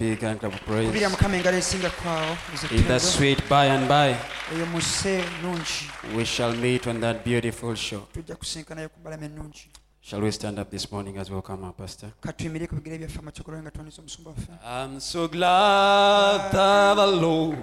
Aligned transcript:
big 0.00 0.20
hand 0.22 0.42
of 0.44 0.54
praise. 0.66 0.88
kubira 0.88 1.08
mukama 1.10 1.36
engalo 1.36 1.56
esinga 1.58 1.90
kwawo 1.90 2.36
In 2.70 2.84
the 2.88 2.98
sweet 3.00 3.38
by 3.48 3.66
and 3.66 3.86
by, 3.88 4.16
eyo 4.54 4.66
muse 4.72 5.24
nungi 5.42 5.90
we 6.16 6.24
shall 6.24 6.54
meet 6.56 6.86
on 6.86 7.00
that 7.00 7.24
beautiful 7.24 7.74
shore. 7.76 8.02
tujja 8.14 8.36
kusinkanayo 8.36 8.88
ku 8.88 9.00
mbalama 9.00 9.24
ennungi 9.26 9.68
Shall 10.02 10.22
we 10.22 10.32
stand 10.32 10.58
up 10.58 10.70
this 10.70 10.90
morning 10.90 11.18
as 11.18 11.28
we 11.28 11.34
welcome 11.34 11.62
our 11.64 11.74
pastor? 11.74 12.08
katuyimire 12.20 12.66
ku 12.66 12.74
bigere 12.76 12.98
byaffe 12.98 13.18
amakyogolo 13.18 13.62
nga 13.62 13.70
tuwaniza 13.70 14.00
omusumba 14.02 14.30
waffe 14.30 14.48
I'm 14.64 15.00
so 15.00 15.28
glad 15.28 16.50
that 16.52 16.94
the 16.96 17.06
Lord 17.06 17.58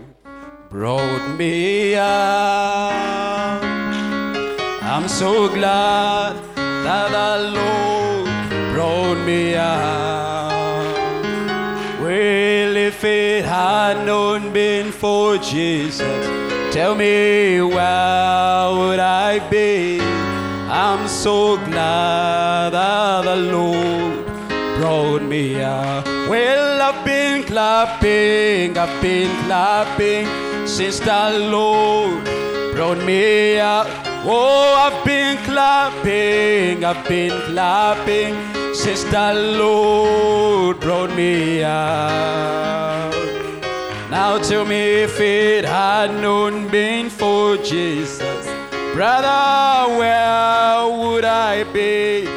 brought 0.69 1.27
me 1.39 1.95
out. 1.97 3.63
I'm 4.93 5.07
so 5.09 5.49
glad 5.49 6.35
that 6.85 7.07
the 7.11 7.31
Lord 7.57 8.29
brought 8.73 9.17
me 9.25 9.55
out. 9.55 10.36
Well, 12.17 12.75
if 12.77 13.03
it 13.03 13.45
had 13.45 14.03
not 14.07 14.51
been 14.51 14.91
for 14.91 15.37
Jesus, 15.37 16.25
tell 16.73 16.95
me 16.95 17.61
where 17.61 18.71
would 18.75 18.97
I 18.97 19.37
be? 19.51 19.99
I'm 20.01 21.07
so 21.07 21.57
glad 21.57 22.71
that 22.71 23.21
the 23.21 23.35
Lord 23.35 24.25
brought 24.79 25.21
me 25.21 25.61
out. 25.61 26.07
Well, 26.27 26.81
I've 26.81 27.05
been 27.05 27.43
clapping, 27.43 28.75
I've 28.75 28.99
been 28.99 29.29
clapping 29.45 30.25
since 30.67 30.99
the 30.99 31.37
Lord 31.37 32.23
brought 32.73 32.97
me 33.05 33.59
out. 33.59 34.06
Oh, 34.29 34.75
I've 34.75 35.05
been 35.05 35.37
clapping, 35.45 36.83
I've 36.83 37.07
been 37.07 37.31
clapping 37.43 38.35
since 38.75 39.05
the 39.05 39.33
Lord 39.33 40.81
brought 40.81 41.15
me 41.15 41.63
out. 41.63 43.13
Now 44.11 44.37
tell 44.39 44.65
me 44.65 45.03
if 45.03 45.17
it 45.21 45.63
had 45.63 46.11
not 46.21 46.69
been 46.69 47.09
for 47.09 47.55
Jesus, 47.55 48.45
brother, 48.93 49.97
where 49.97 50.97
would 50.97 51.23
I 51.23 51.63
be? 51.71 52.27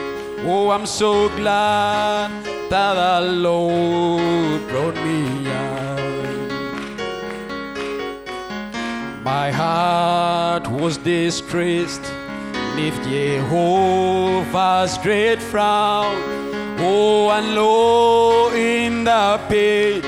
Oh, 0.47 0.71
I'm 0.71 0.87
so 0.87 1.29
glad 1.31 2.31
that 2.71 2.95
the 2.95 3.33
Lord 3.33 4.69
brought 4.69 4.95
me 4.95 5.40
My 9.37 9.53
heart 9.53 10.67
was 10.69 10.97
distressed 10.97 12.03
Neath 12.75 13.01
Jehovah's 13.05 14.99
great 14.99 15.41
frown. 15.41 16.17
Oh, 16.81 17.31
and 17.31 17.55
low 17.55 18.51
in 18.53 19.05
the 19.05 19.41
pit 19.49 20.05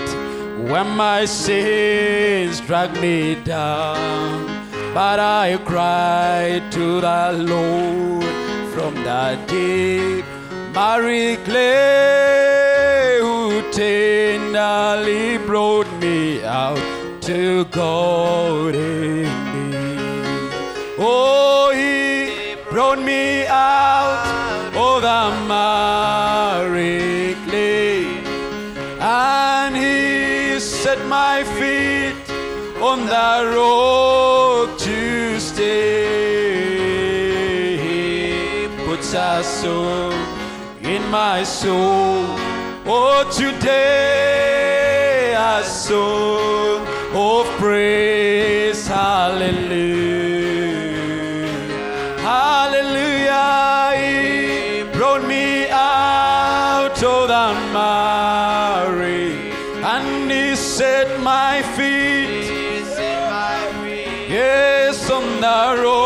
when 0.69 0.89
my 0.97 1.25
sins 1.25 2.61
dragged 2.63 3.01
me 3.01 3.37
down. 3.37 4.67
But 4.93 5.21
I 5.21 5.57
cried 5.65 6.73
to 6.73 7.01
the 7.01 7.33
Lord 7.55 8.35
from 8.75 8.95
the 9.05 9.39
deep, 9.47 10.25
Mary 10.75 11.37
Clay, 11.45 13.19
who 13.21 13.63
tenderly 13.71 15.39
brought 15.47 15.91
me 16.01 16.43
out 16.43 17.02
to 17.23 17.65
me. 18.73 19.25
Oh, 20.99 21.71
he 21.73 22.57
brought 22.69 22.99
me 22.99 23.47
out 23.47 24.27
of 24.75 25.03
the 25.03 25.31
miry 25.47 27.37
clay, 27.47 28.07
and 28.99 29.77
he 29.77 30.59
set 30.59 30.99
my 31.07 31.45
feet 31.45 32.17
on 32.83 33.07
the 33.07 33.53
rock 33.55 34.77
to 34.79 35.39
stay. 35.39 35.79
He 37.79 38.67
puts 38.85 39.15
a 39.15 39.45
song 39.45 40.13
in 40.83 41.09
my 41.09 41.45
soul. 41.45 42.27
Oh, 42.85 43.23
today 43.33 45.03
a 45.35 45.63
song 45.63 46.85
of 47.15 47.47
praise. 47.59 48.87
Hallelujah. 48.87 50.33
Hallelujah. 52.21 53.93
He 53.97 54.83
brought 54.97 55.25
me 55.25 55.69
out 55.71 57.03
of 57.03 57.29
the 57.29 57.55
miry 57.73 59.53
and 59.83 60.31
he 60.31 60.57
set 60.57 61.21
my 61.21 61.63
feet. 61.77 62.51
Yes, 64.29 65.11
on 65.11 65.41
the 65.41 65.83
road 65.83 66.02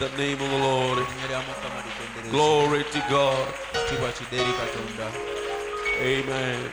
the 0.00 0.08
name 0.16 0.40
of 0.40 0.50
the 0.50 0.58
Lord. 0.58 1.06
Glory 2.30 2.84
to 2.84 3.04
God. 3.10 3.54
Amen. 6.00 6.70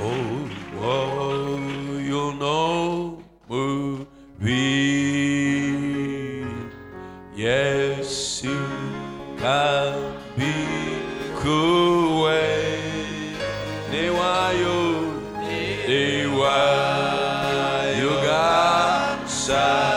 Oh, 0.00 0.50
oh 0.80 1.58
you 1.98 2.32
know 2.36 3.22
movie. 3.50 4.48
Yes, 7.36 8.42
you 8.42 8.66
can 9.36 10.16
be 10.38 10.54
cool. 11.36 12.08
Newayo, 13.92 14.80
newayo 15.88 16.52
ga 18.24 18.48
sajaka 19.26 19.87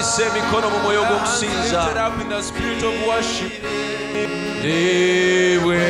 tuwanise 0.00 0.22
emikono 0.22 0.70
mu 0.70 0.78
mwoyo 0.82 1.02
gw'okusinza 1.04 1.80
niwe 4.62 5.80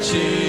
kityo 0.00 0.47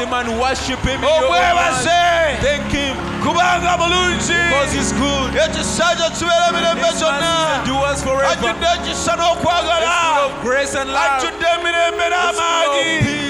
him 0.00 0.12
and 0.12 0.28
worship 0.40 0.80
him 0.80 0.98
in 1.00 1.04
oh, 1.04 1.20
your 1.20 1.28
own 1.28 1.36
omwebaze. 1.36 2.40
Thank 2.40 2.72
him 2.72 2.96
kubanga 3.22 3.76
mulungi 3.76 4.32
because 4.48 4.72
he's 4.72 4.92
good. 4.92 5.34
ekisa 5.44 5.84
kye 5.96 6.08
kibeera 6.18 6.46
emirembe 6.48 6.86
His 6.86 7.00
gyonna 7.00 7.20
mercies 7.20 7.58
endures 7.58 8.02
forever. 8.02 8.32
ajjudde 8.32 8.66
ekisa 8.76 9.12
n'okwagala 9.16 10.24
of 10.24 10.32
grace 10.42 10.74
and 10.74 10.90
love. 10.90 11.04
ajjudde 11.16 11.46
emirembe 11.60 12.04
of 12.04 12.10
n'amaanyi 12.12 13.29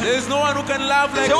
There's 0.00 0.28
no 0.28 0.38
one 0.40 0.56
who 0.56 0.62
can 0.62 0.86
love 0.88 1.14
like 1.14 1.30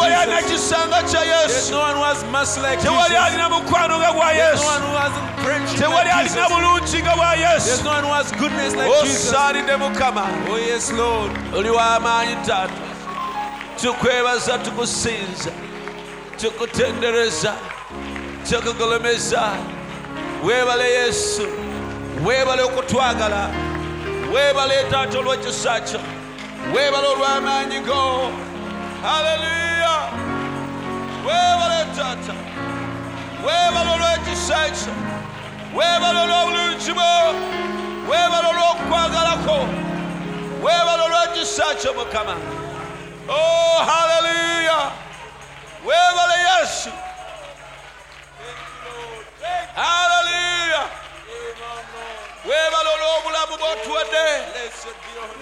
Jesus. 0.48 0.70
There's 0.70 1.70
no 1.70 1.78
one 1.78 1.96
who 1.96 2.02
has 2.02 2.24
mercy 2.30 2.60
like 2.60 2.78
Jesus. 2.80 3.10
alina 3.10 3.48
mukwano 3.48 3.98
nga 3.98 4.12
gwa 4.12 4.32
There's 4.32 4.60
no 4.60 4.66
one 4.66 4.82
who 4.82 4.96
has 4.96 5.12
friendship 5.44 5.88
like 5.88 6.24
Jesus. 6.24 6.48
bulungi 6.48 7.02
nga 7.02 7.14
bwa 7.16 7.34
There's 7.36 7.84
no 7.84 7.90
one 7.90 8.04
who 8.04 8.12
has 8.12 8.32
goodness 8.32 8.74
like 8.76 8.88
oh, 8.90 9.02
Jesus. 9.04 9.32
osaalidde 9.32 9.76
mukama 9.76 10.26
Oh 10.50 10.56
yes, 10.56 10.92
Lord. 10.92 11.30
oli 11.54 11.70
w'amaanyi 11.70 12.36
taata 12.46 12.72
tukwebaza 13.82 14.58
tukusinza 14.58 15.50
tukutendereza 16.40 17.54
tukugolomeza 18.50 19.42
weebale 20.44 20.90
yesu? 20.92 21.48
Weebale 22.26 22.62
okutwagala 22.62 23.50
weebale 24.34 24.84
taata 24.90 25.18
olw'ekisa 25.18 25.80
kyo 25.80 26.00
weebale 26.74 27.06
olw'amaanyi 27.14 27.80
go. 27.88 28.30
Haleluya 29.02 29.94
weebale 31.26 31.80
taata 31.96 32.34
weebale 33.46 33.90
olw'ekisa 33.96 34.58
kyo 34.76 34.92
weebale 35.76 36.18
olw'obulungi 36.24 36.92
bwo 36.98 37.10
weebale 38.10 38.48
olw'okwagalako 38.52 39.58
weebale 40.64 41.02
olw'ekisa 41.08 41.66
kyo 41.80 41.90
mukama 41.98 42.34
oh 43.28 43.78
haleluya 43.88 44.78
weebale 45.86 46.36
yesu. 46.48 46.90
Haleluya 49.74 50.47
weebale 52.48 52.88
olw'obulamu 52.96 53.54
bw'otuwadde 53.58 54.26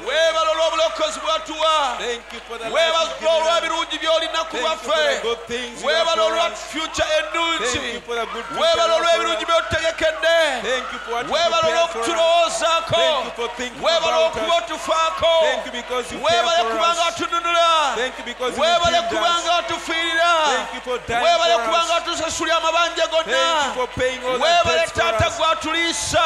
weebale 0.07 0.51
olw'obulokozi 0.51 1.21
bw'atuwa 1.21 1.97
Thank 1.99 2.25
you 2.33 2.40
for 2.49 2.59
the 2.59 2.64
life 2.64 2.75
weebale 2.75 3.07
you've 3.07 3.21
given 3.21 3.35
us. 3.37 3.47
olw'ebirungi 3.47 3.99
by'olina 4.03 4.40
ku 4.51 4.57
Thank 4.57 4.66
baffe 4.66 5.14
the 5.14 5.23
good 5.23 5.40
things 5.47 5.75
you 5.83 5.87
weebale 5.88 6.07
have 6.07 6.19
for 6.19 6.33
olwa 6.33 6.47
us. 6.53 6.59
future 6.75 7.07
Thank 7.07 7.35
ennungi 7.35 7.95
you 7.95 8.01
for 8.09 8.14
the 8.21 8.27
good 8.35 8.45
future 8.47 8.61
weebale 8.62 8.87
you 8.87 8.92
have 8.92 9.07
olw'ebirungi 9.07 9.45
for 9.47 9.53
us. 9.53 9.62
by'otutegekedde 9.62 10.38
Thank 10.71 10.87
you 10.92 10.99
for 11.05 11.12
what 11.14 11.25
you 11.27 11.33
weebale 11.35 11.62
prepared 11.62 11.90
for 11.90 12.01
us. 12.01 12.09
olw'okutulowoozaako 12.09 12.97
Thank 12.97 13.25
you 13.25 13.35
for 13.40 13.49
thinking 13.59 13.83
weebale 13.87 14.16
about 14.16 14.37
okuba 14.37 14.57
us. 14.57 14.62
otufaako 14.62 15.33
Thank 15.47 15.62
you 15.66 15.73
because 15.81 16.07
you 16.12 16.19
care 16.19 16.27
weebale 16.27 16.61
for 16.62 16.71
kubanga 16.75 17.05
us. 17.07 17.14
otununula 17.21 17.71
Thank 18.01 18.14
you 18.19 18.25
because 18.33 18.53
you 18.57 18.62
weebale 18.62 18.99
redeemed 18.99 19.11
kubanga 19.14 19.53
us. 19.53 19.59
otufiirira 19.62 20.33
Thank 20.55 20.71
you 20.77 20.81
for 20.88 20.97
dying 21.09 21.23
weebale 21.27 21.55
for 21.57 21.64
kubanga 21.66 21.95
us. 21.97 22.03
otusasulya 22.03 22.55
amabanja 22.57 23.05
Thank 23.07 23.27
you 23.27 23.33
gonna 23.33 23.75
for 23.79 23.88
paying 24.01 24.21
all 24.27 24.38
the 24.38 24.45
weebale 24.45 24.79
debts 24.79 24.92
for 24.92 25.01
taata 25.01 25.27
us. 25.29 25.37
gwatuliisa 25.37 26.23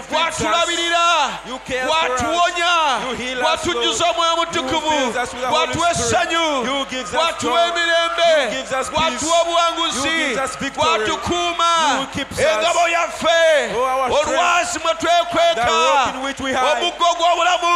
Thank 0.00 0.10
you, 0.10 0.16
feeds 0.16 0.40
us. 0.40 0.46
gwatulabirira 0.46 1.06
You 1.48 1.58
care 1.66 1.86
for 1.86 1.96
us. 1.96 2.20
gwatuwonya 2.20 2.74
You 3.08 3.14
heal 3.16 3.38
us, 3.38 3.44
gwatujjuza 3.44 4.04
omwoyo 4.10 4.36
mutukuvu 4.36 4.90
fills 4.90 5.16
us 5.16 5.32
with 5.32 5.42
the 5.42 5.48
gwatuwa 5.48 5.90
essanyu 5.90 6.64
You 6.64 6.84
gives 6.90 7.10
us 7.14 7.20
gwatuwa 7.20 7.60
emirembe 7.66 8.30
You 8.44 8.50
gives 8.50 8.72
us 8.72 8.88
peace. 8.88 8.90
gwatuwa 8.90 9.40
obuwanguzi 9.40 10.08
You 10.08 10.16
gives 10.28 10.44
us 10.44 10.58
victory. 10.58 10.86
gwatukuuma 10.86 11.70
You 12.00 12.06
keeps 12.06 12.38
us. 12.38 12.44
engabo 12.44 12.88
yaffe 12.88 13.40
Oh, 13.76 14.04
olwazi 14.16 14.78
mwe 14.78 14.94
twekweka 14.94 15.54
The 15.54 15.70
rock 15.70 16.14
in 16.14 16.22
which 16.22 16.40
we 16.40 16.50
hide. 16.52 16.66
omuggo 16.80 17.06
gw'obulamu 17.18 17.72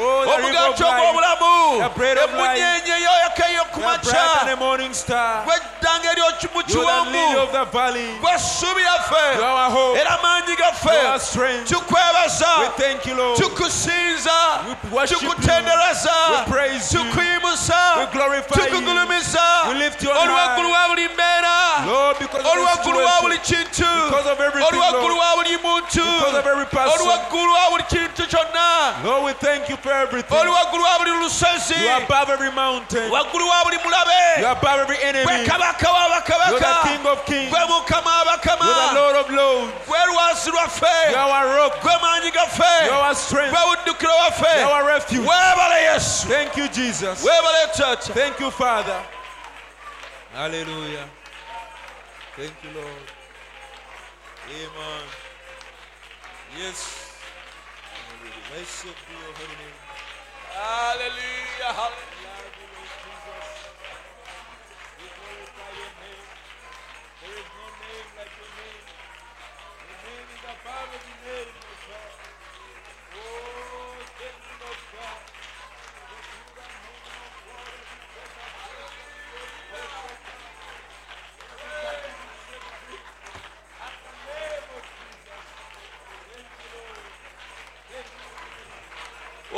Oh, 0.00 0.24
the 0.24 0.36
river 0.36 0.58
omugaati 0.58 0.82
of 0.82 0.90
life. 0.90 1.00
ogw'obulamu 1.02 1.78
The 1.82 1.88
bread 1.98 2.18
of 2.18 2.30
life. 2.32 2.44
emunyenye 2.44 2.96
yoyokeyo 3.04 3.64
ku 3.72 3.80
You 3.80 3.86
are 3.88 3.96
makya 3.98 4.10
bright 4.12 4.42
and 4.42 4.50
a 4.50 4.56
morning 4.56 4.94
star. 4.94 5.44
gweddanga 5.44 6.10
eri 6.12 6.20
You 6.20 6.26
are 6.26 6.32
the 6.32 6.48
lily 6.48 6.64
kimukiwamu 6.64 7.38
of 7.42 7.52
the 7.52 7.64
valley. 7.64 8.18
gwessubi 8.20 8.80
You 8.80 8.86
yaffe 8.86 9.14
are 9.36 9.42
our 9.44 9.70
hope. 9.70 9.98
era 10.00 10.18
maanyi 10.22 10.48
You 10.48 10.64
are 10.64 10.72
gaffe. 10.72 11.18
Tukwebaza 11.64 12.46
We 12.60 12.68
thank 12.84 13.06
you, 13.06 13.14
Lord. 13.14 13.38
tukusinza 13.40 14.32
We 14.68 14.90
worship 14.96 15.22
you. 15.22 15.28
tukutendereza 15.28 16.12
We 16.30 16.52
praise 16.52 16.92
you. 16.96 17.04
tukuyimusa 17.04 17.94
We 17.98 18.06
glorify 18.06 18.60
you. 18.60 18.66
tukugulumiza 18.66 19.42
We 19.68 19.74
lift 19.74 20.02
you 20.02 20.10
on 20.10 20.16
oli 20.16 20.32
high. 20.32 20.48
waggulu 20.48 20.72
wa 20.72 20.88
buli 20.88 21.08
mbeera 21.08 21.58
Lord, 21.86 22.18
because 22.18 22.40
of 22.46 22.52
oli 22.52 22.62
the 22.64 22.70
waggulu 22.70 23.04
wa 23.04 23.20
buli 23.20 23.38
kintu 23.38 23.86
because 24.10 24.26
of 24.32 24.40
everything, 24.40 24.68
oli 24.68 24.78
wa 25.18 25.36
buli 25.36 25.56
muntu 25.56 26.04
because 26.04 26.34
of 26.38 26.46
every 26.46 26.66
oli 26.92 27.08
wa 27.52 27.70
buli 27.70 27.82
kintu 27.88 28.22
kyonna 28.26 28.94
Lord, 29.04 29.24
we 29.24 29.32
thank 29.34 29.68
you 29.68 29.76
for 29.76 29.92
everything. 29.92 30.34
wa 30.82 30.98
buli 30.98 31.10
lusozi 31.10 31.74
You 31.78 31.88
are 31.90 32.02
above 32.02 32.30
every 32.30 32.50
mountain. 32.50 33.10
waggulu 33.10 33.48
wa 33.48 33.64
buli 33.64 33.78
mulabe 33.84 34.14
gwe 35.24 35.44
kabaka 35.46 35.88
w'abakabaka 35.92 36.82
the 36.82 36.88
King 36.88 37.06
of 37.06 37.24
kings. 37.24 37.50
gwe 37.50 37.64
mukama 37.68 38.10
w'abakama 38.10 38.94
Lord 38.94 39.16
of 39.16 39.30
lords. 39.30 39.72
gwe 39.86 39.98
lwazi 40.06 40.50
lwaffe 40.50 40.86
You 41.48 41.54
our 41.54 41.70
rock. 41.70 41.82
You 42.84 42.92
are 42.92 43.14
strength. 43.14 43.52
gwe 43.52 43.76
You 44.60 44.68
are 44.68 44.82
our 44.82 44.86
refuge. 44.86 45.24
Thank 46.28 46.56
you, 46.56 46.68
Jesus. 46.68 47.24
Thank 48.14 48.40
you, 48.40 48.50
Father. 48.50 49.02
Hallelujah. 50.34 51.08
Thank 52.36 52.52
you, 52.62 52.70
Lord. 52.80 53.12
Amen. 54.48 55.04
Yes. 56.58 56.78
Blessed 58.50 58.84
be 58.84 59.14
your 59.14 59.32
holy 59.34 59.56
name. 59.60 59.76
Hallelujah, 60.54 61.72
hallelujah. 61.74 62.17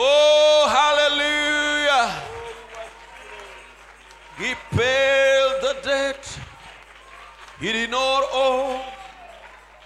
Oh, 0.03 0.67
hallelujah. 0.79 2.23
He 4.39 4.55
paid 4.75 5.61
the 5.61 5.77
debt. 5.83 6.39
He 7.61 7.71
did 7.71 7.91
not 7.91 8.25
owe. 8.33 8.81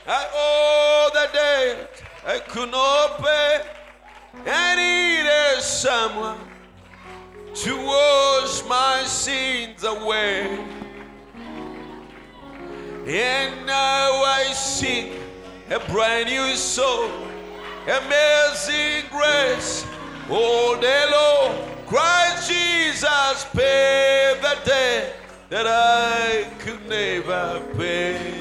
I 0.06 0.26
owe 0.32 1.10
the 1.12 1.28
debt 1.32 2.02
I 2.24 2.38
could 2.38 2.70
not 2.70 3.18
pay. 3.18 3.62
I 4.46 4.76
needed 4.76 5.62
someone 5.64 6.38
to 7.54 7.76
wash 7.76 8.64
my 8.68 9.02
sins 9.06 9.82
away. 9.82 10.64
And 13.08 13.66
now 13.66 14.22
I 14.22 14.52
sing 14.54 15.14
a 15.70 15.80
brand 15.92 16.30
new 16.30 16.54
song, 16.54 17.10
amazing 17.88 19.10
grace. 19.10 19.84
All 20.30 20.80
day 20.80 21.04
long, 21.12 21.54
Christ 21.86 22.48
Jesus 22.48 23.44
paid 23.52 24.38
the 24.40 24.56
debt 24.64 25.16
that 25.50 25.66
I 25.66 26.44
could 26.60 26.88
never 26.88 27.60
pay. 27.76 28.32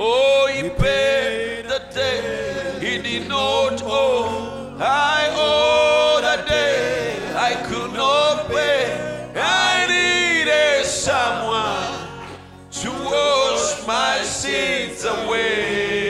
Oh, 0.00 0.48
he 0.52 0.68
paid 0.68 1.66
the 1.66 1.80
debt 1.94 2.82
he 2.82 3.00
did 3.00 3.28
not 3.28 3.80
owe. 3.84 4.76
I 4.80 5.28
owe 5.30 6.18
the 6.20 6.44
debt 6.48 7.36
I 7.36 7.54
could 7.62 7.92
not 7.92 8.48
pay. 8.48 9.30
I 9.36 9.86
needed 9.86 10.84
someone 10.86 12.08
to 12.72 12.90
wash 13.04 13.86
my 13.86 14.18
sins 14.24 15.04
away. 15.04 16.01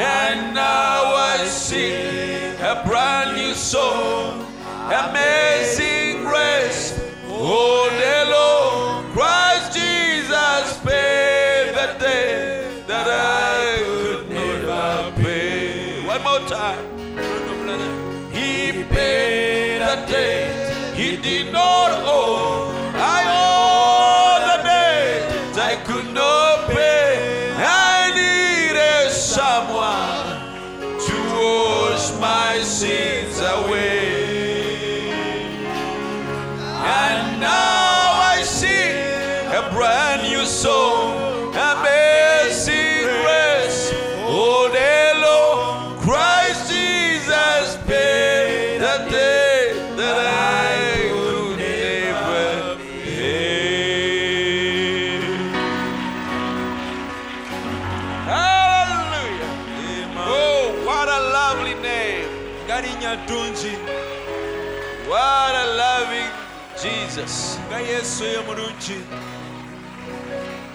Oh. 0.00 0.06
And 0.06 0.54
now 0.54 1.14
I 1.14 1.44
sing 1.44 2.56
a 2.60 2.82
brand 2.86 3.36
new 3.36 3.52
song, 3.54 4.46
amazing 4.86 6.24
grace. 6.24 6.98
All 7.28 7.90
day 7.90 8.24
long, 8.30 8.49
sins 32.80 33.38
away. 33.40 35.12
And 36.82 37.38
now 37.38 38.32
I 38.32 38.40
sing 38.42 39.46
a 39.52 39.68
brand 39.74 40.22
new 40.22 40.46
song, 40.46 40.99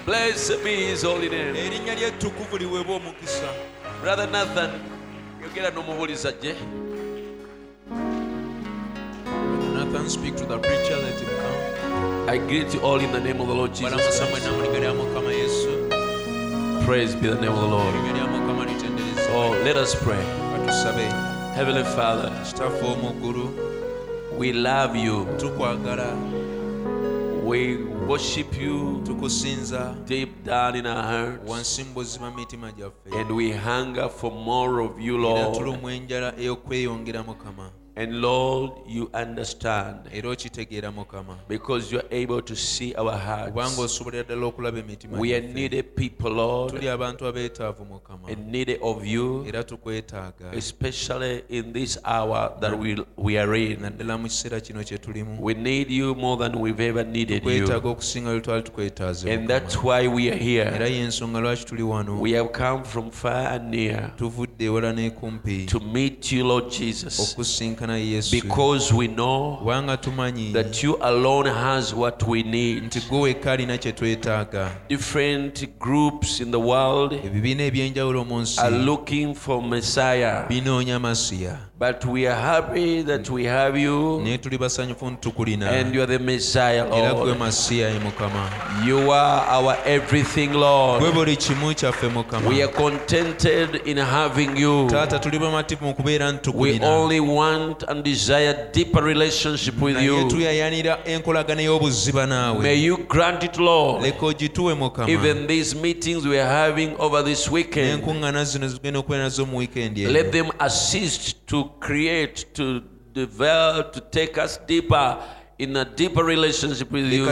Blessed 0.06 0.64
be 0.64 0.76
his 0.88 1.02
holy 1.04 1.30
name. 1.30 1.56
erinnya 1.56 1.96
ly'ettukuvu 1.96 2.58
liweebwa 2.58 2.96
omukisa 2.96 3.48
Brother 4.02 4.28
Nathan, 4.32 4.70
yogera 5.44 5.70
n'omubuuliza 5.72 6.32
gye. 6.42 6.56
nathan 9.74 10.10
speak 10.10 10.36
to 10.36 10.46
the 10.46 10.58
preacher 10.58 10.96
let 10.98 11.20
him 11.20 11.30
come 11.42 12.30
I 12.30 12.38
greet 12.38 12.74
you 12.74 12.80
all 12.82 13.00
in 13.00 13.12
the 13.12 13.20
name 13.20 13.42
of 13.42 13.48
the 13.48 13.54
Lord 13.56 13.74
Jesus 13.74 13.92
Christ. 13.92 14.48
mu 14.52 14.62
linnya 14.62 14.80
lya 14.80 14.94
mukama 14.94 15.32
yesu 15.34 15.70
Praise 16.86 17.16
be 17.16 17.28
the 17.28 17.42
name 17.42 17.52
of 17.54 17.62
the 17.62 17.68
Lord. 17.76 17.96
erinnya 17.96 18.14
lya 18.14 18.28
mukama 18.28 18.66
litendereza 18.66 19.32
Oh, 19.36 19.52
let 19.66 19.76
us 19.76 19.96
pray. 19.96 20.24
Heavenly 21.56 21.84
Father, 21.84 22.32
kitaffe 22.46 22.86
omuggulu 22.86 23.50
we 24.38 24.54
love 24.54 24.96
you. 24.96 25.26
We 27.46 27.78
worship 28.08 28.58
you 28.62 29.02
tukusinza 29.06 29.96
deep 30.08 30.44
down 30.46 30.76
in 30.76 30.86
our 30.88 31.04
hearts. 31.04 31.50
wansi 31.50 31.84
mu 31.84 31.94
buzima 31.94 32.32
mitima 32.32 32.72
gyaffe 32.72 33.20
And 33.22 33.32
we 33.32 33.52
hunger 33.52 34.10
for 34.10 34.32
more 34.32 34.80
of 34.82 35.00
you, 35.00 35.18
Lord. 35.18 35.54
tulumwa 35.58 35.94
enjala 35.94 36.34
ey'okweyongera 36.40 37.24
mukama 37.24 37.70
And 37.98 38.22
Lord, 38.22 38.72
you 38.88 39.10
understand. 39.14 40.10
Era 40.12 40.30
okitegeera 40.30 40.92
mukama. 40.92 41.38
Because 41.48 41.92
you 41.92 42.00
are 42.00 42.08
able 42.12 42.42
to 42.42 42.56
see 42.56 42.94
our 42.96 43.18
hearts. 43.18 43.80
osobolera 43.80 44.24
ddala 44.24 44.46
okulaba 44.46 44.80
emitima 44.80 45.18
We 45.18 45.34
are 45.34 45.42
needed 45.42 45.96
people, 45.96 46.32
Lord, 46.32 46.74
tuli 46.74 46.90
abantu 46.90 47.26
abeetaavu 47.28 47.86
and 48.28 48.52
needed 48.52 48.80
of 48.82 49.06
you, 49.06 49.46
especially 50.54 51.44
in 51.50 51.74
this 51.74 51.98
hour 52.04 52.58
that 52.60 52.78
we, 52.78 52.98
we 53.16 53.38
are 53.38 53.56
in. 53.56 53.80
naddala 53.80 54.18
mu 54.18 54.28
kiseera 54.28 54.62
kino 54.62 54.84
kye 54.84 54.98
tulimu. 54.98 55.40
We 55.40 55.54
need 55.54 55.90
you 55.90 56.16
more 56.16 56.38
than 56.38 56.60
we've 56.60 56.80
ever 56.80 57.04
needed 57.06 57.46
you. 57.46 57.66
okusinga 57.74 58.30
lwe 58.30 58.42
twali 58.42 58.64
tukwetaaze 58.64 59.34
And 59.34 59.48
that's 59.48 59.76
why 59.76 60.08
we 60.08 60.30
are 60.30 60.38
here. 60.38 60.90
y'ensonga 60.90 61.40
lwaki 61.40 61.66
tuli 61.66 61.84
wano? 61.84 62.20
We 62.20 62.34
have 62.34 62.52
come 62.52 62.84
from 62.84 63.12
far 63.12 63.54
and 63.54 63.72
near 63.72 64.12
tuvudde 64.18 64.66
ewala 64.66 64.94
n'ekumpi. 64.94 65.66
to 65.68 65.80
meet 65.80 66.32
you, 66.32 66.48
Lord 66.48 66.70
Jesus, 66.70 67.18
okusinkana 67.86 67.98
yesu. 67.98 68.32
Because 68.32 68.94
we 68.94 69.08
know 69.08 69.58
kubanga 69.60 69.98
tumanyi 69.98 70.54
that 70.54 70.84
you 70.84 70.98
alone 71.02 71.50
has 71.50 71.94
what 71.94 72.24
we 72.28 72.44
need. 72.44 72.84
nti 72.84 73.00
gwe 73.10 73.22
wekka 73.22 73.52
alina 73.52 73.78
kye 73.78 73.92
twetaaga. 73.92 74.72
Different 74.90 75.80
groups 75.80 76.40
in 76.40 76.52
the 76.52 76.60
world 76.60 77.14
ebibiina 77.14 77.64
ebyenjawulo 77.64 78.26
mu 78.26 78.42
nsi 78.42 78.60
are 78.62 78.78
looking 78.78 79.36
for 79.36 79.62
Messiah, 79.64 80.48
binoonya 80.50 81.00
masiya 81.00 81.58
but 81.78 82.06
we 82.06 82.26
are 82.26 82.36
happy 82.36 83.02
that 83.04 83.30
we 83.30 83.44
have 83.46 83.78
you 83.78 84.22
naye 84.24 84.38
tuli 84.38 84.58
basanyufu 84.58 85.10
nti 85.12 85.30
and 85.64 85.94
you 85.96 86.02
are 86.02 86.18
the 86.18 86.20
Messiah, 86.20 86.86
era 86.88 87.14
gwe 87.14 87.36
Lord. 87.36 88.02
mukama 88.04 88.50
You 88.88 89.12
are 89.12 89.46
our 89.50 89.78
everything, 89.86 90.48
gwe 90.48 90.58
Lord. 90.60 91.14
buli 91.14 91.36
kimu 91.36 91.74
kyaffe 91.76 92.08
mukama 92.08 92.50
We 92.50 92.64
are 92.64 92.72
contented 92.72 93.82
in 93.86 93.98
having 93.98 94.58
you. 94.58 94.88
taata 94.90 95.20
tuli 95.20 95.40
bamativu 95.40 95.86
mu 95.86 95.94
kubeera 95.94 96.40
We 96.54 96.80
only 96.82 97.20
want 97.20 97.84
and 97.88 98.04
desire 98.04 98.70
deeper 98.74 99.04
relationship 99.04 99.82
with 99.82 99.96
naye 99.96 100.06
you. 100.06 100.28
tuyayanira 100.30 100.98
enkolagana 101.06 101.62
y'obuziba 101.62 102.26
naawe 102.26 102.60
May 102.60 102.76
you 102.86 102.98
grant 102.98 103.44
it, 103.44 103.58
Lord. 103.58 104.02
leka 104.02 104.26
ogituwe 104.26 104.74
mukama 104.74 105.10
Even 105.10 105.48
these 105.48 105.76
meetings 105.76 106.26
we 106.26 106.40
are 106.40 106.50
having 106.50 106.96
over 107.00 107.24
this 107.26 107.52
weekend, 107.52 108.02
n'enkuŋŋaana 108.04 108.44
zino 108.46 108.68
zigenda 108.68 109.00
okubeera 109.00 109.24
nazo 109.24 109.46
mu 109.46 109.58
wiikendi 109.58 110.06
let 110.06 110.32
them 110.32 110.48
assist 110.60 111.36
to 111.48 111.72
create, 111.80 112.54
to 112.56 112.82
develop, 113.14 113.94
to 113.94 114.02
take 114.02 114.38
us 114.38 114.58
deeper 114.58 115.24
in 115.58 115.78
a 115.78 115.86
deeper 115.86 116.24
relationship 116.24 116.92
with 116.92 117.06
you. 117.14 117.26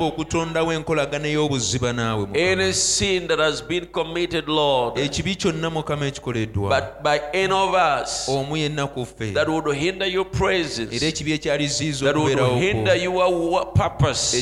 okutondawo 0.00 0.72
enkolagana 0.72 1.28
y'obuziba 1.28 1.92
naawe 1.92 2.26
Any 2.34 2.72
sin 2.72 3.28
that 3.28 3.38
has 3.38 3.60
been 3.62 3.86
committed, 3.86 4.48
Lord, 4.48 4.98
ekibi 4.98 5.34
kyonna 5.34 5.70
mukama 5.70 6.06
ekikoleddwa 6.06 6.68
but 6.80 7.02
by 7.02 7.20
any 7.32 7.52
of 7.52 7.74
us 7.74 8.28
omu 8.28 8.56
yenna 8.56 8.86
ku 8.86 9.06
ffe 9.06 9.32
that 9.34 9.48
would 9.48 9.76
hinder 9.76 10.06
your 10.06 10.26
era 10.26 10.38
presence, 10.38 11.06
ekibi 11.06 11.32
ekyaliziiza 11.32 12.06
that 12.06 12.16
would 12.16 12.38
hinder 12.62 12.96
your 12.96 13.72
purpose, 13.74 14.36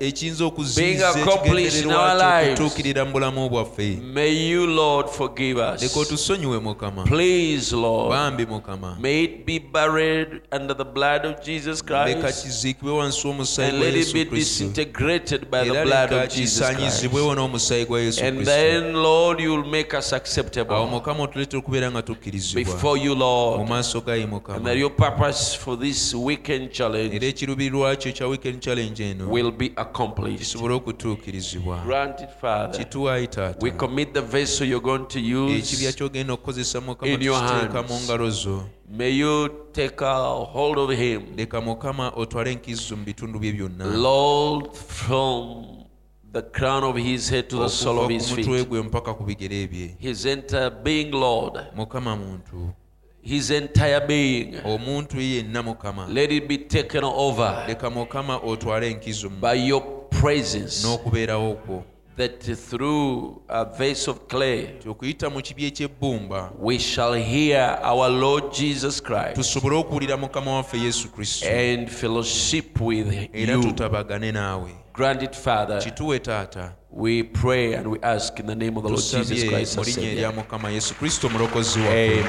ekiyinza 0.00 0.44
okuziiza 0.44 1.08
accomplished 1.08 1.84
in 1.84 1.92
our 1.92 2.08
ekigendererwa 2.08 2.52
okutuukirira 2.52 3.04
mu 3.04 3.12
bulamu 3.12 3.48
bwaffe 3.50 3.98
may 4.02 4.50
you, 4.50 4.66
Lord, 4.66 5.08
forgive 5.08 5.60
us 5.60 5.82
leka 5.82 6.00
us. 6.00 6.06
otusonyiwe 6.06 6.58
mukama 6.58 7.04
Please, 7.04 7.76
Lord. 7.76 8.10
bambi 8.10 8.46
mukama 8.46 8.96
May 9.00 9.24
it 9.24 9.46
be 9.46 9.58
buried 9.58 10.40
under 10.52 10.76
the 10.76 10.84
blood 10.84 11.24
of 11.26 11.44
Jesus 11.44 11.82
Christ. 11.82 12.61
Kiziikibwe 12.62 12.92
wansi 12.92 13.26
w'omusaayi 13.26 13.70
and 13.70 13.78
gwa 13.78 13.88
yesu 13.88 14.12
kristo 14.12 14.34
disintegrated 14.34 15.40
by 15.50 15.62
the 15.64 15.74
era 15.74 15.84
blood 15.84 16.12
of 16.12 16.28
Jesus 16.34 16.58
Christ. 16.58 16.76
kisaanyizibwewo 16.76 17.34
n'omusaayi 17.34 17.84
gwa 17.86 18.00
yesu 18.00 18.24
And 18.24 18.44
then, 18.44 18.92
Lord, 18.94 19.40
you 19.40 19.54
will 19.54 19.64
make 19.70 19.96
us 19.98 20.12
acceptable 20.12 20.86
mukama 20.86 21.22
otuleetera 21.22 21.58
okubeera 21.58 21.90
nga 21.90 22.02
tukkirizibwa 22.02 22.64
before 22.74 23.00
you, 23.00 23.14
mu 23.14 23.18
Lord. 23.20 23.68
maaso 23.68 24.00
ga 24.00 24.14
ye 24.14 24.22
And 24.22 24.32
mukama 24.32 24.64
that 24.64 24.76
your 24.78 24.90
purpose 24.90 25.56
for 25.58 25.78
this 25.78 26.14
weekend 26.14 26.62
era 26.62 26.72
challenge 26.72 27.26
ekiruubirirwa 27.26 27.96
kyo 27.96 28.10
ekya 28.10 28.26
weekend 28.28 28.60
challenge 28.60 29.04
eno 29.10 29.30
will 29.30 29.50
be 29.50 29.72
accomplished. 29.76 30.38
kisobole 30.38 30.74
okutuukirizibwa 30.74 31.78
Grant 31.86 32.20
it, 32.20 32.28
Father. 32.40 32.78
kituwaayi 32.78 33.26
taata 33.26 33.58
We 33.60 33.70
commit 33.70 34.12
the 34.12 34.20
vessel 34.20 34.68
you're 34.68 34.84
going 34.84 35.06
to 35.08 35.18
ekibya 35.18 35.88
use. 35.88 35.92
kyogenda 35.92 36.32
okukozesa 36.32 36.80
mukama 36.80 37.12
tukiteeka 37.12 37.82
mu 37.82 38.00
ngalo 38.00 38.30
zo 38.30 38.64
May 38.94 39.10
you 39.10 39.48
take 39.72 40.02
a 40.02 40.44
hold 40.44 40.76
of 40.78 40.90
him, 40.90 41.22
leka 41.36 41.60
mukama 41.60 42.12
otwale 42.16 42.52
enkizo 42.52 42.96
mu 42.96 43.04
bitundu 43.04 43.38
bye 43.40 43.52
byonna. 43.52 43.86
Lord, 43.96 44.74
from 44.76 45.84
the 46.32 46.42
crown 46.42 46.84
of 46.84 46.96
his 46.96 47.30
head 47.30 47.48
to 47.48 47.56
the 47.60 47.68
sole 47.68 47.98
okuva 47.98 48.02
of 48.02 48.08
ku 48.08 48.12
his 48.14 48.30
mutwe 48.30 48.58
feet. 48.58 48.68
gwe 48.68 48.82
mpaka 48.82 49.14
ku 49.14 49.24
bigere 49.24 49.66
bye. 49.70 49.96
His 49.98 50.26
entire 50.26 50.70
being, 50.70 51.10
Lord, 51.10 51.54
mukama 51.76 52.16
muntu. 52.16 52.74
His 53.22 53.50
entire 53.50 54.06
being. 54.06 54.56
omuntu 54.64 55.20
yenna 55.20 55.62
mukama 55.62 56.06
Let 56.08 56.30
it 56.30 56.46
be 56.48 56.58
taken 56.58 57.04
over 57.04 57.64
leka 57.68 57.90
mukama 57.90 58.36
otwale 58.44 58.90
enkizo 58.90 59.30
mu- 59.30 59.40
by 59.40 59.54
your 59.54 59.82
presence. 60.10 60.86
n'okubeerawo 60.86 61.54
kwo 61.54 61.84
That 62.16 62.42
through 62.42 63.40
a 63.48 63.64
vase 63.64 64.06
of 64.06 64.28
clay, 64.28 64.74
okuyita 64.86 65.30
mu 65.30 65.40
kibi 65.40 65.64
eky'ebbumba 65.66 66.50
we 66.58 66.78
shall 66.78 67.14
hear 67.14 67.78
our 67.82 68.10
Lord 68.10 68.52
Jesus 68.52 69.00
Christ 69.00 69.34
tusobole 69.34 69.76
okuwulira 69.76 70.16
mukama 70.16 70.54
waffe 70.56 70.78
yesu 70.78 71.08
kristo 71.08 71.46
and 71.48 71.88
fellowship 71.88 72.80
with 72.80 73.28
era 73.32 73.58
tutabagane 73.58 74.32
naawe 74.32 74.70
Grant 74.94 75.22
it, 75.22 75.34
Father. 75.34 75.78
kituwe 75.78 76.18
taata 76.18 76.72
We 76.90 77.22
pray 77.22 77.74
and 77.74 77.86
we 77.86 77.98
ask 78.02 78.38
in 78.38 78.46
the 78.46 78.54
name 78.54 78.76
of 78.76 78.82
the 78.82 78.90
Lord 78.90 79.02
Jesus 79.02 79.44
Christ. 79.44 79.76
mu 79.78 79.84
linnya 79.84 80.12
erya 80.12 80.32
mukama 80.32 80.70
yesu 80.70 80.94
kristo 80.94 81.28
mulokozi 81.28 81.80
waffe 81.80 82.24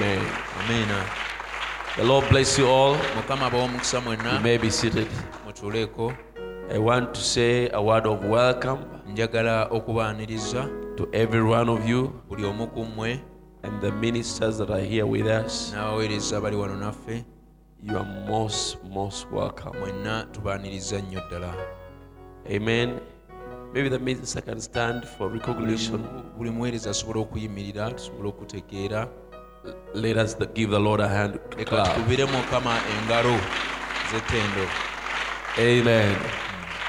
Amen. 0.66 0.88
The 1.96 2.04
Lord 2.04 2.30
bless 2.30 2.58
you 2.60 2.68
all. 2.68 2.96
mukama 3.16 3.46
abawa 3.46 3.64
omukisa 3.64 4.02
You 4.34 4.40
may 4.40 4.58
be 4.58 4.70
seated. 4.72 5.08
I 6.72 6.78
want 6.78 7.14
to 7.14 7.22
say 7.22 7.70
a 7.70 7.82
word 7.82 8.08
of 8.08 8.24
welcome 8.24 8.93
njagala 9.14 9.68
okubaaniriza 9.72 10.70
to 10.98 11.08
every 11.12 11.42
one 11.42 11.72
of 11.72 11.90
you 11.90 12.12
buli 12.30 12.46
omu 12.46 12.68
ku 12.68 12.84
mmwe 12.86 13.20
and 13.64 13.82
the 13.82 13.92
ministers 13.92 14.58
that 14.58 14.70
are 14.70 14.84
here 14.86 15.04
with 15.04 15.26
us. 15.46 15.74
n'abaweereza 15.76 16.38
abali 16.38 16.56
wano 16.56 16.76
naffe 16.76 17.24
You 17.84 17.98
are 17.98 18.08
most, 18.30 18.78
most 18.90 19.28
welcome. 19.32 19.80
mwenna 19.80 20.24
tubaaniriza 20.32 21.00
nnyo 21.02 21.22
ddala 21.28 21.54
Amen. 22.56 23.00
Maybe 23.74 23.90
the 23.90 24.00
minister 24.00 24.42
can 24.44 24.60
stand 24.62 25.06
for 25.06 25.34
recognition. 25.34 26.04
buli 26.38 26.50
muweereza 26.50 26.90
asobole 26.90 27.20
okuyimirira 27.20 27.92
tusobole 27.92 28.30
okutegeera 28.30 29.08
Let 29.94 30.18
us 30.18 30.38
give 30.54 30.72
the 30.72 30.80
Lord 30.80 31.02
a 31.02 31.08
hand 31.08 31.40
leka 31.58 31.84
tukubire 31.84 32.26
mukama 32.26 32.76
engalo 33.02 33.40
z'ettendo 34.12 34.68
Amen. 35.58 36.16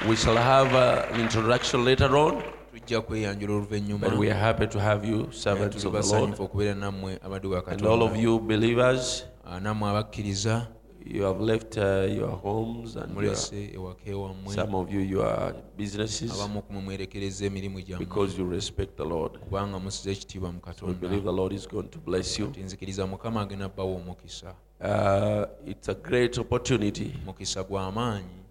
We 0.02 0.16
shall 0.16 0.36
have 0.36 0.74
uh, 0.74 1.06
an 1.12 1.20
introduction 1.20 1.84
later 1.84 2.14
on, 2.16 2.42
tujja 2.72 3.00
kweyanjula 3.00 3.54
oluvannyuma 3.54 4.08
but 4.08 4.18
we 4.18 4.30
are 4.30 4.38
happy 4.40 4.66
to 4.66 4.78
have 4.80 5.08
you, 5.08 5.28
servants 5.32 5.84
of 5.84 5.92
the 5.92 6.16
Lord. 6.16 6.34
okubeera 6.40 6.74
nammwe 6.74 7.18
abaddu 7.22 7.50
ba 7.50 7.62
And 7.66 7.86
all 7.86 8.02
of 8.02 8.16
you 8.16 8.38
believers, 8.40 9.24
Ah, 9.44 9.60
nammwe 9.60 9.88
abakkiriza. 9.90 10.66
you 11.06 11.22
have 11.22 11.40
left 11.40 11.76
uh, 11.78 12.06
your 12.16 12.30
homes 12.30 12.96
and 12.96 13.14
your, 13.14 13.22
mulese 13.22 13.70
ewaka 13.74 14.10
ewammwe. 14.10 14.54
some 14.54 14.74
of 14.74 14.92
you 14.92 15.00
your 15.00 15.54
businesses. 15.76 16.32
Abamu 16.32 16.62
kumwe 16.62 16.82
mwerekereza 16.82 17.46
emirimu 17.46 17.80
gyammwe. 17.80 18.06
Because 18.06 18.38
you 18.38 18.50
respect 18.50 18.96
the 18.96 19.04
Lord. 19.04 19.38
kubanga 19.38 19.78
musize 19.78 20.12
ekitiibwa 20.12 20.52
mu 20.52 20.60
We 20.82 20.92
believe 20.94 21.22
the 21.24 21.32
Lord 21.32 21.52
is 21.52 21.68
going 21.68 21.88
to 21.88 21.98
bless 21.98 22.38
you. 22.38 22.46
Nti 22.46 22.60
nzikiriza 22.60 23.06
mukama 23.06 23.40
agenda 23.40 23.68
bbawa 23.68 23.94
omukisa. 23.96 24.54
Uh, 24.80 25.70
it's 25.70 25.88
a 25.88 25.94
great 25.94 26.38
opportunity 26.38 27.14
mukisa 27.26 27.62
gwa 27.62 27.92
maanyi 27.92 28.43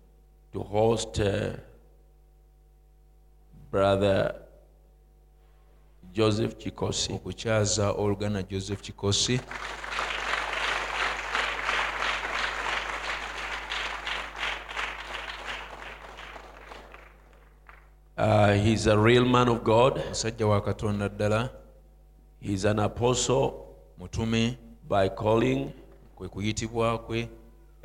to 0.53 0.59
host 0.63 1.19
uh, 1.19 1.53
Brother 3.71 4.35
Joseph 6.13 6.57
Chikosi. 6.57 7.13
okukyaza 7.13 7.91
oluganda 7.91 8.43
joseph 8.43 8.81
kikosi 8.81 9.39
Uh, 18.17 18.53
he's 18.53 18.85
a 18.87 18.97
real 18.97 19.25
man 19.25 19.49
of 19.49 19.63
God. 19.63 19.95
musajja 20.09 20.47
wa 20.47 20.61
katonda 20.61 21.09
ddala 21.09 21.49
He's 22.39 22.65
an 22.65 22.79
apostle 22.79 23.53
mutume 23.99 24.57
by 24.89 25.09
calling. 25.09 25.71
kwe 26.15 26.27
kuyitibwa 26.29 26.97
kwe 26.97 27.29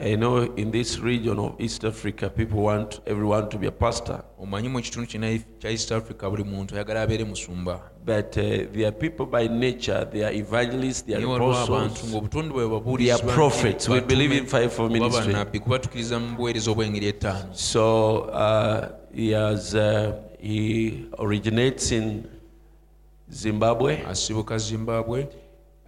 I 0.00 0.14
know 0.14 0.42
in 0.54 0.70
this 0.70 1.00
region 1.00 1.40
of 1.40 1.60
East 1.60 1.84
Africa, 1.84 2.30
people 2.30 2.60
want 2.60 3.00
everyone 3.04 3.48
to 3.50 3.58
be 3.58 3.66
a 3.66 3.72
pastor, 3.72 4.22
omanyi 4.40 4.70
mu 4.70 4.80
kitundu 4.80 5.08
kya 5.58 5.72
east 5.72 5.90
africa 5.90 6.30
buli 6.30 6.44
muntu 6.44 6.76
ayagala 6.76 7.02
abeere 7.02 7.24
musumba. 7.24 7.80
But 8.04 8.38
uh, 8.38 8.70
they 8.72 8.84
are 8.84 8.92
people 8.92 9.26
by 9.26 9.48
nature. 9.48 10.04
They 10.04 10.22
are 10.22 10.32
evangelists, 10.32 11.02
they 11.02 11.14
are 11.14 11.36
apostles, 11.36 12.12
they 12.98 13.10
are 13.10 13.18
prophets. 13.18 13.88
We 13.88 14.00
believe 14.00 14.30
in 14.30 14.46
fivefold 14.46 14.92
ministry. 14.92 15.32
bannabbi 15.32 15.60
mu 16.20 16.36
buweereza 16.36 16.70
obw'engeri 16.70 17.06
ettaano. 17.08 17.52
So 17.52 18.30
uh, 18.30 18.92
he 19.12 19.32
has 19.32 19.74
uh, 19.74 20.12
he 20.38 21.08
originates 21.18 21.90
in 21.90 22.24
Zimbabwe, 23.32 24.04
asibuka 24.06 24.58
zimbabwe. 24.58 25.26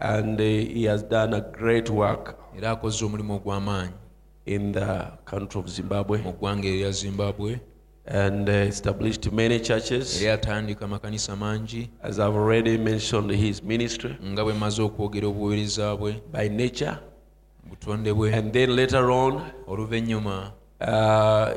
And 0.01 0.41
uh, 0.41 0.43
he 0.43 0.85
has 0.85 1.05
done 1.05 1.35
a 1.35 1.41
great 1.41 1.91
work. 1.91 2.37
Era 2.57 2.71
akoze 2.71 3.05
omulimu 3.05 3.35
ogw'amaanyi 3.35 4.00
in 4.51 4.73
the 4.73 5.13
country 5.25 5.61
of 5.61 5.69
Zimbabwe. 5.69 6.19
Mu 6.23 6.33
ggwanga 6.33 6.69
erya 6.69 6.93
zimbabwe. 6.93 7.61
And 8.07 8.49
uh, 8.49 8.53
established 8.53 9.31
many 9.33 9.61
churches. 9.61 10.23
era 10.23 10.31
yatandika 10.37 10.85
amakanisa 10.85 11.37
mangi. 11.37 11.89
As 12.03 12.19
I've 12.19 12.35
already 12.35 12.77
mentioned, 12.77 13.31
his 13.31 13.63
ministry. 13.63 14.17
Nga 14.23 14.45
bwe 14.45 14.55
maze 14.55 14.83
okwogera 14.83 15.27
obuweereza 15.29 15.97
bwe. 15.97 16.23
By 16.33 16.49
nature, 16.49 16.99
butonde 17.69 18.13
bwe. 18.15 18.33
And 18.35 18.53
then 18.53 18.77
later 18.77 19.11
on, 19.11 19.43
oluvannyuma 19.67 20.53
uh, 20.81 21.55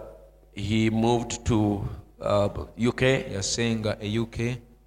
he 0.53 0.89
moved 0.89 1.45
to 1.45 1.83
uh, 2.21 2.49
UK 2.89 3.01
yasenga 3.33 3.97
e 4.01 4.19
uk 4.19 4.37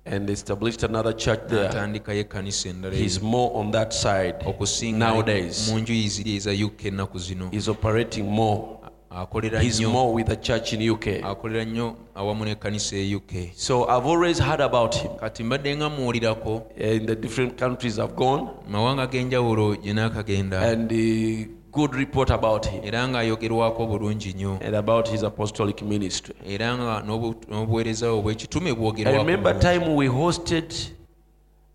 and 0.06 0.30
established 0.30 0.82
another 0.84 1.12
church 1.16 1.40
there. 1.48 1.68
n'atandikayo 1.68 2.20
ekkanisa 2.20 2.68
endala 2.68 2.96
He's 2.96 3.20
more 3.22 3.50
on 3.60 3.70
that 3.70 3.92
side 3.92 4.34
okusinga 4.46 4.98
nowadays. 4.98 5.68
mu 5.72 5.78
njuyi 5.78 6.08
ziri 6.08 6.36
eza 6.36 6.50
uk 6.66 6.84
ennaku 6.84 7.18
zino 7.18 7.48
He's 7.50 7.68
operating 7.68 8.22
more. 8.24 8.62
akolera 9.10 9.60
He's 9.60 9.80
more 9.80 10.12
with 10.14 10.26
the 10.26 10.36
church 10.36 10.72
in 10.72 10.90
UK. 10.90 11.06
akolera 11.22 11.64
nnyo 11.64 11.96
awamu 12.14 12.44
n'ekkanisa 12.44 12.96
e 12.96 13.14
uk 13.14 13.32
So 13.54 13.84
I've 13.88 14.06
always 14.06 14.38
heard 14.38 14.60
about 14.60 14.94
him 14.96 15.10
kati 15.20 15.44
mbadde 15.44 15.76
nga 15.76 15.88
muwulirako 15.88 16.62
in 16.76 17.06
the 17.06 17.14
different 17.16 17.58
countries 17.58 17.98
I've 17.98 18.14
gone, 18.14 18.42
mu 18.42 18.50
mawanga 18.70 19.06
g'enjawulo 19.06 19.76
gye 19.76 19.92
naakagenda 19.92 20.60
and 20.60 20.92
uh, 20.92 21.55
good 21.76 21.94
report 21.94 22.30
about 22.30 22.66
him 22.68 22.80
era 22.84 23.08
ng'ayogerwako 23.08 23.86
bulungi 23.86 24.32
nnyo 24.32 24.58
and 24.66 24.74
about 24.74 25.08
his 25.10 25.22
apostolic 25.22 25.82
ministry. 25.82 26.34
era 26.48 26.76
nga 26.78 27.02
n'obuweereza 27.06 28.06
bwe 28.06 28.18
obw'ekitume 28.18 28.70
I 28.70 28.74
bwogerwako 28.74 29.18
remember 29.18 29.58
time 29.58 29.94
we 29.96 30.06
hosted 30.06 30.74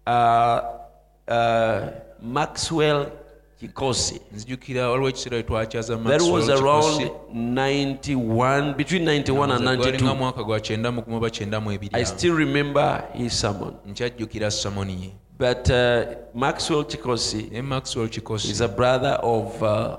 uh, 0.07 0.59
uh, 1.27 1.87
Maxwell 2.23 3.05
Kikosi. 3.59 4.21
nzijukira 4.35 4.89
waliwo 4.89 5.09
ekiseera 5.09 5.37
we 5.37 5.43
twakyaza 5.43 5.97
That 5.97 6.21
was 6.21 6.49
around 6.49 7.11
91, 7.33 8.73
between 8.75 9.05
91 9.05 9.51
and 9.51 9.65
92. 9.65 10.15
mwaka 10.15 10.43
gwa 10.43 10.59
kyenda 10.59 10.91
mu 10.91 11.01
gumu 11.01 11.17
oba 11.17 11.29
kyenda 11.29 11.59
mu 11.61 11.71
ebiri 11.71 11.91
I 11.95 12.05
still 12.05 12.33
remember 12.37 13.03
his 13.13 13.39
sermon. 13.41 13.73
nkyajjukira 13.87 14.51
samoni 14.51 14.93
ye 15.03 15.11
But 15.41 15.71
uh, 15.71 16.05
Maxwell 16.35 16.83
Chikosi 16.85 17.49
ne 17.51 17.61
maxwell 17.61 18.07
kikosi 18.07 18.51
is 18.51 18.61
a 18.61 18.67
brother 18.67 19.17
of 19.23 19.63
uh, 19.63 19.97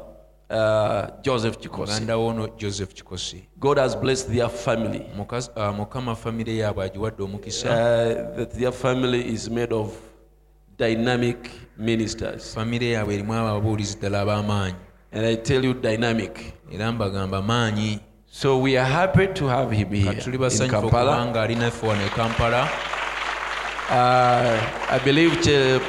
uh, 0.48 1.10
Joseph 1.22 1.58
Chikosi. 1.60 2.00
muganda 2.06 2.56
joseph 2.56 2.94
kikosi 2.94 3.42
God 3.58 3.78
has 3.78 3.96
blessed 3.96 4.28
their 4.32 4.48
family. 4.48 5.02
Mukazi- 5.16 5.50
ah, 5.56 5.72
mukama 5.72 6.14
famire 6.16 6.56
yaabwe 6.56 6.84
agiwadde 6.84 7.22
omukisa 7.22 7.68
Uh, 7.70 8.36
that 8.36 8.50
their 8.52 8.70
family 8.72 9.20
is 9.34 9.50
made 9.50 9.72
of 9.74 9.90
dynamic 10.78 11.50
ministers. 11.76 12.54
famire 12.54 12.90
yaabwe 12.90 13.14
erimu 13.14 13.34
ababuulizi 13.34 13.96
ddala 13.98 14.20
ab'amaanyi 14.20 14.74
And 15.12 15.26
I 15.26 15.36
tell 15.36 15.64
you, 15.64 15.74
dynamic. 15.74 16.54
era 16.72 16.92
mbagamba 16.92 17.42
maanyi 17.42 17.98
So 18.30 18.58
we 18.58 18.78
are 18.78 18.88
happy 18.90 19.26
to 19.26 19.48
have 19.48 19.72
him 19.76 19.88
here 19.92 20.12
in 20.12 20.38
basanyufu 20.38 20.80
Kampala. 20.80 21.10
okubanga 21.12 21.40
wano 21.88 22.06
e 22.06 22.08
kampala 22.16 22.68
Uh, 23.92 24.56
I 24.88 24.98
believe 25.04 25.42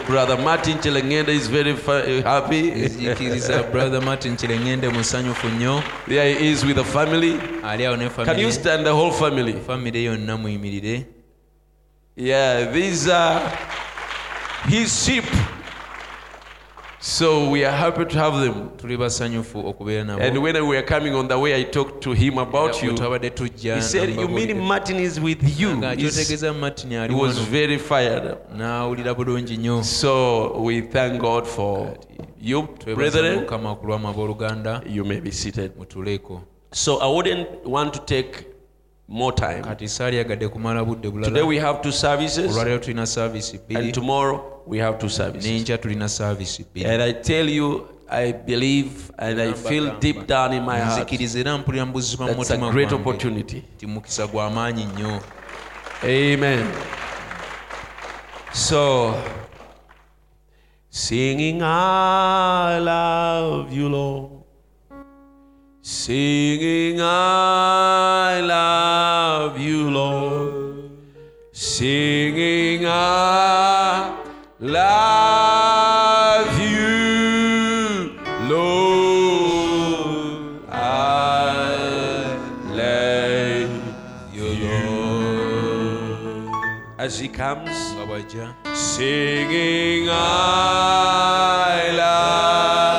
Brother 0.08 0.38
Martin 0.38 0.78
Chelengende 0.80 1.30
is 1.30 1.48
very 1.48 1.74
happy. 2.22 2.72
nzikiriza 2.72 3.64
brother 3.72 4.02
martin 4.02 4.36
kirengende 4.36 4.90
musanyufu 4.90 5.48
nnyo 5.48 5.84
there 6.08 6.34
he 6.36 6.52
is 6.52 6.64
with 6.66 6.76
the 6.76 6.84
family. 6.84 7.40
ali 7.64 7.86
awo 7.86 7.96
ne 7.98 8.10
Can 8.10 8.40
you 8.40 8.52
stand 8.52 8.84
the 8.86 8.92
whole 8.92 9.12
family? 9.12 9.56
yonna 10.04 10.38
muyimirire 10.38 11.06
Yeah, 12.18 12.72
these 12.74 13.08
are 13.08 13.42
his 14.68 15.06
sheep. 15.06 15.26
So 17.06 17.50
we 17.50 17.66
are 17.66 17.72
happy 17.76 18.06
to 18.06 18.18
have 18.18 18.40
them. 18.40 18.70
tuli 18.78 18.98
basanyufu 18.98 19.68
okubeera 19.68 20.04
nabo 20.04 20.24
And 20.24 20.38
when 20.38 20.56
we 20.56 20.62
were 20.62 20.82
coming 20.84 21.14
on 21.14 21.28
the 21.28 21.38
way, 21.38 21.54
I 21.54 21.64
talked 21.64 22.02
to 22.04 22.14
him 22.14 22.38
about 22.38 22.82
you. 22.82 22.92
He 22.92 23.82
said, 23.82 24.10
You 24.10 24.30
mean 24.30 24.58
Martin 24.62 25.00
is 25.00 25.20
with 25.20 25.60
you? 25.60 25.82
He's- 25.82 26.30
He 26.30 27.14
was 27.14 27.40
very 27.40 27.78
fired 27.78 28.26
up. 28.32 28.56
n'awulira 28.56 29.14
bulungi 29.14 29.58
nnyo 29.58 29.84
So 29.84 30.62
we 30.62 30.82
thank 30.82 31.22
God 31.22 31.46
for 31.46 31.98
you, 32.42 32.68
brethren. 32.96 33.40
mukama 33.40 33.76
ku 33.76 33.88
lwama 33.88 34.10
abooluganda 34.10 34.82
You 34.90 35.04
may 35.04 35.20
be 35.20 35.32
seated. 35.32 35.72
So 36.72 37.00
I 37.02 37.08
wouldn't 37.08 37.66
want 37.66 37.94
to 37.94 38.00
take 38.00 38.48
more 39.10 39.36
time. 39.36 39.62
kati 39.62 39.88
saalyagadde 39.90 40.48
kumala 40.48 40.86
budde 40.86 41.12
Today 41.12 41.44
we 41.44 41.60
have 41.60 41.82
two 41.82 41.92
services, 41.92 42.52
olwaleero 42.52 42.80
tulina 42.80 43.06
saavisi 43.06 43.58
bbiri 43.58 43.86
and 43.86 43.94
tomorrow 43.94 44.53
we 44.68 44.80
have 44.80 44.98
two 44.98 45.10
services. 45.10 45.46
n'enkya 45.52 45.78
tulina 45.78 46.10
bbiri 46.72 46.86
And 46.86 47.02
I 47.02 47.14
tell 47.14 47.50
you, 47.50 47.88
I 48.10 48.32
believe 48.34 49.12
and 49.18 49.42
I 49.42 49.54
feel 49.54 50.00
deep 50.00 50.28
down 50.28 50.54
in 50.54 50.64
my 50.64 50.80
heart 50.80 50.98
nzikiriza 50.98 51.40
era 51.40 51.58
mpulira 51.58 51.86
mu 51.86 51.94
that's 51.94 52.52
a 52.52 52.72
great 52.72 52.92
opportunity. 52.94 53.64
nti 53.76 53.88
mukisa 53.88 54.28
gwa 54.28 54.50
maanyi 54.50 54.86
nnyo 54.86 55.22
Amen. 56.04 56.68
So, 58.54 59.16
singing, 60.90 61.64
I 61.64 62.78
love 62.78 63.72
you, 63.72 63.88
Lord. 63.88 64.44
Singing, 65.82 67.00
I 67.02 68.42
love 68.42 69.58
you, 69.60 69.90
Lord. 69.90 70.92
Singing, 71.54 72.86
I 72.86 74.23
love 74.64 76.58
you, 76.58 78.18
Lord. 78.48 79.84
I 80.72 82.38
love 82.72 83.70
you, 84.34 84.48
Lord. 84.88 86.50
As 86.98 87.20
he 87.20 87.28
comes, 87.28 87.94
singing, 88.74 90.10
I 90.10 91.92
love 91.98 92.93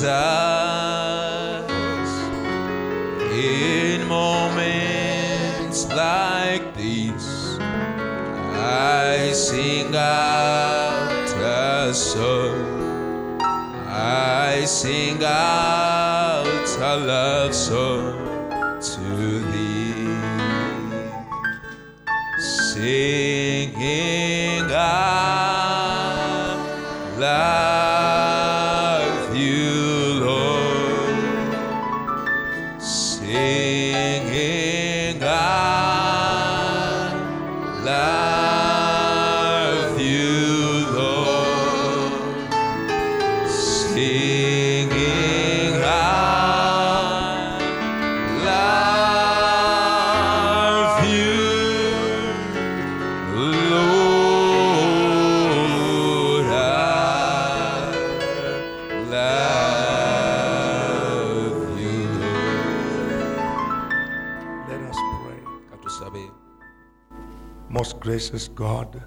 Jesus. 0.00 0.08
In 3.32 4.08
moments 4.08 5.86
like 5.88 6.74
this, 6.74 7.58
I 7.60 9.30
sing 9.34 9.94
out 9.94 11.28
a 11.36 11.92
song. 11.92 13.38
I 13.42 14.64
sing 14.64 15.22
out 15.22 16.46
a 16.78 16.96
love 16.96 17.54
song 17.54 18.09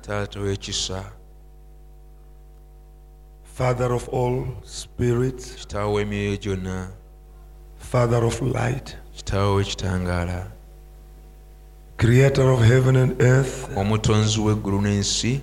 W'ekisa 0.08 1.04
Father 3.44 3.94
of 3.94 4.10
all 4.10 4.46
spirits, 4.64 5.56
kitaawo 5.56 5.94
w'emyoyo 5.94 6.38
gyonna 6.38 6.88
Father 7.78 8.24
of 8.26 8.42
light, 8.42 8.98
kitaawo 9.16 9.64
Creator 11.98 12.50
of 12.52 12.62
heaven 12.62 12.96
and 12.96 13.22
earth, 13.22 13.70
omutonzi 13.78 14.40
w'eggulu 14.40 14.82
n'ensi 14.82 15.42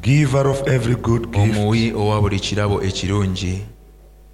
Giver 0.00 0.46
of 0.46 0.66
every 0.68 0.94
good 0.94 1.30
gift, 1.30 1.36
omuwi 1.36 1.92
owa 1.92 2.20
buli 2.20 2.40
kirabo 2.40 2.82
ekirungi 2.82 3.66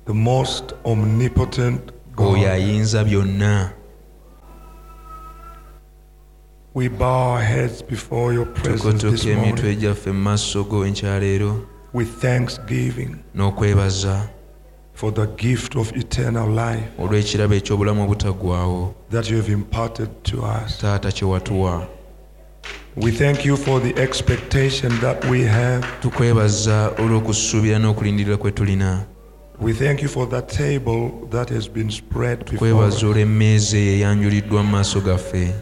the 0.07 0.15
most 0.15 0.75
omnipotent 0.85 1.93
oyo 2.17 2.33
God. 2.35 2.47
ayinza 2.47 3.05
byonna 3.05 3.73
We 6.75 6.89
bow 6.89 7.33
our 7.35 7.41
heads 7.43 7.83
before 7.83 8.33
your 8.35 8.47
presence 8.47 9.03
this 9.03 9.21
tukotoka 9.21 9.31
emitwe 9.31 9.63
morning 9.63 9.79
gyaffe 9.81 10.13
mu 10.13 10.21
maaso 10.21 10.65
go 10.65 10.87
enkyaleero 10.87 11.67
with 11.95 12.09
thanksgiving 12.21 13.17
n'okwebaza 13.35 14.29
for 14.95 15.15
the 15.15 15.27
gift 15.27 15.77
of 15.77 15.93
eternal 15.97 16.49
life 16.49 16.85
olw'ekirabo 16.99 17.55
eky'obulamu 17.55 18.03
obutaggwaawo 18.05 18.95
that 19.11 19.31
you 19.31 19.37
have 19.37 19.53
imparted 19.53 20.09
to 20.23 20.37
us. 20.43 20.79
taata 20.79 21.13
kye 21.13 21.29
watuwa 21.29 21.87
We 22.97 23.11
thank 23.13 23.45
you 23.47 23.57
for 23.57 23.81
the 23.83 24.03
expectation 24.03 24.93
that 25.01 25.25
we 25.25 25.45
have. 25.45 25.87
tukwebaza 26.03 26.91
olw'okusuubira 26.99 27.79
n'okulindirira 27.79 28.37
kwe 28.37 28.51
tulina 28.53 29.05
We 29.61 29.73
thank 29.73 30.03
you 30.03 30.09
for 30.09 30.29
that 30.31 30.49
table 30.57 31.11
that 31.31 31.51
has 31.51 31.69
been 31.71 31.91
spread 31.91 32.39
before 32.39 32.57
tukwebaza 32.59 32.97
us. 32.97 33.03
olw'emmeeza 33.03 33.77
eyo 33.79 33.93
eyanjuliddwa 33.93 34.63
mu 34.63 34.71
maaso 34.71 35.01
gaffe 35.01 35.53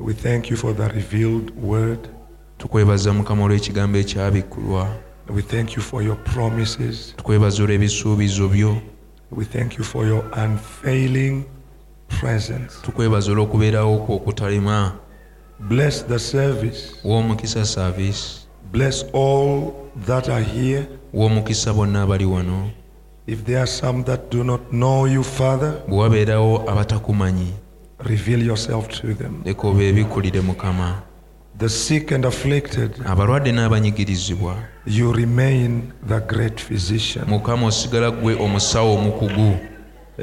We 0.00 0.14
thank 0.14 0.50
you 0.50 0.56
for 0.56 0.74
the 0.76 0.88
revealed 0.88 1.52
word. 1.62 1.98
tukwebaza 2.58 3.12
mukama 3.12 3.44
olw'ekigambo 3.44 3.98
ekyabikkulwa 3.98 4.88
We 5.34 5.42
thank 5.42 5.76
you 5.76 5.82
for 5.82 6.02
your 6.02 6.16
promises. 6.24 7.14
tukwebaza 7.16 7.62
olw'ebisuubizo 7.62 8.48
byo 8.48 8.76
We 9.32 9.44
thank 9.44 9.78
you 9.78 9.84
for 9.84 10.06
your 10.06 10.24
unfailing 10.44 11.42
presence. 12.20 12.74
tukwebaza 12.82 13.32
olw'okubeerawo 13.32 13.98
kwo 13.98 14.16
okutalema 14.16 14.92
Bless 15.60 16.06
the 16.06 16.18
service. 16.18 16.78
w'omukisa 17.04 17.64
saaviisi 17.64 18.40
Bless 18.72 19.04
all 19.14 19.72
that 20.06 20.28
are 20.28 20.44
here. 20.44 20.86
w'omukisa 21.14 21.72
bonna 21.72 22.02
abali 22.02 22.24
wano 22.24 22.70
If 23.26 23.42
there 23.44 23.58
are 23.58 23.66
some 23.66 24.02
that 24.04 24.30
do 24.30 24.44
not 24.44 24.60
know 24.70 25.06
you, 25.08 25.24
Father, 25.24 25.74
bwe 25.88 25.98
wabeerawo 25.98 26.70
abatakumanyi 26.70 27.52
reveal 28.04 28.42
yourself 28.46 28.88
to 28.88 29.14
them. 29.14 29.42
leka 29.44 29.68
obeebikulire 29.68 30.40
mukama 30.40 31.02
The 31.58 31.68
sick 31.68 32.12
and 32.12 32.24
afflicted, 32.26 32.90
abalwadde 33.06 33.52
n'abanyigirizibwa 33.52 34.56
you 34.86 35.12
remain 35.12 35.92
the 36.08 36.20
great 36.20 36.60
physician. 36.60 37.24
mukama 37.28 37.66
osigala 37.66 38.10
ggwe 38.10 38.34
omusawo 38.34 38.94
omukugu 38.94 39.56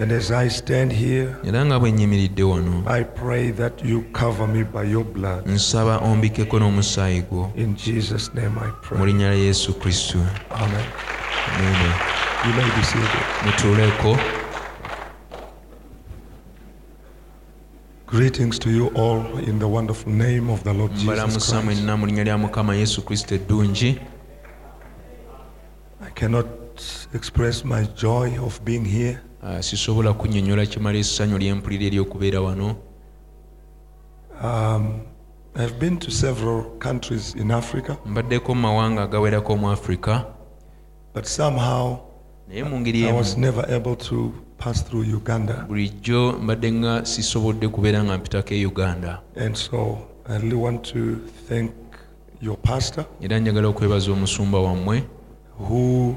And 0.02 0.12
as 0.12 0.32
I 0.32 0.50
stand 0.50 0.92
here, 0.92 1.36
era 1.48 1.66
nga 1.66 1.80
bwe 1.80 1.92
nnyimiridde 1.92 2.44
wano 2.44 2.84
I 2.88 3.04
pray 3.04 3.52
that 3.52 3.86
you 3.86 4.02
cover 4.12 4.48
me 4.48 4.64
by 4.64 4.84
your 4.92 5.04
blood. 5.06 5.48
nsaba 5.48 5.98
ombikeko 5.98 6.60
n'omusaayi 6.60 7.22
gwo 7.22 7.52
In 7.56 7.76
Jesus' 7.76 8.32
name 8.36 8.52
I 8.62 8.70
pray. 8.82 9.06
linnya 9.06 9.30
lya 9.30 9.44
yesu 9.44 9.74
kristo 9.74 10.18
Amen. 10.50 10.86
Amen. 11.60 11.92
You 12.46 12.54
may 12.54 12.70
be 12.76 12.84
seated. 12.84 14.43
Greetings 18.14 18.60
to 18.60 18.70
you 18.70 18.88
all 18.94 19.26
in 19.40 19.58
the 19.58 19.68
wonderful 19.68 20.12
name 20.12 20.48
of 20.52 20.64
the 20.64 20.72
Lord 20.74 20.92
Jesus 20.94 21.50
Christ. 21.50 21.66
mwenna 21.66 21.98
mu 21.98 22.06
linnya 22.06 22.24
lya 22.24 22.38
mukama 22.38 22.76
yesu 22.76 23.02
kristo 23.02 23.36
eddungi 23.36 24.00
I 26.08 26.10
cannot 26.16 26.48
express 27.16 27.66
my 27.66 27.86
joy 27.96 28.38
of 28.40 28.62
being 28.62 28.86
here. 28.86 29.20
Ah, 29.44 29.62
sisobola 29.64 30.14
kunnyonnyola 30.14 30.66
kimala 30.66 30.98
essanyu 30.98 31.38
ly'empulira 31.38 31.86
ery'okubeera 31.86 32.42
wano 32.42 32.76
Um, 34.44 35.02
I've 35.56 35.80
been 35.80 35.98
to 36.00 36.12
several 36.12 36.64
countries 36.80 37.36
in 37.36 37.52
Africa, 37.52 37.98
mbaddeko 38.06 38.56
mu 38.56 38.62
mawanga 38.62 39.04
agawerako 39.04 39.58
mu 39.58 39.72
afurika 39.72 40.26
but 41.14 41.26
somehow 41.26 41.98
naye 42.48 42.64
mu 42.64 42.80
ngeri 42.80 43.04
I 43.04 43.08
emu 43.08 43.18
was 43.18 43.38
never 43.38 43.66
able 43.76 43.96
to 43.96 44.34
pass 44.64 44.84
through 44.86 45.06
Uganda. 45.16 45.66
bulijjo 45.68 46.34
mbadde 46.42 46.72
nga 46.72 47.06
sisobodde 47.06 47.68
kubeera 47.68 48.04
nga 48.04 48.18
mpitako 48.18 48.54
e 48.54 48.66
uganda 48.66 49.22
And 49.46 49.56
so 49.56 49.98
I 50.30 50.38
really 50.38 50.56
want 50.56 50.84
to 50.94 51.00
thank 51.50 51.72
your 52.42 52.58
pastor 52.58 53.06
era 53.22 53.40
njagala 53.40 53.68
okwebaza 53.68 54.12
omusumba 54.12 54.60
wammwe 54.60 55.04
who 55.60 56.16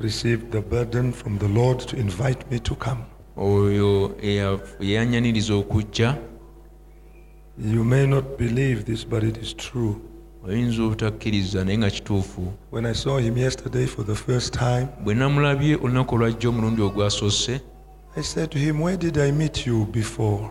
received 0.00 0.50
the 0.50 0.60
burden 0.60 1.12
from 1.12 1.38
the 1.38 1.48
Lord 1.48 1.78
to 1.86 1.96
invite 1.96 2.38
me 2.50 2.58
to 2.58 2.74
come. 2.74 3.00
oyo 3.36 4.10
eya- 4.22 4.58
eyanyaniriza 4.80 5.54
okujja 5.54 6.16
You 7.72 7.84
may 7.84 8.06
not 8.06 8.24
believe 8.38 8.82
this, 8.84 9.04
but 9.08 9.22
it 9.22 9.36
is 9.42 9.54
true. 9.56 9.96
oyinza 10.48 10.82
obutakkiriza 10.82 11.64
naye 11.64 11.78
nga 11.78 11.90
kituufu. 11.90 12.52
Bwe 15.04 15.14
namulabye 15.14 15.76
olunaku 15.76 16.14
olwajja 16.14 16.48
omulundi 16.48 16.82
ogwasoose 16.82 17.60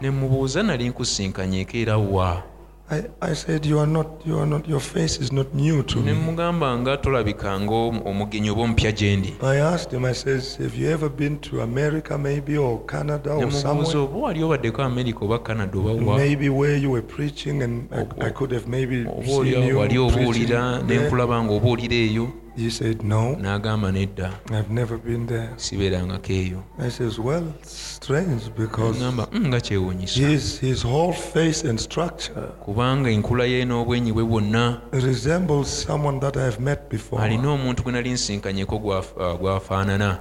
nemubuuza 0.02 0.64
nali 0.64 0.90
nkusinkanyeeko 0.90 1.78
era 1.78 1.98
wa? 1.98 2.44
I, 2.92 3.04
I 3.22 3.34
said, 3.36 3.66
you 3.66 3.80
are 3.80 3.88
not, 3.88 4.08
you 4.26 4.38
are 4.38 4.46
not, 4.46 4.68
your 4.68 4.82
face 4.82 5.18
is 5.22 5.32
not 5.32 5.54
new 5.54 5.82
to 5.84 6.00
ne 6.02 6.14
me. 6.14 6.20
mugamba 6.20 6.78
nga 6.78 6.98
tolabika 6.98 7.60
nga 7.60 7.74
omugenyi 7.74 8.50
oba 8.50 8.62
omupya 8.62 8.92
gye 8.92 9.16
ndi 9.16 9.34
I 9.42 9.56
asked 9.58 9.94
him, 9.94 10.06
I 10.06 10.14
says, 10.14 10.58
have 10.58 10.76
you 10.76 10.90
ever 10.90 11.10
been 11.10 11.40
to 11.40 11.62
America 11.62 12.18
maybe 12.18 12.58
or 12.58 12.80
Canada 12.86 13.30
ne 13.30 13.44
or 13.44 13.48
mubuuza 13.48 13.62
somewhere? 13.62 13.98
oba 13.98 14.18
wali 14.18 14.44
obaddeko 14.44 14.82
amerika 14.84 15.26
oba 15.26 15.40
canada 15.40 15.78
oba 15.80 15.94
wa 16.12 16.18
Maybe 16.18 16.50
where 16.50 16.76
you 16.76 16.92
were 16.92 17.02
preaching 17.02 17.62
and 17.64 17.88
I, 17.94 18.28
I 18.28 18.30
could 18.32 18.52
have 18.52 18.68
maybe 18.68 19.06
oba 19.08 19.24
seen 19.26 19.36
oli- 19.40 19.68
you 19.68 19.78
wali 19.78 19.96
preaching 19.96 20.20
obuulira 20.20 20.82
ne 20.82 20.88
there. 20.88 21.08
nkulaba 21.08 21.44
nga 21.44 21.54
obuulira 21.54 21.96
eyo 21.96 22.28
He 22.56 22.70
said, 22.70 23.02
no, 23.04 23.36
n'agamba 23.36 23.92
nedda. 23.92 24.32
I've 24.52 24.70
never 24.70 24.98
been 24.98 25.26
there. 25.28 25.50
sibeerangako 25.58 26.34
eyo 26.34 26.64
I 26.80 26.90
says, 26.90 27.18
well, 27.20 27.44
strange 27.64 28.44
because 28.58 28.98
ŋamba 29.00 29.28
"Mm, 29.32 29.48
nga 29.48 29.60
kyewuunyisa. 29.62 30.28
his, 30.28 30.60
his 30.60 30.84
whole 30.84 31.14
face 31.14 31.64
and 31.70 31.80
structure 31.80 32.52
kubanga 32.66 33.10
enkula 33.10 33.46
ye 33.46 33.66
n'obwenyi 33.66 34.12
bwe 34.14 34.24
bwonna 34.24 34.82
resembles 34.92 35.68
someone 35.84 36.20
that 36.20 36.36
I've 36.38 36.60
met 36.60 36.90
before. 36.90 37.22
alina 37.24 37.52
omuntu 37.52 37.84
gwe 37.84 37.92
nali 37.92 38.12
nsinkanyeko 38.12 38.76
ah, 39.20 39.34
gwafaanana. 39.38 40.20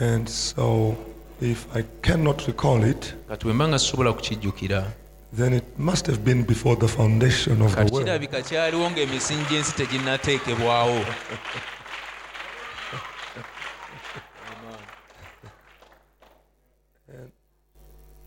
And 0.00 0.28
so 0.28 0.96
if 1.40 1.66
I 1.76 1.82
cannot 2.02 2.46
recall 2.46 2.84
it, 2.84 3.14
kati 3.28 3.44
bwe 3.44 3.52
mba 3.54 3.68
nga 3.68 3.78
sisobola 3.78 4.12
kukijjukira 4.12 4.86
then 5.36 5.52
it 5.52 5.64
must 5.78 6.06
have 6.06 6.18
been 6.24 6.42
before 6.44 6.76
the 6.76 6.88
foundation 6.88 7.60
of 7.62 7.74
the 7.76 7.84
world. 7.92 8.04
kirabika 8.06 8.42
kyaliwo 8.42 8.90
ng'emisingi 8.90 9.44
gy'ensi 9.50 9.72
teginnateekebwawo 9.78 11.00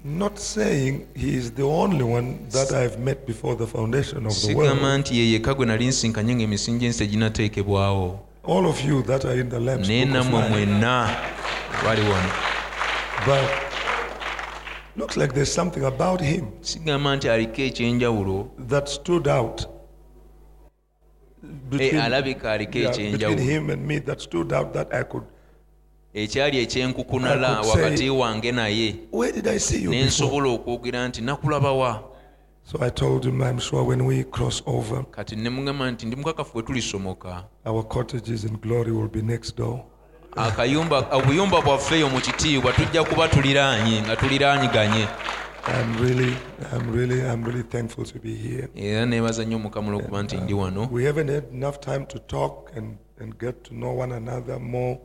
Not 0.04 0.38
saying 0.40 1.08
he 1.16 1.36
is 1.36 1.52
the 1.52 1.64
only 1.64 2.04
one 2.04 2.48
that 2.50 2.72
I've 2.72 3.00
met 3.00 3.26
before 3.26 3.56
the 3.56 3.66
foundation 3.68 4.18
of 4.26 4.34
the 4.34 4.48
sigamba 4.48 4.82
world. 4.82 5.00
nti 5.00 5.18
ye 5.18 5.32
yekka 5.32 5.54
gwe 5.54 5.66
nali 5.66 5.88
nsinkanye 5.88 6.36
ng'emisingi 6.36 6.80
gy'ensi 6.80 7.00
teginnateekebwawo 7.00 8.20
All 8.44 8.66
of 8.66 8.82
you 8.86 9.02
that 9.04 9.26
are 9.26 9.40
in 9.40 9.50
the 9.50 9.60
naye 9.60 10.06
Book 10.06 10.14
nammwe 10.14 10.66
Life. 10.66 11.16
bali 11.84 12.02
wano 12.02 12.32
But 13.26 13.67
looks 14.98 15.18
like 15.18 15.34
there's 15.34 15.54
something 15.54 15.84
about 15.84 16.22
him 16.22 16.46
sigamba 16.62 17.16
nti 17.16 17.30
aliko 17.30 17.62
ekyenjawulo 17.62 18.48
that 18.68 18.88
stood 18.88 19.28
out. 19.28 19.68
Eh, 21.80 22.04
alabika 22.04 22.52
aliko 22.52 22.80
ekyenjawulo 22.80 23.42
him 23.42 23.70
and 23.70 23.86
me 23.86 24.00
that 24.00 24.20
stood 24.20 24.54
out 24.54 24.74
that 24.74 24.94
I 24.94 25.04
could. 25.04 25.24
ekyali 26.14 26.58
ekyenkukunala 26.58 27.52
I 27.52 27.56
could 27.56 27.74
say- 27.74 27.84
wakati 27.84 28.10
wange 28.10 28.52
naye 28.52 28.96
Where 29.12 29.32
did 29.34 29.48
I 29.48 29.60
see 29.60 29.84
you 29.84 29.92
ne 29.92 30.06
nsobola 30.06 30.50
okwogera 30.50 31.08
nti 31.08 31.22
nakulabawa 31.22 32.04
So 32.72 32.78
I 32.82 32.90
told 32.90 33.24
him, 33.24 33.42
I'm 33.42 33.60
sure 33.60 33.82
when 33.82 34.02
we 34.06 34.26
cross 34.26 34.62
over, 34.66 35.06
kati 35.12 35.36
ne 35.36 35.50
nti 35.50 36.06
ndi 36.06 36.16
mukakafu 36.16 36.54
bwe 36.54 36.64
tulisomoka 36.64 37.44
our 37.66 37.84
cottages 37.88 38.44
in 38.44 38.58
glory 38.58 38.92
will 38.92 39.08
be 39.08 39.22
next 39.22 39.56
door. 39.58 39.86
Obuyumba 40.38 41.62
bwaffe 41.62 41.96
eyo 41.96 42.10
mu 42.10 42.20
kitiibwa 42.22 42.74
tujja 42.74 43.04
kuba 43.04 43.28
tuliraanye 43.28 44.02
nga 44.02 44.16
tuliraanyiganye 44.16 45.08
I'm 45.68 45.98
really, 46.02 46.34
I'm 46.72 46.92
really, 46.96 47.20
I'm 47.22 47.44
really 47.44 47.64
thankful 47.64 48.06
to 48.06 48.20
be 48.20 48.34
here. 48.36 48.68
era 48.76 49.06
neebaza 49.06 49.46
nnyo 49.46 49.60
mukama 49.60 49.88
olw'okuba 49.88 50.24
nti 50.24 50.38
ndi 50.38 50.54
wano 50.54 50.90
We 50.92 51.06
haven't 51.06 51.30
had 51.30 51.44
enough 51.54 51.80
time 51.80 52.06
to 52.06 52.20
talk 52.20 52.72
and, 52.78 52.98
and 53.20 53.38
get 53.40 53.64
to 53.64 53.74
know 53.74 54.00
one 54.00 54.16
another 54.16 54.60
more 54.60 55.00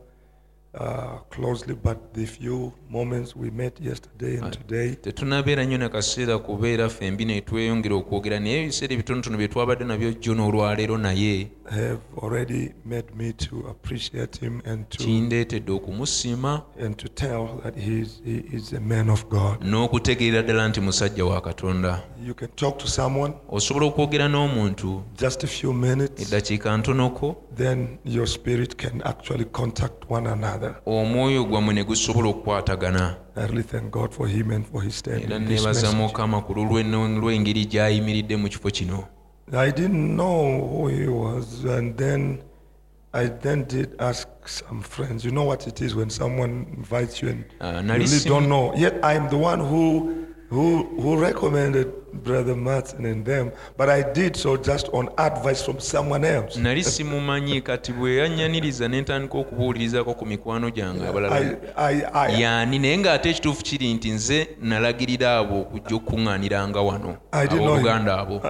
uh, 0.74 1.18
closely, 1.30 1.74
but 1.74 1.99
if 2.16 2.37
few 2.39 2.72
moments 2.93 3.34
we 3.34 3.51
met 3.51 3.80
yesterday 3.80 4.36
and 4.36 4.53
today, 4.53 4.95
tetunabeera 4.95 5.64
nnyo 5.64 5.78
nakaseera 5.78 6.38
kubeera 6.38 6.88
fembi 6.88 7.24
ne 7.24 7.40
tweyongera 7.40 7.95
okwogera 7.95 8.40
naye 8.40 8.62
ebiseera 8.62 8.95
ebitonotono 8.95 9.36
bye 9.36 9.49
twabadde 9.49 9.84
nabyo 9.84 10.12
jjo 10.12 10.34
n'olwaleero 10.34 10.99
naye. 10.99 11.49
Have 11.70 12.01
already 12.22 12.72
made 12.84 13.07
me 13.16 13.32
to 13.32 13.57
appreciate 13.70 14.40
him 14.40 14.61
and 14.64 14.88
to 14.90 15.05
kindeetedde 15.05 15.72
okumusiima 15.72 16.62
and 16.80 16.97
to 16.97 17.09
tell 17.09 17.61
that 17.62 17.76
he 17.76 18.01
is, 18.01 18.20
he 18.24 18.45
is 18.57 18.72
a 18.72 18.80
man 18.80 19.11
of 19.11 19.28
God. 19.28 19.64
n'okutegeera 19.64 20.43
ddala 20.43 20.68
nti 20.68 20.80
musajja 20.80 21.24
wa 21.24 21.40
katonda. 21.40 22.03
You 22.26 22.34
can 22.34 22.49
talk 22.49 22.78
to 22.78 22.86
someone 22.88 23.34
osobola 23.49 23.86
okwogera 23.86 24.28
n'omuntu 24.28 25.03
just 25.20 25.45
a 25.45 25.47
few 25.47 25.72
minutes, 25.72 26.22
eddakiika 26.22 26.76
ntonoko? 26.76 27.36
then 27.57 27.99
your 28.05 28.26
spirit 28.26 28.76
can 28.78 29.03
actually 29.05 29.45
contact 29.45 30.11
one 30.11 30.26
another. 30.26 30.74
omwoyo 30.86 31.45
gwammwe 31.45 31.74
ne 31.74 31.84
gusobola 31.84 32.28
I 33.37 33.47
really 33.47 33.62
thank 33.62 33.91
God 33.91 34.12
for 34.14 34.26
him 34.28 34.51
and 34.51 34.66
for 34.66 34.83
his 34.83 34.95
stand 34.97 35.22
era 35.24 35.37
in 35.37 35.47
this 35.47 35.61
neebaza 35.61 35.83
message. 35.83 35.97
mukama 36.01 36.41
ku 36.47 36.55
lulwe- 36.55 36.83
lw'engeri 37.20 37.64
gy'ayimiridde 37.66 38.37
mu 38.37 38.49
kifo 38.49 38.70
kino 38.70 39.05
I 39.53 39.70
didn't 39.70 40.16
know 40.16 40.61
who 40.66 40.89
he 40.89 41.07
was, 41.09 41.64
and 41.64 41.97
then 41.99 42.39
I 43.12 43.28
then 43.28 43.64
did 43.68 43.95
ask 43.99 44.26
some 44.47 44.80
friends. 44.80 45.24
You 45.24 45.30
know 45.30 45.45
what 45.45 45.66
it 45.66 45.80
is 45.83 45.95
when 45.95 46.09
someone 46.11 46.66
invites 46.76 47.20
you 47.22 47.28
and 47.28 47.45
Ah, 47.61 47.76
you 47.76 47.83
nali 47.83 47.99
really 48.07 48.24
don't 48.24 48.49
know. 48.49 48.72
Yet 48.74 48.95
I'm 49.05 49.28
the 49.28 49.37
one 49.37 49.61
who 49.61 50.24
who 50.53 50.84
who 51.03 51.16
recommended 51.16 51.88
Brother 52.12 52.55
Martin 52.55 53.07
and 53.07 53.24
them, 53.24 53.50
but 53.78 53.88
I 53.88 54.03
did 54.12 54.36
so 54.36 54.57
just 54.57 54.88
on 54.92 55.09
advice 55.18 55.62
from 55.64 55.80
someone 55.80 56.24
else. 56.24 56.59
nali 56.61 56.84
simumanyi 56.84 57.61
kati 57.62 57.92
bwe 57.92 58.16
yannyaniriza 58.16 58.88
ne 58.88 59.00
ntandika 59.00 59.38
okubuulirizako 59.38 60.14
ku 60.14 60.26
mikwano 60.26 60.70
gyange 60.70 61.07
abalala 61.07 61.36
I 61.36 61.57
I 61.76 62.03
I, 62.14 62.42
yaani 62.42 62.78
naye 62.78 62.98
ng'ate 62.98 63.30
ekituufu 63.30 63.62
kiri 63.62 63.94
nti 63.94 64.11
nze 64.11 64.48
nalagirira 64.62 65.38
abo 65.38 65.61
okujja 65.61 65.96
okukuŋŋaaniranga 65.96 66.80
wano 66.80 67.16
I 67.32 67.46
didn't 67.46 67.64
know 67.64 67.74
abooluganda 67.74 68.12
him. 68.12 68.20
abo 68.20 68.40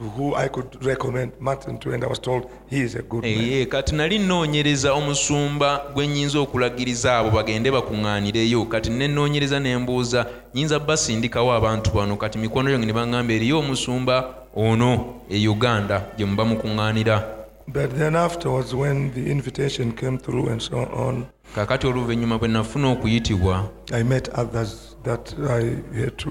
I, 0.00 0.04
I 0.04 0.12
didn't 0.14 0.26
know 0.26 0.34
him 0.34 0.46
personally, 0.46 0.46
so 0.46 0.46
I, 0.46 0.46
f- 0.46 0.46
I 0.46 0.46
asked 0.46 0.46
who 0.46 0.46
I 0.46 0.48
could 0.48 0.84
recommend 0.84 1.32
Martin 1.40 1.78
to, 1.78 1.92
and 1.92 2.04
I 2.04 2.06
was 2.06 2.18
told 2.18 2.50
he 2.68 2.80
is 2.80 2.94
a 2.94 3.02
good 3.02 3.24
man. 3.24 3.66
kati 3.66 3.94
nali 3.94 4.18
nnoonyereza 4.18 4.92
omusumba 4.92 5.82
gwe 5.94 6.06
nnyinza 6.06 6.38
okulagiriza 6.38 7.18
abo 7.18 7.30
bagende 7.30 7.70
bakuŋŋaanireyo. 7.70 8.64
Kati 8.64 8.90
ne 8.90 9.08
nnoonyereza 9.08 9.60
ne 9.60 9.78
mbuuza 9.78 10.26
nyinza 10.54 10.78
basindikawo 10.78 11.52
abantu 11.52 11.90
bano? 11.90 12.16
Kati 12.16 12.38
mikono 12.38 12.70
gyange 12.70 12.86
ne 12.86 12.92
baŋŋamba 12.92 13.32
eriyo 13.32 13.58
omusumba 13.58 14.34
ono 14.56 15.14
e 15.30 15.48
uganda 15.48 16.06
gye 16.16 16.26
muba 16.26 16.44
mukuŋŋaanira. 16.44 17.24
But 17.68 17.98
then 17.98 18.16
afterwards, 18.16 18.74
when 18.74 19.12
the 19.12 19.30
invitation 19.30 19.92
came 19.92 20.18
through 20.18 20.48
and 20.48 20.62
so 20.62 20.76
on, 20.78 21.26
kaakati 21.54 21.86
oluvannyuma 21.86 22.38
bwe 22.38 22.48
nafuna 22.48 22.88
okuyitibwa 22.88 23.68
I 23.92 24.02
met 24.04 24.28
others 24.38 24.96
that 25.04 25.34
I 25.50 25.62
had 26.00 26.16
to 26.16 26.30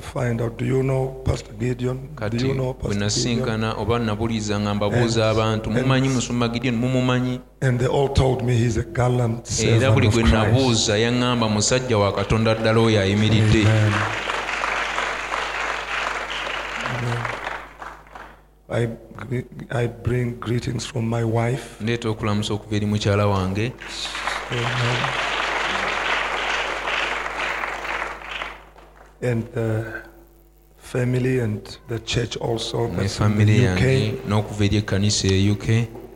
find 0.00 0.40
out. 0.40 0.58
Do 0.58 0.64
you 0.64 0.82
know 0.82 1.22
Pastor 1.24 1.52
Gideon? 1.52 1.96
Do 1.96 2.14
kati 2.14 2.46
you 2.46 2.54
know 2.54 2.72
bwe 2.72 2.74
Pastor 2.74 2.88
Gideon? 2.88 3.00
nasinkana 3.00 3.74
oba 3.74 3.98
nabuliza 3.98 4.60
nga 4.60 4.74
mbabuuza 4.74 5.30
abantu 5.30 5.70
mumanyi 5.70 6.08
musumba 6.08 6.48
gideon 6.48 6.76
mumumanyi 6.76 7.40
And 7.60 7.78
they 7.80 7.88
all 7.88 8.08
told 8.08 8.42
me 8.44 8.54
he's 8.56 8.76
a 8.76 8.82
gallant 8.82 9.38
era 9.60 9.80
servant 9.80 9.94
buli 9.94 10.06
of 10.08 10.14
gwe 10.14 10.22
nabuuza 10.22 10.98
yaŋŋamba 10.98 11.48
musajja 11.48 11.98
wa 11.98 12.12
katonda 12.12 12.54
ddala 12.54 12.80
oyo 12.80 13.00
ayimiridde. 13.00 13.66
I, 18.72 18.88
I 19.70 19.86
bring 19.86 20.40
greetings 20.40 20.86
from 20.86 21.08
my 21.08 21.24
wife. 21.24 21.64
ndeeta 21.80 22.08
okulamusa 22.08 22.54
okuva 22.54 22.76
eri 22.76 22.86
mukyala 22.86 23.26
wange 23.26 23.72
Amen. 24.52 24.96
And 29.22 29.46
the 29.54 30.02
family 30.78 31.38
and 31.40 31.78
the 31.88 31.98
church 32.00 32.36
also. 32.36 32.88
My 32.88 33.08
family 33.08 33.64
in 33.64 33.74
famire 33.76 33.80
the 33.80 33.84
yange 33.84 34.12
n'okuva 34.28 34.64
eri 34.64 34.76
ekkanisa 34.76 35.28
e 35.28 35.50
uk 35.50 35.68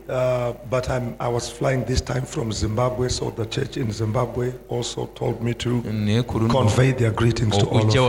Uh, 0.09 0.53
but 0.69 0.89
I'm, 0.89 1.17
I 1.19 1.27
was 1.27 1.49
flying 1.51 1.83
this 1.83 1.99
time 1.99 2.21
from 2.21 2.53
Zimbabwe, 2.53 3.09
so 3.09 3.29
the 3.29 3.45
church 3.45 3.75
in 3.75 3.91
Zimbabwe 3.91 4.53
also 4.69 5.07
told 5.07 5.43
me 5.43 5.53
to 5.55 5.81
naye 5.83 6.23
ku 6.25 6.39
luno 6.39 6.49
convey 6.49 6.93
their 6.93 7.11
greetings 7.11 7.57
to 7.57 7.67
all 7.67 7.83
of 7.83 7.93
you. 7.93 8.01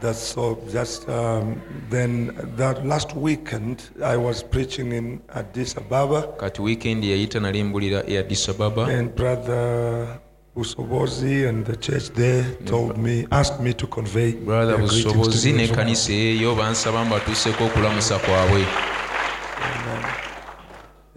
That's 0.00 0.18
so. 0.18 0.58
Just 0.70 1.08
um, 1.08 1.60
then, 1.90 2.36
that 2.56 2.84
last 2.86 3.16
weekend, 3.16 3.88
I 4.04 4.16
was 4.16 4.42
preaching 4.42 4.92
in 4.92 5.20
Addis 5.34 5.76
Ababa, 5.76 6.22
kati 6.36 6.62
wiikendi 6.62 7.10
yayita 7.10 7.40
nali 7.40 7.62
mbulira 7.62 8.02
e 8.06 8.18
addis 8.18 8.48
ababa 8.48 8.84
and 8.84 9.14
Brother 9.14 10.18
Busobozi 10.56 11.48
and 11.48 11.64
the 11.66 11.76
church 11.76 12.08
there 12.10 12.44
told 12.66 12.96
me, 12.98 13.26
asked 13.30 13.60
me 13.60 13.72
to 13.74 13.86
convey 13.86 14.32
brother 14.32 14.76
their 14.76 14.86
greetings 14.86 15.02
to 15.04 15.08
busobozi 15.08 15.48
you 15.50 15.54
as 15.56 15.70
well. 15.70 15.76
n'ekkanisa 15.76 16.12
eyo 16.12 16.54
bansaba 16.54 17.04
mbatuuseko 17.04 17.64
okulamusa 17.64 18.18
kwabwe 18.18 18.64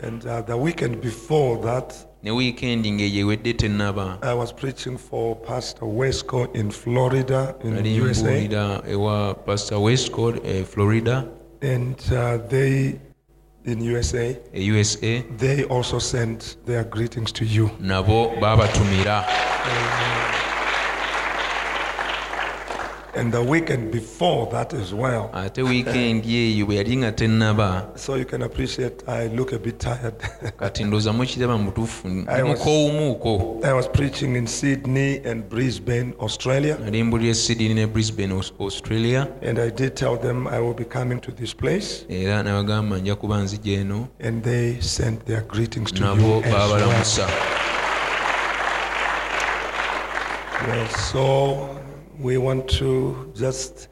And 0.01 0.25
uh, 0.25 0.41
the 0.41 0.55
weekend 0.55 1.01
before 1.01 1.57
that, 1.63 1.93
ne 2.23 2.31
wiikendi 2.31 2.91
ng'eyo 2.91 3.19
ewedde 3.21 3.53
tennaba 3.53 4.17
I 4.21 4.33
was 4.33 4.51
preaching 4.53 4.97
for 4.97 5.35
Pastor 5.35 5.85
Wesco 5.87 6.53
in 6.55 6.71
Florida, 6.71 7.55
in 7.63 7.73
nali 7.73 8.01
USA, 8.01 8.23
mbuulira 8.23 8.81
ewa 8.89 9.33
pastor 9.35 9.77
westcod 9.79 10.41
e 10.45 10.63
florida. 10.63 11.25
And 11.61 11.95
uh, 12.11 12.37
they, 12.49 12.99
in 13.65 13.81
USA, 13.81 14.37
e 14.53 14.71
usa 14.71 15.23
they 15.37 15.63
also 15.65 15.99
sent 15.99 16.57
their 16.65 16.83
greetings 16.83 17.31
to 17.33 17.45
you. 17.45 17.69
nabo 17.79 18.31
baabatumira 18.41 19.25
And 23.15 23.31
the 23.33 23.41
weekend 23.41 23.91
before 23.91 24.47
that 24.51 24.73
as 24.73 24.93
well. 24.93 25.29
ate 25.33 25.61
wiikendi 25.61 26.35
eyo 26.35 26.65
bwe 26.65 26.75
yali 26.75 26.97
nga 26.97 27.11
tennaba 27.11 27.87
So 27.95 28.15
you 28.15 28.25
can 28.25 28.41
appreciate 28.43 29.03
I 29.07 29.27
look 29.27 29.53
a 29.53 29.59
bit 29.59 29.79
tired. 29.79 30.13
kati 30.59 30.83
ndowooza 30.83 31.13
mukiraba 31.13 31.57
mu 31.57 31.63
butuufu 31.65 32.07
I 32.07 32.43
was- 32.43 32.59
mukoowumuuko 32.59 33.59
I 33.63 33.73
was 33.73 33.87
preaching 33.89 34.35
in 34.35 34.47
Sydney 34.47 35.21
and 35.25 35.49
Brisbane, 35.49 36.13
Australia, 36.19 36.77
nali 36.85 37.03
mbulira 37.03 37.33
sydney 37.33 37.73
ne 37.73 37.87
brisbane 37.87 38.33
Aus- 38.33 38.53
australia. 38.59 39.27
And 39.41 39.59
I 39.59 39.69
did 39.71 39.95
tell 39.95 40.17
them 40.17 40.47
I 40.47 40.59
will 40.59 40.73
be 40.75 40.85
coming 40.85 41.19
to 41.21 41.31
this 41.31 41.53
place, 41.55 42.05
era 42.09 42.43
nabagamba 42.43 42.97
nja 42.97 43.15
kuba 43.15 43.37
nzija 43.41 43.79
eno. 43.79 44.07
And 44.23 44.43
they 44.43 44.81
sent 44.81 45.25
their 45.25 45.41
greetings 45.47 45.91
to 45.91 46.01
nabo 46.01 46.21
you 46.21 46.37
as 46.43 46.43
well. 46.43 46.53
baabalamusa 46.69 47.27
Yes, 50.67 51.11
so 51.11 51.78
we 52.19 52.37
want 52.37 52.67
to 52.79 53.31
just. 53.35 53.87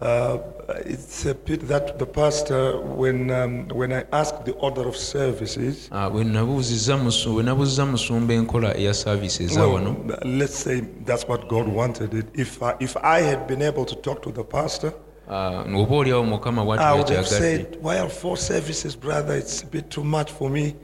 Uh, 0.00 0.38
it's 0.84 1.26
a 1.26 1.34
pity 1.34 1.64
that 1.66 1.96
the 1.98 2.06
pastor, 2.06 2.80
when 2.80 3.30
um, 3.30 3.68
when 3.68 3.92
I 3.92 4.04
asked 4.10 4.44
the 4.44 4.52
order 4.54 4.88
of 4.88 4.96
services, 4.96 5.88
Ah, 5.92 6.10
bwe 6.10 6.24
nabuuzizza 6.24 6.96
musu- 6.96 7.32
bwe 7.34 7.42
nabuuza 7.42 7.86
musumba 7.86 8.34
enkola 8.34 8.76
eya 8.76 8.94
saavisi 8.94 9.44
eza 9.44 9.66
wano 9.66 9.96
well, 10.08 10.18
let's 10.38 10.54
say 10.64 10.80
that's 11.06 11.28
what 11.28 11.48
God 11.48 11.68
wanted 11.68 12.14
it. 12.14 12.26
If 12.34 12.62
I, 12.62 12.74
if 12.80 12.96
I 12.96 13.20
had 13.20 13.46
been 13.46 13.62
able 13.62 13.84
to 13.84 13.94
talk 13.94 14.22
to 14.22 14.32
the 14.32 14.42
pastor, 14.44 14.92
ah, 15.30 15.64
oba 15.76 15.94
oliawo 15.96 16.24
mukama 16.24 16.62
I 16.80 16.94
would 16.98 17.08
have 17.10 17.28
said, 17.28 17.78
"Why 17.80 17.98
are 17.98 18.08
four 18.08 18.36
services, 18.36 18.96
brother? 18.96 19.36
It's 19.36 19.62
a 19.62 19.66
bit 19.66 19.88
too 19.88 20.04
much 20.04 20.32
for 20.32 20.50
me." 20.50 20.74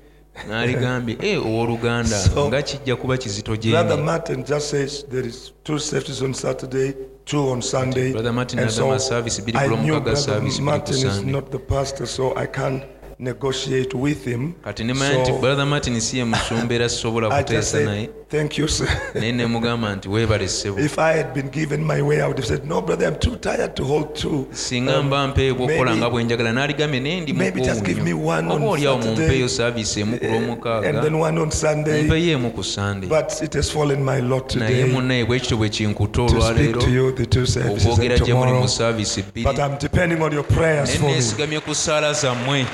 N'aligambye 0.48 1.16
e 1.20 1.30
eh, 1.32 1.46
owooluganda 1.46 2.18
nga 2.48 2.62
kijja 2.62 2.96
kuba 2.96 3.16
kizito 3.16 3.56
Brother 3.56 3.98
Martin 3.98 4.44
just 4.44 4.70
says 4.70 5.04
there 5.10 5.28
is 5.28 5.52
two 5.64 5.78
services 5.78 6.22
on 6.22 6.34
Saturday, 6.34 6.94
two 7.24 7.50
on 7.50 7.62
Sunday. 7.62 8.12
Brother 8.12 8.32
Martin 8.32 8.58
and 8.58 8.70
agamba 8.70 8.98
service 9.00 9.40
biri 9.40 9.52
ku 9.58 9.64
I 9.64 9.68
Lwomukaga, 9.68 9.82
knew 9.82 10.00
Brother 10.00 10.16
service 10.16 10.60
biri 10.60 10.80
ku 10.80 10.92
Sunday. 10.94 12.88
Not 13.20 13.40
the 13.40 13.46
pastor, 13.48 13.52
so 13.52 13.70
I 13.70 13.84
can't 13.84 13.90
negotiate 13.90 13.94
with 13.94 14.24
him. 14.24 14.54
kati 14.64 14.84
ne 14.84 14.92
manya 14.94 15.18
nti 15.18 15.26
So 15.32 15.38
brother 15.40 15.66
martin 15.66 16.00
si 16.00 16.18
ye 16.18 16.24
musumba 16.24 16.74
era 16.74 16.88
sisobola 16.88 17.30
I 17.32 17.42
just 17.42 17.74
kuteesa 17.74 17.84
naye 17.84 18.06
said, 18.06 18.28
thank 18.28 18.58
you, 18.58 18.68
sir. 18.68 18.86
naye 19.14 19.32
ne 19.32 19.46
mugamba 19.46 19.96
nti 19.96 20.08
weebale 20.08 20.48
ssebo 20.48 20.78
If 20.80 20.98
I 20.98 21.12
had 21.16 21.34
been 21.34 21.48
given 21.50 21.84
my 21.84 22.02
way, 22.02 22.20
I 22.20 22.26
would 22.26 22.38
have 22.38 22.46
said, 22.46 22.64
no, 22.66 22.80
brother, 22.82 23.06
I'm 23.06 23.18
too 23.18 23.36
tired 23.36 23.74
to 23.76 23.84
hold 23.84 24.14
two. 24.14 24.46
singa 24.52 25.02
mba 25.02 25.26
mpeebwa 25.28 25.66
okukola 25.66 25.90
maybe- 25.90 25.96
nga 25.98 26.10
bwe 26.10 26.24
njagala 26.24 26.52
n'aligambye 26.52 27.00
naye 27.00 27.20
ndi 27.20 27.32
maybe 27.32 27.60
just 27.60 27.82
give 27.84 28.02
me 28.02 28.12
one 28.12 28.42
mukuumu 28.42 28.54
on 28.54 28.62
oba 28.62 28.70
oliawo 28.70 29.02
Saturday, 29.02 29.20
mumpeeyo 29.26 29.48
saaviisi 29.48 30.00
emu 30.00 30.18
ku 30.18 30.24
and 30.24 30.32
lwomukaaga 30.34 31.02
then 31.02 31.14
one 31.14 31.38
on 31.40 31.50
Sunday. 31.50 32.02
mumpeyo 32.02 32.32
emu 32.32 32.50
ku 32.50 32.64
sande 32.64 33.06
But 33.06 33.42
it 33.42 33.54
has 33.54 33.70
fallen 33.72 34.04
my 34.04 34.20
lot 34.20 34.54
naye 34.56 34.68
today 34.74 34.92
munnaye 34.92 35.24
bwe 35.24 35.40
kityo 35.40 35.56
bwe 35.56 35.68
kinkuta 35.68 36.12
to 36.12 36.28
speak 36.28 36.42
olwaleero 36.42 36.80
to 36.80 36.90
you 36.90 37.12
the 37.12 37.26
two 37.26 37.46
services 37.46 37.86
okwogera 37.86 38.14
and 38.14 38.24
gye 38.24 38.34
muli 38.34 38.44
tomorrow. 38.46 38.62
mu 38.62 38.68
saaviisi 38.68 39.22
bbiri 39.22 39.44
But 39.44 39.58
I'm 39.58 39.78
depending 39.78 40.22
on 40.22 40.32
your 40.32 40.44
prayers 40.46 40.88
naye 40.88 40.98
for 40.98 41.06
me. 41.08 41.12
neesigamye 41.14 41.60
ku 41.60 41.74
ssaala 41.74 42.12
zammwe 42.12 42.66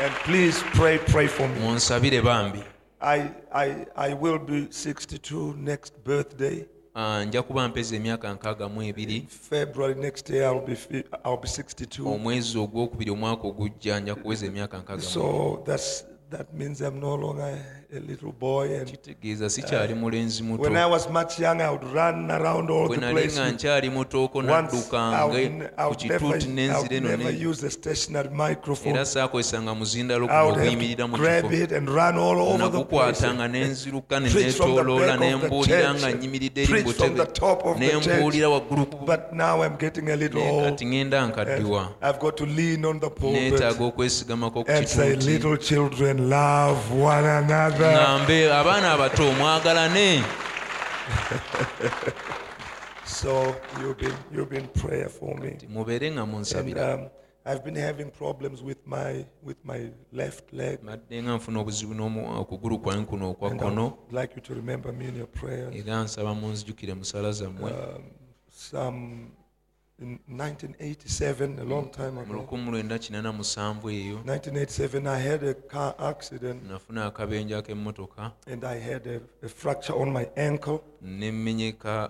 And 0.00 0.12
please 0.24 0.60
pray, 0.74 0.98
pray 0.98 1.26
for 1.28 1.48
me. 1.48 1.60
munsabire 1.60 2.22
bambi 2.22 2.62
I, 3.00 3.30
I, 3.52 3.86
I 3.96 4.14
will 4.14 4.38
be 4.38 4.66
62 4.70 5.54
next 5.58 5.92
birthday. 6.04 6.64
Ah, 6.94 7.24
nja 7.24 7.42
kuba 7.42 7.68
mpeza 7.68 7.96
emyaka 7.96 8.34
nkaaga 8.34 8.68
mu 8.68 8.82
ebiri 8.82 9.26
February 9.50 9.94
next 9.94 10.30
year, 10.30 10.44
I'll 10.54 10.66
be, 10.66 10.74
fi- 10.74 11.04
I'll 11.24 11.36
be 11.36 11.48
62. 11.48 12.06
omwezi 12.14 12.58
ogwokubiri 12.58 13.10
omwaka 13.10 13.48
ogujja 13.48 14.00
nja 14.00 14.14
kuweza 14.14 14.46
emyaka 14.46 14.78
nkaaga 14.78 15.02
kitegeeza 18.84 19.50
sikyali 19.50 19.94
mulenzi 19.94 20.42
muto. 20.42 20.70
nali 23.00 23.32
nga 23.32 23.50
nkyali 23.50 23.90
mutooko 23.90 24.42
naddukange 24.42 25.50
ku 25.88 25.94
kituuti 25.94 26.48
n'enzira 26.48 26.96
eno 26.96 27.08
era 28.84 29.04
saakozesanga 29.04 29.74
muzindalo 29.74 30.28
kunokuyimirira 30.28 31.06
mu 31.06 31.16
kifo. 31.16 31.48
nagukwatanga 32.58 33.48
n'enziruka 33.48 34.20
ne 34.20 34.28
neetooloola 34.30 35.16
nembuulira 35.16 35.94
nga 35.94 36.10
nnyimiridde 36.12 36.62
eri 36.62 36.72
mu 36.74 36.82
butebe. 36.82 37.24
nembuulira 37.78 38.48
waggulu 38.48 38.86
kati 40.64 40.84
ŋenda 40.84 41.26
nkaddiwa. 41.26 41.88
Neetaaga 43.32 43.84
okwesigamako 43.84 44.64
ku 44.64 44.70
kituuti. 44.72 45.40
Say, 47.78 47.84
kituuti 47.84 47.94
little 47.94 48.08
children, 48.08 48.14
love 48.14 48.24
one 48.24 48.24
another. 48.24 48.28
ŋŋambe 48.28 48.52
abaana 48.52 48.92
abato 48.92 49.32
mwagalane 49.32 50.24
So 53.06 53.54
you've 53.80 53.98
been, 53.98 54.14
you've 54.32 54.50
been 54.50 54.68
prayer 54.68 55.08
for 55.08 55.34
me. 55.36 55.56
mubeere 55.68 56.10
nga 56.10 56.22
And 56.22 56.78
um, 56.78 57.10
I've 57.46 57.62
been 57.64 57.76
having 57.76 58.10
problems 58.10 58.62
with 58.62 58.78
my, 58.86 59.24
with 59.42 59.58
my 59.64 59.90
left 60.12 60.52
leg. 60.52 60.78
mbadde 60.82 61.22
nga 61.22 61.34
nfuna 61.36 61.60
obuzibu 61.60 61.94
n'omu- 61.94 62.40
kwange 62.78 63.04
kuno 63.06 63.30
okwa 63.30 63.50
And 63.50 63.60
kkono 63.60 63.86
I'd 64.08 64.12
like 64.12 64.32
you 64.36 64.42
to 64.42 64.54
remember 64.54 64.92
me 64.92 65.04
in 65.08 65.16
your 65.16 65.26
prayers. 65.28 65.74
era 65.76 66.02
nsaba 66.04 66.34
munzijukire 66.34 66.94
mu 66.94 67.04
sala 67.04 67.32
zammwe 67.32 67.72
Some 68.50 69.30
in 70.00 70.18
1987, 70.26 71.58
a 71.60 71.64
long 71.64 71.88
time 71.90 72.10
mu 72.14 72.20
ago. 72.22 72.32
1987 72.42 73.90
eyo 73.90 74.16
1987, 74.24 75.06
I 75.06 75.18
had 75.28 75.44
a 75.44 75.54
car 75.54 75.94
accident. 75.98 76.62
nafuna 76.70 77.06
akabenje 77.06 77.56
ak'emmotoka 77.56 78.32
and 78.46 78.64
I 78.64 78.78
had 78.80 79.06
a, 79.06 79.20
a 79.46 79.48
fracture 79.48 79.94
on 79.96 80.10
my 80.12 80.26
ankle. 80.36 80.78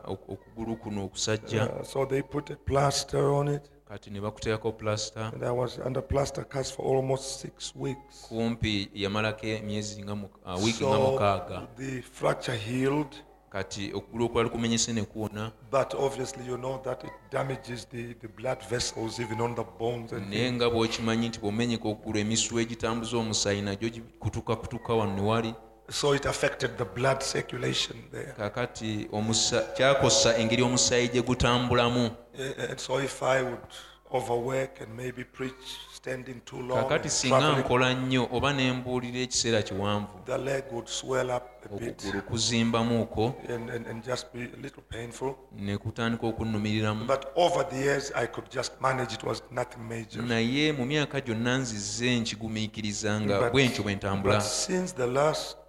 ok- 0.04 0.24
okugulu 0.28 0.76
kuno 0.76 1.04
okusajja. 1.04 1.64
Uh, 1.80 1.82
so 1.84 2.06
they 2.06 2.22
put 2.22 2.50
a 2.50 2.56
plaster 2.56 3.28
on 3.28 3.48
it, 3.48 3.70
kati 3.88 4.10
ne 4.10 4.20
bakuteekako 4.20 4.72
plasita 4.72 5.32
and 5.34 5.42
I 5.44 5.50
was 5.50 5.78
under 5.78 6.02
plaster 6.02 6.44
cast 6.44 6.74
for 6.74 6.96
almost 6.96 7.40
six 7.40 7.72
weeks. 7.76 8.26
kumpi 8.28 8.90
yamalako 8.94 9.46
emyezi 9.46 10.02
nga 10.04 10.14
mu- 10.14 10.28
ah, 10.44 10.56
wiiki 10.56 10.84
nga 10.86 10.98
mukaaga? 10.98 11.60
So 11.60 11.68
the 11.76 12.02
fracture 12.02 12.56
healed, 12.56 13.14
kati 13.54 13.92
okugulu 13.94 14.24
okulala 14.24 14.48
kumenyese 14.48 14.92
ne 14.92 15.02
kuwona 15.02 15.52
But 15.70 15.94
obviously, 15.94 16.44
you 16.46 16.56
know 16.56 16.80
that 16.84 17.04
it 17.04 17.12
damages 17.30 17.86
the, 17.88 18.14
the 18.14 18.28
blood 18.28 18.58
vessels, 18.70 19.20
even 19.20 19.40
on 19.40 19.54
the 19.54 19.62
bones. 19.78 20.12
And 20.12 20.30
naye 20.30 20.52
nga 20.52 20.70
bw'okimanyi 20.70 21.28
nti 21.28 21.38
bw'omenyeka 21.40 21.88
okugulu 21.88 22.18
egitambuza 22.60 23.16
omusaayi 23.16 23.62
nagyo 23.62 23.88
gikutuka 23.88 24.56
kutuka 24.56 24.94
wano 24.94 25.14
ne 25.14 25.22
wali 25.22 25.54
so 25.90 26.14
it 26.14 26.26
affected 26.26 26.76
the 26.78 26.84
blood 26.84 27.20
circulation 27.32 27.96
there. 28.10 28.32
kakati 28.36 29.08
kyakosa 29.76 30.36
engeri 30.36 30.62
omusaayi 30.62 31.08
gye 31.08 31.22
gutambulamu 31.22 32.10
Uh, 32.38 32.70
And 32.70 32.80
so 32.80 32.98
if 32.98 33.22
I 33.22 33.42
would 33.42 33.66
overwork 34.12 34.80
and 34.80 34.96
maybe 34.96 35.24
preach 35.24 35.64
standing 36.04 36.40
too 36.44 36.60
long, 36.60 36.82
kakati 36.82 37.02
and 37.02 37.10
singa 37.12 37.38
traveling, 37.38 37.64
nkola 37.64 37.94
nnyo 37.94 38.28
oba 38.32 38.52
ne 38.52 38.72
mbuulira 38.72 39.18
ekiseera 39.18 39.62
kiwanvu 39.62 40.06
the 40.26 40.38
leg 40.38 40.64
would 40.72 40.86
swell 40.88 41.30
up 41.30 41.42
a 41.66 41.76
bit 41.78 41.90
okugulu 42.00 42.22
kuzimbamuuko 42.22 43.34
and, 43.54 43.70
and, 43.70 43.86
and 43.86 44.04
just 44.04 44.26
be 44.34 44.40
a 44.40 44.56
little 44.62 44.82
painful. 44.88 45.34
ne 45.56 45.78
kutandika 45.78 46.26
okunnumiriramu 46.26 47.04
But 47.06 47.24
over 47.36 47.68
the 47.68 47.76
years, 47.76 48.12
I 48.14 48.26
could 48.26 48.50
just 48.50 48.72
manage. 48.80 49.14
It 49.14 49.24
was 49.24 49.42
nothing 49.50 49.80
major. 49.88 50.22
naye 50.22 50.72
mu 50.72 50.84
myaka 50.86 51.20
gyonna 51.20 51.58
nzize 51.58 52.20
nkigumiikirizanga 52.20 53.40
But- 53.40 53.50
bwe 53.52 53.68
ntyo 53.68 53.82
bwe 53.82 53.94
ntambula 53.94 54.40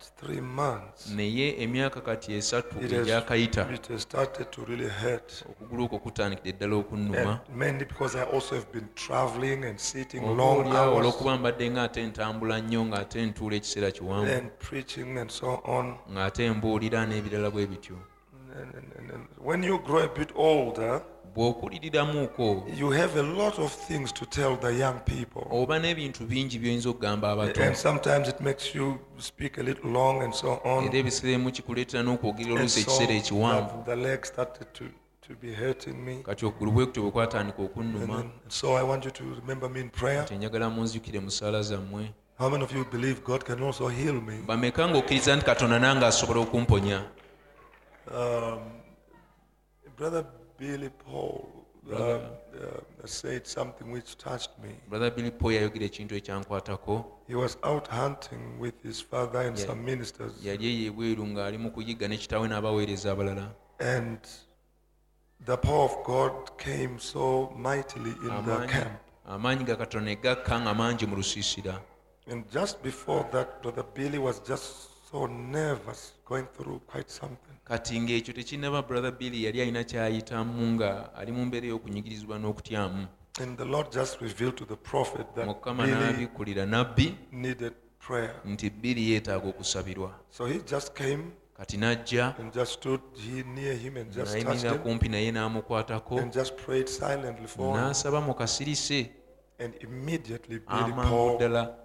But 0.05 0.11
since 0.11 0.21
the 0.21 0.25
last 0.25 0.25
three 0.25 0.41
months, 0.41 1.09
naye 1.09 1.55
emyaka 1.63 2.01
kati 2.01 2.33
esatu 2.33 2.75
egyakayita 2.83 3.67
it 3.73 3.87
has 3.87 4.01
started 4.01 4.51
to 4.51 4.65
really 4.65 4.89
hurt. 4.89 5.45
okugulu 5.49 5.83
okwo 5.83 5.99
kutandikidde 5.99 6.51
ddala 6.51 6.75
okunnuma 6.75 7.39
And 7.47 7.57
mainly 7.57 7.85
because 7.85 8.15
I 8.15 8.23
also 8.23 8.55
have 8.55 8.71
been 8.71 8.87
traveling 8.95 9.65
and 9.65 9.79
sitting 9.79 10.21
long 10.37 10.67
hours 10.67 10.97
olw'okuba 11.05 11.37
mbadde 11.37 11.69
ng'ate 11.71 12.07
ntambula 12.07 12.61
nnyo 12.61 12.85
ng'ate 12.85 13.25
ntuula 13.25 13.55
ekiseera 13.55 13.91
kiwanvu 13.91 14.31
and 14.31 14.49
preaching 14.59 15.17
and 15.17 15.29
so 15.31 15.61
on. 15.63 15.95
ng'ate 16.11 16.51
mbuulira 16.51 17.05
n'ebirala 17.05 17.49
bwe 17.49 17.67
bityo 17.67 17.97
Bw'okuliriramuuko 21.35 22.63
you 22.77 22.89
have 22.91 23.19
a 23.19 23.23
lot 23.23 23.59
of 23.61 23.71
things 23.87 24.11
to 24.13 24.25
tell 24.25 24.57
the 24.57 24.71
young 24.79 24.99
people. 25.05 25.41
oba 25.51 25.79
n'ebintu 25.79 26.25
bingi 26.25 26.59
by'oyinza 26.59 26.89
okugamba 26.89 27.31
abato 27.31 27.63
And 27.63 27.75
sometimes 27.75 28.27
it 28.29 28.39
makes 28.41 28.75
you 28.75 28.97
speak 29.17 29.57
a 29.57 29.63
little 29.63 29.89
long 29.91 30.23
and 30.23 30.33
so 30.33 30.59
on. 30.63 30.83
era 30.85 30.97
ebiseera 30.97 31.33
emu 31.33 31.51
kikuleetera 31.51 32.03
n'okwogerera 32.03 32.55
oluusi 32.55 32.79
ekiseera 32.81 33.13
ekiwanvu 33.13 33.83
the, 33.85 33.95
the 33.95 33.95
leg 33.95 34.25
started 34.25 34.67
to, 34.73 34.83
to 35.27 35.33
be 35.41 35.53
hurting 35.53 35.93
me. 36.05 36.15
kati 36.23 36.45
okugulu 36.45 36.71
bwe 36.71 36.85
kutyo 36.85 37.01
bwe 37.03 37.11
kwatandika 37.11 37.57
And, 37.59 37.69
okunnuma 37.69 38.23
so 38.47 38.75
I 38.77 38.83
want 38.83 39.05
you 39.05 39.11
to 39.11 39.23
remember 39.41 39.69
me 39.69 39.79
in 39.81 39.89
prayer. 39.89 40.25
tenjagala 40.25 40.69
munzijukire 40.69 41.19
mu 41.19 41.31
ssaala 41.31 41.61
zammwe 41.61 42.11
How 42.37 42.49
many 42.49 42.63
of 42.63 42.73
you 42.75 42.85
believe 42.91 43.21
God 43.23 43.43
can 43.45 43.63
also 43.63 43.87
heal 43.87 44.13
me? 44.21 44.37
bameka 44.47 44.87
ng'okkiriza 44.87 45.35
nti 45.35 45.45
katonda 45.45 45.79
nange 45.79 46.05
asobola 46.05 46.39
okumponya 46.39 47.03
Um, 48.07 48.59
Brother 49.97 50.25
Billy 50.59 50.89
Paul 50.89 51.45
uh, 51.93 52.19
said 53.05 53.45
something 53.45 53.91
which 53.91 54.17
touched 54.17 54.49
me. 54.63 54.69
brother 54.89 55.11
billy 55.11 55.31
paul 55.31 55.51
yayogera 55.53 55.85
ekintu 55.85 56.15
ekyankwatako 56.15 57.05
He 57.27 57.35
was 57.35 57.57
out 57.63 57.87
hunting 57.87 58.59
with 58.59 58.73
his 58.83 59.01
father 59.03 59.39
and 59.47 59.57
Yeah. 59.57 59.67
some 59.67 59.83
ministers, 59.85 60.31
yali 60.43 60.65
eyo 60.67 60.87
ebweru 60.91 61.27
ng'ali 61.27 61.57
mu 61.57 61.71
kuyigga 61.71 62.07
ne 62.07 62.17
kitaawe 62.17 62.47
n'abaweereza 62.47 63.11
abalala 63.11 63.51
and 63.79 64.19
the 65.45 65.57
power 65.57 65.85
of 65.85 65.95
God 66.05 66.33
came 66.57 66.99
so 66.99 67.53
mightily 67.57 68.09
in 68.11 68.27
the 68.27 68.31
Amaanyi- 68.31 68.67
camp. 68.69 68.99
amaanyi 69.27 69.63
ga 69.63 69.75
katonda 69.75 70.05
ne 70.05 70.15
gakka 70.15 70.59
nga 70.61 70.73
mangi 70.73 71.05
mu 71.05 71.15
lusiisira 71.15 71.81
And 72.27 72.49
just 72.51 72.81
before 72.81 73.23
that, 73.31 73.61
Brother 73.61 73.83
Billy 73.93 74.17
was 74.17 74.39
just 74.49 74.89
so 75.11 75.27
nervous, 75.27 76.13
going 76.25 76.47
through 76.57 76.79
quite 76.87 77.07
something. 77.11 77.44
Kati 77.65 77.99
ng'ekyo 77.99 78.33
tekinnaba 78.33 78.81
brother 78.81 79.11
billy 79.11 79.43
yali 79.45 79.61
alina 79.61 79.83
kyayitamu 79.83 80.67
nga 80.73 81.13
ali 81.15 81.31
mu 81.31 81.45
mbeera 81.45 81.67
ey'okunyigirizibwa 81.67 82.37
n'okutyamu 82.39 83.07
And 83.41 83.57
the 83.57 83.65
Lord 83.65 83.91
just 83.91 84.21
revealed 84.21 84.55
to 84.57 84.65
the 84.65 84.75
prophet 84.77 85.27
that 85.35 85.45
mukama 85.45 85.83
Billy 85.83 85.95
n'abikkulira 85.97 86.65
nabbi 86.65 87.15
needed 87.31 87.73
prayer. 87.99 88.35
nti 88.45 88.69
billy 88.69 89.09
yeetaaga 89.11 89.47
okusabirwa 89.49 90.11
So 90.29 90.45
he 90.45 90.59
just 90.71 90.93
came 90.93 91.23
kati 91.57 91.77
n'ajja 91.77 92.35
and 92.39 92.53
just 92.53 92.71
stood 92.73 93.01
he, 93.13 93.43
near 93.43 93.73
him 93.73 93.97
and 93.97 94.11
just 94.13 94.31
touched 94.31 94.45
n'ayimirira 94.47 94.73
kumpi 94.83 95.09
naye 95.09 95.31
n'amukwatako 95.31 96.19
and 96.19 96.33
just 96.33 96.55
prayed 96.55 96.87
silently 96.87 97.47
for 97.47 97.65
him. 97.77 97.83
n'asaba 97.83 98.21
mu 98.21 98.33
kasirise 98.33 99.09
And 99.59 99.73
immediately 99.79 100.59
Billy 100.59 100.91
amangu 100.91 101.35
ddala 101.37 101.75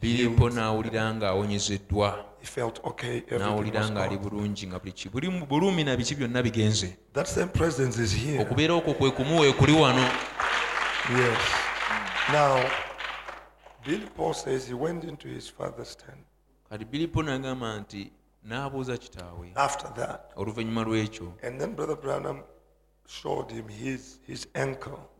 biripo 0.00 0.50
n'awulira 0.50 1.14
ng'awonyezeddwa 1.14 2.24
n'awulira 3.38 3.88
ng'ali 3.90 4.16
bulungi 4.18 4.66
nga 4.66 4.78
buli 5.12 5.28
bulumi 5.48 5.84
na 5.84 5.96
biki 5.96 6.14
byonna 6.14 6.42
bigenze. 6.42 6.96
Okubeera 8.40 8.74
okwo 8.74 8.94
kwe 8.94 9.10
kumu 9.10 9.40
weekuli 9.40 9.72
wano. 9.72 10.04
Kati 16.68 16.84
biripo 16.84 17.22
n'agamba 17.22 17.78
nti 17.80 18.12
n'abuuza 18.44 18.96
kitaawe. 18.96 19.52
Oluvannyuma 20.36 20.82
lw'ekyo. 20.84 21.32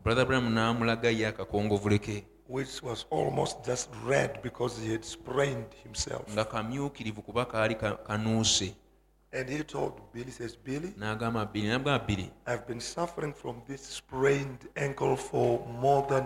Brother 0.05 0.26
branham 0.26 0.55
n'amulaga 0.55 1.11
ye 1.11 1.26
akakongovule 1.26 1.98
which 2.49 2.82
was 2.82 3.07
almost 3.11 3.64
just 3.66 3.88
red 4.07 4.42
because 4.42 4.80
he 4.82 4.92
had 4.92 5.05
sprained 5.05 5.66
himself. 5.82 6.32
nga 6.32 6.45
kamyukirivu 6.45 7.22
kuba 7.22 7.45
kaali 7.45 7.74
kanuuse 8.07 8.74
And 9.36 9.49
he 9.51 9.64
told 9.64 9.92
Billy, 10.12 10.30
says, 10.30 10.57
Billy, 10.64 10.92
n'agamba 10.97 11.47
bbiri 11.47 11.68
n'agamba 11.68 11.99
bbiri 11.99 12.30
I've 12.47 12.66
been 12.66 12.80
suffering 12.80 13.32
from 13.34 13.57
this 13.68 13.80
sprained 13.97 14.59
ankle 14.76 15.16
for 15.16 15.66
more 15.80 16.07
than 16.09 16.24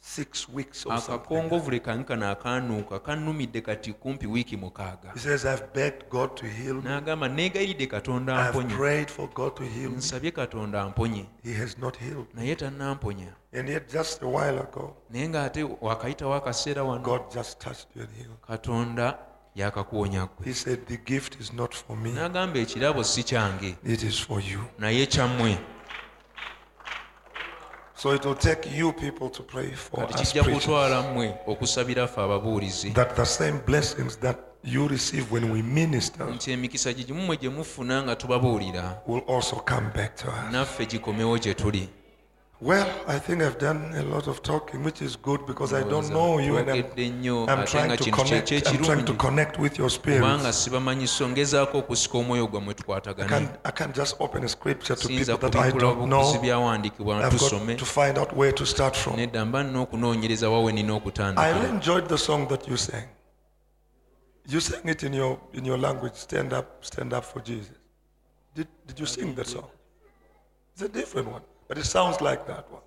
six 0.00 0.48
weeks 0.48 0.86
or 0.86 0.98
something. 0.98 1.14
akakongovule 1.14 1.78
kange 1.80 2.04
kano 2.04 2.30
akaanuuka 2.30 2.98
kannumidde 2.98 3.60
kati 3.60 3.92
kumpi 3.92 4.26
wiiki 4.26 4.56
mukaaga 4.56 5.12
He 5.12 5.18
says, 5.20 5.44
I've 5.44 5.72
begged 5.74 6.08
God 6.10 6.34
to 6.36 6.46
heal 6.46 6.74
me. 6.74 6.82
n'agamba 6.82 7.28
neegayiridde 7.28 7.86
katonda 7.86 8.32
I've 8.34 8.46
amponye 8.58 8.74
prayed 8.76 9.10
for 9.10 9.28
God 9.34 9.54
to 9.56 9.62
heal 9.64 9.90
me. 9.90 9.96
nsabye 9.96 10.30
katonda 10.30 10.82
amponye 10.82 11.26
He 11.44 11.52
has 11.54 11.78
not 11.78 11.96
healed 11.98 12.26
me. 12.34 12.42
naye 12.42 12.54
tannamponya 12.56 13.32
And 13.52 13.66
yet, 13.68 13.88
just 13.92 14.22
a 14.22 14.26
while 14.28 14.58
ago, 14.58 14.96
naye 15.10 15.28
ng'ate 15.28 15.62
wakayitawo 15.80 16.34
akaseera 16.34 16.82
wano 16.84 17.02
God 17.02 17.22
just 17.34 17.58
touched 17.60 17.86
you 17.96 18.02
and 18.02 18.10
healed. 18.16 18.36
katonda 18.48 19.18
yakakuwonya 19.56 20.26
ggwe 20.26 20.54
said, 20.54 20.86
The 20.86 20.96
gift 20.96 21.40
is 21.40 21.52
not 21.52 21.74
for 21.74 21.96
me, 21.96 22.10
n'agamba 22.12 22.58
ekirabo 22.58 23.04
si 23.04 23.22
kyange 23.22 23.76
it 23.84 24.02
is 24.02 24.18
for 24.20 24.40
you. 24.40 24.60
naye 24.78 25.06
kyammwe 25.06 25.58
So 27.94 28.12
it 28.14 28.24
will 28.24 28.36
take 28.36 28.70
you 28.76 28.92
people 28.92 29.28
to 29.30 29.42
pray 29.42 29.70
for 29.74 30.00
kati 30.06 30.14
us 30.14 30.20
kijja 30.32 30.42
preachers. 30.44 30.64
kutwala 30.64 31.02
mmwe 31.02 31.34
okusabira 31.46 32.06
ffe 32.08 32.20
ababuulizi 32.20 32.90
That 32.90 33.16
the 33.16 33.26
same 33.26 33.58
blessings 33.66 34.16
that 34.18 34.38
you 34.64 34.88
receive 34.88 35.32
when 35.32 35.50
we 35.52 35.62
minister 35.62 36.26
nti 36.26 36.50
emikisa 36.52 36.92
gye 36.92 37.04
gimu 37.04 37.22
mmwe 37.22 37.36
gye 37.36 37.48
mufuna 37.48 38.02
nga 38.02 38.16
tubabuulira 38.16 39.00
will 39.06 39.22
also 39.28 39.56
come 39.56 39.88
back 39.94 40.16
to 40.16 40.28
us. 40.28 40.52
naffe 40.52 40.86
gikomewo 40.86 41.38
gye 41.38 41.54
tuli 41.54 41.88
Well, 42.60 42.88
I 43.06 43.20
think 43.20 43.40
I've 43.40 43.58
done 43.58 43.94
a 43.94 44.02
lot 44.02 44.26
of 44.26 44.42
talking, 44.42 44.82
which 44.82 45.00
is 45.00 45.14
good 45.14 45.46
because 45.46 45.72
I 45.72 45.84
don't 45.84 46.10
know 46.10 46.38
you 46.38 46.56
and 46.56 46.68
I'm, 46.68 47.48
I'm 47.48 47.64
trying 47.64 47.96
to 47.96 48.10
connect. 48.10 48.52
I'm 48.66 48.82
trying 48.82 49.04
to 49.04 49.14
connect 49.14 49.60
with 49.60 49.78
your 49.78 49.88
spirit. 49.88 50.22
sibamanyi 50.52 51.06
so 51.06 51.28
ngezaako 51.28 51.78
okusika 51.78 52.18
omwoyo 52.18 52.46
gwammwe 52.46 52.74
I 52.88 53.28
can't, 53.28 53.50
I 53.64 53.70
can't 53.70 53.94
just 53.94 54.16
open 54.20 54.44
a 54.44 54.48
scripture 54.48 54.96
to 54.96 55.08
people 55.08 55.36
that 55.36 55.56
I 55.56 55.70
don't 55.70 56.08
know. 56.08 56.20
I've 56.20 57.38
got 57.38 57.78
to 57.78 57.84
find 57.84 58.18
out 58.18 58.36
where 58.36 58.52
to 58.52 58.66
start 58.66 58.96
from. 58.96 59.16
nedda 59.16 59.44
mba 59.44 59.62
nina 59.62 59.80
okunoonyereza 59.80 60.50
wawe 60.50 60.72
nina 60.72 61.00
I 61.36 61.52
really 61.52 61.68
enjoyed 61.68 62.08
the 62.08 62.18
song 62.18 62.48
that 62.48 62.68
you 62.68 62.76
sang. 62.76 63.08
You 64.48 64.60
sang 64.60 64.88
it 64.88 65.02
in 65.02 65.14
your 65.14 65.38
in 65.52 65.64
your 65.64 65.78
language. 65.78 66.14
Stand 66.14 66.52
up, 66.52 66.84
stand 66.84 67.12
up 67.12 67.24
for 67.24 67.40
Jesus. 67.40 67.78
Did 68.54 68.66
did 68.86 68.98
you 68.98 69.06
sing 69.06 69.34
that 69.34 69.46
song? 69.46 69.70
It's 70.72 70.82
a 70.82 70.88
different 70.88 71.28
one, 71.28 71.42
but 71.68 71.78
it 71.78 71.84
sounds 71.84 72.20
like 72.20 72.46
that 72.46 72.70
one. 72.70 72.82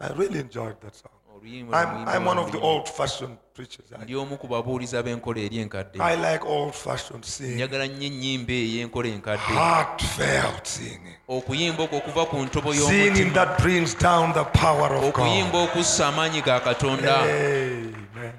I 0.00 0.08
really 0.14 0.38
enjoyed 0.40 0.80
that 0.80 0.94
song. 0.96 1.12
Oh, 1.30 1.40
I'm 1.72 2.08
I'm 2.08 2.24
one 2.24 2.38
of 2.38 2.50
the 2.50 2.60
old-fashioned 2.60 3.36
preachers. 3.54 3.86
I, 3.92 4.04
ndi 4.04 4.14
omu 4.14 4.36
ku 4.38 4.48
babuuliza 4.48 5.02
b'enkola 5.02 5.40
eri 5.40 5.58
enkadde 5.58 6.00
I 6.00 6.14
like 6.16 6.44
old-fashioned 6.44 7.24
singing, 7.24 7.56
njagala 7.56 7.86
nnyo 7.86 8.06
ennyimba 8.06 8.52
ey'enkola 8.52 9.08
enkadde 9.08 9.42
heartfelt 9.42 10.66
singing, 10.66 11.16
okuyimba 11.28 11.82
okwo 11.82 11.98
okuva 11.98 12.26
ku 12.26 12.36
ntobo 12.36 12.74
singing 12.74 13.32
that 13.32 13.62
brings 13.62 13.94
down 13.98 14.32
the 14.32 14.44
power 14.44 14.92
of 14.94 15.12
God. 15.12 15.54
okussa 15.54 16.06
amaanyi 16.08 16.42
ga 16.42 16.60
katonda 16.60 17.22
Amen. 17.22 18.32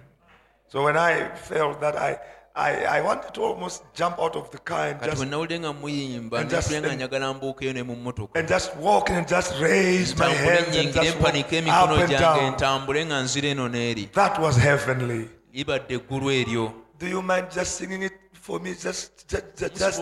So 0.68 0.84
when 0.84 0.98
I 0.98 1.30
felt 1.36 1.82
that, 1.82 1.96
I, 1.96 2.20
I, 2.56 2.98
I 2.98 3.02
wanted 3.02 3.34
to 3.34 3.42
almost 3.44 3.84
jump 3.96 4.20
out 4.20 4.36
of 4.36 4.50
the 4.52 4.58
car 4.58 4.88
and 4.88 5.02
just, 5.04 5.18
bwe 5.18 5.26
nawulidde 5.26 5.60
nga 5.60 5.74
muyimba 5.74 6.40
And 6.40 6.50
just- 6.50 6.72
netule 6.72 6.88
nga 6.88 6.96
njagala 6.96 7.34
mbuukeyo 7.34 7.74
ne 7.74 7.84
mu 7.84 7.96
mmotoka 7.96 8.40
and 8.40 8.48
just 8.50 8.72
walk 8.82 9.10
and 9.10 9.28
just 9.28 9.54
raise 9.62 10.16
my 10.18 10.34
hands 10.34 10.76
and 10.78 10.94
just 10.94 11.20
walk 11.22 11.36
up 11.36 12.00
and 12.00 12.10
down. 12.20 12.54
ntambule 12.54 13.06
nga 13.06 13.22
nzira 13.22 13.50
eno 13.50 13.68
n'eri 13.70 14.06
That 14.14 14.40
was 14.40 14.58
heavenly. 14.58 15.30
libadde 15.54 15.94
eggulu 15.96 16.32
eryo 16.32 16.72
Do 17.00 17.08
you 17.08 17.22
mind 17.22 17.48
just 17.56 17.78
singing 17.78 18.04
it 18.04 18.14
for 18.34 18.60
me 18.60 18.74
just 18.76 19.28
just, 19.30 19.78
just 19.78 20.02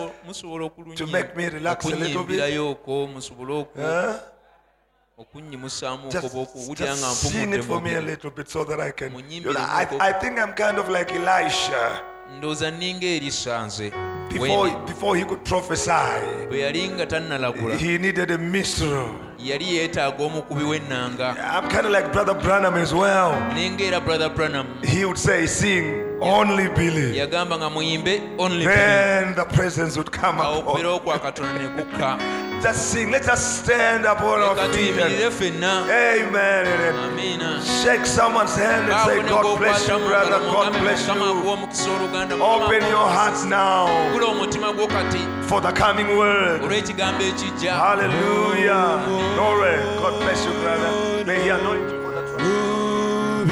to 0.96 1.06
make 1.06 1.36
me 1.36 1.48
relax 1.48 1.84
a 1.84 1.88
little 1.88 2.06
bit. 2.06 2.16
okunnyimbirayooko 2.16 3.06
musobole 3.06 3.52
oku- 3.54 3.80
huh? 3.82 4.14
okunnyimusaamu 5.18 6.10
just, 6.10 6.24
okuba 6.26 6.42
okuwulira 6.42 6.86
just 6.86 7.02
nga 7.04 7.10
sing 7.14 7.52
it 7.54 7.62
for 7.64 7.80
me 7.82 7.94
a 7.94 8.00
little 8.00 8.30
bit 8.30 8.48
so 8.48 8.64
that 8.64 8.80
I 8.80 8.90
can. 8.92 9.12
You 9.12 9.18
Munyimbire 9.18 9.52
know, 9.54 9.60
I, 9.60 9.86
I 10.10 10.12
think 10.12 10.38
I'm 10.38 10.52
kind 10.54 10.78
of 10.78 10.88
like 10.88 11.12
Elisha 11.12 12.02
ndowooza 12.36 12.70
ninga 12.70 13.06
erisanze 13.06 13.92
before 14.32 14.70
before 14.86 15.18
he 15.18 15.24
could 15.24 15.42
prophesy. 15.44 15.90
bwe 16.48 16.58
yali 16.60 16.88
nga 16.88 17.06
tannalagula 17.06 17.76
He 17.76 17.98
needed 17.98 18.30
a 18.30 18.38
minstrel. 18.38 19.08
yali 19.38 19.76
yeetaaga 19.76 20.24
omukubi 20.24 20.64
w'ennanga 20.64 21.36
I'm 21.54 21.68
kind 21.68 21.86
of 21.86 21.92
like 21.92 22.12
Brother 22.12 22.34
Branham 22.34 22.74
as 22.74 22.92
well. 22.94 23.32
nengaera 23.54 24.00
brother 24.04 24.28
branham 24.28 24.66
He 24.84 25.04
would 25.04 25.18
say, 25.18 25.46
"Sing 25.46 25.84
only 26.20 26.68
Billy." 26.68 27.18
yagamba 27.18 27.56
nga 27.58 27.70
muyimbe 27.70 28.20
only 28.38 28.64
Then 28.66 29.34
the 29.34 29.44
presence 29.44 29.96
would 29.96 30.10
come 30.12 30.38
awo 30.42 30.58
up. 30.58 30.66
okubeerawo 30.68 30.98
kwa 31.00 31.18
katonda 31.18 31.62
ne 31.62 31.68
kukka 31.68 32.18
Just 32.62 32.90
sing. 32.90 33.10
Let's 33.12 33.40
stand 33.40 34.04
up 34.04 34.20
on 34.20 34.40
leka 34.40 34.60
our 34.62 34.72
feet. 34.72 34.98
And, 34.98 35.14
ffenna 35.32 35.86
amen. 35.88 36.66
Shake 37.82 38.04
someone's 38.04 38.56
hand 38.56 38.90
and 38.90 39.00
say, 39.06 39.22
God 39.28 39.58
bless 39.58 39.86
you, 39.88 39.98
brother. 39.98 40.38
God 40.38 40.72
bless 40.80 41.06
you. 41.06 41.12
aguwa 41.12 41.52
omukisa 41.52 41.90
oluganda 41.90 42.34
Open 42.34 42.82
your 42.82 43.08
hearts 43.08 43.44
now 43.44 43.86
gula 44.12 44.26
omutima 44.26 44.72
gwo 44.72 44.86
kati 44.86 45.18
for 45.48 45.60
the 45.60 45.72
coming 45.72 46.16
word. 46.16 46.60
Hallelujah. 46.60 46.74
Glory. 49.34 49.76
God 50.00 50.20
bless 50.20 50.44
you, 50.44 50.52
brother. 50.52 51.24
May 51.24 51.42
He 51.42 51.48
anoint 51.50 51.90
you 51.90 52.02
for 52.02 52.12
the 52.12 52.22
trumpet. 52.36 53.48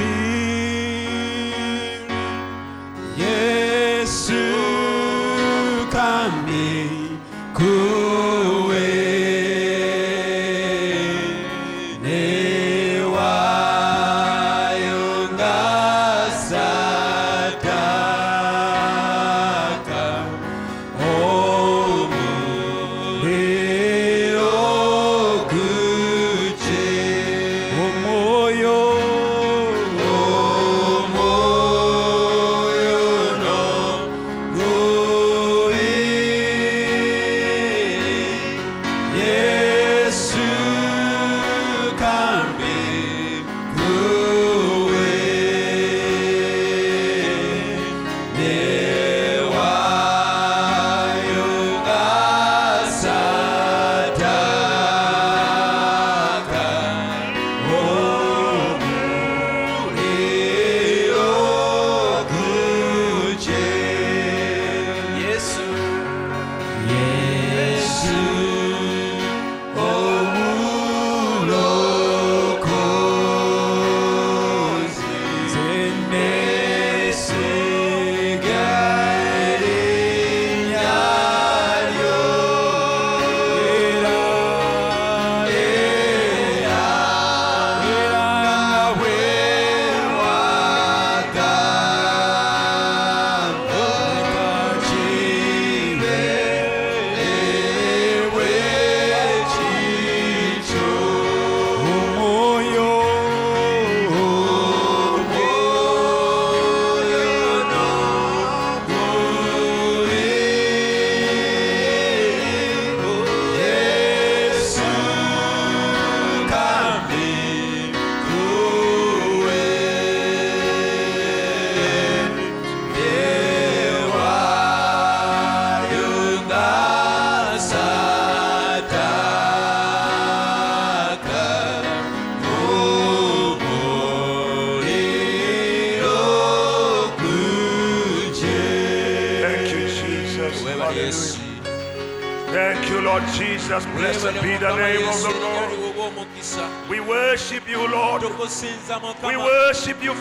Yesu 3.17 4.43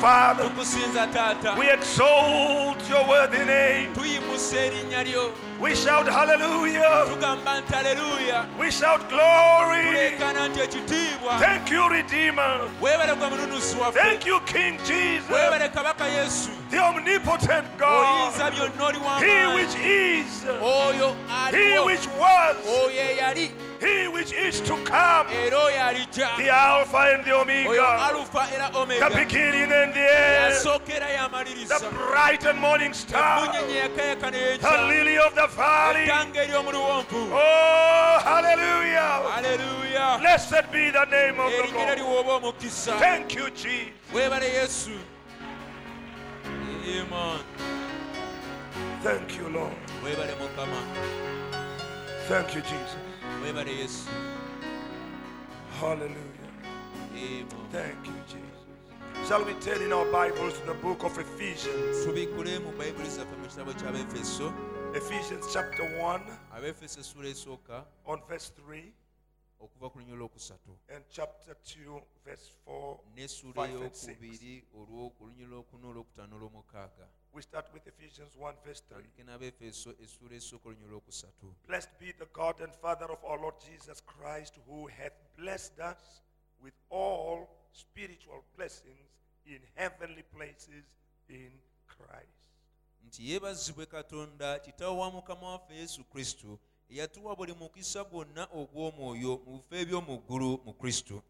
Father. 0.01 0.51
We 1.59 1.71
exalt 1.71 2.89
your 2.89 3.09
worthy 3.09 3.45
name. 3.45 3.93
tuyimusa 3.95 4.57
erinnya 4.61 5.03
lyo 5.05 5.33
We 5.61 5.75
shout 5.75 6.07
hallelujah. 6.09 7.07
tugamba 7.11 7.61
nti 7.61 7.75
aleluya 7.75 8.45
We 8.61 8.71
shout 8.71 9.09
glory. 9.09 10.17
Thank 11.39 11.71
you, 11.71 11.89
Redeemer. 11.89 12.61
weebale 12.83 13.15
gwe 13.15 13.29
mununusi 13.31 13.77
waffe 13.77 14.01
Thank 14.01 14.27
you, 14.27 14.41
King 14.41 14.79
Jesus, 14.87 15.31
weebale 15.31 15.69
kabaka 15.69 16.07
yesu 16.07 16.51
the 16.71 16.79
omnipotent 16.79 17.67
God. 17.79 18.33
He 19.21 19.47
which 19.55 19.75
is, 19.77 20.43
He 21.53 21.79
which 21.85 22.07
was, 22.19 22.57
He 23.81 24.09
which 24.09 24.33
is 24.33 24.61
to 24.63 24.77
come, 24.85 25.27
era 25.29 25.57
oyo 25.59 25.81
alijja 25.85 26.37
the 26.37 26.49
Alpha 26.51 26.99
and 27.15 27.25
the 27.25 27.33
Omega, 27.33 27.69
the 28.99 29.11
beginning 29.15 29.73
and 29.73 29.93
the 29.95 30.01
end, 30.01 30.55
the 31.69 31.91
bright 32.11 32.45
and 32.47 32.59
morning 32.59 32.93
star, 32.95 33.47
the 33.53 34.87
lily 34.89 35.19
of 35.19 35.35
the 35.35 35.47
valley. 35.57 36.07
ettanga 36.07 36.43
eryomu 36.43 36.73
luwonvu 36.73 37.33
Oh, 37.33 38.19
hallelujah. 38.25 39.23
aleluya 39.37 40.19
Blessed 40.21 40.71
be 40.73 40.91
the 40.91 41.05
name 41.07 41.39
of 41.41 41.51
the 41.53 41.63
Lord. 41.75 41.99
Thank 42.99 43.35
you, 43.35 43.51
Jesus. 43.51 44.89
Amen. 46.89 47.41
Thank 49.03 49.37
you, 49.39 49.49
Lord. 49.49 49.73
Thank 52.29 52.55
you, 52.55 52.61
Jesus. 52.63 52.97
Weebale 53.43 53.73
yesu 53.77 54.09
Hallelujah. 55.81 56.51
Amen. 57.13 57.47
Thank 57.71 58.07
you, 58.07 58.15
Jesus. 58.27 59.29
Shall 59.29 59.45
we 59.45 59.53
turn 59.55 59.83
in 59.83 59.93
our 59.93 60.07
Bibles 60.11 60.59
to 60.61 60.67
the 60.67 60.75
book 60.75 61.05
of 61.05 61.19
Ephesians? 61.19 62.05
tubikule 62.07 62.59
mu 62.59 62.73
bayibuli 62.79 63.11
zaffe 63.11 63.37
mu 63.37 63.47
kitabo 63.49 63.73
ky'abefeso 63.73 64.53
Ephesians 64.95 65.53
chapter 65.53 65.85
1 66.01 66.21
abefeso 66.57 67.01
essula 67.01 67.29
esooka 67.29 67.85
on 68.07 68.21
verse 68.29 68.53
3 68.69 68.83
okuva 69.61 69.91
ku 69.91 69.99
lunywa 69.99 70.15
olwokusatu 70.17 70.79
and 70.89 71.05
chapter 71.11 71.55
2 71.65 72.01
verse 72.25 72.51
4. 72.67 72.99
Five 73.55 73.83
and 73.83 73.95
six. 73.95 74.09
eyokubiri 74.09 74.65
olwo- 74.75 75.13
olunywa 75.21 75.65
olwokutaano 75.91 76.37
olwomukaaga 76.37 77.07
We 77.37 77.43
start 77.43 77.67
with 77.75 77.87
Ephesians 77.87 78.33
1 78.37 78.55
verse 78.65 78.83
3. 78.89 78.97
tulike 78.97 79.23
n'abefeso 79.25 79.95
essula 80.05 80.35
esooka 80.37 80.69
olunywa 80.69 80.89
olwokusatu 80.89 81.55
Blessed 81.67 81.91
be 82.01 82.13
the 82.13 82.27
God 82.33 82.61
and 82.63 82.73
Father 82.73 83.13
of 83.13 83.25
our 83.25 83.41
Lord 83.41 83.55
Jesus 83.71 84.03
Christ, 84.07 84.55
who 84.67 84.87
hath 84.89 85.13
blessed 85.37 85.79
us 85.81 86.23
with 86.63 86.75
all 86.91 87.47
spiritual 87.73 88.43
blessings 88.57 89.09
in 89.47 89.61
heavenly 89.75 90.23
places 90.23 90.85
in 91.29 91.51
Christ. 91.87 92.51
nti 93.07 93.31
yeebazibwe 93.31 93.87
katonda 93.87 94.59
kitaawo 94.59 94.99
wa 94.99 95.11
mukama 95.11 95.51
waffe 95.51 95.75
yesu 95.75 96.05
kristo 96.05 96.59
eyatuwa 96.91 97.37
buli 97.37 97.53
mukisa 97.53 98.05
gwonna 98.05 98.49
ogw'omwoyo 98.55 99.41
mu 99.47 99.57
bifo 99.59 99.77
eby'omu 99.83 100.19
ggulu 100.19 100.61
mu 100.65 100.73
kristo 100.75 101.23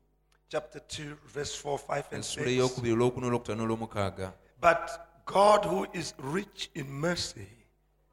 Chapter 0.49 0.83
2, 0.83 1.15
verse 1.35 1.69
4, 1.69 1.79
5, 1.79 1.95
and 1.97 2.13
ensula 2.13 2.47
6. 2.47 2.49
ey'okubiri 2.51 2.93
olwokuna 2.95 3.27
olwokutaano 3.27 3.63
olw'omukaaga 3.65 4.33
But 4.61 4.91
God, 5.27 5.65
who 5.65 5.87
is 5.93 6.15
rich 6.19 6.71
in 6.75 6.91
mercy, 6.91 7.49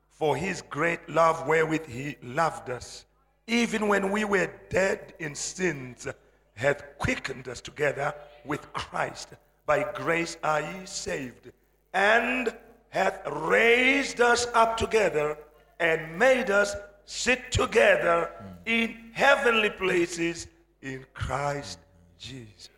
for 0.10 0.36
his 0.36 0.62
great 0.64 1.08
love 1.08 1.48
wherewith 1.48 1.86
he 1.88 2.18
loved 2.22 2.70
us, 2.70 3.06
even 3.48 3.88
when 3.88 4.12
we 4.12 4.26
were 4.26 4.52
dead 4.70 5.14
in 5.20 5.36
sins, 5.36 6.08
hath 6.56 6.84
quickened 6.98 7.48
us 7.48 7.62
together 7.62 8.14
with 8.46 8.72
Christ. 8.74 9.30
By 9.66 9.84
grace 9.94 10.38
are 10.44 10.62
ye 10.62 10.86
saved, 10.86 11.52
and 11.94 12.54
hath 12.90 13.22
raised 13.28 14.20
us 14.20 14.48
up 14.54 14.78
together 14.78 15.38
and 15.80 16.18
made 16.18 16.50
us 16.50 16.76
sit 17.06 17.52
together 17.52 18.30
in 18.66 19.12
heavenly 19.14 19.70
places 19.70 20.48
in 20.82 21.06
Christ 21.14 21.80
Jesus. 22.18 22.70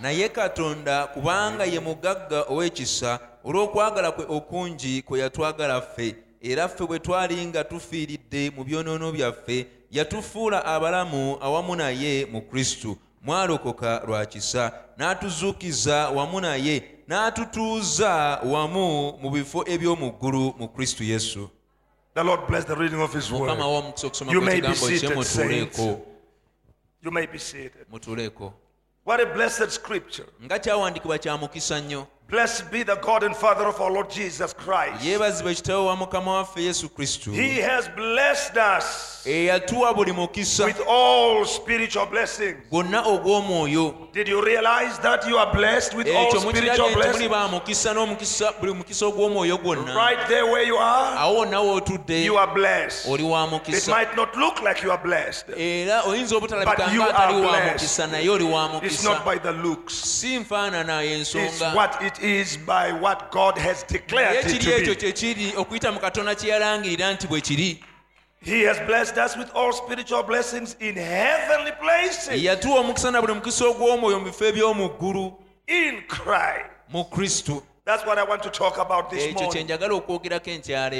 Naye 0.00 0.28
katonda 0.28 1.06
kubanga 1.06 1.64
ye 1.64 1.80
mugagga 1.80 2.44
ow'ekisa 2.48 3.18
olw'okwagala 3.44 4.12
kwe 4.12 4.24
okungi 4.28 5.02
kwe 5.02 5.20
yatwagala 5.20 5.80
ffe 5.82 6.16
era 6.42 6.68
ffe 6.68 6.86
bwe 6.86 6.98
twali 6.98 7.46
nga 7.46 7.64
tufiiridde 7.64 8.50
mu 8.50 8.64
byonoono 8.64 9.12
byaffe 9.12 9.66
yatufuula 9.90 10.64
abalamu 10.64 11.38
awamu 11.40 11.76
naye 11.76 12.26
mu 12.26 12.42
kristo. 12.42 12.96
Mwalokoka 13.22 14.02
lwa 14.06 14.26
kisa 14.26 14.72
n'atuzuukiza 14.98 16.08
wamu 16.08 16.40
naye 16.40 16.82
n'atutuuza 17.08 18.40
wamu 18.44 19.12
mu 19.22 19.30
bifo 19.30 19.64
eby'omu 19.66 20.10
ggulu 20.10 20.54
mu 20.58 20.68
kristo 20.68 21.04
yesu. 21.04 21.50
The 22.14 22.24
Lord 22.24 22.46
bless 22.48 22.64
the 22.64 22.74
reading 22.74 23.00
of 23.00 23.14
his 23.14 23.30
word. 23.30 23.58
You 24.30 24.40
may 24.40 24.60
be 24.60 24.74
seated, 24.74 25.10
mutuuleeko 25.16 26.00
You 27.02 27.10
may 27.10 27.26
be 27.26 27.38
seated. 27.38 27.86
What 29.04 29.20
a 29.20 29.26
blessed 29.26 29.70
scripture. 29.70 30.26
nga 30.44 30.58
kyawandiikibwa 30.58 31.18
kya 31.18 31.36
mukisa 31.36 31.80
nnyo 31.80 32.06
Blessed 32.32 32.70
be 32.70 32.82
the 32.82 32.96
God 32.96 33.24
and 33.24 33.36
Father 33.36 33.66
of 33.66 33.78
our 33.78 33.90
Lord 33.90 34.08
Jesus 34.08 34.54
Christ. 34.54 35.04
yeebazibwa 35.04 35.52
ekitabo 35.52 35.86
wa 35.86 35.96
mukama 35.96 36.34
waffe 36.34 36.60
He 37.32 37.60
has 37.60 37.88
blessed 37.88 38.56
us 38.56 39.12
eyatuwa 39.26 39.94
buli 39.94 40.12
mukisa 40.12 40.64
with 40.64 40.80
all 40.88 41.44
spiritual 41.44 42.06
blessings. 42.06 42.56
Did 44.12 44.28
you 44.28 44.44
realize 44.44 44.98
that 45.02 45.28
you 45.28 45.38
are 45.38 45.52
blessed 45.52 45.94
with 45.94 46.08
all 46.08 46.40
spiritual 46.40 46.94
blessings? 46.94 47.28
ba 47.28 47.48
mukisa 47.48 47.94
n'omukisa 47.94 48.52
buli 48.60 48.72
mukisa 48.72 49.06
ogw'omwoyo 49.06 49.58
gwonna 49.58 49.94
Right 49.94 50.28
there 50.28 50.46
where 50.46 50.66
you 50.66 50.76
are, 50.76 51.18
awo 51.18 51.44
nawe 51.44 51.70
otudde 51.80 52.24
you 52.24 52.38
are 52.38 52.54
blessed. 52.54 53.08
It 53.08 53.88
might 53.88 54.16
not 54.16 54.36
look 54.36 54.62
like 54.62 54.82
you 54.82 54.90
are 54.90 55.02
blessed. 55.02 55.50
era 55.56 56.02
oyinza 56.06 56.36
obutalabika 56.36 56.76
But 56.76 56.94
you 56.94 57.02
are 57.02 57.32
blessed. 57.32 57.72
mukisa 57.72 58.06
naye 58.06 58.28
oli 58.28 58.44
wa 58.44 58.80
It's 58.82 59.04
not 59.04 59.24
by 59.24 59.38
the 59.38 59.52
looks. 59.52 60.24
It's 60.24 61.60
what 61.74 62.02
it 62.02 62.21
is 62.22 62.56
by 62.56 62.92
what 62.92 63.30
God 63.32 63.58
has 63.58 63.84
declared 63.86 64.46
it 64.46 64.60
to 64.60 64.66
be. 64.86 64.96
kye 64.96 65.12
kiri 65.12 65.52
okuyita 65.56 65.92
mu 65.92 66.00
katonda 66.00 66.34
kye 66.34 66.50
yalangirira 66.50 67.12
nti 67.12 67.26
bwe 67.26 67.40
kiri 67.40 67.84
He 68.44 68.62
has 68.66 68.78
blessed 68.86 69.18
us 69.18 69.36
with 69.36 69.50
all 69.54 69.72
spiritual 69.72 70.22
blessings 70.22 70.76
in 70.80 70.94
heavenly 70.96 71.72
places 71.80 72.42
yatuwa 72.42 72.80
omukisa 72.80 73.10
na 73.10 73.20
buli 73.20 73.34
mukisa 73.34 73.64
ogw'omwoyo 73.66 74.18
mu 74.18 74.24
bifo 74.24 74.44
eby'omu 74.44 74.88
ggulu 74.88 75.32
in 75.66 76.02
Christ. 76.08 76.66
mu 76.88 77.04
kristo 77.04 77.62
That's 77.84 78.06
what 78.06 78.16
I 78.16 78.22
want 78.22 78.44
to 78.44 78.50
talk 78.50 78.78
about 78.78 79.10
this 79.10 79.22
ekyo 79.24 79.34
kye 79.34 79.44
morning. 79.44 79.64
njagala 79.66 79.94
okwogerako 79.94 80.50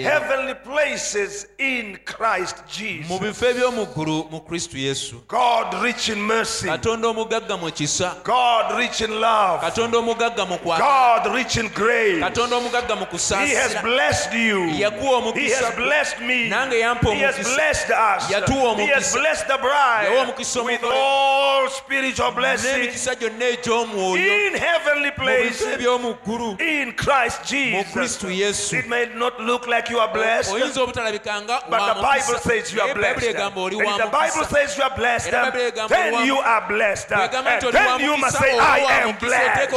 Heavenly 0.03 0.55
places 0.55 1.47
in 1.59 1.97
Christ 2.05 2.57
mu 2.57 2.63
Jesus. 2.69 3.19
bifo 3.21 3.47
eby'omu 3.47 3.87
ggulu 3.87 4.31
mu 4.31 4.41
kristo 4.41 4.77
yesu 4.79 5.23
God 5.29 5.75
rich 5.83 6.09
in 6.09 6.19
mercy. 6.19 6.67
katonda 6.67 7.09
omugagga 7.09 7.57
mu 7.57 7.71
kisa 7.71 8.17
God 8.25 8.77
rich 8.79 9.01
in 9.01 9.21
love. 9.21 9.61
katonda 9.61 9.99
omugagga 9.99 10.45
mu 10.49 10.59
kwagala 10.59 11.23
God 11.23 11.35
rich 11.37 11.57
in 11.57 11.69
grace. 11.69 12.19
katonda 12.21 12.57
omugagga 12.57 12.97
mu 12.99 13.07
He 13.47 13.55
has 13.55 13.75
blessed 13.83 14.33
you. 14.35 14.67
yakuwa 14.75 15.33
He 15.39 15.51
has 15.53 15.75
blessed 15.77 16.19
me. 16.21 16.49
nange 16.49 16.79
yampa 16.81 17.15
He 17.15 17.21
has 17.23 17.37
blessed 17.55 17.91
us. 17.91 18.29
Yatuwa 18.33 18.75
He 18.81 18.87
has 18.87 19.15
blessed 19.15 19.47
the 19.47 19.53
Yawa 19.53 19.63
bride 19.63 20.09
with 20.65 20.83
all 20.83 21.69
spiritual 21.71 22.33
blessings 22.33 22.77
n'emikisa 22.77 23.15
gyonna 23.15 23.49
egy'omwoyo 23.55 24.47
in 24.49 24.55
heavenly 24.59 25.11
mu 25.11 25.15
bifo 25.17 25.23
places 25.25 25.67
eby'omu 25.79 26.15
ggulu 26.27 26.57
in 26.81 26.93
Christ 26.93 27.45
Jesus. 27.45 28.73
It 28.73 28.89
may 28.89 29.11
not 29.15 29.41
look 29.41 29.67
like 29.67 29.91
you 29.91 29.99
are 29.99 30.13
blessed, 30.13 30.53
oyinza 30.53 30.81
obutalabika 30.81 31.43
nga 31.43 31.61
but 31.69 31.95
the 31.95 32.01
Bible 32.01 32.39
says 32.41 32.73
you 32.73 32.81
are 32.81 32.95
blessed. 32.95 33.21
bayibuli 33.21 33.35
egamba 33.35 33.61
oli 33.61 33.77
And 33.79 33.89
if 33.89 33.97
the 33.97 34.11
Bible 34.11 34.45
says 34.45 34.77
you 34.77 34.83
are 34.85 34.97
blessed, 34.97 35.29
Era 35.33 35.51
Bible 35.51 35.71
egamba 35.71 35.89
then 35.89 36.27
you 36.27 36.37
are 36.39 36.69
blessed. 36.69 37.13
And 37.13 37.63
then 37.73 38.01
you 38.01 38.17
must 38.17 38.39
say, 38.39 38.59
I 38.59 38.79
am 38.79 39.19
blessed. 39.19 39.73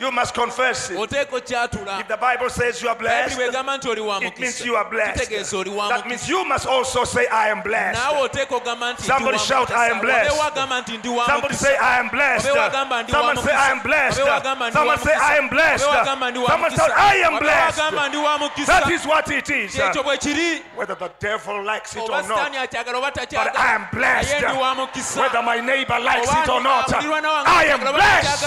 Ogamba 0.00 0.04
nti 0.04 0.04
amiina 0.04 0.06
You 0.06 0.10
must 0.12 0.34
confess 0.34 0.90
it. 0.90 0.98
If 0.98 2.08
the 2.08 2.16
Bible 2.20 2.50
says 2.50 2.82
you 2.82 2.88
are 2.88 2.96
blessed, 2.96 3.38
bwegamba 3.38 3.78
nti 3.78 3.88
oli 3.88 4.00
wa 4.00 4.18
it 4.20 4.38
means 4.38 4.64
you 4.64 4.76
are 4.76 4.88
blessed. 4.90 5.28
kitegeeza 5.28 5.56
oli 5.58 5.70
wa 5.70 5.88
That 5.88 6.06
means 6.06 6.28
you 6.28 6.44
must 6.44 6.66
also 6.66 7.04
say, 7.04 7.26
I 7.26 7.48
am 7.48 7.62
blessed. 7.62 8.00
naawe 8.00 8.20
oteeka 8.28 8.54
ogamba 8.56 8.92
nti 8.92 9.02
ndi 9.02 9.06
Somebody 9.06 9.38
shout. 9.38 9.70
I 9.70 9.88
am 9.90 10.00
blessed. 10.00 10.30
Wabeewo 10.38 10.46
agamba 10.46 10.80
nti 10.80 10.98
ndi 10.98 11.08
wa 11.08 11.26
Somebody 11.26 11.54
say, 11.54 11.76
I 11.76 11.98
am 11.98 12.08
blessed. 12.08 12.46
Wabeewo 12.50 12.66
agamba 12.66 13.02
ndi 13.02 13.12
wa 13.12 13.18
Someone 13.18 13.36
say, 13.42 13.52
I 13.54 13.70
am 13.70 13.80
blessed. 13.80 14.20
Wabeewo 14.20 14.36
agamba 14.36 14.70
ndi 14.70 14.78
wa 14.78 14.80
Someone 14.80 15.00
say. 15.00 15.14
I 15.14 15.36
am 15.38 15.48
blessed. 15.48 15.84
Someone 15.84 16.70
say, 16.76 16.92
I 16.96 17.14
am 17.26 17.38
blessed. 17.38 17.78
agamba 17.80 18.08
ndi 18.08 18.16
wa 18.16 18.38
mukisa. 18.38 18.66
That 18.66 18.90
is 18.90 19.06
what 19.06 19.30
it 19.30 19.50
is. 19.50 19.74
kyekyo 19.74 20.02
bwe 20.02 20.18
kiri 20.18 20.62
Whether 20.76 20.94
the 20.94 21.10
devil 21.20 21.62
likes 21.64 21.96
it 21.96 22.00
or 22.02 22.08
not. 22.08 22.50
But 22.52 23.56
I 23.56 23.74
am 23.74 23.86
blessed. 23.92 24.30
naye 24.42 24.52
ndi 24.52 24.60
wa 24.60 24.74
mukisa 24.74 25.20
Whether 25.20 25.42
my 25.42 25.60
neighbor 25.60 25.98
likes 26.00 26.30
it 26.32 26.48
or 26.48 26.60
not. 26.62 26.92
I 26.92 27.64
am 27.72 27.80
blessed. 27.80 28.44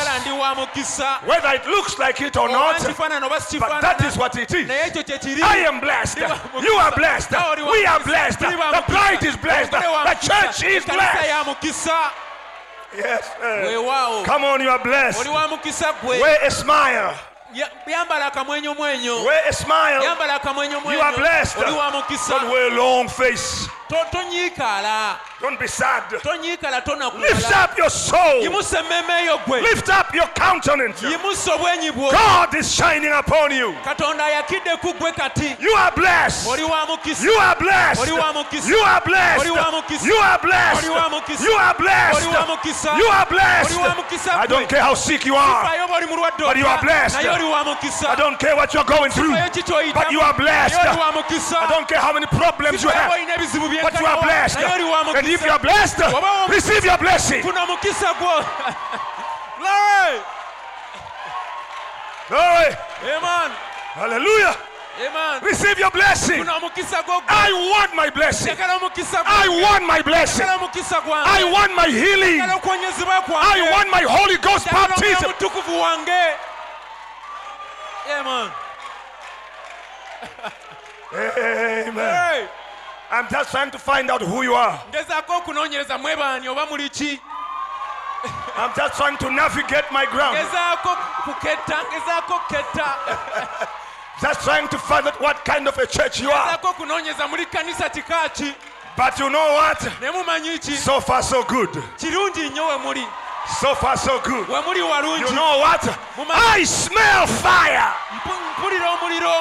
Takyagala 1.40 1.48
ndi 1.48 1.48
wa 1.48 1.48
mukisa 1.48 1.50
Whether 1.50 1.56
it 1.56 1.66
looks 1.68 2.00
like 2.00 2.22
it 2.22 2.38
or 2.38 2.50
not. 2.50 2.80
But 2.84 3.82
that 3.82 4.04
is 4.06 4.18
what 4.18 4.36
it 4.38 4.54
is. 4.54 4.68
naye 4.68 4.88
ekyo 4.88 5.04
kye 5.04 5.20
kiri 5.20 5.42
I 5.42 5.58
am 5.58 5.80
blessed. 5.80 6.18
You 6.18 6.74
are 6.74 6.92
blessed. 6.92 7.32
We 7.32 7.86
are 7.86 8.04
blessed. 8.04 8.40
The 8.40 8.84
bride 8.88 9.24
is 9.24 9.38
blessed. 9.38 9.72
The 9.72 10.18
church 10.22 10.64
is 10.64 10.86
blessed. 10.86 11.60
Yes. 12.96 13.30
sir. 13.40 14.24
Come 14.26 14.44
on, 14.44 14.62
you 14.62 14.70
are 14.70 14.84
blessed. 14.84 15.20
oli 15.20 15.30
wa 15.30 15.48
mukisa 15.48 15.94
gwe 16.02 16.20
Wear 16.20 16.40
a 16.44 16.52
smile. 16.52 17.14
Ya- 17.54 17.70
yambala 17.88 18.26
akamwenyo 18.26 18.74
mwenyo 18.74 19.24
Wear 19.24 19.42
a 19.50 19.54
smile. 19.54 20.04
yambala 20.04 20.36
akamwenyo 20.36 20.82
You 20.94 21.02
are 21.02 21.18
blessed. 21.18 21.58
wa 21.78 21.92
mukisa 21.92 22.30
Don't 22.40 22.52
wear 22.52 22.68
a 22.72 22.76
long 22.76 23.10
face. 23.10 23.68
Tonyiikaala 23.90 25.18
Don't 25.42 25.58
be 25.60 25.68
sad. 25.68 26.04
Lift 26.12 27.52
up 27.56 27.78
your 27.78 27.90
soul. 27.90 28.42
yimusa 28.44 28.80
emmeeme 28.80 29.26
yo 29.26 29.38
gwe 29.48 29.62
Lift 29.62 29.90
up 29.90 30.14
your 30.14 30.28
countenance. 30.28 31.02
yimusa 31.02 31.54
obwenyi 31.56 31.92
bwo 31.92 32.12
God 32.12 32.54
is 32.56 32.72
shining 32.76 33.12
upon 33.14 33.52
you. 33.52 33.74
katonda 33.84 34.26
ayakidde 34.26 34.78
ku 34.82 34.94
gwe 34.94 35.12
kati 35.12 35.56
You 35.60 35.76
are 35.76 35.92
blessed. 35.96 36.48
oli 36.52 36.64
wa 36.64 36.86
mukisa 36.86 37.24
You 37.24 37.40
are 37.40 37.56
blessed. 37.56 38.04
Oli 38.04 38.12
wa 38.12 38.34
mukisa. 38.34 38.70
You 38.70 38.84
are 38.86 39.02
blessed. 39.02 39.40
Oli 39.42 39.50
wa 39.50 39.72
mukisa. 39.72 40.06
You 40.08 40.18
are 40.22 40.38
blessed. 40.40 40.84
Oli 40.86 40.90
wa 40.96 41.10
mukisa. 41.10 41.46
You 41.46 41.58
are 41.58 41.74
blessed. 41.74 42.28
Oli 42.28 42.36
wa 42.36 42.46
mukisa. 42.46 42.98
You 42.98 43.08
are 43.12 43.26
blessed. 43.26 43.72
Oli 43.78 43.88
wa 43.88 43.96
mukisa 43.96 44.40
I 44.40 44.46
don't 44.48 44.70
care 44.70 44.82
how 44.82 44.94
sick 44.94 45.26
you 45.26 45.36
are. 45.36 45.66
Sifayo 45.66 45.86
oba 45.86 45.96
oli 45.96 46.06
mulwadde 46.06 46.44
But 46.46 46.58
you 46.58 46.68
are 46.68 46.82
blessed. 46.82 47.18
Naye 47.40 47.48
oli 47.48 47.52
wa 47.54 47.64
mukisa 47.64 48.10
I 48.10 48.16
don't 48.16 48.40
care 48.40 48.56
what 48.56 48.74
you're 48.74 48.84
going 48.84 49.12
through. 49.12 49.32
Sifayo 49.36 49.52
ki 49.54 49.62
ky'oyitamu, 49.64 49.94
But 49.94 50.12
you 50.12 50.22
are 50.22 50.34
blessed. 50.34 50.76
naye 50.76 50.90
oli 50.90 51.00
wa 51.00 51.12
mukisa 51.12 51.58
I 51.58 51.68
don't 51.70 51.88
care 51.88 52.00
how 52.00 52.14
many 52.14 52.26
problems 52.28 52.84
you 52.84 52.90
have. 52.90 53.10
But 53.10 54.00
you 54.00 54.06
are 54.06 54.22
blessed. 54.22 54.58
naye 54.60 54.76
oli 54.76 54.84
wa 54.84 55.14
And 55.16 55.28
if 55.28 55.44
you 55.46 55.52
are 55.52 55.60
blessed, 55.60 55.98
Waba 55.98 56.22
wa 56.22 56.48
mukisa. 56.48 56.54
receive 56.56 56.86
your 56.86 56.98
blessing. 56.98 57.42
Glory. 59.60 60.22
Glory. 62.30 62.76
Amen. 63.04 63.52
Hallelujah. 63.94 64.56
Amen. 65.00 65.42
Receive 65.44 65.80
your 65.80 65.92
blessing. 65.92 66.38
funa 66.44 66.56
omukisa 66.58 67.04
gwo 67.04 67.22
I 67.28 67.52
want 67.54 67.96
my 67.96 68.10
blessing. 68.10 68.56
I 68.60 69.48
want 69.48 69.86
my 69.86 70.02
blessing. 70.02 70.44
njagala 70.46 70.56
omukisa 70.58 71.02
gwange 71.02 71.30
I 71.30 71.44
want 71.44 71.74
my 71.76 71.88
healing. 71.88 72.38
njagala 72.38 72.56
okuwonyezebwa 72.56 73.22
kwange 73.22 73.48
I 73.48 73.62
want 73.72 73.90
my 73.92 74.04
Holy 74.04 74.38
Ghost 74.38 74.68
baptism. 74.72 75.32
Omutukuvu 78.14 78.30
wange 78.32 78.52
Amen. 81.88 81.96
Hey. 81.96 82.48
I'm 83.12 83.28
just 83.30 83.50
trying 83.52 83.72
to 83.72 83.80
find 83.80 84.12
out 84.12 84.22
who 84.22 84.44
you 84.44 84.54
are. 84.56 84.80
ngezaako 84.90 85.38
okunoonyereza 85.38 85.98
mwebaani 85.98 86.50
oba 86.50 86.66
muli 86.66 86.90
ki 86.90 87.20
I'm 88.58 88.72
just 88.76 88.96
trying 88.98 89.18
to 89.18 89.30
navigate 89.32 89.86
my 89.92 90.06
ground. 90.06 90.38
ngezaako 90.38 90.98
kuketta 91.24 91.78
ngezaako 91.92 92.34
kuketta 92.40 92.96
Just 94.22 94.42
trying 94.44 94.68
to 94.68 94.78
find 94.78 95.08
out 95.08 95.22
what 95.22 95.46
kind 95.46 95.66
of 95.68 95.78
a 95.78 95.88
church 95.88 96.20
you 96.20 96.30
are. 96.32 96.46
ngezaako 96.46 96.70
okunoonyeza 96.70 97.28
muli 97.28 97.46
kanisa 97.46 97.90
kika 97.90 98.30
ki 98.30 98.54
But 98.98 99.20
you 99.20 99.30
know 99.30 99.54
what? 99.54 99.82
ne 100.02 100.12
mumanyi 100.12 100.60
ki 100.60 100.76
So 100.78 101.00
far, 101.02 101.24
so 101.24 101.44
good. 101.44 101.70
Kirungi 103.48 103.48
nnyo 103.48 103.48
we 103.48 103.48
muli 103.48 103.48
So 103.62 103.76
far, 103.76 103.98
so 103.98 104.20
good. 104.20 104.48
You 105.20 105.36
know 105.36 105.60
what? 105.60 105.84
I 106.32 106.64
smell 106.66 107.28
fire. 107.28 107.94
Mpu- 108.16 108.52
mpulira 108.58 108.90
omuliro 108.92 109.34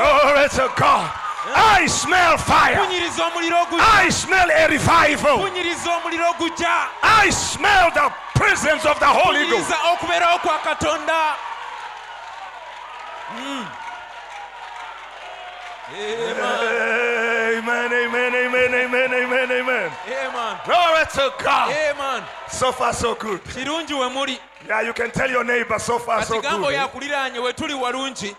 Glory 0.00 0.48
to 0.48 0.68
God. 0.76 1.10
I 1.54 1.86
smell 1.88 2.38
fire. 2.38 2.76
mpunyiriza 2.76 3.24
omuliro 3.26 3.64
gujja 3.70 3.84
I 4.04 4.10
smell 4.10 4.50
a 4.50 4.66
revival. 4.68 5.38
mpunyiriza 5.38 5.90
omuliro 5.96 6.32
gujja 6.38 6.88
I 7.02 7.30
smell 7.32 7.90
the 7.92 8.10
presence 8.34 8.84
of 8.88 8.98
the 8.98 9.06
Holy 9.06 9.46
Ghost. 9.50 9.70
kwa 10.38 10.58
katonda 10.58 11.34
hmm. 13.36 13.66
Amen, 17.58 17.92
amen, 17.92 18.34
amen, 18.34 18.74
amen, 18.74 19.12
amen, 19.12 19.50
amen. 19.50 19.90
Amen. 20.06 20.56
Glory 20.64 21.04
to 21.14 21.32
God. 21.42 21.74
Amen. 21.74 22.22
So 22.50 22.70
far, 22.72 22.92
so 22.92 23.14
good. 23.14 23.42
kirungi 23.44 23.94
we 23.98 24.08
muli 24.14 24.38
Yeah, 24.66 24.82
you 24.82 24.92
can 24.92 25.10
tell 25.10 25.30
your 25.30 25.44
neighbor, 25.44 25.78
so 25.78 25.98
far, 25.98 26.22
so 26.24 26.34
kati 26.40 26.42
gamba 26.42 26.68
good. 26.68 26.74
Eh? 26.74 26.78
oyo 26.78 26.84
akuliraanye 26.88 27.38
we 27.42 27.52
tuli 27.52 27.74
walungi 27.74 28.34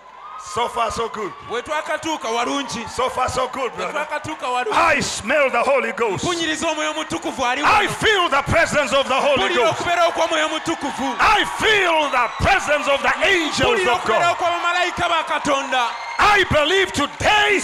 So 0.53 0.70
far, 0.70 0.89
so 0.91 1.09
good. 1.09 1.34
we 1.51 1.61
twakatuuka 1.61 2.30
walungi 2.30 2.88
So 2.89 3.09
far, 3.09 3.28
so 3.30 3.47
good, 3.49 3.72
we 3.72 3.78
brother. 3.78 3.93
twakatuuka 4.05 4.47
walungi 4.47 4.72
I 4.78 4.99
smell 5.01 5.49
the 5.49 5.61
Holy 5.63 5.91
Ghost. 5.91 6.24
mpunyiriza 6.24 6.67
omwoyo 6.70 6.93
mutukuvu 6.93 7.45
ali 7.45 7.61
I 7.61 7.65
wano 7.65 7.89
feel 7.89 8.30
the 8.30 8.41
presence 8.51 8.93
of 8.93 9.07
the 9.07 9.13
Holy 9.20 9.38
mpulira 9.43 9.63
Ghost. 9.65 9.80
okubeerawo 9.82 10.11
kw'omwoyo 10.11 10.49
mutukuvu 10.49 11.15
I 11.20 11.45
feel 11.45 12.09
the 12.11 12.28
presence 12.43 12.88
of 12.88 13.01
the 13.01 13.13
angels 13.28 13.59
mpulira 13.59 13.93
of 13.95 14.05
God. 14.05 14.38
kw'abamalayika 14.38 15.09
ba 15.09 15.24
katonda 15.24 15.88
I 16.22 16.43
believe 16.51 16.91
today 16.91 17.59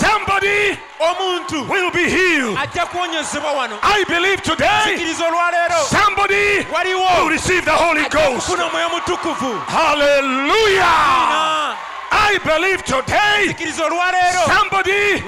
somebody 0.00 0.78
omuntu 1.00 1.68
will 1.68 1.90
be 1.90 2.08
healed. 2.10 2.58
ajja 2.58 2.86
kuwonyezebwa 2.86 3.52
wano 3.52 3.78
I 3.82 4.04
believe 4.04 4.42
today 4.42 4.96
olwaleero 5.26 5.74
somebody 5.90 6.66
waliwo 6.72 7.06
will 7.18 7.28
receive 7.30 7.64
the 7.64 7.70
Holy 7.70 8.04
Ghost. 8.08 8.34
kufuna 8.46 8.64
omwoyo 8.66 8.88
mutukuvu 8.88 9.60
Hallelujah. 9.72 11.76
I 12.10 12.38
believe 12.44 12.82
today 12.84 13.54
olwaleero 13.84 14.40
somebody 14.58 15.22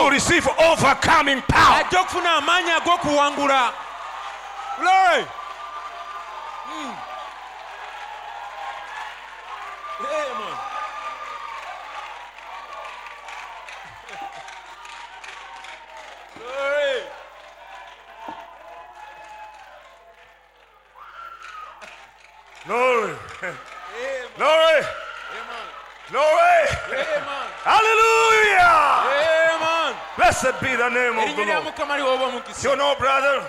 will 0.00 0.10
receive 0.10 0.48
overcoming 0.58 1.42
power. 1.42 1.80
ajja 1.80 2.00
okufuna 2.00 2.32
amaanyi 2.34 2.70
ag'okuwangula 2.70 3.72
Glory. 4.80 5.24
Mm. 6.74 6.94
Amen. 10.00 10.00
Glory. 10.00 10.56
Glory. 22.66 23.14
Glory. 24.38 24.82
Glory. 26.12 26.68
Amen. 26.92 27.48
Hallelujah. 27.64 28.68
Amen. 29.08 29.96
Blessed 30.18 30.60
be 30.60 30.76
the 30.76 30.90
name 30.90 31.16
of 31.16 31.24
the 31.36 31.44
Lord. 31.46 31.64
mukama 31.64 31.96
liwoba 31.96 32.24
omukisa 32.26 32.68
You 32.68 32.76
know, 32.76 32.94
brother, 32.98 33.40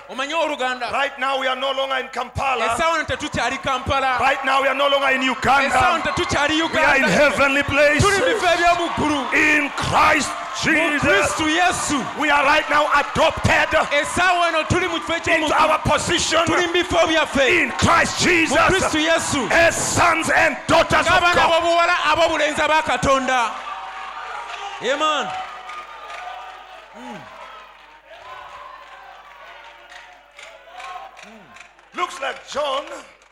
right 0.93 1.19
now 1.19 1.39
we 1.41 1.47
are 1.47 1.57
no 1.57 1.73
longer 1.73 1.97
in 1.97 2.07
Kampala. 2.07 2.65
essaawa 2.65 2.99
no 2.99 3.03
tetukyali 3.03 3.57
kampala 3.61 4.17
Right 4.21 4.45
now 4.45 4.61
we 4.61 4.69
are 4.69 4.75
no 4.75 4.87
longer 4.87 5.09
in 5.09 5.23
Uganda. 5.23 5.75
We 5.75 6.79
are 6.79 6.95
in 6.95 7.03
heavenly 7.03 7.63
tuli 7.63 7.73
mu 7.73 7.99
places. 7.99 8.21
bifo 8.21 8.47
ebyomu 8.47 8.89
ggulu 8.95 9.33
In 9.33 9.69
Christ 9.71 10.31
Jesus. 10.63 11.91
We 12.17 12.29
are 12.29 12.45
right 12.45 12.69
now 12.69 12.87
adopted 12.95 13.75
essaawa 13.91 14.47
eno 14.47 14.63
tuli 14.63 14.87
mu 14.87 14.99
kifo 14.99 15.35
into 15.35 15.53
our 15.53 15.79
position 15.79 16.45
tuli 16.45 16.67
mu 16.67 16.73
bifo 16.73 17.07
byaffe 17.07 17.63
in 17.63 17.71
Christ 17.71 18.23
Jesus 18.23 18.55
as 19.51 19.75
sons 19.75 20.29
and 20.29 20.55
daughters 20.67 21.07
of 21.07 21.19
God. 21.19 22.52
Ab'obuwala 22.53 22.59
ab'obulenzi 22.59 22.61
aba 22.61 22.81
katonda. 22.83 23.51
Amen. 24.81 25.27
Looks 31.95 32.19
like 32.21 32.47
John, 32.49 32.85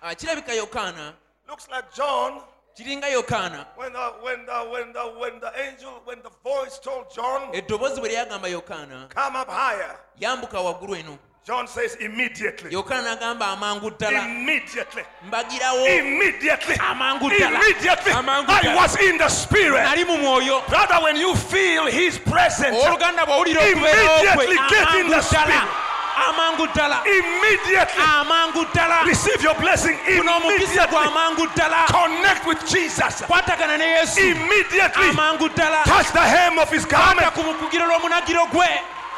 Ah, 0.03 0.13
kirabika 0.15 0.53
yokaana. 0.53 1.13
Looks 1.47 1.67
like 1.69 1.93
John, 1.93 2.41
kiringa 2.78 3.07
yokaana. 3.11 3.65
When 3.76 3.93
the, 3.93 3.99
when 4.22 4.45
the, 4.45 4.53
when 4.72 4.93
the, 4.93 4.99
when 5.19 5.39
the 5.39 5.51
angel, 5.61 6.01
when 6.05 6.19
the 6.24 6.32
voice 6.43 6.80
told 6.80 7.13
John, 7.13 7.51
eddoboozi 7.53 8.01
bwe 8.01 8.09
lyagamba 8.09 8.47
yokaana 8.47 9.09
come 9.09 9.36
up 9.36 9.49
higher, 9.49 9.99
yambuka 10.19 10.59
waggulu 10.59 10.95
eno 10.95 11.17
John 11.44 11.68
says 11.68 11.96
immediately. 11.96 12.70
yokaana 12.72 13.16
n'agamba 13.18 13.48
amangu 13.58 13.89
ddala 13.98 14.20
Immediately. 14.26 15.04
mbagirawo 15.28 15.88
Immediately. 15.88 16.76
amangu 16.76 17.30
ddala 17.30 17.60
Immediately. 17.60 18.12
Amangu 18.14 18.50
I 18.50 18.76
was 18.76 18.96
in 19.02 19.18
the 19.18 19.28
spirit. 19.30 19.84
nali 19.84 20.06
mu 20.06 20.18
mwoyo 20.18 20.62
Brother, 20.70 21.00
when 21.04 21.16
you 21.18 21.34
feel 21.36 21.88
his 21.88 22.20
presence, 22.20 22.78
oluganda 22.78 23.26
bw'owulira 23.26 23.62
okubeerawo 23.62 24.20
kwe 24.36 24.46
Immediately 24.46 24.58
get 24.70 24.96
in 25.02 25.10
the 25.10 25.22
spirit. 25.22 25.64
amangu 26.30 26.68
ddala 26.68 27.02
immediately 27.06 28.04
amangu 28.04 28.66
ddala 28.66 29.04
receive 29.08 29.42
your 29.44 29.56
blessing. 29.56 29.98
kuno 29.98 30.38
omukisa 30.38 30.88
gwa 30.88 31.02
Immediately 31.02 31.08
amangu 31.08 31.48
ddala 31.56 31.86
connect 31.88 32.46
with 32.46 32.60
Jesus. 32.70 33.24
kwatagana 33.28 33.78
ne 33.78 33.86
yesu 33.86 34.20
Immediately 34.20 35.10
amangu 35.10 35.50
ddala 35.50 35.84
touch 35.86 36.12
the 36.14 36.22
hem 36.22 36.60
of 36.60 36.70
his 36.70 36.86
kwata 36.86 37.16
garment. 37.16 37.34
ku 37.34 37.42
mukugiro 37.44 37.86
lw'omunagiro 37.88 38.46
gwe 38.54 38.70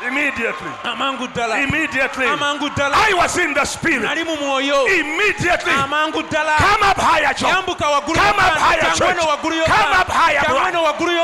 Immediately. 0.07 0.71
amangu 0.83 1.27
ddala 1.27 1.59
Immediately. 1.63 2.25
amangu 2.27 2.69
ddala 2.69 2.95
I 3.09 3.13
was 3.13 3.37
in 3.37 3.53
the 3.53 3.65
spirit. 3.65 4.03
nali 4.03 4.23
mu 4.23 4.35
mwoyo 4.35 4.87
Immediately. 4.87 5.71
amangu 5.73 6.23
ddala 6.23 6.55
Come 6.57 6.83
up 6.83 6.97
higher, 6.97 7.33
John. 7.33 7.49
yambuka 7.55 7.87
waggulu 7.89 8.15
Come 8.19 8.39
up 8.39 8.57
higher, 8.57 8.91
church. 8.95 9.15
Come 9.15 9.93
up 10.01 10.09
higher, 10.09 10.41
brother. 10.43 10.71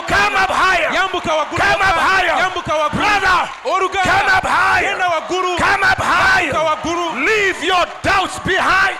Come 0.08 0.36
up 0.36 0.50
higher. 0.50 0.90
yambuka 0.94 1.32
waggulu 1.36 1.58
Come 1.60 1.82
up 1.82 1.98
higher. 1.98 2.36
yambuka 2.40 2.74
waggulu 2.76 3.00
Brother. 3.00 3.50
oluganda 3.66 4.12
Come 4.12 4.30
up 4.38 4.46
higher. 4.46 4.84
genda 4.96 5.08
waggulu 5.10 5.58
Come 5.58 5.84
up 5.84 5.98
yambuka 5.98 6.04
higher. 6.04 7.26
Leave 7.26 7.64
your 7.64 7.86
doubts 8.04 8.40
behind. 8.40 8.98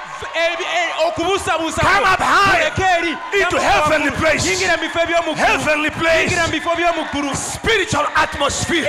Come 1.82 2.04
up 2.06 2.20
muleke 2.20 3.18
Into 3.34 3.60
heavenly 3.60 4.10
waggulu. 4.12 4.20
places. 4.20 4.62
yingira 4.62 4.78
mu 4.78 4.84
bifo 4.88 5.00
eby'omu 5.00 5.34
ggulu 5.34 5.36
Heavenly 5.36 5.90
place. 5.90 6.30
yingira 6.32 6.46
mu 6.48 6.52
bifo 6.54 7.36
Spiritual 7.36 8.08
atmosphere. 8.16 8.86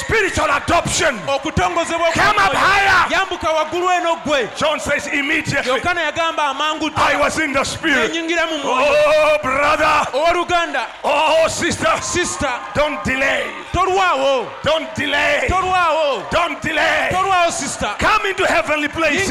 Spiritual 0.00 0.50
adoption. 0.50 1.18
Come 1.26 2.38
up 2.38 2.54
higher. 2.54 3.08
yambuka 3.10 3.48
waggulu 3.52 3.88
eno 3.90 4.16
gwe 4.24 4.48
John 4.56 4.80
says 4.80 5.06
immediately. 5.08 5.70
yokana 5.72 6.00
yagamba 6.10 6.50
amangu 6.54 6.90
I 6.96 7.16
was 7.16 7.38
in 7.38 7.52
the 7.52 7.64
spirit. 7.64 8.12
Oh, 8.64 9.38
brother. 9.42 10.06
Oh, 11.04 11.46
sister. 11.48 11.90
Sister. 12.00 12.50
Don't 12.74 13.02
delay. 13.04 13.50
Don't 14.62 14.94
delay. 14.94 15.46
Don't 16.30 16.62
delay. 16.62 17.08
tolwawo 17.10 17.50
sisita 17.50 17.96
Come 17.98 18.26
into 18.26 18.46
heavenly 18.46 18.88
places 18.88 19.28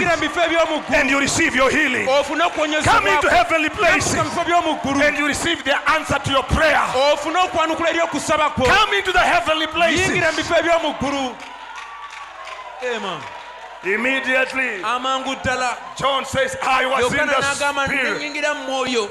yingira 0.90 0.92
mu 0.92 0.92
bifo 0.92 0.92
eby'omu 0.92 0.92
ggulu 0.92 1.00
and 1.00 1.10
you 1.10 1.20
receive 1.20 1.56
your 1.56 1.70
healing. 1.72 2.08
ofune 2.08 2.40
Come 2.84 3.08
into 3.08 3.28
okuwonyezebwako 3.28 3.30
heavenly 3.30 3.70
places 3.70 4.16
yambuka 4.16 4.24
mu 4.24 4.30
bifo 4.30 4.44
by'omu 4.44 4.80
ggulu 4.82 5.02
and 5.08 5.18
you 5.18 5.28
receive 5.28 5.64
the 5.64 5.76
answer 5.92 6.20
to 6.20 6.32
your 6.32 6.44
prayer. 6.44 6.82
ofune 7.14 7.38
okwanukula 7.38 7.90
eri 7.90 8.00
okusaba 8.00 8.50
kwo. 8.50 8.66
Come 8.66 8.94
into 8.98 9.12
the 9.12 9.20
heavenly 9.20 9.66
yingira 9.68 10.32
mu 10.32 10.34
places. 10.34 10.36
bifo 10.38 10.56
eby'omu 10.60 10.94
ggulu 11.00 11.36
ema 12.96 13.22
Immediately, 13.84 14.82
amangu 14.84 15.36
ddala 15.44 15.78
John 15.98 16.24
says, 16.26 16.56
I 16.64 16.86
was 16.86 17.12
in 17.12 17.20
yokana 17.20 17.36
the 17.36 17.42
n'agamba 17.42 17.86
spirit. 17.86 18.18
nenyingira 18.18 18.54
mu 18.56 18.64
mwoyo 18.64 19.10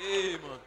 Amen. 0.00 0.60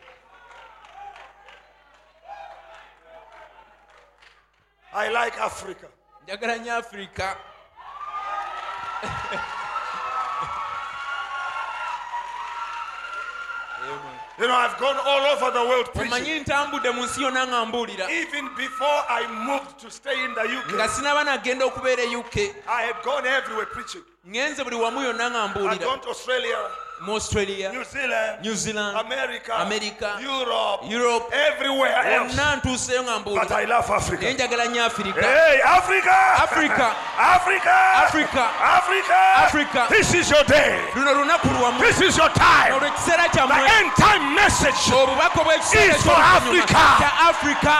I 5.05 5.09
like 5.09 5.37
Africa. 5.41 5.87
njagala 6.23 6.55
nnyo 6.57 6.75
afirika 6.75 7.37
You 14.39 14.47
know, 14.47 14.55
I've 14.55 14.77
gone 14.79 14.97
all 15.05 15.21
over 15.35 15.51
the 15.51 15.65
world 15.69 15.85
preaching. 15.93 16.11
omanyi 16.13 16.39
ntambudde 16.39 16.89
mu 16.91 17.03
nsi 17.05 17.21
yonna 17.23 17.47
nga 17.47 17.65
mbuulira 17.65 18.11
Even 18.11 18.49
before 18.55 19.03
I 19.09 19.27
moved 19.27 19.79
to 19.79 19.91
stay 19.91 20.23
in 20.25 20.33
the 20.33 20.43
nga 20.43 20.85
UK, 20.85 20.89
sinaba 20.89 21.23
nagenda 21.23 21.65
okubeera 21.65 22.03
e 22.03 22.15
uk 22.15 22.35
I 22.67 22.81
had 22.83 22.95
gone 23.03 23.25
everywhere 23.27 23.65
preaching. 23.65 24.03
ŋŋenze 24.27 24.63
buli 24.63 24.75
wamu 24.75 25.01
yonna 25.01 25.29
nga 25.29 25.43
I'd 25.43 25.49
mbuulira 25.51 25.85
gone 25.85 25.99
to 26.01 26.09
Australia, 26.09 26.57
mu 27.01 27.13
australia 27.13 27.71
new 27.71 27.83
zealand, 27.83 28.41
new 28.43 28.55
zealand 28.55 28.97
america, 28.97 29.53
america 29.61 30.17
europe, 30.21 30.81
europe 30.85 31.33
everywhere 31.33 31.95
else. 32.13 32.29
wonna 32.37 32.55
ntuuseyo 32.55 33.03
nga 33.03 33.19
mbuulinaye 33.19 34.33
njagala 34.33 34.65
nnyo 34.65 34.85
afirika 34.85 35.21
luno 40.95 41.13
lunaku 41.13 41.47
lwamuolwekiseera 41.47 43.29
kyammweobubaka 43.29 45.41
obwekiseera 45.41 45.93
kya 46.99 47.11
africa. 47.29 47.75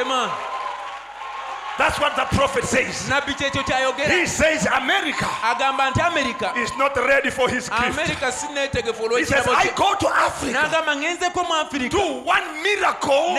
Amen. 0.00 0.30
That's 1.80 1.98
what 1.98 2.14
the 2.14 2.26
prophet 2.36 2.64
says. 2.64 3.08
nabbi 3.08 3.32
kyekyo 3.34 3.62
kyayogera 3.64 4.12
He 4.12 4.26
says 4.26 4.66
America 4.66 5.24
agamba 5.42 5.90
nti 5.90 6.00
amerika 6.00 6.52
is 6.56 6.70
not 6.76 6.94
ready 6.96 7.30
for 7.30 7.48
his 7.48 7.68
gift. 7.70 7.82
amerika 7.98 8.28
sinneetegefu 8.32 9.08
He 9.16 9.24
says, 9.24 9.46
olw'ekirabo 9.46 9.56
I 9.56 9.64
kye. 9.68 9.72
go 9.76 9.94
to 9.94 10.08
Africa, 10.08 10.52
n'agamba 10.60 10.92
ngenzeko 10.96 11.40
mu 11.48 11.54
afirika 11.54 11.90
do 11.96 12.20
one 12.24 12.62
miracle, 12.62 13.32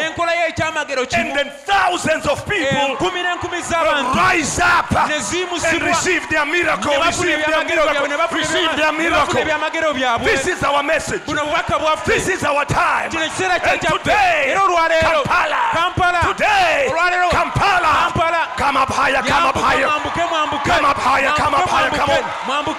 ekyamagero 0.49 1.01
and 1.01 1.09
kimu 1.09 1.35
then 1.35 1.51
thousands 1.65 2.25
of 2.25 2.43
people 2.49 2.65
enkumi 2.97 3.21
n'enkumi 3.21 3.57
will 3.61 3.61
z'abantu 3.61 4.15
rise 4.17 4.59
up 4.59 4.91
ne 4.91 5.15
and 5.15 5.81
receive 5.83 6.23
their 6.29 6.45
miracle, 6.45 6.91
ne 6.91 6.97
bafuna 6.97 7.05
receive 7.05 7.45
their 7.45 7.61
ebyamagero 7.61 7.83
byabwe 7.85 8.09
ne 8.09 8.17
miracle, 8.17 8.37
receive 8.37 8.75
their 8.75 8.91
ebya- 8.91 8.97
ne 8.97 9.09
bafuna 9.09 9.33
miracle. 9.37 9.41
ebyamagero 9.41 9.93
byabwe. 9.93 10.25
This 10.25 10.47
is 10.47 10.63
our 10.63 10.81
message. 10.83 11.21
buno 11.25 11.45
bubaka 11.45 11.77
bwaffe 11.79 12.05
This 12.05 12.27
is 12.27 12.43
our 12.43 12.65
time. 12.65 13.09
kino 13.11 13.21
And 13.21 13.81
today, 13.81 14.49
era 14.49 14.61
Kampala, 15.01 15.61
kampala. 15.73 16.21
Today, 16.33 16.87
Kampala, 17.31 18.11
kampala 18.11 18.30
come 18.57 18.77
up 18.77 18.89
higher, 18.89 19.21
come 19.23 19.45
up 19.49 19.55
higher, 19.55 19.87
mwambuke 19.87 20.23
mwambuke 20.29 20.69
come 20.69 20.85
up 20.85 20.97
higher, 20.97 21.31
come 21.35 21.53
up 21.55 21.69
higher, 21.69 21.89
come 21.91 22.09
on, 22.09 22.23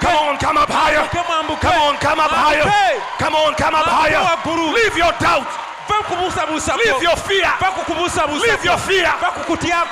come 0.00 0.16
on, 0.16 0.38
come 0.38 0.56
up 0.58 0.70
higher, 0.70 0.98
mwambuke 0.98 1.26
mwambuke. 1.28 1.60
Come 1.60 1.82
on, 1.82 1.96
come 1.98 2.20
up 2.20 2.30
higher, 2.30 2.64
come 3.18 3.34
on, 3.36 3.54
come 3.54 3.74
up 3.74 3.86
higher. 3.86 4.20
Leave 4.74 4.96
your 4.96 5.12
doubt, 5.20 5.46
leave 6.78 7.02
your 7.02 7.16
fear, 7.16 7.48
leave 8.40 8.64
your 8.64 8.78
fear, 8.78 9.12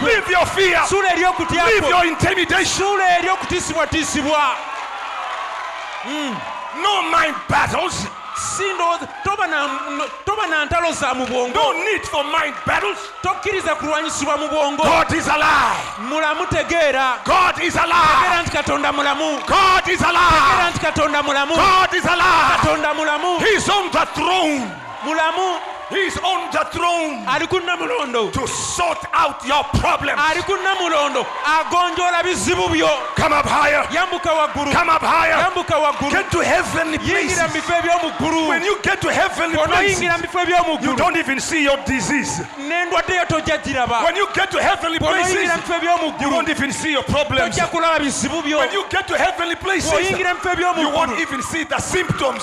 leave 0.00 0.28
your 0.30 0.46
fear, 0.46 0.80
leave 1.66 1.88
your 1.88 2.04
intimidation. 2.06 2.86
No 6.82 7.02
mind 7.10 7.34
battles, 7.48 8.06
toba 9.24 9.46
na- 9.46 9.66
no- 9.96 10.08
toba 10.24 10.46
na 10.46 10.64
ntalo 10.64 10.92
za 10.92 11.14
mu 11.14 11.26
bwongo 11.26 11.54
no 11.54 11.72
need 11.72 12.02
for 12.06 12.24
mind 12.24 12.54
battles. 12.66 12.98
tokkiriza 13.22 13.74
kulwanyisibwa 13.74 14.36
mu 14.36 14.48
bwongo 14.48 14.82
God 14.82 15.12
is 15.12 15.28
alive. 15.28 15.80
mulamu 16.08 16.46
tegeera 16.46 17.18
God 17.24 17.62
is 17.62 17.74
tegeera 17.74 17.94
alive. 17.94 18.42
nti 18.42 18.50
katonda 18.50 18.92
mulamu 18.92 19.38
God 19.46 19.88
is 19.88 20.00
tegeera 20.00 20.20
alive. 20.20 20.70
nti 20.70 20.80
katonda 20.80 21.22
mulamu 21.22 21.54
God 21.54 21.94
is 21.94 22.04
alive. 22.06 22.56
katonda 22.56 22.94
mulamu 22.94 23.38
He's 25.02 25.16
on 25.16 25.16
the 25.16 25.30
throne. 25.30 25.40
mulamu 25.40 25.80
He's 25.90 26.16
on 26.18 26.50
the 26.52 26.64
throne 26.70 27.26
ali 27.26 27.46
ku 27.46 27.58
nnamulondo 27.58 28.30
to 28.32 28.46
sort 28.46 29.02
out 29.12 29.44
your 29.44 29.64
problems. 29.80 30.20
ali 30.20 30.42
ku 30.42 30.54
nnamulondo 30.56 31.26
agonjoola 31.44 32.22
bizibu 32.22 32.68
Come 33.16 33.32
up 33.32 33.46
higher. 33.46 33.82
Come 34.72 34.88
up 34.88 35.02
higher. 35.02 35.50
Get 36.10 36.30
to 36.30 36.38
heavenly 36.40 36.98
places. 36.98 37.38
bifo 37.52 37.72
eby'omu 37.74 38.12
ggulu 38.18 38.48
When 38.48 38.62
you 38.64 38.78
get 38.82 39.00
to 39.00 39.10
heavenly 39.10 39.56
places, 39.56 39.98
onoyingira 39.98 40.18
mu 40.18 40.22
bifo 40.22 40.38
eby'omu 40.40 40.82
you 40.82 40.96
don't 40.96 41.16
even 41.16 41.40
see 41.40 41.64
your 41.64 41.76
disease. 41.86 42.40
n'endwadde 42.58 43.14
yo 43.14 43.24
tojja 43.24 43.58
giraba 43.62 44.04
When 44.04 44.16
you 44.16 44.28
get 44.34 44.50
to 44.50 44.62
heavenly 44.62 44.98
places, 44.98 45.34
bw'onoyingira 45.34 45.56
mu 45.56 45.62
bifo 45.62 45.74
eby'omu 45.74 46.20
you 46.20 46.30
won't 46.30 46.48
even 46.48 46.72
see 46.72 46.92
your 46.92 47.04
problems. 47.04 47.56
tojja 47.56 47.66
kulaba 47.66 47.98
bizibu 47.98 48.42
byo 48.42 48.58
When 48.58 48.72
you 48.72 48.84
get 48.90 49.08
to 49.08 49.16
heavenly 49.18 49.56
places, 49.56 49.90
bw'oyingira 49.90 50.34
mu 50.34 50.40
bifo 50.40 50.50
eby'omu 50.52 50.80
you 50.82 50.90
won't 50.90 51.18
even 51.18 51.42
see 51.42 51.64
the 51.64 51.78
symptoms. 51.80 52.42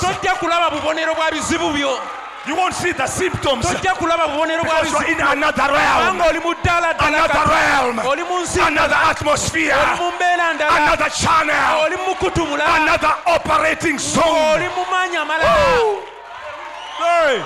Tojja 2.47 2.47
kulaba 2.47 2.47
bubonero 2.47 2.47
bwa 2.47 2.47
bizibu 2.47 2.47
byo 2.47 2.47
You 2.47 2.55
won't 2.55 2.73
see 2.75 2.93
the 2.93 3.07
symptoms. 3.07 3.65
Tojja 3.65 3.93
kulaba 3.95 4.27
bubonero 4.27 4.63
in 5.09 5.21
another 5.21 5.71
realm, 5.71 6.21
oli 6.21 6.39
mu 6.39 6.53
ddala 6.55 6.95
another 6.99 7.45
realm, 7.49 7.99
oli 7.99 8.23
mu 8.23 8.39
nsi 8.43 8.61
another 8.61 8.97
atmosphere, 9.09 9.73
oli 9.73 9.99
mu 9.99 10.11
mbeera 10.11 10.53
ndala. 10.53 10.75
Another 10.75 11.09
channel, 11.09 11.85
oli 11.85 11.95
mu 11.95 12.03
mukutu 12.07 12.45
mulala. 12.45 12.75
Another 12.75 13.15
operating 13.25 13.99
zone. 13.99 14.53
oli 14.55 14.67
mu 14.75 14.85
maanyi 14.91 15.17
amalala. 15.17 16.03
Hey! 16.97 17.43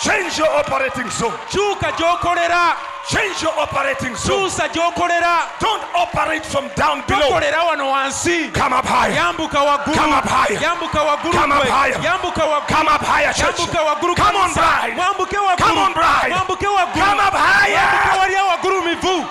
Change 0.00 0.38
your 0.38 0.50
operating 0.60 1.10
zone. 1.10 1.36
kyuka 1.50 1.92
gy'okolera 1.92 2.76
Change 3.08 3.40
your 3.42 3.54
operating 3.58 4.16
zone. 4.16 4.50
kyusa 4.50 4.66
gy'okolera 4.74 5.46
Don't 5.60 5.82
operate 5.94 6.44
from 6.44 6.66
down 6.74 7.02
below. 7.06 7.30
tokolera 7.30 7.62
wano 7.64 7.86
wansi 7.94 8.50
Come 8.52 8.72
up 8.72 8.84
higher. 8.84 9.14
yambuka 9.14 9.62
waggulu 9.62 9.94
Come 9.94 10.12
up 10.12 10.24
higher. 10.26 10.58
yambuka 10.58 11.00
waggulu 11.06 11.32
Come 11.32 11.52
up 11.52 11.62
higher. 11.68 11.94
yambuka 12.02 12.42
waggulu 12.46 12.66
Come 12.68 12.88
up 12.88 13.02
higher, 13.02 13.32
church. 13.32 13.58
yambuka 13.58 13.78
waggulu 13.84 14.16
Come 14.16 14.36
on, 14.36 14.52
bride. 14.52 14.96
waggulu 14.98 15.56
Come 15.58 15.78
on, 15.78 15.92
bride. 15.92 16.32
waggulu 16.34 16.94
Come 16.98 17.20
up 17.20 17.34
higher 17.34 18.18
wali 18.18 18.34
awaggulu 18.34 18.82
mivu 18.84 19.26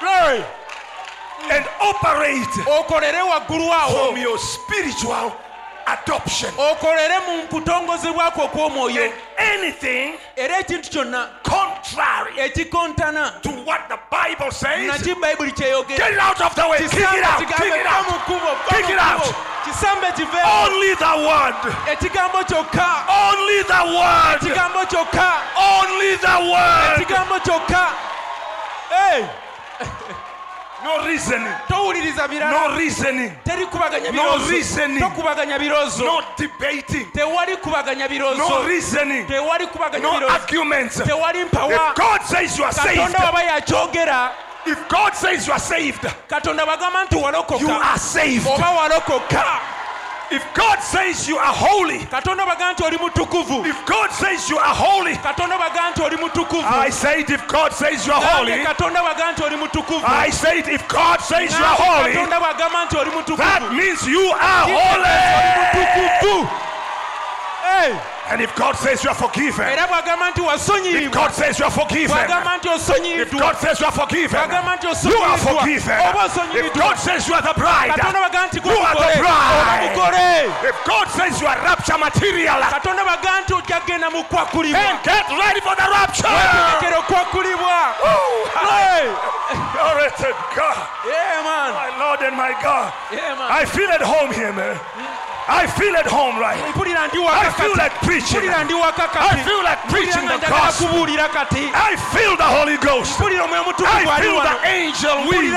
Hey! 0.00 0.44
and 1.50 1.64
operate 1.80 2.54
okolere 2.66 3.22
waggulu 3.22 3.70
awo 3.72 4.08
from 4.08 4.16
your 4.20 4.38
spiritual 4.38 5.30
adoption. 5.86 6.50
okolere 6.58 7.18
mu 7.26 7.42
kutongozebwa 7.48 8.30
kwo 8.30 8.44
okw'omwoyo 8.44 9.12
anything 9.38 10.14
era 10.36 10.58
ekintu 10.58 10.90
kyonna 10.90 11.28
contrary 11.42 12.32
ekikontana 12.38 13.40
to 13.42 13.50
what 13.64 13.88
the 13.88 13.98
Bible 14.10 14.50
says, 14.50 14.86
naki 14.86 15.14
bayibuli 15.14 15.52
kyeyogera 15.52 15.96
get 15.98 16.12
it 16.12 16.18
out 16.18 16.40
of 16.40 16.54
the 16.54 16.68
way. 16.68 16.78
Kick 16.78 16.92
it 16.94 17.24
out. 17.24 17.38
Kick 17.38 17.50
it 17.50 17.86
out. 17.86 18.06
Kick 18.68 18.88
it 18.90 18.98
out. 18.98 19.34
kisambe 19.64 20.12
kiveewo 20.12 20.66
Only 20.66 20.94
the 20.94 21.14
word. 21.28 21.54
ekigambo 21.92 22.38
kyokka 22.44 22.88
Only 23.08 23.62
the 23.62 23.82
word. 23.96 24.40
ekigambo 24.42 24.86
kyokka 24.86 25.32
Only 25.56 26.16
the 26.16 26.36
word. 26.52 26.96
ekigambo 27.02 27.38
kyokka 27.40 27.88
Hey! 28.90 29.24
No 30.84 31.06
reasoning. 31.06 31.52
towuliriza 31.68 32.22
No 32.22 32.28
birala 32.28 32.76
reasoning. 32.76 33.32
teri 33.44 33.66
kubaganya 33.66 34.12
No 34.12 34.38
reasoning. 34.50 35.00
tokubaganya 35.00 35.58
biroozo 35.58 36.04
No 36.04 36.20
debating. 36.38 37.06
tewali 37.12 37.56
kubaganya 37.56 38.08
No 38.08 38.14
biroozo 38.14 38.68
reasoning. 38.68 39.26
tewali 39.26 39.66
kubaganya 39.66 40.20
No 40.20 40.28
arguments. 40.28 40.96
Tewali 41.00 41.44
mpawa 41.44 41.94
God 41.96 42.22
says 42.26 42.58
you 42.58 42.64
are 42.64 42.72
saved, 42.72 42.96
katonda 43.00 43.18
waba 43.24 43.42
yakyogera 43.42 44.30
if 44.66 44.88
God 44.88 45.14
says 45.14 45.46
you 45.46 45.52
are 45.52 45.60
saved, 45.60 46.06
katonda 46.28 46.66
bagamba 46.66 47.04
nti 47.04 47.16
you 47.16 47.22
walokoka 47.24 47.90
are 47.90 47.98
saved. 47.98 48.46
oba 48.46 48.70
walokoka 48.70 49.44
If 50.30 50.42
God 50.54 50.80
says 50.80 51.28
you 51.28 51.36
are 51.36 51.52
holy, 51.52 51.98
katonda 52.06 52.46
bagamba 52.46 52.74
nti 52.74 53.66
if 53.66 53.86
God 53.86 54.10
says 54.10 54.48
you 54.48 54.58
are 54.58 54.74
holy, 54.74 55.14
katonda 55.16 55.58
bagamba 55.58 55.90
nti 55.92 56.02
oli 56.02 56.16
mutukuvu. 56.16 56.64
I 56.64 56.90
said 56.90 57.30
if 57.30 57.46
God 57.46 57.72
says 57.72 58.06
you 58.06 58.12
are 58.12 58.22
holy, 58.22 58.64
katonda 58.64 59.02
bagamba 59.02 59.32
nti 59.32 59.42
oli 59.44 59.56
mutukuvu. 59.56 60.02
I 60.04 60.30
said 60.30 60.56
it 60.58 60.68
if 60.68 60.88
God 60.88 61.20
says 61.20 61.50
you 61.52 61.64
are 61.64 61.76
holy, 61.76 62.14
katonda 62.14 62.40
bagamba 62.40 62.86
nti 62.86 62.96
oli 62.96 63.36
that 63.36 63.72
means 63.74 64.06
you 64.06 64.32
are 64.32 64.66
holy. 64.66 65.44
Hey! 67.62 68.13
And 68.30 68.40
if 68.40 68.54
God 68.56 68.76
says 68.76 69.04
you 69.04 69.10
are 69.10 69.14
forgiven, 69.14 69.68
era 69.68 69.86
bwagamba 69.86 70.30
nti 70.32 70.40
if 70.40 71.12
God 71.12 71.30
says 71.32 71.58
you 71.58 71.64
are 71.64 71.70
forgiven, 71.70 72.16
if 72.16 73.30
God 73.30 73.56
says 73.56 73.80
you 73.80 73.86
are 73.86 73.92
forgiven, 73.92 74.40
you 74.40 75.18
are 75.20 75.38
forgiven. 75.38 75.98
If 76.56 76.72
God 76.74 76.96
says 76.96 77.28
you 77.28 77.34
are 77.34 77.42
the 77.42 77.54
bride, 77.54 77.90
katonda 77.92 78.20
bagamba 78.24 78.48
nti 78.48 78.64
you 78.64 78.70
are 78.80 78.94
the 78.94 79.20
gwe 79.20 79.20
mugole 79.20 79.20
oba 79.92 80.10
bride. 80.10 80.50
If 80.64 80.76
God 80.86 81.06
says 81.08 81.40
you 81.40 81.46
are 81.46 81.58
rapture 81.60 81.98
material, 81.98 82.60
katonda 82.72 83.04
bagamba 83.04 83.44
nti 83.44 83.52
ojja 83.52 83.80
kgenda 83.80 84.10
mu 84.10 84.24
kwakulibwa 84.24 84.80
then 84.80 84.98
get 85.04 85.28
ready 85.28 85.60
for 85.60 85.76
the 85.76 85.86
rapture. 85.92 86.28
wetegekera 86.28 86.98
okwakulibwa 86.98 87.94
Woo! 88.02 88.44
Hey! 88.54 89.34
Glory 89.74 90.08
to 90.22 90.30
God. 90.56 90.80
Yeah, 91.04 91.44
man. 91.44 91.70
My 91.76 91.90
Lord 92.00 92.20
and 92.24 92.36
my 92.36 92.52
God. 92.62 92.92
Yeah, 93.12 93.36
man. 93.36 93.48
I 93.50 93.64
feel 93.64 93.88
at 93.90 94.00
home 94.00 94.32
here, 94.32 94.52
man. 94.52 94.80
I 95.48 95.66
feel 95.66 95.94
at 95.96 96.06
home 96.06 96.38
right. 96.40 96.56
I 97.36 97.50
feel 97.52 97.72
like 97.76 97.92
preaching. 98.00 98.40
mpulira 98.40 98.64
ndi 98.64 98.74
waka 98.74 99.08
I 99.20 99.36
feel 99.44 99.62
like 99.62 99.80
preaching 99.88 100.26
the 100.28 100.38
gospel. 100.48 100.88
I 101.74 101.96
feel 101.96 102.36
the 102.36 102.44
Holy 102.56 102.76
Ghost. 102.78 103.20
I 103.86 104.04
feel 104.22 104.40
the 104.40 104.68
angel 104.68 105.16
wings. 105.28 105.52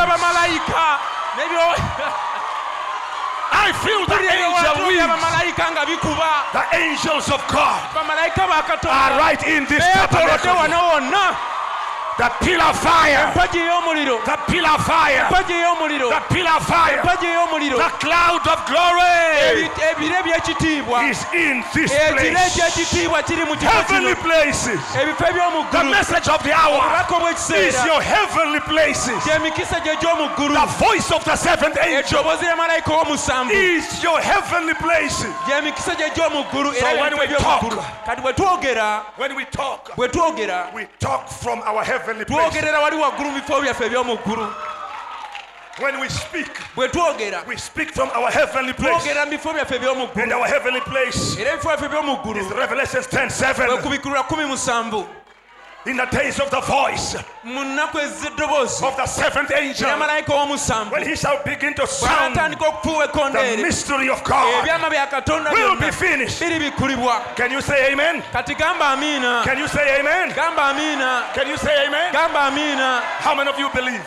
I 3.51 3.71
feel 3.83 4.05
the 4.05 4.15
angel 4.59 4.87
wings. 4.87 4.99
by'abamalayika 5.01 5.71
nga 5.71 5.85
bikuba 5.85 6.29
The 6.51 6.63
angels 6.77 7.29
of 7.31 7.41
God 7.47 7.79
are 8.91 9.17
right 9.19 9.41
in 9.47 9.65
this 9.65 9.83
tabernacle. 10.11 10.51
The 12.17 12.29
pillar 12.41 12.73
fire. 12.73 13.27
empagi 13.29 13.59
ey'omuliro 13.59 14.17
The 14.25 14.37
pillar 14.51 14.77
fire. 14.79 15.27
The 15.29 16.21
pillar 16.33 16.59
fire. 16.61 17.01
The 17.03 17.89
cloud 18.01 18.41
of 18.47 18.65
glory 18.65 19.13
Ebi- 19.37 19.69
ebire 19.91 20.23
by'ekitiibwa 20.23 21.09
is 21.11 21.23
in 21.33 21.63
this 21.73 21.91
place. 21.93 22.57
eky'ekitiibwa 22.57 23.21
kiri 23.23 23.45
mu 23.45 23.55
kifo 23.55 23.69
Heavenly 23.69 24.15
places. 24.15 24.79
The 25.71 25.83
message 25.83 26.27
of 26.27 26.41
the 26.43 26.53
hour 26.53 26.81
is 27.55 27.75
your 27.85 28.01
heavenly 28.01 28.59
places. 28.61 29.21
gy'emikisa 29.23 29.79
gye 29.83 29.95
gy'omuggulu 30.01 30.53
The 30.55 30.65
voice 30.85 31.11
of 31.11 31.23
the 31.23 31.35
seventh 31.35 31.77
angel 31.77 32.19
eddoboozi 32.23 32.45
lya 32.45 32.55
malayika 32.55 32.91
ow'omusanvu 32.93 33.51
is 33.51 34.03
your 34.03 34.19
heavenly 34.21 34.73
places. 34.75 35.31
gy'emikisa 35.45 35.95
gye 35.95 36.09
gy'omuggulu 36.15 36.73
So 36.73 36.85
when 36.99 37.17
we 37.19 37.27
talk- 37.27 37.61
kati 38.05 38.21
bwe 38.21 38.33
twogera 38.33 39.01
When 39.17 39.35
we 39.35 39.45
talk, 39.45 39.91
we 39.97 40.87
talk 40.99 41.29
from 41.29 41.61
our 41.65 41.83
heavenly 42.07 42.25
places. 42.25 42.53
twogerera 42.53 42.79
wali 42.81 42.95
waggulu 42.95 43.29
mu 43.31 43.35
bifo 43.41 43.61
byaffe 43.61 43.85
eby'omuggulu 43.85 44.53
When 45.79 45.99
we 45.99 46.09
speak, 46.09 46.49
we 47.47 47.55
speak 47.57 47.91
from 47.93 48.09
our 48.15 48.31
heavenly 48.31 48.73
place. 48.73 49.03
twogera 49.03 49.25
mu 49.25 49.31
bifo 49.31 49.53
byaffe 49.53 50.21
And 50.23 50.33
our 50.33 50.47
heavenly 50.47 50.81
place 50.81 51.37
era 51.37 51.57
ebifo 51.57 51.69
byaffe 51.77 52.37
is 52.37 52.47
Revelation 52.51 53.03
10 53.03 53.29
bwe 53.77 54.57
7. 54.57 55.16
Kubikulula 55.85 55.85
kumi 55.85 55.85
musanvu 55.85 55.85
In 55.85 55.95
the 55.95 56.05
days 56.05 56.39
of 56.39 56.49
the 56.49 56.59
voice 56.61 57.15
mu 57.43 57.63
nnaku 57.63 57.99
ez'eddoboozi 57.99 58.83
of 58.83 58.95
the 58.97 59.05
seventh 59.05 59.51
angel, 59.55 59.87
when 60.91 61.03
he 61.07 61.15
shall 61.15 61.39
begin 61.45 61.73
to 61.73 61.87
sound, 61.87 62.35
the 62.35 63.57
mystery 63.63 64.09
of 64.09 64.21
God 64.23 64.53
ebyama 64.65 64.89
bya 64.89 65.07
katonda 65.07 65.51
will 65.53 65.75
be 65.79 65.91
finished. 65.91 66.39
Can 67.35 67.51
you 67.51 67.61
say 67.61 67.93
amen? 67.93 68.21
kati 68.33 68.53
gamba 68.57 68.85
amiina 68.95 69.43
Can 69.45 69.57
you 69.59 69.67
say 69.67 69.99
amen? 69.99 70.31
Can 71.33 71.47
you 71.47 71.57
say 71.57 71.85
amen? 71.87 72.13
How 73.19 73.35
many 73.35 73.49
of 73.49 73.57
you 73.59 73.69
believe? 73.69 74.03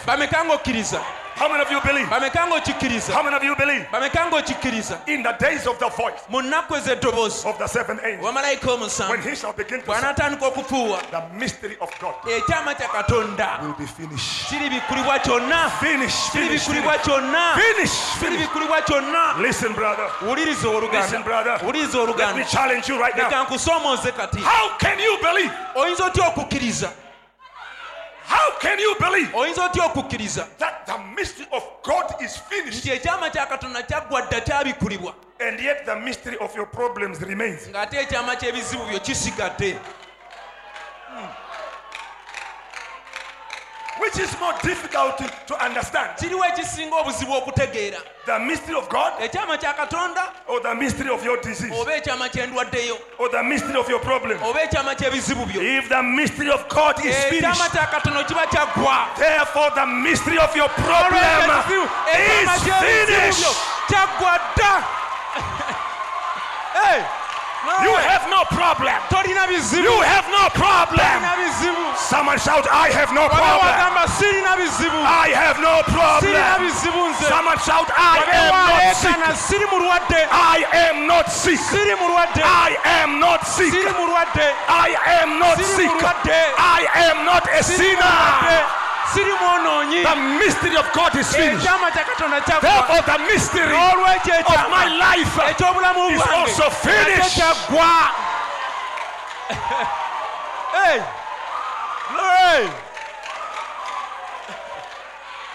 How 1.40 1.48
many 1.48 1.62
of 1.62 1.70
you 1.70 1.80
believe? 1.80 2.06
How 2.06 3.22
many 3.22 3.36
of 3.36 3.42
you 3.42 3.56
believe? 3.56 3.86
In 5.06 5.22
the 5.22 5.32
days 5.40 5.66
of 5.66 5.78
the 5.78 5.88
voice 5.88 6.20
mu 6.28 6.42
nnaku 6.42 6.76
ez'eddoboozi 6.76 7.46
of 7.48 7.56
the 7.58 7.66
seventh 7.66 8.00
angel, 8.04 8.32
when 9.08 9.22
he 9.22 9.34
shall 9.34 9.54
begin 9.54 9.80
to 9.80 9.90
okufuuwa 9.90 11.00
the 11.10 11.22
mystery 11.38 11.78
of 11.80 11.88
God 11.98 12.14
ekyama 12.28 12.74
kya 12.74 12.88
katonda 12.88 13.58
will 13.62 13.72
be 13.72 13.86
finished. 13.86 14.48
kiri 14.50 14.68
bikulibwa 14.68 15.18
kyonna 15.18 15.70
Finish, 15.80 16.28
finish, 16.28 16.62
finish, 16.68 17.92
finish. 18.18 18.48
Listen, 19.40 19.72
brother. 19.72 20.08
Listen, 20.92 21.22
brother. 21.22 21.58
Let 22.18 22.36
me 22.36 22.44
challenge 22.44 22.86
you 22.88 23.00
right 23.00 23.16
now. 23.16 23.30
leka 23.30 23.44
nkusoomooze 23.44 24.12
kati 24.12 24.40
How 24.40 24.76
can 24.78 24.98
you 24.98 25.16
believe? 25.22 25.52
Oyinza 28.30 28.34
otya 28.34 28.34
okukkiriza 28.34 28.36
How 28.36 28.58
can 28.60 28.78
you 28.78 28.94
believe 28.98 29.30
oyinza 29.34 29.64
otya 29.64 29.84
okukkiriza? 29.84 30.46
that 30.58 30.86
the 30.86 30.98
mystery 31.16 31.46
of 31.52 31.62
God 31.82 32.22
is 32.22 32.36
finished 32.36 32.84
nti 32.84 32.90
ekyama 32.90 33.30
kya 33.30 33.46
katonda 33.46 33.82
kyaggwa 33.82 34.22
dda 34.22 34.40
kyabikulibwa. 34.40 35.14
and 35.40 35.60
yet 35.60 35.84
the 35.86 35.96
mystery 35.96 36.36
of 36.38 36.56
your 36.56 36.66
problems 36.66 37.20
remains? 37.20 37.68
ng'ate 37.68 37.96
ekyama 38.00 38.36
ky'ebizibu 38.36 38.84
byo 38.84 39.00
kisigadde 39.00 39.76
Which 44.00 44.18
is 44.18 44.32
more 44.40 44.54
difficult 44.62 45.18
to, 45.18 45.30
to 45.48 45.64
understand? 45.64 46.16
kiriwo 46.18 46.44
ekisinga 46.44 46.96
obuzibu 46.96 47.32
okutegeera. 47.32 47.98
The 48.26 48.38
mystery 48.38 48.74
of 48.74 48.88
God 48.88 49.12
ekyama 49.20 49.58
kya 49.58 49.74
katonda 49.76 50.32
or 50.48 50.60
the 50.60 50.74
mystery 50.74 51.10
of 51.10 51.24
your 51.24 51.36
disease? 51.40 51.72
oba 51.80 51.92
ekyama 51.96 52.28
ky'endwaddeyo? 52.28 52.96
Or 53.18 53.28
the 53.28 53.42
mystery 53.42 53.78
of 53.78 53.88
your 53.88 54.00
problem? 54.00 54.38
oba 54.42 54.60
ekyama 54.62 54.94
ky'ebizibu 54.94 55.46
byo? 55.46 55.60
If 55.62 55.88
the 55.88 56.02
mystery 56.02 56.50
of 56.50 56.68
God 56.68 56.98
is 57.04 57.14
eh, 57.14 57.30
ekyama 57.30 57.54
finished, 57.54 57.72
kya 57.72 57.86
katonda 57.86 58.24
kiba 58.24 58.46
kyaggwa 58.46 59.16
therefore 59.16 59.70
the 59.74 59.86
mystery 59.86 60.38
of 60.38 60.56
your 60.56 60.68
problem 60.68 61.50
is 62.08 62.62
finished. 62.80 63.44
kyaggwa 63.88 64.38
dda. 64.56 64.84
Hey, 66.80 67.04
You 67.84 67.92
have 68.08 68.24
no 68.32 68.40
problem. 68.56 68.94
You 69.84 70.00
have 70.00 70.26
no 70.32 70.48
problem. 70.56 70.98
Someone 71.96 72.38
shout, 72.38 72.66
I 72.72 72.88
have 72.90 73.12
no 73.12 73.28
problem. 73.28 73.60
wagamba 73.60 74.04
sirina 74.16 74.56
bizibu 74.56 74.96
I 75.04 75.28
have 75.36 75.58
no 75.60 75.82
problem. 75.92 76.32
Someone 77.28 77.58
shout, 77.60 77.88
I 77.92 78.24
am 78.32 78.52
not 78.72 78.96
sick. 78.96 79.10
waleekana 79.12 79.36
siri 79.36 79.66
mulwadde 79.66 80.20
I 80.32 80.64
am 80.88 81.06
not 81.06 81.28
sick. 81.30 81.58
I 82.44 82.76
am 83.02 83.20
not 83.20 83.44
sick. 83.46 83.72
I 84.68 84.96
am 85.20 85.38
not 85.38 85.58
sick. 85.60 85.90
I 86.58 86.86
am 87.08 87.24
not 87.24 87.44
a 87.52 87.62
sinner. 87.62 88.89
Siri 89.14 89.32
mwonoonyi 89.32 90.02
The 90.02 90.16
mystery 90.16 90.76
of 90.76 90.86
God 90.92 91.14
is 91.14 91.34
eh, 91.34 91.40
finished. 91.40 91.66
ekyama 91.66 91.90
kya 91.90 92.04
katonda 92.04 92.40
kyaggwa 92.40 92.60
Therefore, 92.70 93.02
the 93.02 93.18
mystery 93.32 93.74
of 93.74 94.70
my 94.70 94.86
life 94.98 95.38
eh, 95.42 95.50
eky'obulamu 95.50 96.10
is 96.10 96.22
also 96.22 96.70
finished. 96.70 97.36
kyaggwa 97.36 97.90
Hey! 100.72 101.02
Glory! 102.14 102.70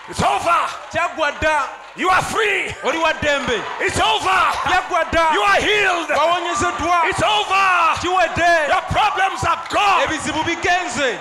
It's 0.10 0.22
over. 0.22 0.60
You 1.98 2.10
are 2.10 2.22
free. 2.22 2.68
oli 2.84 2.98
wa 2.98 3.14
ddembe 3.14 3.62
It's 3.80 4.00
over. 4.00 4.40
You 5.34 5.42
are 5.42 5.62
healed. 5.62 6.10
wawonyezeddwa 6.10 7.10
It's 7.10 7.24
over. 7.24 7.96
kiwedde 8.02 8.68
Your 8.68 8.82
problems 8.92 9.44
are 9.44 9.60
gone. 9.70 10.04
ebizibu 10.04 10.44
bigenze 10.44 11.18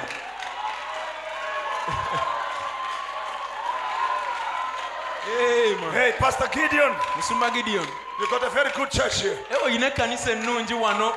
Amen. 5.24 5.92
Hey, 5.92 6.12
Pastor 6.18 6.48
Gideon, 6.52 6.92
musumba 7.16 7.48
gideon 7.54 7.86
you 8.20 8.26
got 8.30 8.44
a 8.46 8.50
very 8.50 8.70
good 8.76 8.90
church 8.90 9.22
here. 9.22 9.36
Ennungi 9.50 10.74
wano 10.74 11.12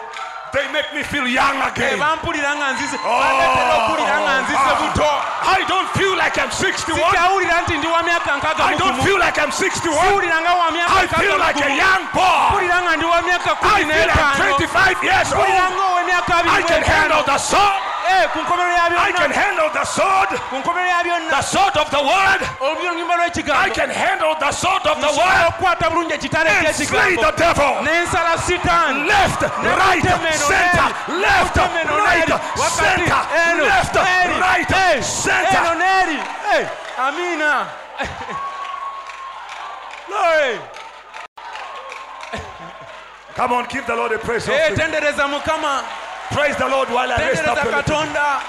They 0.54 0.64
make 0.72 0.88
me 0.96 1.04
feel 1.04 1.28
young 1.28 1.60
again. 1.62 2.00
bampulira 2.00 2.56
nga 2.56 2.72
nzize 2.74 2.98
banetera 2.98 3.74
okuwulira 3.78 4.18
nga 4.24 4.42
nzize 4.42 4.72
buto 4.80 5.10
I 5.44 5.60
don't 5.68 5.90
feel 6.00 6.16
like 6.18 6.38
I'm 6.40 6.50
61. 6.50 6.96
sikyawulira 6.96 7.62
nti 7.62 7.78
ndi 7.78 7.88
wa 7.88 8.04
myaka 8.04 8.38
nkaaga 8.38 8.64
I 8.66 8.76
don't 8.78 9.02
feel 9.04 9.20
like 9.20 9.38
I'm 9.38 9.52
61. 9.52 9.92
siwulira 10.08 10.42
nga 10.42 10.54
wa 10.56 10.72
myaka 10.72 10.94
I 11.04 11.08
feel 11.08 11.38
like 11.38 11.60
a 11.60 11.70
young 11.76 12.04
boy. 12.16 12.48
mpulira 12.50 12.82
nga 12.82 12.96
ndi 12.96 13.06
wa 13.06 13.22
myaka 13.22 13.52
I 13.62 13.84
feel 13.84 14.10
I'm 14.10 14.36
25 14.56 15.04
years 15.04 15.28
mpulira 15.34 15.66
old. 15.68 15.76
nga 15.76 15.84
ow'emyaka 15.92 16.34
I 16.48 16.62
can 16.64 16.82
handle 16.84 17.24
the 17.28 17.38
sword. 17.38 17.82
Eh, 18.08 18.28
ku 18.34 18.40
nkomerero 18.40 18.78
ya 18.78 18.90
I 19.08 19.12
can 19.12 19.32
handle 19.32 19.70
the 19.70 19.84
sword. 19.86 20.30
ku 20.50 20.56
nkomerero 20.56 20.88
ya 20.88 21.04
byonna 21.04 21.30
The 21.30 21.42
sword 21.42 21.78
of 21.78 21.90
the 21.92 22.02
word. 22.02 22.42
I 23.54 23.70
can 23.74 23.90
handle 23.90 24.36
the 24.40 24.52
sword 24.52 24.88
of 24.88 25.02
the 25.02 25.08
word 25.12 25.54
and 26.48 26.76
slay 26.76 27.16
the 27.16 27.32
devil. 27.38 27.76
n'ensala 27.84 28.38
sitaani 28.38 29.08
Left, 29.08 29.42
right, 29.44 30.04
center, 30.38 30.94
left, 31.20 31.58
right, 31.58 32.28
center, 32.58 33.22
left, 33.64 33.96
right, 33.96 34.68
center. 35.04 35.76
Eh, 36.54 36.68
Glory. 40.08 40.60
Come 43.36 43.54
on, 43.54 43.66
give 43.70 43.86
the 43.86 43.96
Lord 43.96 44.12
a 44.14 44.18
praise. 44.20 44.50
Offering. 44.50 44.76
tendereza 44.76 45.28
mukama 45.28 45.84
Praise 46.32 46.56
the 46.58 46.68
Lord 46.68 46.90
while 46.90 47.12
I 47.12 47.18
rest 47.18 47.48
up 47.48 47.58
a 47.58 47.66
little. 47.66 47.82
katonda 47.82 48.42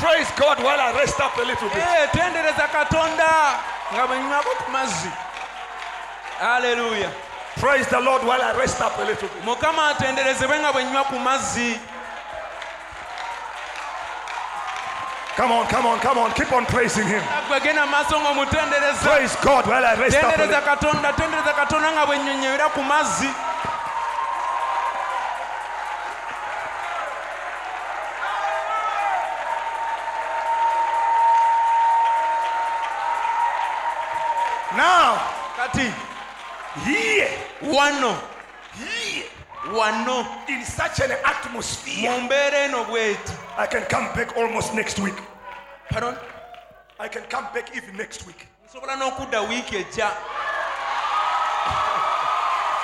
Praise 0.00 0.28
God 0.36 0.58
while 0.64 0.80
I 0.80 0.92
rest 0.96 1.20
up 1.20 1.36
a 1.36 1.42
little 1.44 1.68
bit. 1.68 1.78
Eh, 1.78 2.08
tendereza 2.12 2.68
katonda 2.68 3.58
nga 3.94 4.06
bwe 4.06 4.16
nywako 4.18 4.50
ku 4.64 4.70
mazzi 4.70 5.10
aleluya 6.42 7.10
Praise 7.60 7.86
the 7.90 8.00
Lord 8.00 8.24
while 8.24 8.42
I 8.42 8.52
rest 8.56 8.80
up 8.80 8.98
a 8.98 9.04
little 9.04 9.28
bit. 9.28 9.44
mukama 9.44 9.88
atenderezebwe 9.88 10.58
nga 10.60 10.72
bwe 10.72 10.84
nywa 10.84 11.04
ku 11.04 11.18
mazzi 11.18 11.78
Come 15.36 15.50
on, 15.50 15.66
come 15.66 15.86
on, 15.86 15.98
come 16.00 16.18
on. 16.18 16.30
Keep 16.32 16.52
on 16.52 16.66
praising 16.66 17.06
Him. 17.08 17.22
gwe 17.48 17.60
genda 17.60 17.86
mu 17.86 17.90
maaso 17.92 18.20
ng'omutendereza 18.20 19.00
Praise 19.08 19.36
God 19.42 19.66
while 19.66 19.84
I 19.84 19.94
rest 19.94 20.16
up 20.16 20.24
a 20.24 20.42
little 20.42 20.46
Now, 34.76 35.16
kati. 35.56 35.92
here, 36.84 37.28
wano. 37.60 38.16
Here, 38.74 39.24
wano. 39.66 40.26
In 40.48 40.64
such 40.64 41.00
an 41.00 41.12
atmosphere, 41.24 42.10
mu 42.10 42.20
mbeera 42.28 42.58
eno 42.64 42.84
bweti. 42.84 43.32
I 43.58 43.66
can 43.66 43.82
come 43.84 44.06
back 44.14 44.36
almost 44.36 44.74
next 44.74 44.98
week. 44.98 45.16
Pardon? 45.90 46.16
I 46.98 47.08
can 47.08 47.22
come 47.24 47.46
back 47.54 47.76
even 47.76 47.96
next 47.96 48.26
week. 48.26 48.46
nsobola 48.66 48.96
n'okudda 48.96 49.40
wiiki 49.40 49.76
ejja 49.76 50.10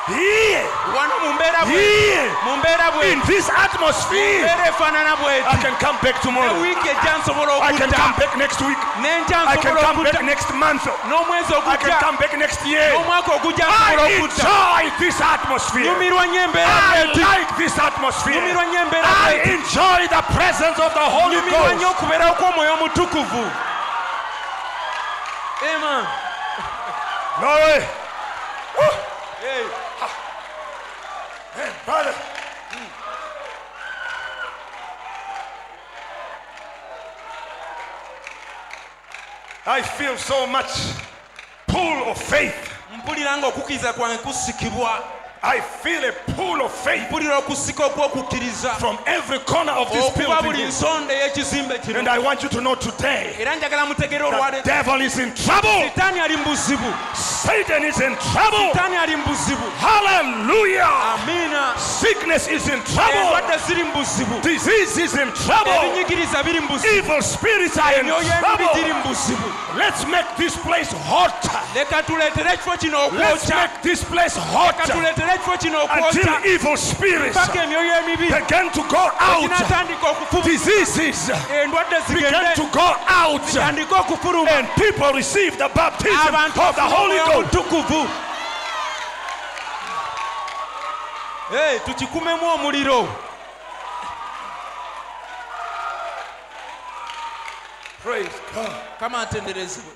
Here, 0.09 0.65
wano 0.97 1.15
mu 1.21 1.33
mbeera 1.37 1.65
bwe 1.69 1.77
here, 1.81 2.31
mu 2.45 2.57
mbeera 2.57 2.91
bwe 2.97 3.13
in 3.13 3.21
this 3.29 3.49
atmosphere, 3.51 4.49
I 4.49 5.57
can 5.61 5.75
come 5.85 5.99
back 6.03 6.21
tomorrow. 6.23 6.61
wiiki 6.63 6.89
ejja 6.89 7.19
nsobola 7.21 7.53
I 7.61 7.73
can 7.77 7.91
come 7.93 8.15
back 8.17 8.37
next 8.37 8.61
week. 8.61 8.79
I 8.79 9.57
can 9.61 9.77
come 9.77 10.03
back 10.05 10.23
next 10.25 10.49
month. 10.55 10.89
I 10.89 11.77
can 11.77 11.93
come 12.01 12.17
back 12.17 12.33
next 12.39 12.65
year. 12.67 12.93
n'omwaka 12.93 13.33
ogujja 13.37 13.67
nsobola 13.69 14.03
I 14.09 14.13
enjoy 14.17 14.91
this 14.99 15.21
atmosphere. 15.21 15.85
I 15.85 17.05
like 17.13 17.57
this 17.59 17.79
atmosphere. 17.79 18.35
nyumirwa 18.37 18.65
nnyo 18.65 18.81
embeera 18.81 19.09
I 19.29 19.35
enjoy 19.55 20.09
the 20.09 20.23
presence 20.35 20.79
of 20.79 20.95
the 20.95 21.07
Holy 21.17 21.41
Ghost. 21.51 21.85
okubeerawo 21.91 22.35
kw'omwoyo 22.35 22.75
omutukuvu 22.75 23.51
Amen. 25.63 26.05
Glory. 27.41 27.81
Hey. 29.43 29.65
Brother. 31.85 32.13
Hmm. 32.13 32.89
I 39.67 39.83
feel 39.83 40.17
so 40.17 40.47
much 40.47 40.95
pull 41.67 42.11
of 42.11 42.17
faith. 42.21 42.69
Mpulira 45.43 45.61
ng'okukkiriza 45.61 45.61
kwange 45.61 45.61
kusikibwa 45.61 45.61
I 45.61 45.61
feel 45.83 46.05
a 46.05 46.13
pull 46.35 46.63
of 46.63 46.73
faith 46.85 47.03
mpulira 47.03 47.39
okusika 47.39 47.85
okw'okukkiriza 47.87 48.75
from 48.79 48.99
every 49.07 49.39
corner 49.41 49.73
of 49.73 49.91
this 49.93 50.11
building. 50.17 50.67
nsonda 50.69 51.15
ey'ekizimbe 51.15 51.79
kino 51.79 51.99
And 51.99 52.09
I 52.09 52.19
want 52.19 52.43
you 52.43 52.49
to 52.49 52.61
know 52.61 52.75
today 52.75 53.37
era 53.41 53.57
njagala 53.57 53.87
mutegere 53.87 54.25
the 54.51 54.63
devil 54.63 55.01
is 55.03 55.19
in 55.19 55.33
trouble. 55.35 55.85
sitaani 55.95 56.21
ali 56.21 56.37
mu 56.37 56.45
buzibu 56.45 56.93
Satan 57.15 57.85
is 57.85 58.01
in 58.01 58.17
trouble. 58.17 58.71
sitaani 58.73 58.97
ali 58.97 59.17
mu 59.17 59.25
buzibu 59.27 59.63
Hallelujah. 59.81 61.15
amiina 61.15 61.79
Sickness 61.79 62.49
is 62.49 62.69
in 62.69 62.83
trouble. 62.83 63.15
endwadde 63.21 63.59
ziri 63.67 63.85
mu 63.85 63.93
buzibu 63.93 64.41
Disease 64.43 64.99
is 65.05 65.15
in 65.15 65.33
trouble. 65.33 65.73
ebinyigiriza 65.73 66.43
biri 66.43 66.61
mu 66.61 66.69
buzibu 66.69 66.95
Evil 66.99 67.23
spirits 67.23 67.79
are 67.79 67.95
in 67.95 68.07
emyoyo 68.07 68.33
emibi 68.33 68.65
giri 68.75 68.93
trouble. 68.93 69.49
Let's 69.77 70.05
make 70.07 70.27
this 70.37 70.57
place 70.57 70.91
hot. 71.07 71.35
leka 71.75 72.03
tuleetere 72.03 72.53
ekifo 72.53 72.77
kino 72.79 73.09
Let's 73.13 73.49
make 73.49 73.83
this 73.83 74.05
place 74.05 74.37
hot 74.37 74.77
leka 75.29 75.29
tuleetere 75.29 75.35
ekifo 75.35 75.59
kino 75.59 75.85
until 75.85 76.55
evil 76.55 76.77
spirits 76.77 77.37
paka 77.37 77.63
emyoyo 77.63 77.95
emibi 77.99 78.29
begin 78.29 78.71
to 78.71 78.83
go 78.83 79.11
out. 79.21 79.51
Diseases 80.45 81.31
begin 82.09 82.55
to 82.55 82.67
go 82.73 82.95
out. 83.09 83.57
And 83.57 84.69
people 84.77 85.13
receive 85.13 85.59
the 85.59 85.69
baptism 85.75 86.35
of 86.35 86.75
the 86.77 86.83
Holy 86.83 87.19
Ghost. 87.19 87.55
Hey, 91.51 91.79
tukikumemu 91.87 92.47
omuliro 92.55 93.09
Praise 98.03 98.41
God. 98.55 98.73
kama 99.01 99.21
atenderezebwe 99.21 99.93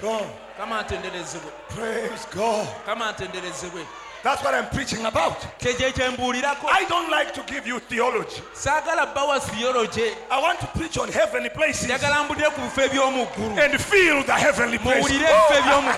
God. 0.00 0.26
kama 0.56 0.78
atenderezebwe 0.78 1.50
Praise 1.74 2.26
God. 2.34 2.66
kama 2.86 3.08
atenderezebwe 3.08 3.86
That's 4.24 4.42
what 4.42 4.52
I'm 4.54 4.66
preaching 4.70 5.06
about. 5.06 5.46
I 5.62 6.84
don't 6.88 7.10
like 7.10 7.32
to 7.34 7.42
give 7.46 7.66
you 7.66 7.78
theology. 7.78 8.42
saagala 8.52 9.14
bawa 9.14 9.40
theology. 9.40 10.10
I 10.30 10.40
want 10.40 10.58
to 10.60 10.66
preach 10.66 10.98
on 10.98 11.08
heavenly 11.08 11.50
places. 11.50 11.88
Njagala 11.88 12.24
mbulire 12.24 12.50
ku 12.50 12.60
bifo 12.60 12.82
eby'omu 12.82 13.26
ggulu. 13.26 13.58
And 13.58 13.80
feel 13.80 14.24
the 14.24 14.32
heavenly 14.32 14.78
places. 14.78 15.22
Oh! 15.22 15.54
eby'omu 15.54 15.92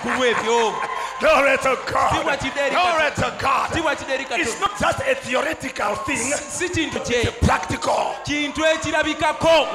Glory 1.20 1.56
to 1.59 1.76
God. 1.92 2.22
Glory 2.22 3.10
to 3.16 3.36
God. 3.38 3.70
It's 4.40 4.60
not 4.60 4.78
just 4.78 5.01
a 5.01 5.14
theoretical 5.14 5.94
thing, 6.06 6.32
kintu 6.64 7.40
practical. 7.40 8.16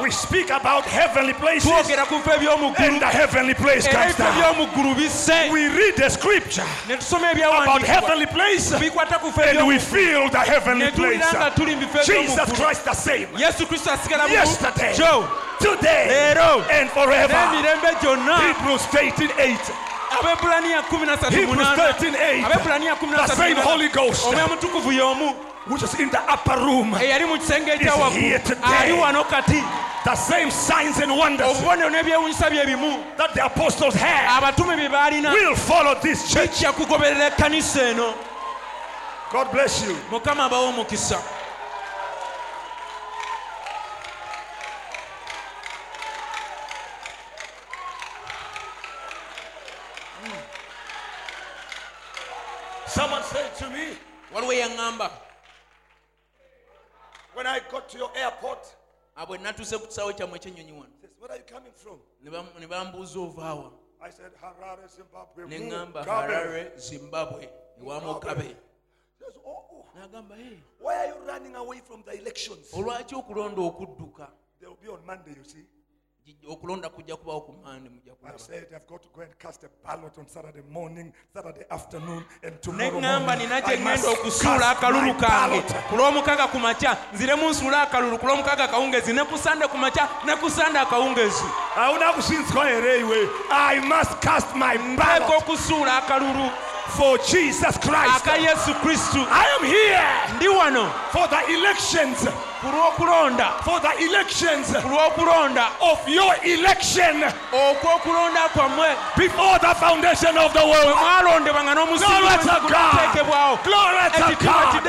We 0.01 0.11
speak 0.11 0.49
about 0.49 0.85
heavenly 0.85 1.33
places. 1.33 1.69
Twogera 1.69 2.05
ku 2.05 2.21
bifo 2.21 2.31
eby'omu 2.37 2.79
and 2.79 3.01
the 3.01 3.07
heavenly 3.07 3.55
place 3.55 3.87
comes 3.87 4.15
down. 4.15 4.33
eby'omu 4.33 4.67
ggulu 4.69 4.95
bisse. 4.95 5.49
We 5.51 5.67
read 5.67 5.97
the 5.97 6.09
scripture 6.09 6.65
about 6.85 7.81
heavenly 7.81 8.25
place 8.45 8.79
bikwata 8.79 9.19
ku 9.19 9.27
bifo 9.31 9.41
and 9.41 9.57
eby'omu 9.57 9.67
we 9.67 9.79
feel 9.79 10.29
the 10.29 10.39
heavenly 10.39 10.85
ne 10.85 10.91
place. 10.91 11.19
tuwulira 11.19 11.33
nga 11.33 11.51
tuli 11.51 11.75
mu 11.75 11.81
bifo 11.81 11.97
eby'omu 11.99 12.21
Jesus 12.27 12.49
ggulu 12.49 12.55
Christ 12.65 12.83
the 12.85 12.93
same. 12.93 13.27
yesu 13.37 13.65
kristo 13.67 13.91
asigala 13.91 14.27
Yesterday, 14.29 14.93
kyo 14.95 15.27
today, 15.59 16.07
leero 16.07 16.61
and 16.71 16.89
forever. 16.91 17.33
n'emirembe 17.33 17.89
gyonna 18.01 18.37
Hebrews 18.47 18.81
13 18.91 19.29
8. 19.37 19.57
abebulaniya 20.19 20.81
13 20.81 21.31
Hebrews 21.31 21.67
13 21.67 22.15
8. 22.15 22.45
abebulaniya 22.45 22.95
The 23.27 23.35
same 23.35 23.55
Holy 23.57 23.89
Ghost 23.89 24.25
omwoyo 24.25 24.47
mutukuvu 24.47 24.91
y'omu 24.91 25.33
which 25.67 25.81
is 25.81 25.99
in 25.99 26.09
the 26.11 26.21
upper 26.31 26.57
room. 26.59 26.93
eyali 26.93 27.25
mu 27.25 27.37
kisenge 27.37 27.65
here 27.71 27.75
ekyawaggulu 27.81 28.39
today. 28.43 28.77
ali 28.81 28.91
wano 28.93 29.23
kati 29.23 29.63
The 30.05 30.15
same 30.15 30.51
signs 30.51 30.99
and 31.01 31.11
wonders 31.17 31.47
obubonero 31.49 31.89
n'ebyewunyisa 31.89 32.49
bye 32.49 32.65
bimu 32.65 33.03
that 33.17 33.33
the 33.33 33.43
apostles 33.45 33.95
had 33.95 34.29
abatume 34.37 34.75
bye 34.77 34.87
baalina 34.89 35.33
will 35.33 35.55
follow 35.55 35.95
this 36.01 36.29
church. 36.31 36.51
bijja 36.61 36.71
kugoberera 36.71 37.25
ekkanisa 37.27 37.81
eno 37.89 38.13
God 39.35 39.51
bless 39.51 39.83
you. 39.85 39.93
mukama 40.11 40.45
abawo 40.45 40.67
omukisa 40.69 41.19
Someone 52.87 53.23
said 53.23 53.53
to 53.57 53.69
me 53.69 53.97
waliwo 54.33 54.53
eyaŋŋamba 54.53 55.11
when 57.33 57.45
I 57.47 57.59
got 57.69 57.89
to 57.89 57.97
your 57.97 58.11
airport, 58.15 58.59
bwe 59.27 59.37
natuuse 59.37 59.77
ku 59.77 59.87
kisaawe 59.87 60.13
kyammwe 60.13 60.37
ekyennyonyi 60.39 60.71
wano 60.71 60.93
says, 61.01 61.11
Where 61.19 61.31
are 61.31 61.37
you 61.37 61.43
coming 61.43 61.73
from? 61.73 61.99
ne 62.23 62.29
bam- 62.31 62.59
ne 62.59 62.65
bambuuza 62.67 63.19
ovaawa 63.19 63.71
I 64.01 64.09
said, 64.11 64.31
Harare, 64.41 64.87
Zimbabwe. 64.87 65.45
ne 65.47 65.59
Mu- 65.59 65.65
ŋŋamba 65.71 66.05
Gabe." 66.05 66.33
harare 66.33 66.71
zimbabwe 66.77 67.49
ewa 67.81 68.01
Says, 69.25 69.37
oh, 69.45 69.63
oh, 69.73 69.85
n'agamba 69.97 70.35
"Hey, 70.35 70.57
why 70.79 70.95
are 70.95 71.07
you 71.07 71.15
running 71.27 71.55
away 71.55 71.81
from 71.87 72.03
the 72.05 72.13
elections? 72.19 72.71
olwaki 72.73 73.15
okulonda 73.15 73.61
okudduka 73.61 74.27
They 74.61 74.67
will 74.67 74.77
be 74.81 74.87
on 74.89 75.05
Monday, 75.05 75.31
you 75.35 75.43
see. 75.43 75.65
Gi- 76.25 76.37
okulonda 76.49 76.89
kujja 76.89 77.15
kubawo 77.17 77.41
ku 77.45 77.53
mande 77.63 77.89
mujja 77.89 78.11
I 78.11 78.15
kulaba 78.15 78.39
said, 78.39 78.67
I've 78.75 78.87
got 78.87 79.03
to 79.03 79.09
go 79.13 79.21
and 79.21 79.37
cast 79.37 79.63
a 79.63 79.69
ballot 79.85 80.17
on 80.17 80.27
Saturday 80.27 80.63
morning, 80.71 81.13
Saturday 81.33 81.65
afternoon, 81.69 82.23
and 82.43 82.59
tomorrow 82.61 82.99
neŋŋamba 82.99 83.25
morning. 83.25 83.49
nina 83.49 83.55
I 83.55 83.61
gye 83.61 83.83
must 83.83 84.05
ŋŋenda 84.05 84.13
okusuula 84.13 84.59
cast 84.59 84.77
akalulu 84.77 85.13
my 85.13 85.13
kange 85.13 85.61
ballot. 85.61 85.67
ku 85.89 85.95
lw'omukaaga 85.95 86.47
ku 86.51 86.57
makya 86.59 86.97
nziremu 87.13 87.49
nsuula 87.49 87.81
akalulu 87.81 88.17
ku 88.19 88.25
lw'omukaaga 88.25 88.63
akawungezi 88.63 89.13
ne 89.13 89.23
ku 89.25 89.37
sande 89.37 89.67
ku 89.67 89.77
makya 89.77 90.09
ne 90.25 90.35
ku 90.35 90.49
sande 90.49 90.79
akawungezi 90.79 91.45
Hauna 91.75 92.13
kushinzwa 92.13 92.65
here 92.69 92.99
iwe. 93.01 93.29
I 93.51 93.79
must 93.85 94.19
cast 94.21 94.55
my 94.55 94.75
eka 94.75 94.95
ballot 94.97 95.29
okusuula 95.43 95.97
akalulu 95.97 96.49
for 96.89 97.17
Jesus 97.17 97.77
Christ. 97.77 98.25
aka 98.25 98.37
yesu 98.37 98.73
kristu. 98.81 99.25
I 99.29 99.45
am 99.57 99.63
here 99.65 100.05
for 101.11 101.27
the 101.27 101.41
elections, 101.53 102.27
for 103.63 103.79
the 103.79 103.93
elections. 104.05 104.73
Of 105.81 106.09
your 106.09 106.33
election. 106.43 107.23
Before 109.17 109.59
the 109.59 109.73
foundation 109.79 110.37
of 110.37 110.53
the 110.53 110.65
world. 110.65 110.95
mwalondebwa 110.95 111.63
nga 111.63 111.75
n'omusingi 111.75 112.05
Glory 112.05 112.37
to 112.37 112.59
God. 112.69 113.59
Glory 113.63 114.09
to 114.11 114.35
God. 114.45 114.87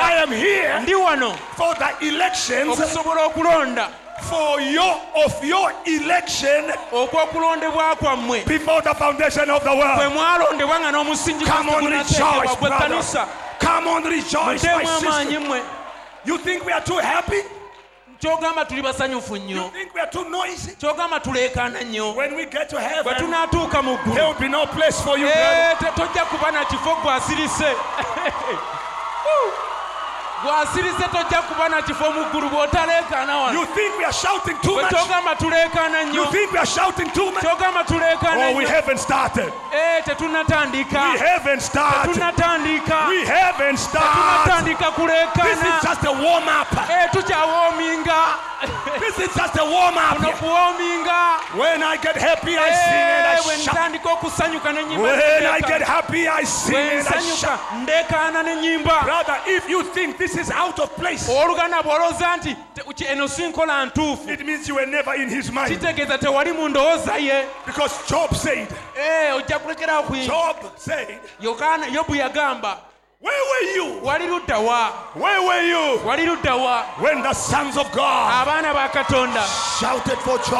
I 0.00 0.14
am 0.22 0.32
here 0.32 0.80
for 1.56 1.74
the 1.74 1.90
elections 2.08 2.78
for 4.22 4.60
your 4.60 5.00
of 5.24 5.44
your 5.44 5.72
election 5.86 6.64
okw'okulondebwa 6.92 7.96
kwammwe 7.96 8.44
before 8.46 8.82
the 8.82 8.94
foundation 8.94 9.50
of 9.50 9.62
the 9.64 9.70
world. 9.70 10.12
mwalondebwa 10.12 10.80
nga 10.80 10.90
n'omusingi 10.92 11.44
Come 11.44 11.70
on, 11.70 11.84
rejoice, 11.86 12.56
brother. 12.60 13.26
Come 13.60 13.88
on, 13.88 14.04
rejoice, 14.04 14.64
my 14.64 14.84
sister. 14.84 15.62
You 16.24 16.38
think 16.38 16.64
we 16.64 16.72
are 16.72 16.80
too 16.84 16.98
happy? 16.98 17.42
kyogamba 18.20 18.64
tuli 18.64 18.82
basanyufu 18.82 19.36
You 19.36 19.42
nnyo 19.42 19.70
think 19.72 19.94
we 19.94 20.00
are 20.00 20.10
too 20.10 20.24
noisy? 20.28 20.76
kyogamba 20.76 21.20
tuleekaana 21.20 21.80
nnyo 21.82 22.14
When 22.16 22.36
we 22.36 22.46
get 22.46 22.68
to 22.68 22.76
bwe 22.76 22.84
heaven, 22.84 23.14
tunaatuuka 23.14 23.82
mu 23.82 23.96
there 23.96 24.04
ggulu 24.14 24.26
will 24.28 24.40
be 24.40 24.48
no 24.48 24.66
place 24.66 25.00
for 25.00 25.18
you, 25.18 25.26
brother. 25.26 25.76
Eh, 25.86 25.92
tojja 25.96 26.24
kuba 26.24 26.50
na 26.52 26.64
kifo 26.64 26.94
gwe 27.02 27.12
asirise 27.12 27.74
bw'asirise 30.42 31.08
tojja 31.12 31.42
kuba 31.42 31.68
na 31.68 31.82
kifo 31.82 32.10
mu 32.12 32.24
ggulu 32.30 32.48
bw'otaleekaana 32.50 33.32
You 33.32 33.60
wano 33.60 33.66
think 33.74 33.98
we 33.98 34.04
are 34.04 34.12
shouting 34.12 34.56
too 34.62 34.74
much? 34.74 34.90
tuleekaana 35.38 36.00
You 36.00 36.06
nnyo 36.06 36.24
think 36.32 36.52
we 36.52 36.58
are 36.58 36.66
shouting 36.66 37.10
too 37.12 37.30
much? 37.30 37.42
kyogamba 37.44 37.84
tuleekaana 37.84 38.46
Oh, 38.48 38.56
we 38.56 38.64
haven't 38.64 38.98
started. 38.98 39.52
Eh, 39.72 40.02
we 40.04 41.18
haven't 41.18 41.62
started. 41.62 42.16
We 43.08 43.24
haven't 43.24 43.78
started. 43.78 44.52
tetunnatandika 44.52 44.86
This 44.86 44.96
kuleekaana 44.96 45.78
is 45.78 45.84
eh, 46.88 47.08
just 48.66 48.78
a 48.78 48.84
warm 48.84 48.86
up. 48.86 48.92
ee 48.92 48.92
tukyawoominga 48.92 49.02
This 49.02 49.18
is 49.18 49.34
just 49.34 49.56
a 49.58 49.64
warm 49.64 49.96
up. 49.96 51.54
When 51.54 51.82
I 51.82 51.96
get 51.96 52.16
happy, 52.16 52.56
I 52.56 52.70
sing 52.72 52.94
and 52.94 53.26
I 53.26 53.56
shout. 53.58 53.74
ntandika 53.74 54.12
okusanyuka 54.12 54.72
ne 54.72 54.84
nyimba 54.84 55.02
When 55.02 55.46
I 55.46 55.60
get 55.60 55.82
happy, 55.82 56.28
I 56.28 56.44
sing 56.44 56.76
and 56.76 57.08
I 57.08 57.20
shout. 57.36 57.60
ndeekaana 57.82 58.42
ne 58.42 58.56
nyimba 58.56 59.02
Brother, 59.04 59.36
if 59.46 59.68
you 59.68 59.82
think 59.82 60.18
this 60.18 60.36
is 60.36 60.50
out 60.50 60.78
of 60.78 60.90
place, 60.96 61.28
oluganda 61.28 61.82
bw'olowooza 61.82 62.36
nti 62.36 62.56
te- 62.74 62.82
ki- 62.94 63.06
eno 63.06 63.26
si 63.28 63.42
nkola 63.42 63.86
ntuufu 63.86 64.30
it 64.30 64.46
means 64.46 64.68
you 64.68 64.74
were 64.76 64.86
never 64.86 65.14
in 65.14 65.28
his 65.28 65.50
mind. 65.52 65.68
kitegeeza 65.68 66.18
tewali 66.18 66.52
mu 66.52 66.68
ndowooza 66.68 67.16
ye 67.16 67.44
Because 67.66 67.94
Job 68.08 68.34
said, 68.34 68.68
Ee, 68.96 69.32
ojja 69.32 69.58
kulekerawo 69.58 70.02
kuyimba 70.02 70.34
Job 70.34 70.56
said, 70.76 71.18
yokaana 71.40 71.86
yobu 71.86 72.14
yagamba 72.14 72.76
Where 73.22 73.42
were 73.50 73.66
you? 73.76 74.00
wali 74.02 74.26
ludda 74.26 74.58
wa 74.58 74.90
Where 75.14 75.40
were 75.46 75.62
you 75.62 76.00
wali 76.04 76.26
when 76.98 77.22
the 77.22 77.32
sons 77.32 77.76
of 77.76 77.86
God 77.92 78.26
abaana 78.42 78.74
ba 78.74 78.88
katonda 78.90 79.44
shouted 79.78 80.18
for 80.26 80.38
joy? 80.42 80.58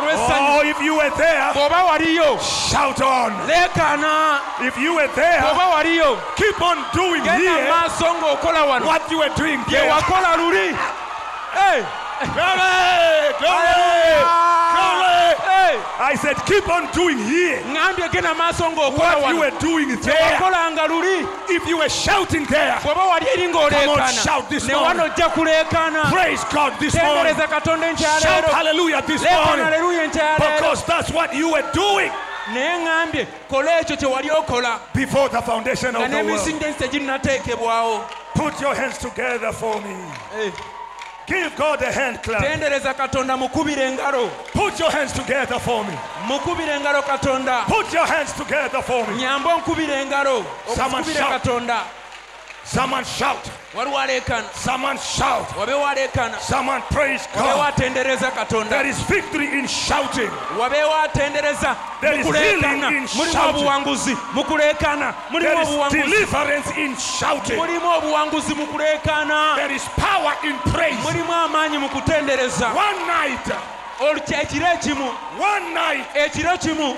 olw'essanyu 0.00 0.48
Oh, 0.48 0.62
if 0.64 0.80
you 0.80 0.96
were 0.96 1.10
there, 1.20 1.52
bw'oba 1.52 1.84
waliyo 1.92 2.40
shout 2.40 3.00
on. 3.02 3.32
leekaana 3.46 4.40
If 4.64 4.78
you 4.78 4.94
were 4.94 5.08
there, 5.14 5.40
bw'oba 5.44 5.68
waliyo 5.76 6.16
keep 6.36 6.56
on 6.62 6.78
doing 6.94 7.22
genda 7.22 7.36
here 7.36 7.68
maaso 7.70 8.06
ng'okola 8.16 8.64
wano 8.64 8.86
what 8.86 9.04
you 9.10 9.18
were 9.18 9.34
doing 9.36 9.60
bye 9.64 9.72
there. 9.72 9.90
wakola 9.92 10.36
luli 10.40 10.72
Ee, 11.52 11.84
Glory! 12.32 13.34
Glory! 13.38 13.68
Glory! 13.76 14.57
I 16.00 16.14
said, 16.14 16.36
keep 16.46 16.68
on 16.68 16.90
doing 16.92 17.18
here 17.18 17.60
ŋŋambye 17.62 18.08
genda 18.12 18.32
mu 18.34 18.40
maaso 18.40 18.70
ng'okola 18.70 19.20
what 19.22 19.34
you 19.34 19.40
were 19.40 19.50
doing 19.58 19.88
there. 20.00 20.38
If 21.50 21.66
you 21.66 21.78
were 21.78 21.88
shouting 21.88 22.44
there, 22.46 22.78
bw'oba 22.80 23.08
wali 23.08 23.26
eri 23.34 23.52
Come 23.52 23.88
on, 23.90 24.12
shout 24.12 24.48
this 24.48 24.68
morning. 24.70 25.10
praise 26.10 26.44
God 26.54 26.78
this 26.78 26.94
morning. 26.94 27.34
Shout 27.96 28.44
hallelujah 28.44 29.02
this 29.06 29.22
morning. 29.22 29.66
Because 30.14 30.84
that's 30.84 31.10
what 31.10 31.34
you 31.34 31.50
were 31.52 31.68
doing 31.72 32.12
naye 32.48 32.78
ŋŋambye 32.78 33.26
kola 33.48 33.80
ekyo 33.80 33.96
kye 33.96 34.08
wali 34.08 34.30
okola 34.30 34.80
before 34.94 35.28
the 35.28 35.42
foundation 35.42 35.90
nga 35.94 36.04
of 36.04 36.10
the 36.10 36.16
world. 36.16 36.26
n'emisingi 36.28 36.64
ensi 36.64 36.78
teginnateekebwawo 36.88 38.04
Put 38.34 38.60
your 38.60 38.74
hands 38.74 38.98
together 38.98 39.52
for 39.52 39.80
me. 39.82 39.96
Eh. 40.34 40.52
Give 41.28 41.50
God 41.56 41.82
a 41.82 41.92
hand 41.92 42.22
clap. 42.22 42.42
tendereza 42.42 42.94
katonda 42.94 43.36
mukubire 43.36 43.82
engalo 43.88 44.30
Put 44.52 44.80
your 44.80 44.90
hands 44.90 45.12
together 45.12 45.60
for 45.60 45.84
me. 45.84 45.92
mukubire 46.26 46.72
engalo 46.74 47.02
katonda 47.02 47.64
Put 47.66 47.92
your 47.92 48.06
hands 48.06 48.32
together 48.32 48.82
for 48.82 49.06
me. 49.06 49.16
nyamba 49.20 49.54
onkubire 49.54 49.94
engalo 50.02 50.44
Someone 50.74 51.02
okukubire 51.02 51.18
shout. 51.18 51.28
katonda 51.42 51.80
Someone 52.68 53.04
shout. 53.04 53.50
Someone 54.52 54.98
shout. 54.98 55.48
Someone 56.40 56.82
praise 56.90 57.26
God. 57.34 57.74
There 58.68 58.86
is 58.86 59.00
victory 59.08 59.58
in 59.58 59.66
shouting. 59.66 60.30
There 60.58 62.20
is 62.20 62.26
healing 62.26 62.82
in 62.92 63.06
shouting. 63.06 63.54
obuwanguzi 63.56 64.16
mukuleekaana 64.34 65.14
mulimu 65.30 65.88
There 65.90 66.04
is 66.04 66.10
deliverance 66.10 66.70
in 66.76 66.96
shouting. 66.96 67.56
mulimu 67.56 67.88
obuwanguzi 67.96 68.54
mu 68.54 68.66
kuleekaana 68.66 69.56
There 69.56 69.74
is 69.74 69.84
power 69.96 70.34
in 70.44 70.58
praise. 70.72 71.02
mulimu 71.02 71.32
amaanyi 71.32 71.78
mu 71.78 71.88
kutendereza 71.88 72.66
One 72.68 73.06
night, 75.74 76.04
ekiro 76.16 76.52
ekimu 76.52 76.96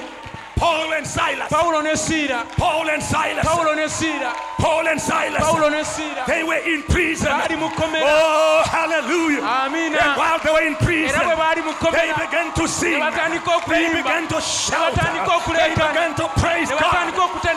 one 0.60 0.90
night, 0.90 0.90
ekiro 0.90 0.90
Paul 0.90 0.92
and 0.92 1.06
Silas, 1.06 1.48
pawulo 1.48 1.82
ne 1.82 1.96
siira 1.96 2.44
Paul 2.56 2.90
and 2.90 3.02
Silas, 3.02 3.46
pawulo 3.46 3.74
ne 3.76 3.88
siira 3.88 4.32
Paul 4.58 4.88
and 4.88 5.00
Silas, 5.00 5.42
pawulo 5.42 5.70
ne 5.70 5.82
siira 5.84 6.26
they 6.26 6.44
were 6.44 6.60
in 6.68 6.82
prison. 6.82 7.28
baali 7.28 7.56
mu 7.58 7.68
kkomera 7.70 8.04
Oh, 8.04 8.62
hallelujah. 8.66 9.42
And 9.42 10.16
while 10.16 10.38
they 10.38 10.52
were 10.52 10.66
in 10.66 10.76
prison, 10.76 11.16
era 11.16 11.24
bwe 11.28 11.36
baali 11.36 11.62
mu 11.64 11.72
they 11.92 12.12
began 12.12 12.52
to 12.54 12.68
sing. 12.68 13.00
They 13.00 13.92
began 14.02 14.28
to 14.28 14.40
shout. 14.40 14.94
They 14.94 15.74
began 15.74 16.14
to 16.16 16.28
praise 16.40 16.68
God. 16.70 17.08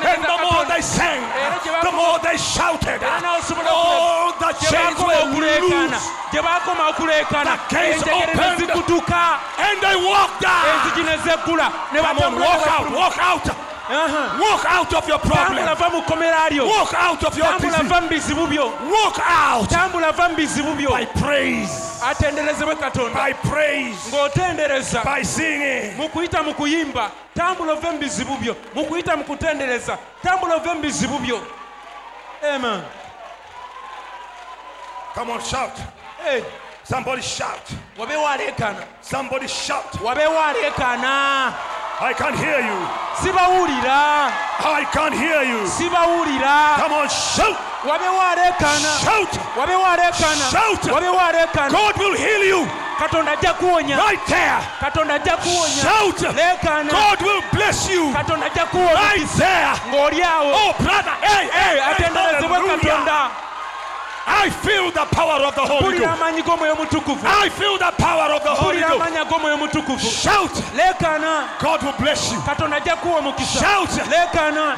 And 0.03 0.23
the 0.23 0.37
more 0.41 0.65
they 0.65 0.81
sang, 0.81 1.21
the 1.83 1.91
more 1.91 2.19
they 2.23 2.37
shouted. 2.37 2.99
Oh, 3.03 4.33
the 4.39 4.51
chains 4.63 4.99
were 4.99 5.23
loose. 5.39 6.23
gye 6.31 6.41
bakoma 6.41 6.89
okuleekaana 6.91 7.53
The 7.69 7.75
gates 7.75 8.03
opened. 8.07 8.39
And 9.59 9.77
they 9.81 9.95
walked 9.95 10.43
out. 10.45 10.65
enzigi 10.71 11.03
ne 11.05 11.17
zeggula 11.25 11.67
ne 11.93 11.99
Come 12.01 12.19
on, 12.19 12.39
walk 12.39 12.67
out. 12.67 12.92
Walk 12.93 13.17
out. 13.19 13.47
Aha. 13.89 14.39
Walk 14.39 14.65
out 14.65 14.93
of 14.93 15.07
your 15.09 15.19
problem. 15.19 15.57
Walk 16.65 16.93
out 16.93 17.23
of 17.25 17.37
your 17.37 17.45
disease. 17.59 17.89
Walk 18.89 19.19
out. 19.19 19.69
By 20.89 21.05
praise, 21.05 22.01
atenderezebwe 22.03 22.75
katonda. 22.75 23.13
Ng'otendereza. 24.11 25.03
Mu 25.97 26.09
kuyita 26.09 26.43
mu 26.43 26.53
kuyimba 26.53 27.11
tambula 27.35 27.73
ove 27.73 27.91
mu 27.91 27.97
bizibu 27.99 28.37
byo 28.39 28.55
mu 28.73 28.85
kuyita 28.85 29.17
mu 29.17 29.23
kutendereza 29.23 29.97
tambula 30.23 30.55
ove 30.55 30.73
mu 30.73 30.81
bizibu 30.81 31.19
byo 31.19 31.41
amen. 32.43 32.83
Come 35.13 35.29
on, 35.31 35.41
shout. 35.41 35.77
Hey, 36.23 36.43
Somebody 36.83 37.21
shout. 37.21 37.71
Somebody 39.01 39.47
shout. 39.47 39.93
I 42.03 42.13
can't 42.13 42.35
hear 42.35 42.59
you. 42.59 42.77
sibawulira 43.21 44.31
I 44.59 44.85
can't 44.91 45.13
hear 45.15 45.43
you. 45.43 45.67
sibawulira 45.67 46.75
Come 46.75 46.93
on, 46.93 47.07
shout. 47.09 47.57
wabe 47.85 48.07
waleekaana 48.07 48.91
Shout. 49.03 49.31
wabe 49.57 49.75
waleekaana 49.75 50.45
Shout. 50.51 50.83
wabe 50.91 51.07
waleekaana 51.07 51.69
God 51.71 51.97
will 51.97 52.15
heal 52.17 52.43
you 52.43 52.67
katonda 52.99 53.31
ajja 53.31 53.53
kuwonya 53.53 53.97
right 53.97 54.25
there. 54.25 54.59
katonda 54.79 55.13
ajja 55.13 55.37
kuwonya 55.37 55.83
Shout. 55.83 56.35
leekaana 56.35 56.91
God 56.91 57.21
will 57.21 57.41
bless 57.53 57.89
you 57.89 58.11
katonda 58.13 58.45
ajja 58.45 58.65
kuwa 58.65 58.91
right 58.93 59.27
there. 59.37 59.71
ng'oli 59.89 60.23
awo 60.23 60.53
Oh, 60.53 60.73
brother. 60.83 61.13
Hey, 61.21 61.47
hey, 61.47 61.81
atenderezebwe 61.91 62.59
katonda 62.77 63.29
I 64.25 64.49
feel 64.49 64.91
the 64.91 65.05
power 65.11 65.43
of 65.45 65.55
the 65.55 65.61
Holy 65.65 65.97
Ghost. 65.99 66.09
amaanyi 66.09 66.41
g'omwoyo 66.43 66.75
mutukuvu 66.75 67.27
I 67.27 67.49
feel 67.49 67.77
the 67.77 67.91
power 67.97 68.31
of 68.33 68.43
the 68.43 68.49
Holy 68.55 68.79
Ghost. 68.79 68.93
amaanyi 68.93 69.17
ag'omwoyo 69.17 69.57
mutukuvu 69.57 69.99
Shout. 69.99 70.51
God 71.59 71.83
will 71.83 71.93
bless 71.99 72.31
you. 72.31 72.39
katonda 72.41 72.77
ajja 72.77 72.95
kuwa 72.95 73.17
omukisa 73.19 73.59
Shout. 73.59 73.89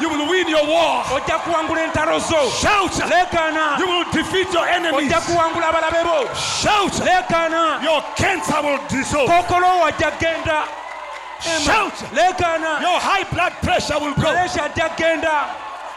You 0.02 0.10
will 0.10 0.30
win 0.30 0.48
your 0.50 0.66
war. 0.68 1.06
ojja 1.16 1.38
kuwangula 1.40 1.84
entalo 1.84 2.20
zo 2.20 2.50
Shout. 2.62 2.92
You 3.80 3.88
will 3.88 4.06
defeat 4.12 4.54
your 4.54 4.68
enemies. 4.68 4.94
ojja 5.12 5.22
kuwangula 5.22 5.68
abalabe 5.70 6.04
bo 6.04 6.30
Shout. 6.36 6.94
Your 7.84 8.02
cancer 8.16 8.62
will 8.64 8.80
dissolve. 8.90 9.28
kookolo 9.32 9.80
wajja 9.80 10.12
genda 10.20 10.64
Shout. 11.40 11.94
Your 12.82 13.00
high 13.00 13.24
blood 13.32 13.54
pressure 13.62 14.00
will 14.00 14.14
go. 14.14 14.34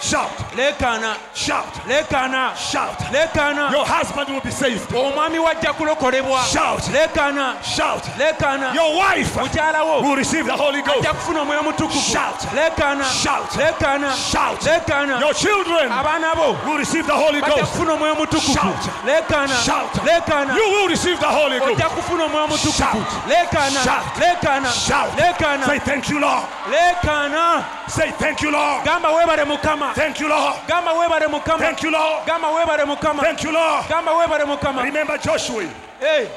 Shout. 0.00 0.30
leekaana 0.56 1.16
Shout. 1.34 1.86
leekaana 1.88 2.52
Shout. 2.56 2.98
leekaana 3.12 3.70
Your 3.72 3.86
husband 3.86 4.28
will 4.28 4.40
be 4.40 4.50
saved. 4.50 4.92
omwami 4.94 5.38
wajja 5.38 5.72
kulokolebwa 5.72 6.44
Shout. 6.52 6.88
leekaana 6.92 7.54
Shout. 7.62 8.02
leekaana 8.18 8.74
Your 8.74 8.96
wife 8.98 9.40
mukyala 9.40 9.82
wo 9.84 10.00
will 10.02 10.16
receive 10.16 10.44
the 10.46 10.52
Holy 10.56 10.82
Ghost. 10.82 10.98
ajja 10.98 11.12
kufuna 11.14 11.40
omwoyo 11.40 11.62
mutukuvu 11.62 12.00
Shout. 12.12 12.52
leekaana 12.54 13.04
Shout. 13.04 13.56
leekaana 13.56 14.12
Shout. 14.32 14.62
leekaana 14.66 15.20
Your 15.20 15.34
children 15.34 15.92
abaana 15.92 16.34
bo 16.36 16.56
will 16.66 16.78
receive 16.78 17.06
the 17.06 17.12
Holy 17.16 17.40
bajja 17.40 17.54
Ghost. 17.56 17.72
kufuna 17.72 17.92
omwoyo 17.92 18.14
mutukuvu 18.14 18.52
Shout. 18.54 19.06
leekaana 19.06 19.56
Shout. 19.64 20.04
leekaana 20.04 20.54
You 20.56 20.68
will 20.70 20.88
receive 20.88 21.18
the 21.20 21.26
Holy 21.26 21.58
Ghost. 21.58 21.72
ojja 21.72 21.88
kufuna 21.88 22.24
omwoyo 22.24 22.46
mutukuvu 22.46 22.72
Shout. 22.78 23.28
leekaana 23.28 23.80
Shout. 23.84 25.18
leekaana 25.18 25.66
Say 25.66 25.78
thank 25.78 26.08
you, 26.10 26.18
Lord. 26.20 26.44
leekaana 26.70 27.64
Say 27.88 28.10
thank 28.18 28.42
you, 28.42 28.50
Lord. 28.50 28.84
gamba 28.84 29.10
weebale 29.10 29.44
mukama 29.44 29.83
Thank 29.94 30.20
you, 30.20 30.28
Lord. 30.28 30.56
gamba 30.68 30.92
weebale 30.92 31.26
mukama 31.28 31.58
Thank 31.58 31.82
you, 31.82 31.90
Lord. 31.90 32.26
gamba 32.26 32.48
weebale 32.48 32.84
mukama 32.86 33.22
Thank 33.22 33.42
you, 33.42 33.52
Lord. 33.52 33.88
gamba 33.88 34.12
weebale 34.12 34.44
mukama 34.44 34.82
Remember 34.84 35.18
Joshua. 35.18 35.64
Hey, 36.00 36.28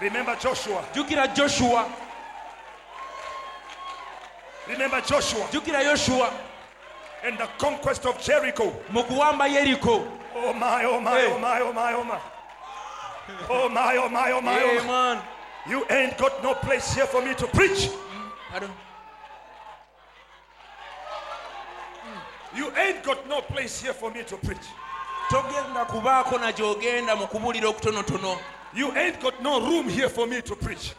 Remember 0.00 0.36
Joshua. 0.36 0.82
jjukira 0.94 1.26
joshua 1.34 1.86
Remember 4.68 5.00
Joshua 5.00 5.46
jjukira 5.50 5.82
yoshuwa 5.82 6.30
and 7.24 7.38
the 7.38 7.48
conquest 7.58 8.06
of 8.06 8.20
Jericho. 8.22 8.72
mu 8.90 9.02
kuwamba 9.04 9.46
yeriko 9.48 10.06
Oh 10.36 10.52
my, 10.52 10.84
oh 10.84 11.00
my, 11.00 11.10
Hey. 11.18 11.26
oh 11.32 11.38
my, 11.38 11.60
oh 11.60 11.72
my, 11.72 11.92
oh 11.94 12.04
my. 12.04 12.18
Oh 13.50 13.68
my, 13.68 13.96
oh 13.96 14.08
my, 14.08 14.32
oh 14.32 14.40
my. 14.40 14.62
Oh. 14.62 14.80
mwana 14.84 15.22
You 15.68 15.84
ain't 15.90 16.16
got 16.16 16.42
no 16.42 16.54
place 16.54 16.94
here 16.94 17.06
for 17.06 17.20
me 17.22 17.34
to 17.34 17.46
preach. 17.48 17.88
Mm, 17.88 18.30
pardon? 18.50 18.70
You 22.56 22.72
ain't 22.76 23.02
got 23.04 23.28
no 23.28 23.40
place 23.42 23.80
here 23.82 23.92
for 23.94 24.10
me 24.10 24.22
to 24.24 24.36
preach. 24.36 24.66
togenda 25.30 25.84
kubaako 25.84 26.38
na 26.40 26.52
gy'ogenda 26.52 27.16
mu 27.16 27.26
kubuulira 27.26 27.68
okutonotono 27.68 28.38
You 28.74 28.92
ain't 28.96 29.20
got 29.20 29.42
no 29.42 29.60
room 29.60 29.88
here 29.88 30.08
for 30.08 30.26
me 30.26 30.40
to 30.42 30.54
preach. 30.56 30.92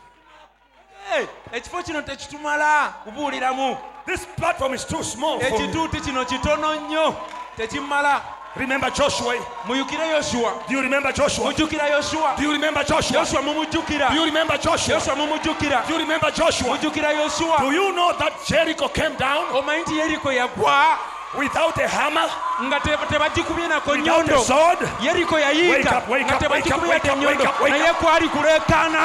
Ekifo 1.54 1.84
kino 1.84 2.02
tekitumala 2.02 2.94
kubuuliramu 3.06 3.78
This 4.06 4.26
platform 4.38 4.74
is 4.74 4.86
too 4.86 5.04
small 5.04 5.40
for 5.40 5.50
me. 5.50 5.66
ekituuti 5.66 6.02
kino 6.02 6.26
kitono 6.26 6.76
nnyo 6.76 7.16
tekimala 7.58 8.22
Remember 8.56 8.90
Joshua? 8.92 9.36
muyukire 9.66 10.22
Do 10.68 10.74
you 10.76 10.82
remember 10.82 11.12
Joshua? 11.12 11.46
mujjukira 11.46 12.36
Do 12.38 12.44
you 12.44 12.52
remember 12.52 12.84
Joshua? 12.84 13.42
mumujjukira 13.42 14.10
Do 14.10 14.16
you 14.16 14.26
remember 14.26 14.58
Joshua? 14.58 15.16
mumujjukira 15.16 15.84
Do 15.88 15.94
you 15.94 16.00
remember 16.00 16.32
Joshua? 16.32 16.70
mujjukira 16.78 17.60
Do 17.60 17.72
you 17.72 17.92
know 17.94 18.14
that 18.18 18.34
Jericho 18.48 18.88
came 18.90 19.16
down 19.18 19.46
omanyi 19.56 19.82
nti 19.84 19.98
yeriko 19.98 20.32
yagwa 20.32 20.98
without 21.38 21.78
a 21.78 21.88
hammer, 21.88 22.28
nga 22.64 22.80
tebagikubye 22.80 23.68
nako 23.68 23.92
without 23.92 24.08
a 24.26 24.32
nyondo 24.34 24.42
sword? 24.44 24.80
yeriko 25.02 25.36
Wake 25.36 25.46
yayiika 25.46 25.98
up, 25.98 26.10
wake 26.10 26.26
nga 26.26 26.36
up, 26.36 26.42
wake 26.52 26.66
up, 26.66 26.82
tebagikubye 26.82 26.90
wake 26.90 27.06
up, 27.12 27.18
nyondo 27.18 27.28
wake 27.28 27.48
up, 27.50 27.60
wake 27.62 27.72
naye 27.80 27.92
up. 27.92 27.98
kwali 27.98 28.30
kuleekaana 28.30 29.00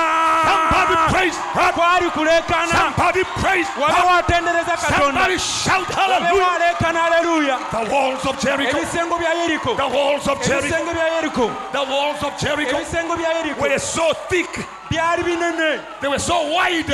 Somebody 0.44 0.96
praise 1.12 1.38
God. 1.54 1.74
kwali 1.74 2.10
kuleekaana 2.10 2.72
Somebody 2.72 3.24
praise 3.24 3.68
wabe 3.80 3.94
God. 4.02 4.06
watendereza 4.16 4.76
katonda 4.76 5.04
Somebody 5.04 5.38
shout 5.38 5.88
wabe 5.88 5.94
hallelujah. 6.00 6.48
waleekaana 6.48 7.04
aleluya 7.04 7.58
The 7.70 7.94
walls 7.94 8.24
of 8.26 8.38
Jericho. 8.42 8.78
ebisengo 8.78 9.18
bya 9.18 9.32
yeriko 9.34 9.74
The 9.76 9.82
walls 9.96 10.28
of 10.28 10.38
Jericho. 10.46 10.66
ebisenge 10.66 10.92
bya 10.94 11.08
yeriko 11.08 11.50
The 11.72 11.78
walls 11.92 12.22
of 12.22 12.32
Jericho 12.40 12.76
ebisengo 12.76 13.16
bya 13.16 13.32
yeriko 13.32 13.60
were 14.90 14.98
so 14.98 14.98
thick. 14.98 14.98
byali 14.98 15.22
binene 15.24 16.00
They 16.00 16.08
were 16.08 16.18
so 16.18 16.52
wide. 16.52 16.86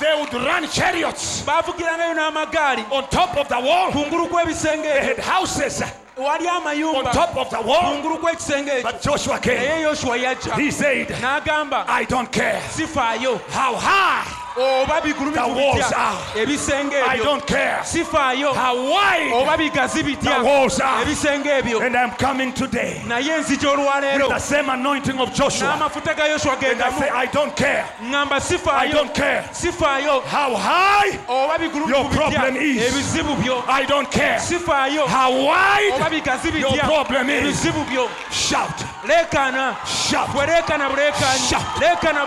They 0.00 0.14
would 0.20 0.34
run 0.34 0.68
chariots 0.68 1.42
on 1.46 3.08
top 3.10 3.36
of 3.36 3.48
the 3.48 3.60
wall. 3.60 3.90
They 3.92 5.00
had 5.04 5.18
houses 5.18 5.82
wali 6.16 6.46
on 6.48 6.62
amayumba 6.62 7.12
top 7.12 7.36
of 7.36 7.50
the 7.50 7.60
wall. 7.60 7.94
kungulu 8.02 8.18
kw'ekisenge 8.18 8.70
ekyo 8.70 8.82
But 8.82 9.02
Joshua 9.02 9.38
came. 9.38 9.56
naye 9.58 9.82
yoshuwa 9.82 10.16
yajja 10.16 10.54
He 10.56 10.70
said, 10.70 11.08
n'agamba 11.08 11.84
I 11.88 12.04
don't 12.04 12.30
care 12.32 12.60
sifaayo 12.70 13.38
how 13.50 13.74
high. 13.76 14.37
Oba 14.58 15.00
bigulumivu 15.00 15.34
The 15.34 15.48
walls 15.54 15.84
bitya 15.84 15.96
are. 15.98 16.40
ebisenge 16.42 16.94
I 17.02 17.16
ebyo 17.16 17.24
don't 17.24 17.46
care. 17.46 17.78
Sifaayo 17.84 18.54
how 18.54 18.74
wide 18.76 19.32
oba 19.32 19.56
bigazi 19.56 20.02
bitya 20.02 20.38
the 20.38 20.44
walls 20.44 20.80
are. 20.80 21.02
ebisenge 21.04 21.46
ebyo 21.46 21.80
And 21.84 21.96
I'm 21.96 22.10
coming 22.12 22.52
today. 22.52 23.02
Naye 23.06 23.38
nzija 23.38 23.68
olwaleero. 23.70 24.28
The 24.28 24.38
same 24.38 24.68
anointing 24.68 25.18
of 25.20 25.32
Joshua. 25.34 25.68
n'amafuta 25.76 26.14
ga 26.16 26.24
I 26.24 26.38
gendamu 26.56 26.98
say, 26.98 27.08
I 27.08 27.26
don't 27.26 27.54
care. 27.56 27.84
ŋŋamba 28.02 28.32
I 28.36 28.40
sifaayo 28.40 28.92
don't 28.92 29.14
care. 29.14 29.48
Sifaayo 29.52 30.22
how 30.24 30.54
high. 30.56 31.18
oba 31.28 31.56
Your 31.58 31.70
bigulumivu 31.70 32.08
bitya 32.08 32.16
problem 32.16 32.56
is- 32.56 32.82
ebizibu 32.92 33.34
byo. 33.42 33.62
I 33.68 33.84
don't 33.84 34.10
care. 34.10 34.38
Sifaayo 34.38 35.06
how 35.06 35.32
oba 35.32 35.44
wide. 35.44 36.10
bigazi 36.10 36.58
Your 36.58 36.70
bitya 36.72 36.84
problem 36.84 37.30
is- 37.30 37.44
ebizibu 37.44 37.84
byo. 37.88 38.08
Shout, 38.30 38.84
leekaana 39.06 39.76
shout. 39.86 40.28
gwe 40.32 40.46
leekana 40.46 40.88
buleekanyi 40.90 41.48
Shout. 41.48 41.80
leekana 41.80 42.24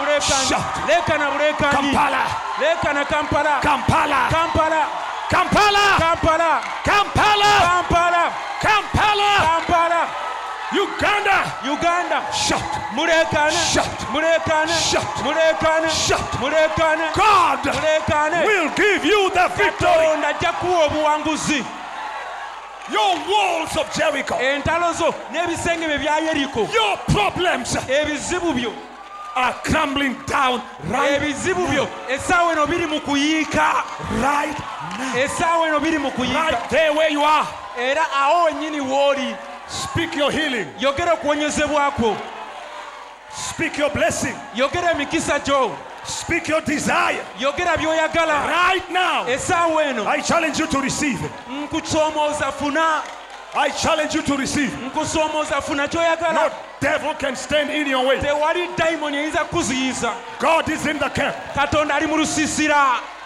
buleekanyi 1.31 1.91
Buleekanyi 2.57 3.05
Kampala, 3.05 3.59
kampala. 3.61 4.29
Kampala, 4.29 4.81
kampala. 5.29 5.85
Kampala, 5.99 6.61
kampala. 6.85 7.51
Kampala, 7.63 8.31
kampala. 8.61 9.31
Kampala, 9.41 10.07
Uganda. 10.73 11.37
uganda. 11.65 12.21
Shout. 12.33 12.61
muleekaane 12.95 13.51
Shout. 13.73 13.99
muleekaane 14.11 14.71
Shout. 14.71 15.23
muleekaane 15.23 15.89
Shout. 15.89 16.31
muleekaane 16.39 17.11
God 17.13 17.59
muleekaane 17.75 18.45
will 18.45 18.69
give 18.75 19.03
you 19.05 19.29
the 19.33 19.47
victory. 19.57 19.89
katonda 19.89 20.27
ajja 20.27 20.51
kuwa 20.53 20.85
obuwanguzi. 20.85 21.65
Your 22.91 23.15
walls 23.29 23.77
of 23.77 23.87
Jericho, 23.97 24.35
entalo 24.35 24.93
zo 24.93 25.13
n'ebisenge 25.31 25.87
bye 25.87 25.97
bya 25.97 26.19
yeriko 26.19 26.67
your 26.73 26.97
problems. 26.97 27.75
Ebizibu 27.89 28.53
byo 28.53 28.71
are 29.35 29.53
crumbling 29.63 30.15
down 30.27 30.61
right, 30.89 31.21
ebizibu 31.21 31.67
byo 31.67 31.87
essaawa 32.09 32.51
eno 32.53 32.67
biri 32.67 32.85
mu 32.87 32.99
kuyiika 32.99 33.83
right 34.21 34.57
now. 34.99 35.15
essaawa 35.23 35.67
eno 35.67 35.79
biri 35.79 35.97
mu 35.99 36.11
kuyiika 36.11 36.41
Right 36.51 36.69
there 36.69 36.91
where 36.93 37.09
you 37.11 37.23
are. 37.23 37.47
era 37.77 38.01
awo 38.15 38.43
wennyini 38.45 38.79
w'oli 38.81 39.35
Speak 39.67 40.15
your 40.15 40.31
healing. 40.31 40.67
yogera 40.79 41.13
okuwonyezebwa 41.13 41.91
kwo 41.91 42.17
Speak 43.33 43.77
your 43.77 43.89
blessing. 43.91 44.35
yogera 44.55 44.91
emikisa 44.91 45.39
gyo 45.39 45.71
Speak 46.03 46.47
your 46.49 46.61
desire. 46.61 47.21
Right 48.47 48.89
now. 48.91 49.23
I 50.07 50.19
challenge 50.21 50.57
you 50.59 50.65
to 50.67 50.81
receive 50.81 51.23
it. 51.23 51.31
I 53.53 53.69
challenge 53.69 54.15
you 54.15 54.21
to 54.23 54.37
receive. 54.37 54.71
No 56.33 56.51
devil 56.79 57.13
can 57.15 57.35
stand 57.35 57.69
in 57.69 57.85
your 57.87 58.05
way. 58.07 58.19
God 60.39 60.69
is 60.69 60.85
in 60.87 60.97
the 60.97 61.09
camp. 61.09 61.35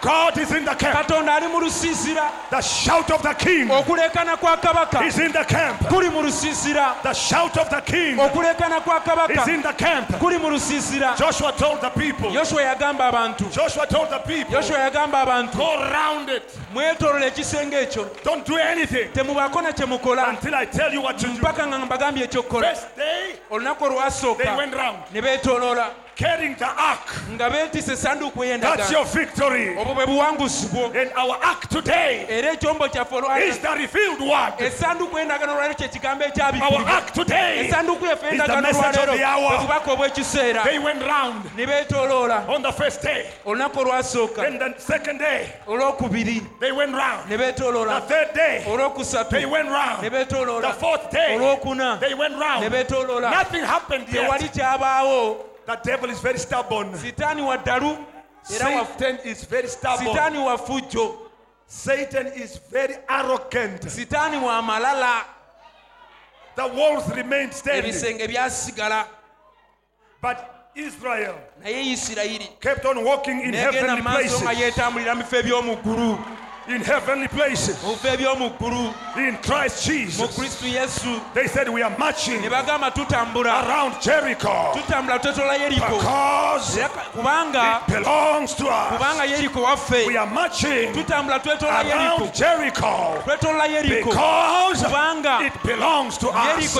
Katonda 0.05 0.25
ali 0.25 0.27
mu 0.27 0.29
lusiisira 0.29 0.31
God 0.35 0.37
is 0.37 0.51
in 0.51 0.65
the 0.65 0.75
camp. 0.75 0.95
katonda 0.97 1.35
ali 1.35 1.47
mu 1.47 1.59
lusiisira 1.59 2.31
The 2.49 2.61
shout 2.61 3.11
of 3.11 3.21
the 3.23 3.33
king 3.33 3.67
okuleekana 3.69 4.37
kwa 4.37 4.57
kabaka 4.57 5.05
is 5.07 5.17
in 5.19 5.31
the 5.31 5.43
camp. 5.43 5.79
kuli 5.89 6.09
mu 6.09 6.21
lusiisira 6.21 6.95
The 7.03 7.13
shout 7.13 7.57
of 7.57 7.69
the 7.69 7.81
king 7.81 8.17
okuleekana 8.19 8.81
kwa 8.83 8.97
is 8.97 9.03
kabaka 9.03 9.47
in 9.53 9.61
the 9.61 9.73
camp. 9.73 10.07
kuli 10.19 10.37
mu 10.37 10.49
lusiisira 10.49 11.15
Joshua 11.17 11.51
told 11.53 11.81
the 11.81 11.89
people. 11.89 12.29
yagamba 12.31 13.07
abantu 13.11 13.49
Joshua 13.51 13.85
told 13.87 14.09
the 14.09 14.19
people. 14.19 14.55
yagamba 14.55 15.21
abantu 15.25 15.57
Go 15.57 15.73
around 15.81 16.29
it. 16.29 16.43
mwetolole 16.73 17.27
ekisenge 17.27 17.75
ekyo 17.81 18.07
Don't 18.23 18.45
do 18.47 18.57
anything 18.57 19.09
temubaako 19.13 19.61
na 19.61 19.73
kye 19.73 19.85
mukola 19.85 20.29
until 20.29 20.55
I 20.55 20.65
tell 20.65 20.93
you 20.93 21.01
what 21.01 21.17
to 21.17 21.27
do. 21.27 21.33
mpaka 21.33 21.67
nga 21.67 21.77
mbagambye 21.79 22.23
ekyokukola 22.23 22.67
First 22.69 22.95
day, 22.97 23.35
olunaku 23.49 23.79
they 23.79 23.89
olwasooka 23.97 24.55
went 24.57 24.73
round 24.73 24.97
ne 25.13 25.21
beetooloola 25.21 25.89
carrying 26.15 26.55
the 26.55 26.65
ark. 26.65 26.99
nga 27.31 27.49
essanduuku 27.91 28.59
That's 28.61 28.91
your 28.91 29.05
victory. 29.05 29.75
obwo 29.77 29.93
bwe 29.95 30.05
buwanguzi 30.05 30.67
bwo 30.67 30.85
And 31.01 31.11
our 31.15 31.37
ark 31.43 31.67
today 31.69 32.25
era 32.29 32.51
ekyombo 32.53 32.87
kyaffe 32.89 33.15
is 33.49 33.57
the 33.59 33.69
revealed 33.75 34.21
word. 34.21 34.53
essanduuku 34.59 35.17
y'endagaano 35.17 35.53
olwaleero 35.53 35.75
kye 35.75 35.87
kigambo 35.87 36.23
Our 36.61 36.85
ark 36.87 37.11
today. 37.13 37.67
yaffe 38.05 38.31
is 38.33 38.41
the 38.47 38.61
message 38.61 38.77
of 38.79 39.09
olwaleero 39.09 39.17
the 39.17 39.23
hour. 39.23 39.49
bwe 39.49 39.57
bubaka 39.67 39.91
obw'ekiseera 39.91 40.63
They 40.63 40.79
went 40.79 41.01
round 41.03 41.45
ne 41.57 41.65
beetooloola 41.65 42.47
on 42.49 42.61
the 42.61 42.71
first 42.71 43.01
day. 43.01 43.25
olunaku 43.45 43.79
olwasooka 43.79 44.41
Then 44.41 44.57
the 44.59 44.73
second 44.79 45.17
day, 45.19 45.49
olwokubiri 45.67 46.41
they 46.59 46.71
went 46.71 46.93
round. 46.95 47.29
ne 47.29 47.37
The 47.37 47.43
beetooloola 47.43 48.01
third 48.07 48.33
day, 48.33 48.63
olwokusatu 48.67 49.29
they 49.31 49.45
went 49.45 49.65
ne 49.69 49.73
round. 49.75 50.01
The 50.03 50.09
beetooloola 50.09 50.73
fourth 50.75 51.11
day, 51.11 51.35
olwokuna 51.37 51.99
they 51.99 52.13
went 52.13 52.35
ne 52.35 52.39
round. 52.41 52.71
beetooloola 52.71 53.29
Nothing 53.31 53.63
happened 53.65 54.07
tewali 54.07 54.49
kyabaawo 54.49 55.37
The 55.65 55.75
devil 55.83 56.09
is 56.09 56.19
very 56.19 56.37
stubborn. 56.37 56.93
sitaani 56.93 57.41
wa 57.41 57.57
wa- 58.75 58.87
Satan 58.87 59.17
is 59.23 59.43
very 59.45 59.67
stubborn. 59.67 60.07
sitaani 60.07 60.37
wa 60.45 60.57
fujjo 60.57 61.17
Satan 61.67 62.27
is 62.27 62.57
very 62.71 62.95
arrogant. 63.09 63.81
sitaani 63.81 64.37
wa 64.41 64.61
malala 64.61 65.23
The 66.55 66.67
walls 66.67 67.09
remained 67.15 67.53
standing. 67.53 67.91
ebisenge 67.91 68.27
byasigala 68.27 69.07
But 70.21 70.51
Israel 70.75 71.35
naye 71.63 71.93
isirayiri 71.93 72.49
kept 72.61 72.85
on 72.85 73.03
walking 73.03 73.41
in 73.41 73.53
heavenly 73.53 74.01
mu 74.01 74.09
maaso 74.09 74.41
nga 74.43 74.53
places. 74.53 74.69
Yeetambulira 76.67 76.75
mu 76.75 76.77
bifo 76.77 76.77
eby'omu 76.77 76.77
ggulu 76.77 76.77
In 76.77 76.81
heavenly 76.81 77.27
places. 77.27 77.83
mu 77.83 77.95
bifo 77.95 78.07
eby'omu 78.07 78.49
ggulu 78.57 78.93
In 79.17 79.37
Christ 79.37 79.85
Jesus. 79.85 80.35
They 81.33 81.47
said 81.47 81.69
we 81.69 81.81
are 81.81 81.97
marching 81.97 82.41
ne 82.41 82.49
bagamba 82.49 82.91
tutambula 82.91 83.63
around 83.67 84.01
Jericho. 84.01 84.73
Tutambula 84.73 85.19
twetola 85.19 85.57
yeriko 85.57 85.97
because 85.97 86.77
it 86.77 86.91
belongs 87.87 88.53
to 88.55 88.67
us. 88.67 88.93
kubanga 88.97 89.25
yeriko 89.25 89.61
waffe 89.63 90.07
We 90.07 90.17
are 90.17 90.27
marching 90.27 90.93
tutambula 90.93 91.39
twetola 91.39 91.83
yeriko 91.83 91.95
around 91.95 92.33
Jericho. 92.33 93.23
Because 93.25 94.83
it 95.45 95.63
belongs 95.63 96.17
to 96.17 96.29
us. 96.29 96.75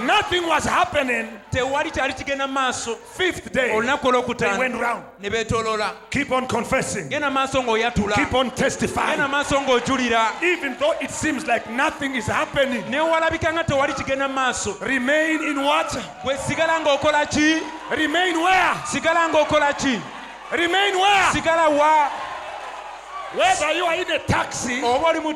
Nothing 0.00 0.46
was 0.46 0.64
happening. 0.64 1.28
Tewali 1.50 1.90
kyali 1.90 2.14
kigenda 2.14 2.46
mu 2.46 2.52
maaso 2.52 2.96
Fifth 3.16 3.52
day, 3.52 3.70
olunaku 3.72 4.08
olwokutaano 4.08 4.58
went 4.58 4.74
round. 4.80 5.02
ne 5.20 5.30
beetooloola 5.30 5.92
Keep 6.10 6.32
on 6.32 6.46
confessing. 6.46 7.08
genda 7.08 7.30
maaso 7.30 7.62
ng'oyatula 7.62 8.14
Keep 8.14 8.34
on 8.34 8.46
genda 8.50 8.56
testifying. 8.56 9.18
maaso 9.28 9.60
ng'ojulira 9.60 10.42
Even 10.42 10.76
though 10.78 10.94
it 11.00 11.10
seems 11.10 11.46
like 11.46 11.68
nothing 11.70 12.14
is 12.16 12.26
happening, 12.26 12.82
nga 13.52 13.64
tewali 13.64 13.92
kigenda 13.94 14.28
mu 14.28 14.34
maaso 14.34 14.76
remain 14.80 15.42
in 15.42 15.62
what? 15.64 15.90
gwe 16.24 16.36
sigala 16.46 16.80
ng'okola 16.80 17.26
ki 17.30 17.60
Remain 17.90 18.36
where? 18.40 18.74
sigala 18.86 19.28
ng'okola 19.28 19.72
ki 19.76 20.00
Remain 20.52 20.94
where? 20.98 21.32
sigala 21.32 21.68
wa 21.70 22.08
Whether 23.36 23.72
you 23.72 23.84
are 23.84 23.94
in 23.94 24.10
a 24.10 24.18
taxi, 24.20 24.80
oba 24.82 25.08
oli 25.08 25.20
mu 25.20 25.32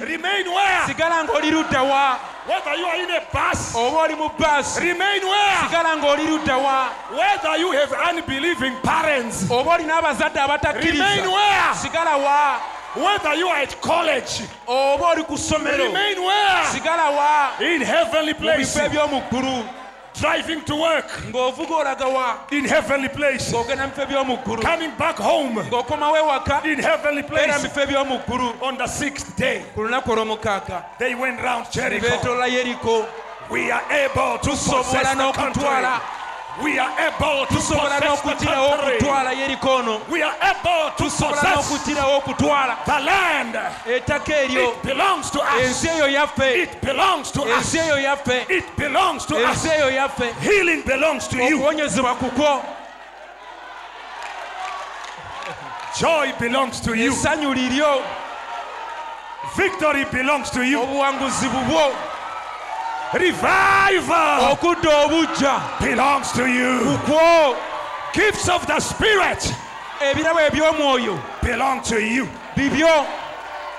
remain 0.00 0.46
where? 0.46 0.86
sigala 0.88 1.24
ng'oli 1.24 1.50
ludda 1.50 1.82
wa 1.84 2.18
Whether 2.46 2.76
you 2.76 2.84
are 2.86 2.96
in 3.02 3.10
a 3.10 3.20
bus, 3.32 3.74
oba 3.74 3.96
oli 4.06 4.14
mu 4.14 4.28
baasi 4.38 4.80
remain 4.80 5.22
where? 5.26 5.56
sigala 5.66 5.96
ng'oli 5.98 6.26
ludda 6.30 6.56
wa 6.62 6.88
Whether 7.10 7.56
you 7.58 7.72
have 7.72 7.92
unbelieving 7.92 8.76
parents, 8.82 9.50
oba 9.50 9.70
olina 9.70 9.98
abazadde 9.98 10.38
remain 10.38 10.48
abatakkiriza 10.50 11.26
where? 11.26 11.74
sigala 11.74 12.16
wa 12.22 12.58
Whether 12.94 13.34
you 13.34 13.48
are 13.48 13.58
at 13.62 13.80
college, 13.82 14.42
oba 14.66 15.04
oli 15.12 15.24
ku 15.24 15.34
ssomero 15.36 15.86
remain 15.88 16.22
where? 16.22 16.64
sigala 16.70 17.10
wa 17.10 17.50
In 17.60 17.80
heavenly 17.82 18.32
mu 18.32 18.38
bifo 18.38 18.54
places, 18.54 18.76
eby'omu 18.76 19.22
ggulu 19.30 19.64
driving 20.18 20.60
to 20.64 20.76
work, 20.76 21.08
ng'ovuga 21.30 21.84
olaga 21.84 22.12
wa? 22.12 22.38
in 22.50 22.64
heavenly 22.64 23.08
places, 23.08 23.52
ng'ogenda 23.52 23.86
mu 23.86 23.92
bifo 23.92 24.02
eby'omu 24.06 24.42
ggulu 24.44 24.62
coming 24.62 24.92
back 24.98 25.16
home, 25.16 25.58
in 26.64 26.78
heavenly 26.78 27.22
era 27.22 27.28
mu 27.28 27.28
places. 27.28 27.62
bifo 27.64 27.80
eby'omu 27.86 28.24
ggulu 28.24 28.62
On 28.62 28.76
the 28.76 28.86
sixth 28.86 29.36
day, 29.36 29.64
ku 29.74 29.82
lunaku 29.82 30.10
olw'omukaaga. 30.16 30.84
They 30.98 31.14
went 31.14 31.40
round 31.42 31.70
Jericho. 31.70 33.06
We 33.48 33.70
are 33.70 33.84
able 33.92 34.38
to 34.38 34.50
possess 34.50 35.14
the 35.14 35.32
country. 35.32 35.62
N'okutwala 36.56 36.62
We 36.64 36.78
are 36.78 36.98
able 37.08 37.46
to 37.46 37.54
tusobola 37.54 38.00
possess 38.00 38.00
the 38.00 38.28
n'okugirawo 38.28 38.68
country. 38.76 38.98
okutwala 38.98 39.32
yeriko 39.32 39.66
ono 39.78 40.00
We 40.08 40.22
are 40.22 40.34
able 40.40 40.90
to 40.96 41.04
tusobola 41.04 41.36
possess 41.36 41.70
n'okugirawo 41.70 42.16
okutwala 42.22 42.84
the 42.84 43.00
land. 43.04 43.54
ettaka 43.86 44.32
eryo 44.34 44.72
It 44.72 44.82
belongs 44.82 45.30
to 45.30 45.40
us. 45.40 45.62
ensi 45.62 45.88
eyo 45.88 46.08
yaffe 46.08 46.62
It 46.62 46.80
belongs 46.82 47.30
to 47.32 47.42
us. 47.42 47.48
ensi 47.74 47.78
eyo 47.78 47.98
yaffe 47.98 48.46
It 48.50 48.76
belongs 48.76 49.26
to 49.26 49.34
ensi 49.34 49.68
us. 49.68 49.72
eyo 49.74 49.90
yaffe 49.90 50.32
Healing 50.40 50.82
belongs 50.86 51.28
to 51.28 51.36
you. 51.36 51.56
okuwonyezebwa 51.58 52.14
kukwo 52.14 52.62
Joy 55.98 56.32
belongs 56.38 56.80
to 56.80 56.94
you. 56.94 57.10
essanyu 57.12 57.54
liryo 57.54 58.02
Victory 59.56 60.04
belongs 60.12 60.50
to 60.50 60.62
you. 60.62 60.82
obuwanguzi 60.82 61.48
bubwo 61.48 61.94
Revival 63.18 64.56
belongs 65.80 66.32
to 66.32 66.46
you. 66.46 66.98
Gifts 68.12 68.48
of 68.48 68.66
the 68.66 68.78
Spirit 68.78 69.52
ebirabo 70.00 70.46
eby'omwoyo. 70.50 71.18
belong 71.42 71.82
to 71.82 71.98
you. 71.98 72.28
bibyo. 72.54 73.06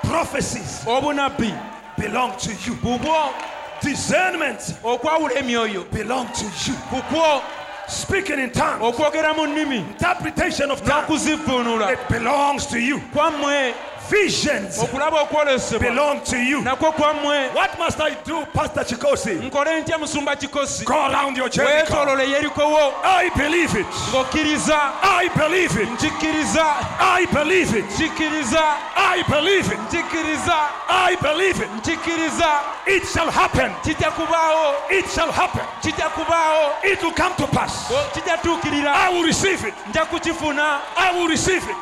Prophecies 0.02 0.84
obunabbi. 0.84 1.54
belong 1.96 2.36
to 2.38 2.50
you. 2.50 2.74
bubwo 2.76 3.32
Discernment 3.80 4.58
okwawula 4.82 5.36
emyoyo. 5.36 5.88
belong 5.92 6.26
to 6.32 6.44
you. 6.44 7.40
Speaking 7.86 8.40
in 8.40 8.50
tongues, 8.50 8.82
okwogera 8.82 9.34
mu 9.36 9.46
nnimi. 9.46 9.78
Interpretation 9.78 10.70
of 10.70 10.82
tongues, 10.84 11.26
it 11.26 12.08
belongs 12.08 12.66
to 12.66 12.78
you. 12.80 12.98
kwammwe 13.14 13.72
Visions 14.10 14.78
belong 15.78 16.20
to 16.24 16.36
you. 16.38 16.62
What 17.54 17.78
must 17.78 18.00
I 18.00 18.14
do, 18.24 18.44
Pastor 18.54 18.80
Chikosi? 18.84 19.50
Go 20.84 20.94
around 21.10 21.36
your 21.36 21.48
Jericho. 21.50 21.94
I 23.04 23.30
believe 23.36 23.74
it. 23.76 23.86
I 25.02 25.28
believe 25.36 25.76
it. 25.76 25.88
I 27.00 27.26
believe 27.32 27.76
it. 27.76 27.88
I 28.96 29.22
believe 29.28 29.70
it. 29.70 29.78
I 30.88 31.16
believe 31.20 31.60
it. 31.60 31.68
It 32.86 33.04
shall 33.06 33.30
happen. 33.30 33.70
It 34.90 35.04
shall 35.10 35.30
happen. 35.32 35.64
It 36.82 37.02
will 37.02 37.12
come 37.12 37.34
to 37.36 37.46
pass. 37.48 37.90
I 37.90 39.10
will 39.12 39.24
receive 39.24 39.64
it. 39.64 39.74
I 40.96 41.12
will 41.12 41.28
receive 41.28 41.62
it. 41.68 41.76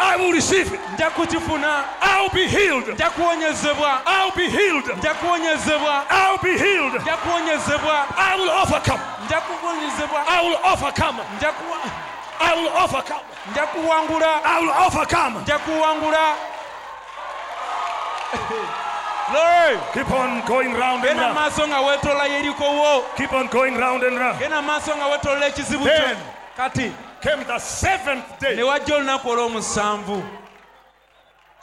I 0.00 0.16
will 0.18 0.32
receive 0.32 0.72
it. 0.72 0.80
Nja 1.04 1.10
kukifuna 1.10 1.84
I'll 2.02 2.30
be 2.30 2.46
healed. 2.48 2.88
nja 2.94 3.10
kuwonyezebwa 3.10 4.00
I'll 4.06 4.32
be 4.36 4.48
healed. 4.48 4.96
nja 4.98 5.14
kuwonyezebwa 5.14 6.04
I'll 6.10 6.38
be 6.42 6.58
healed. 6.58 7.02
nja 7.02 7.16
kuwonyezebwa 7.16 8.06
I 8.16 8.38
will 8.40 8.50
overcome. 8.50 9.00
nja 9.26 9.40
kuwonyezebwa 9.40 10.24
I 10.28 10.46
will 10.48 10.58
overcome. 10.72 11.18
nja 11.38 11.52
kuwa 11.52 11.78
I 12.40 12.56
will 12.56 12.70
overcome. 12.84 13.20
nja 13.52 13.66
kuwangula 13.66 14.44
I 14.44 14.60
will 14.60 14.72
overcome. 14.86 15.40
nja 15.42 15.58
kuwangula 15.58 16.34
Lord, 19.32 19.80
Keep 19.94 20.10
on 20.12 20.40
going 20.46 20.74
round 20.74 21.04
and 21.04 21.20
round. 21.20 21.34
maaso 21.34 21.68
nga 21.68 21.80
weetolola 21.80 22.26
yerikowo 22.26 23.02
Keep 23.16 23.32
on 23.32 23.46
going 23.48 23.76
round 23.78 24.04
and 24.04 24.18
round. 24.18 24.38
genda 24.38 24.62
maaso 24.62 24.96
nga 24.96 25.06
weetolola 25.06 25.46
ekizibu 25.46 25.84
kyo 25.84 26.16
kati 26.56 26.92
Came 27.22 27.44
the 27.44 27.58
seventh 27.60 28.42
ne 28.42 28.62
wajja 28.62 28.94
olunaku 28.96 29.30
olw'omusanvu 29.30 30.22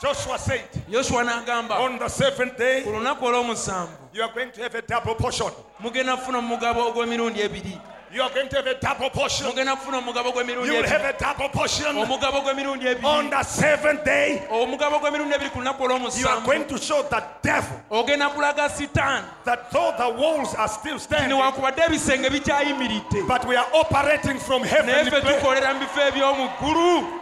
Joshua 0.02 0.40
said, 0.40 0.62
yoswa 0.90 1.24
n'agamba 1.24 1.80
On 1.80 2.00
the 2.00 2.10
seventh 2.10 2.58
day, 2.58 2.82
ku 2.84 2.90
lunaku 2.90 3.22
olw'omusanvu 3.22 3.90
you 4.14 4.24
are 4.24 4.34
going 4.34 4.52
to 4.52 4.62
have 4.64 4.74
a 4.74 4.82
double 4.82 5.14
portion. 5.14 5.52
mugenda 5.80 6.18
kufuna 6.18 6.40
omugabo 6.40 6.90
ogw'emirundi 6.92 7.40
ebiri 7.40 7.80
You 8.12 8.24
are 8.24 8.30
going 8.34 8.50
to 8.50 8.56
have 8.58 8.66
a 8.68 8.80
double 8.80 9.12
portion. 9.12 9.46
mugenda 9.46 9.76
kufuna 9.76 10.00
omugabo 10.00 10.32
gw'emirundi 10.34 10.66
You 10.66 10.74
will 10.74 10.88
have 10.88 11.06
a 11.06 11.14
double 11.20 11.50
portion. 11.50 11.96
On 11.96 13.30
the 13.30 13.44
seventh 13.44 14.04
day, 14.04 14.42
omugabo 14.50 15.00
gw'emirundi 15.00 15.36
ebiri 15.36 15.52
ku 15.52 15.60
lunaku 15.60 16.20
you 16.20 16.28
are 16.28 16.42
going 16.44 16.66
to 16.66 16.80
show 16.80 17.04
the 17.04 17.24
devil 17.44 17.80
ogenda 17.92 18.34
kulaga 18.34 18.70
sitaani 18.70 19.26
that 19.46 19.70
though 19.70 19.94
the 20.00 20.10
walls 20.20 20.56
are 20.56 20.68
still 20.68 20.98
standing, 20.98 21.30
niwakubadde 21.38 21.78
ebisenge 21.78 22.28
bikyayimiridde 22.28 23.28
but 23.28 23.48
we 23.48 23.56
are 23.56 23.68
operating 23.76 24.40
from 24.40 24.64
heavenly 24.64 25.12
place. 25.12 27.21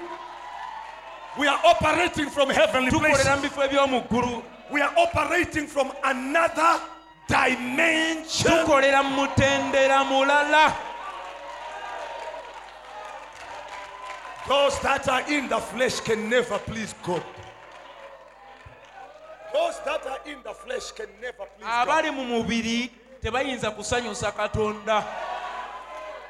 We 1.37 1.47
are 1.47 1.59
operating 1.63 2.29
from 2.29 2.49
heavenly 2.49 2.89
place. 2.91 3.17
tukolera 3.17 3.35
mu 3.37 3.41
bifo 3.49 3.61
eby'omu 3.63 4.07
ggulu 4.09 4.43
We 4.71 4.81
are 4.81 4.93
operating 4.97 5.67
from 5.67 5.91
another 6.03 6.81
dimension. 7.27 8.51
tukolera 8.51 9.03
mu 9.03 9.25
mutendera 9.27 10.03
mulala 10.05 10.75
Those 14.47 14.79
that 14.79 15.07
are 15.07 15.21
in 15.31 15.47
the 15.47 15.59
flesh 15.59 15.99
can 15.99 16.27
never 16.29 16.57
please 16.57 16.95
God. 17.03 17.21
Those 19.53 19.77
that 19.85 20.05
are 20.07 20.19
in 20.25 20.41
the 20.43 20.53
flesh 20.53 20.91
can 20.91 21.07
never 21.21 21.45
please 21.45 21.61
God. 21.65 21.87
abali 21.87 22.11
mu 22.11 22.23
mubiri 22.25 22.89
tebayinza 23.21 23.71
kusanyusa 23.71 24.31
katonda 24.31 25.03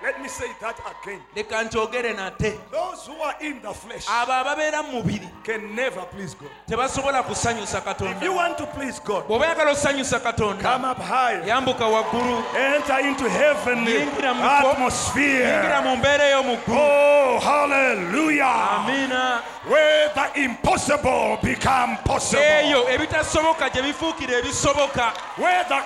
Let 0.01 0.21
me 0.21 0.29
say 0.29 0.47
that 0.61 0.79
again. 0.79 1.21
leka 1.35 1.63
nkyogere 1.63 2.13
nate 2.15 2.57
Those 2.71 3.05
who 3.07 3.21
are 3.21 3.35
in 3.41 3.61
the 3.61 3.73
flesh 3.73 4.05
abo 4.07 4.31
ababeera 4.33 4.83
mu 4.83 5.01
mubiri 5.03 5.29
can 5.43 5.75
never 5.75 6.01
please 6.05 6.33
God. 6.35 6.49
tebasobola 6.69 7.23
kusanyusa 7.23 7.77
If 7.77 7.83
katonda 7.83 8.23
you 8.23 8.33
want 8.33 8.57
to 8.57 8.65
please 8.67 8.99
God, 8.99 9.27
bw'oba 9.27 9.45
yagala 9.45 9.71
osanyusa 9.71 10.19
katonda 10.19 10.61
come 10.61 10.85
up 10.85 10.97
high. 10.99 11.41
yambuka 11.45 11.85
waggulu 11.85 12.43
Enter 12.55 12.99
into 12.99 13.29
heavenly 13.29 13.91
Yingira 13.93 14.33
mu 14.33 14.41
kifo- 14.41 14.49
yingira 14.49 14.71
atmosphere. 14.71 15.81
mu 15.83 15.95
mbeera 15.97 16.25
ey'omu 16.29 16.57
ggulu 16.57 16.79
Oh, 16.79 17.39
hallelujah. 17.39 19.35
Where 19.67 20.09
the 20.15 20.41
impossible 20.43 21.37
become 21.43 21.97
possible. 22.05 22.41
eyo 22.43 22.89
ebitasoboka 22.89 23.69
gye 23.69 23.81
bifuukira 23.81 24.37
ebisoboka 24.39 25.11
Where 25.37 25.63
the 25.67 25.81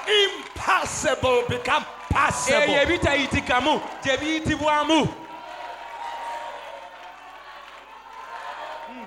impossible 0.56 1.44
become 1.50 1.86
possible. 2.10 2.66
gye 4.04 4.18
biyitibwamu 4.18 5.00
hmm. 8.88 9.06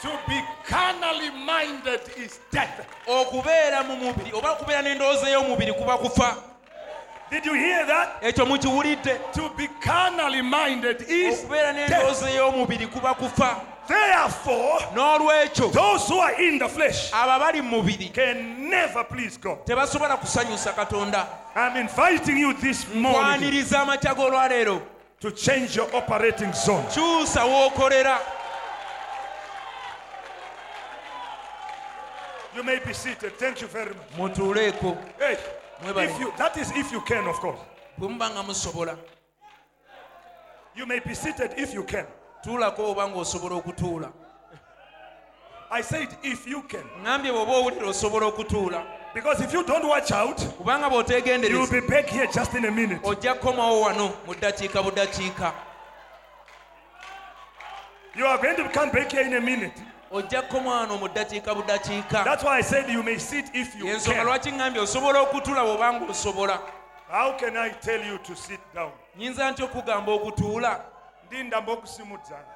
To 0.00 0.08
be 0.28 0.42
carnally 0.68 1.30
minded 1.30 2.00
is 2.16 2.40
death. 2.52 2.86
okubeera 3.06 3.82
mu 3.82 3.96
mubiri 3.96 4.32
oba 4.32 4.50
okubeera 4.52 4.82
n'endowooza 4.82 5.28
ey'omubiri 5.28 5.72
kuba 5.72 5.98
kufa 5.98 6.36
Did 7.30 7.44
you 7.46 7.54
hear 7.54 7.86
that? 7.86 8.08
ekyo 8.22 8.46
mukiwulidde 8.46 9.20
To 9.34 9.50
be 9.56 9.68
carnally 9.80 10.42
minded 10.42 11.00
is 11.08 11.38
okubeera 11.38 11.72
death. 11.72 11.90
n'endowooza 11.90 12.30
ey'omubiri 12.30 12.86
kuba 12.86 13.14
kufa 13.14 13.56
Therefore, 13.88 14.80
n'olwekyo 14.94 15.72
those 15.72 16.06
who 16.08 16.18
are 16.18 16.40
in 16.42 16.58
the 16.58 16.68
flesh 16.68 17.10
abo 17.12 17.30
abali 17.40 17.62
mu 17.62 17.82
mubiri 17.82 18.12
can 18.12 18.68
never 18.68 19.04
please 19.04 19.38
God. 19.38 19.64
tebasobola 19.64 20.16
kusanyusa 20.16 20.72
katonda 20.74 21.26
I'm 21.54 21.76
inviting 21.76 22.36
you 22.36 22.52
this 22.54 22.86
morning 22.94 23.40
kwaniriza 23.40 23.80
amakya 23.80 24.14
g'olwaleero 24.14 24.82
to 25.20 25.30
change 25.32 25.74
your 25.76 25.88
operating 25.96 26.52
zone. 26.52 26.84
kyusa 26.92 27.44
w'okolera 27.44 28.18
You 32.54 32.64
may 32.64 32.80
be 32.80 32.92
seated. 32.92 33.38
Thank 33.38 33.60
you 33.60 33.68
very 33.68 33.94
much. 33.94 34.16
mutuuleeko 34.36 34.96
Hey, 35.18 35.36
if 35.84 36.18
you, 36.20 36.32
that 36.38 36.56
is 36.56 36.72
if 36.74 36.90
you 36.92 37.00
can, 37.02 37.26
of 37.28 37.36
course. 37.40 37.58
bwe 37.98 38.08
muba 38.08 38.30
nga 38.30 38.42
musobola 38.42 38.96
You 40.74 40.86
may 40.86 40.98
be 41.00 41.14
seated 41.14 41.54
if 41.56 41.72
you 41.74 41.84
can. 41.84 42.06
Tuulako 42.48 42.90
oba 42.90 43.08
ng'osobola 43.08 43.54
okutuula 43.56 44.12
I 45.70 45.82
said 45.82 46.08
if 46.22 46.46
you 46.46 46.62
can. 46.62 46.84
ŋambye 47.04 47.30
bw'oba 47.32 47.52
owulira 47.52 47.86
osobola 47.88 48.26
okutuula 48.26 48.82
Because 49.14 49.40
if 49.40 49.52
you 49.52 49.64
don't 49.64 49.86
watch 49.88 50.12
out, 50.12 50.36
kubanga 50.56 50.86
you'll 50.88 51.02
bw'otegendereza 51.02 51.70
be 51.70 51.80
back 51.86 52.08
here 52.08 52.26
just 52.26 52.54
in 52.54 52.64
a 52.64 52.70
minute. 52.70 53.00
ojja 53.04 53.34
kukomawo 53.34 53.80
wano 53.80 54.10
mu 54.26 54.34
ddakiika 54.34 54.82
budakiika 54.82 55.52
You 58.16 58.26
are 58.26 58.38
going 58.38 58.56
to 58.56 58.68
come 58.70 58.90
back 58.90 59.12
here 59.12 59.26
in 59.26 59.34
a 59.34 59.40
minute. 59.40 59.74
ojja 60.10 60.42
kkomwano 60.42 60.98
mu 60.98 61.08
ddakiika 61.08 61.54
budakiika 61.54 62.24
That's 62.24 62.42
why 62.44 62.58
I 62.58 62.62
said 62.62 62.88
you 62.90 63.02
may 63.02 63.18
sit 63.18 63.44
if 63.54 63.76
you 63.76 63.84
yensonga 63.86 64.14
can. 64.16 64.26
lwaki 64.26 64.50
ŋŋambye 64.50 64.80
osobola 64.80 65.20
okutula 65.20 65.64
bw'obanga 65.64 66.10
osobola 66.10 66.58
How 67.10 67.36
can 67.38 67.56
I 67.58 67.68
tell 67.70 68.02
you 68.06 68.18
to 68.18 68.34
sit 68.36 68.60
down? 68.74 68.90
nyinza 69.18 69.50
nti 69.50 69.62
okugamba 69.62 70.12
okutuula 70.12 70.80
Ndinda 71.28 71.60
mbokusimudzana. 71.60 72.54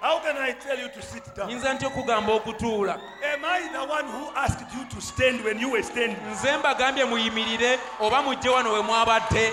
How 0.00 0.18
can 0.20 0.36
I 0.36 0.52
tell 0.52 0.78
you 0.78 0.88
to 0.88 1.02
sit 1.02 1.34
down? 1.36 1.48
nyinza 1.48 1.74
nti 1.74 1.86
okugamba 1.86 2.32
okutuula 2.32 2.92
Am 3.34 3.44
I 3.44 3.68
the 3.72 3.78
one 3.84 4.04
who 4.04 4.30
asked 4.36 4.66
you 4.74 4.84
to 4.84 5.00
stand 5.00 5.44
when 5.44 5.58
you 5.60 5.70
were 5.70 5.82
standing? 5.82 6.16
nze 6.32 6.56
mbagambye 6.56 7.04
muyimirire 7.04 7.78
oba 8.00 8.22
mujje 8.22 8.48
wano 8.48 8.72
we 8.72 8.80
mwabadde 8.82 9.52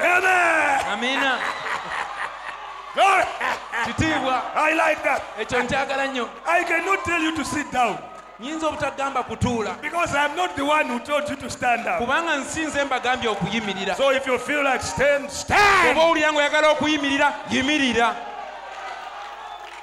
Amen. 0.00 0.80
amiina 0.92 1.38
Glory. 2.94 3.24
kitiibwa 3.84 4.42
I 4.56 4.72
like 4.74 5.02
that. 5.02 5.22
ekyo 5.38 5.62
nkyagala 5.62 6.06
nnyo 6.06 6.28
I 6.46 6.64
cannot 6.64 7.04
tell 7.04 7.22
you 7.22 7.32
to 7.36 7.44
sit 7.44 7.70
down 7.72 7.98
nyinza 8.40 8.66
obutagamba 8.68 9.22
kutuula 9.22 9.76
because 9.82 10.14
I'm 10.14 10.34
not 10.36 10.56
the 10.56 10.64
one 10.64 10.86
who 10.86 10.98
told 11.00 11.28
you 11.30 11.36
to 11.36 11.50
stand 11.50 11.86
up. 11.86 11.98
kubanga 11.98 12.36
nsinze 12.36 12.84
mbagambye 12.84 13.28
okuyimirira 13.28 13.94
So 13.96 14.10
if 14.12 14.26
you 14.26 14.38
feel 14.38 14.62
like 14.64 14.82
stand, 14.82 15.30
stand. 15.30 15.90
oba 15.98 16.00
owulira 16.06 16.32
nga 16.32 16.38
oyagala 16.40 16.68
okuyimirira 16.70 17.32
yimirira 17.50 18.14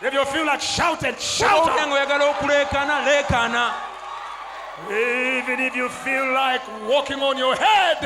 If 0.03 0.13
you 0.13 0.25
feel 0.25 0.45
like 0.45 0.61
shout 0.61 1.03
and 1.03 1.19
shout. 1.19 1.67
owulira 1.67 1.87
nga 1.87 1.93
oyagala 1.95 2.25
okuleekaana 2.25 2.99
leekaana 3.05 3.71
Even 4.89 5.59
if 5.59 5.75
you 5.75 5.87
feel 5.89 6.33
like 6.33 6.61
walking 6.89 7.21
on 7.21 7.37
your 7.37 7.55
head, 7.55 7.97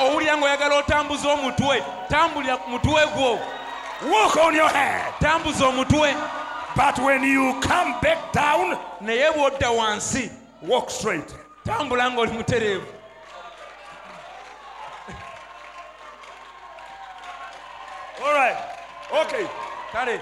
owulira 0.00 0.36
nga 0.36 0.46
oyagala 0.46 0.74
otambuza 0.76 1.28
omutwe 1.28 1.82
tambulira 2.08 2.56
ku 2.56 2.70
mutwe 2.70 3.06
gwo 3.06 3.38
walk 4.10 4.36
on 4.36 4.54
your 4.54 4.68
head. 4.70 5.12
tambuza 5.20 5.66
omutwe 5.66 6.14
But 6.76 6.98
when 6.98 7.22
you 7.22 7.54
come 7.62 7.94
back 8.02 8.32
down, 8.32 8.76
naye 9.06 9.30
bw'odda 9.34 9.70
wansi 9.78 10.30
walk 10.70 10.90
straight. 10.90 11.30
tambula 11.64 12.04
ng'oli 12.10 12.32
mutereevu 12.32 12.86
All 18.24 18.34
right. 18.34 18.56
Okay. 19.22 19.46
kale 19.92 20.20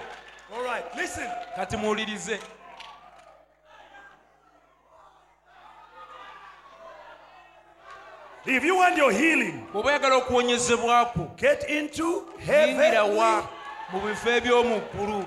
All 0.54 0.62
right. 0.64 0.84
Listen. 0.96 1.28
kati 1.56 1.76
muwulirize 1.76 2.38
If 8.46 8.62
you 8.62 8.76
want 8.76 8.96
your 8.98 9.10
healing, 9.10 9.66
get 11.36 11.64
into 11.70 12.26
heaven. 12.38 12.76
mu 13.92 14.00
bifo 14.00 14.30
eby'omu 14.30 14.80
ggulu 14.94 15.24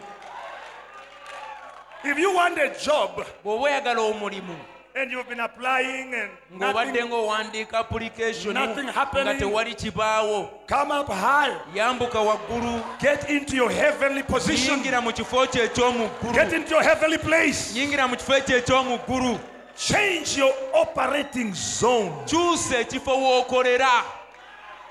If 2.10 2.18
you 2.18 2.34
want 2.34 2.58
a 2.58 2.70
job 2.80 3.26
bw'oba 3.44 3.64
oyagala 3.64 4.02
omulimu 4.02 4.56
and 4.96 5.12
you've 5.12 5.28
been 5.30 5.40
applying 5.40 6.14
and 6.14 6.30
ng'obadde 6.56 6.94
nothing, 6.94 7.10
ng'owandiika 7.12 7.74
application 7.80 8.54
Nothing 8.54 8.86
nga 8.86 8.92
happening. 8.94 9.38
tewali 9.40 9.76
kibaawo 9.76 10.50
come 10.68 10.92
up 10.92 11.08
high. 11.10 11.54
yambuka 11.76 12.20
waggulu 12.20 12.82
Get 13.00 13.30
into 13.30 13.56
your 13.56 13.70
heavenly 13.72 14.24
position. 14.24 14.80
yingira 14.80 15.02
mu 15.04 15.12
kifo 15.12 15.46
kye 15.52 15.68
eky'omu 15.68 16.10
Get 16.34 16.48
ggulu 16.48 16.54
into 16.54 16.70
your 16.72 16.84
heavenly 16.84 17.18
place. 17.18 17.74
yingira 17.78 18.08
mu 18.10 18.16
kifo 18.16 18.34
ekyo 18.38 18.58
eky'omu 18.58 18.98
ggulu 19.06 19.40
Change 19.78 20.38
your 20.38 20.54
operating 20.74 21.54
zone. 21.54 22.12
kyusa 22.26 22.80
ekifo 22.80 23.12
w'okolera 23.18 24.04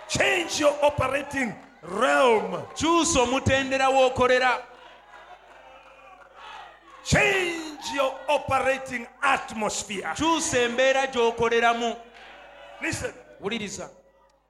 Change 0.08 0.60
your 0.60 0.74
operating 0.82 1.52
realm. 1.82 2.62
kyusa 2.74 3.20
omutendera 3.22 3.88
w'okolera 3.90 4.58
Change 7.06 7.94
your 7.94 8.12
operating 8.28 9.06
atmosphere. 9.22 10.12
kyusa 10.16 10.58
embeera 10.62 11.06
gy'okoleramu. 11.06 11.96
Listen, 12.82 13.12
wuliriza. 13.40 13.88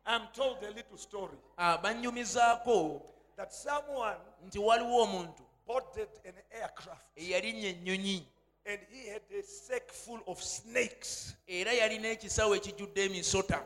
I'm 0.06 0.22
told 0.32 0.56
a 0.62 0.70
little 0.70 0.96
story. 0.96 1.36
Ah, 1.58 1.78
bannyumizaako 1.82 3.02
that 3.36 3.52
someone 3.52 4.16
nti 4.46 4.58
waliwo 4.58 5.02
omuntu 5.02 5.42
boarded 5.66 6.08
an 6.24 6.34
aircraft. 6.50 7.02
eyalinnya 7.16 7.68
ennyonyi 7.68 8.22
and 8.66 8.80
he 8.90 9.10
had 9.10 9.22
a 9.38 9.42
sack 9.42 9.92
full 9.92 10.20
of 10.26 10.42
snakes. 10.42 11.34
era 11.46 11.72
yalina 11.72 12.08
ekisawo 12.08 12.56
ekijjudde 12.56 13.04
emisota. 13.04 13.62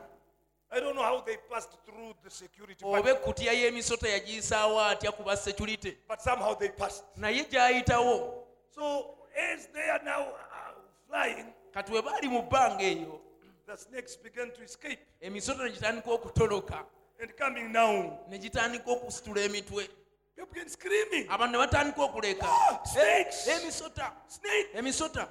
I 0.73 0.79
don't 0.79 0.95
know 0.95 1.03
how 1.03 1.21
they 1.21 1.37
passed 1.49 1.71
through 1.85 2.13
the 2.23 2.29
security, 2.29 2.85
oba 2.85 3.01
but, 3.01 3.11
ekkutiya 3.15 3.53
y'emisota 3.53 4.09
yagiyisaawo 4.09 4.81
atya 4.81 5.11
kuba 5.11 5.37
security? 5.37 5.97
but 6.07 6.21
somehow 6.21 6.55
they 6.55 6.69
passed. 6.69 7.03
naye 7.17 7.43
gy'ayitawo 7.45 8.40
So 8.75 9.15
as 9.53 9.67
they 9.73 9.89
are 9.89 10.01
now 10.03 10.21
uh, 10.21 10.73
flying, 11.07 11.53
kati 11.73 11.91
we 11.91 12.01
baali 12.01 12.27
mu 12.29 12.41
bbanga 12.41 12.81
eyo 12.83 13.19
the 13.67 13.77
snakes 13.77 14.17
began 14.17 14.51
to 14.51 14.63
escape 14.63 14.99
emisota 15.21 15.63
ne 15.63 15.71
gitandika 15.71 16.11
okutoloka 16.11 16.83
and 17.21 17.31
coming 17.37 17.71
down. 17.73 18.17
ne 18.29 18.37
gitandika 18.37 18.91
okusitula 18.91 19.41
emitwe 19.41 19.87
People 20.35 20.53
began 20.53 20.69
screaming. 20.69 21.27
abantu 21.29 21.51
ne 21.51 21.57
batandika 21.57 22.01
okuleka 22.03 22.45
Ah, 22.47 22.83
snakes! 22.85 23.47
Eh, 23.47 23.57
emisota 23.61 24.11
Snake! 24.27 24.69
emisota 24.73 25.27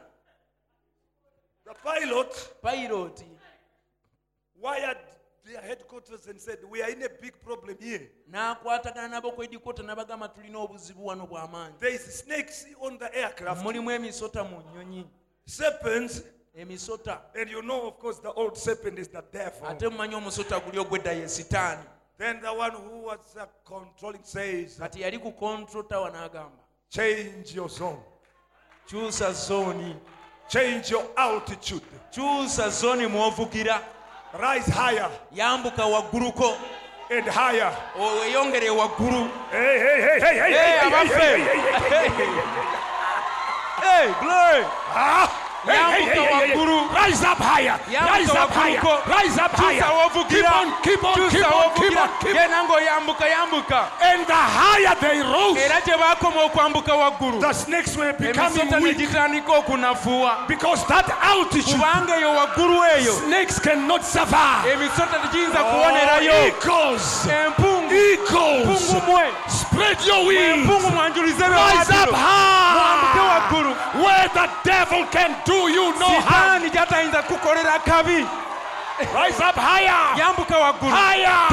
The 1.65 1.75
pilot 1.75 2.33
payiroti 2.63 3.25
wired 4.61 4.99
their 5.53 5.61
headquarters 5.63 6.27
and 6.27 6.41
said, 6.41 6.59
We 6.71 6.83
are 6.83 6.91
in 6.91 7.03
a 7.03 7.09
big 7.09 7.33
problem 7.43 7.77
here. 7.81 8.09
n'akwatagana 8.33 9.09
nabo 9.09 9.33
ku 9.35 9.43
edikota 9.43 9.83
n'abagamba 9.83 10.29
tulina 10.29 10.59
obuzibu 10.59 11.07
wano 11.07 11.27
bw'amaanyi 11.27 11.79
There 11.81 11.95
is 11.95 12.03
snakes 12.25 12.67
on 12.81 12.99
the 12.99 13.15
aircraft, 13.15 13.63
mulimu 13.65 13.91
emisota 13.91 14.45
mu 14.45 14.63
nnyonyi. 14.63 15.05
Serpents, 15.47 16.23
emisota. 16.57 17.19
And 17.35 17.51
you 17.51 17.63
know, 17.63 17.89
of 17.89 17.99
course, 17.99 18.19
the 18.19 18.33
old 18.33 18.57
serpent 18.57 18.99
is 18.99 19.09
the 19.09 19.23
devil. 19.33 19.67
ate 19.69 19.89
mumanyi 19.89 20.15
omusota 20.15 20.61
guli 20.61 20.79
ogwedda 20.79 21.13
ye 21.13 21.25
sitaani. 21.29 21.83
Then 22.19 22.41
the 22.43 22.53
one 22.53 22.73
who 22.73 22.99
was 23.07 23.37
uh, 23.41 23.47
controlling 23.65 24.21
says, 24.25 24.77
kati 24.79 25.01
yali 25.01 25.19
ku 25.21 25.33
control 25.33 25.85
tower 25.85 26.11
n'agamba 26.13 26.53
Change 26.91 27.55
your 27.55 27.69
zone, 27.69 27.99
kyusa 28.89 29.33
zooni. 29.33 29.97
Change 30.49 30.91
your 30.91 31.07
altitude, 31.17 31.83
kyusa 32.13 32.69
zooni 32.71 33.07
mw'ovugira 33.07 33.81
rise 34.39 34.71
higher 34.73 35.11
yambuka 35.35 35.85
wagguluko 35.85 36.55
and 37.11 37.27
higher. 37.27 37.73
weyongere 37.99 38.71
waggulu 38.71 39.29
Hey, 39.51 39.79
hey, 39.79 40.01
hey, 40.01 40.21
hey, 40.21 40.35
hey, 40.35 40.41
Hey, 40.41 40.53
hey, 40.53 40.53
hey, 40.53 40.79
abaffe. 40.87 41.11
hey, 41.11 41.41
hey, 41.41 41.61
hey, 41.61 41.91
hey, 41.91 42.09
hey, 42.09 42.31
Hey, 43.81 44.07
glory! 44.21 44.63
Ah, 44.93 44.99
hey, 44.99 44.99
hey, 44.99 44.99
hey, 44.99 44.99
Yambuka 44.99 44.99
hey, 44.99 44.99
hey. 45.01 45.37
waggulu. 45.37 45.50
Rise 45.67 47.23
up 47.23 47.37
higher, 47.39 47.77
Yambuka 47.91 48.09
rise 48.09 48.31
up 48.31 48.49
higher, 48.51 48.81
rise 49.07 49.39
up 49.39 49.51
higher. 49.53 49.85
Keep 50.31 50.51
on, 50.51 50.83
keep 50.83 51.05
on, 51.05 51.31
keep 51.31 51.45
on, 51.45 51.75
keep 51.77 51.97
on, 51.97 52.11
keep 52.21 52.33
on. 52.33 52.35
genda 52.35 52.81
yambuka 53.29 53.91
And 54.01 54.27
the 54.27 54.35
higher 54.35 54.95
they 55.01 55.21
rose, 55.21 55.59
era 55.59 55.81
gye 55.85 55.97
baakoma 55.99 56.49
okwambuka 56.49 56.95
waggulu. 56.97 57.41
the 57.41 57.53
snakes 57.53 57.97
were 57.97 58.13
becoming 58.15 58.83
weak. 58.83 58.97
gitandika 58.99 59.53
okunafuwa. 59.53 60.49
Because 60.49 60.87
that 60.89 61.11
altitude, 61.23 61.75
kubanga 61.77 62.17
eyo 62.17 62.31
waggulu 62.35 62.81
eyo 62.97 63.13
snakes 63.27 63.59
cannot 63.61 64.03
survive. 64.03 64.65
emisota 64.73 65.19
tegiyinza 65.23 65.59
kuwonerayo. 65.65 66.33
Eagles, 66.47 67.27
eagles, 67.93 68.89
spread 69.49 69.99
your 70.07 70.27
wings, 70.27 70.67
rise 70.67 71.91
up 71.91 72.11
high, 72.13 73.51
where 74.03 74.29
the 74.35 74.47
devil 74.65 75.05
can 75.11 75.37
do 75.45 75.69
you 75.71 75.93
no 75.99 76.09
harm. 76.21 76.63
Rise 79.15 79.41
up 79.41 79.55
higher, 79.57 80.19
yambuka 80.21 80.57
waggulu 80.61 80.91
higher, 80.93 81.49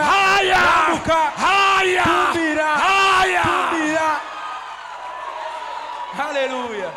higher, 0.00 0.54
yambuka. 0.54 1.20
Higher, 1.34 2.00
higher. 2.00 3.64
haleluya 6.16 6.90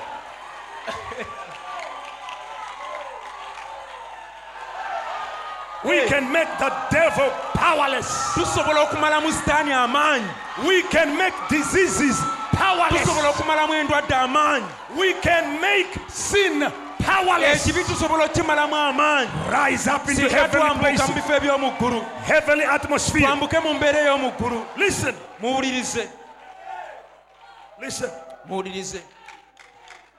We 5.86 6.06
can 6.08 6.32
make 6.32 6.48
the 6.60 6.72
devil 6.92 7.30
powerless. 7.54 8.08
tusobola 8.34 8.82
okumalamu 8.82 9.32
sitaani 9.32 9.72
amaanyi 9.74 10.26
We 10.68 10.82
can 10.84 11.16
make 11.18 11.34
diseases 11.50 12.18
powerless. 12.52 13.02
tusobola 13.04 13.30
okumalamu 13.30 13.74
endwadde 13.74 14.16
amaanyi 14.16 14.66
We 14.98 15.14
can 15.14 15.62
make 15.62 15.88
sin 16.10 16.66
powerless. 17.06 17.68
ekibi 17.68 17.84
tusobola 17.84 18.26
okimalamu 18.26 18.76
amaanyi 18.76 19.30
Rise 19.52 19.88
up 19.88 20.10
into 20.10 20.28
heavenly 20.30 20.80
places, 20.80 21.10
bifo 21.12 21.34
eby'omu 21.36 21.72
ggulu 21.78 22.02
heavenly 22.26 22.66
atmosphere. 22.66 23.26
twambuke 23.26 23.60
mu 23.60 23.74
mbeera 23.74 24.00
ey'omu 24.02 24.32
ggulu 24.32 24.66
Listen, 24.78 25.16
listen. 25.62 26.08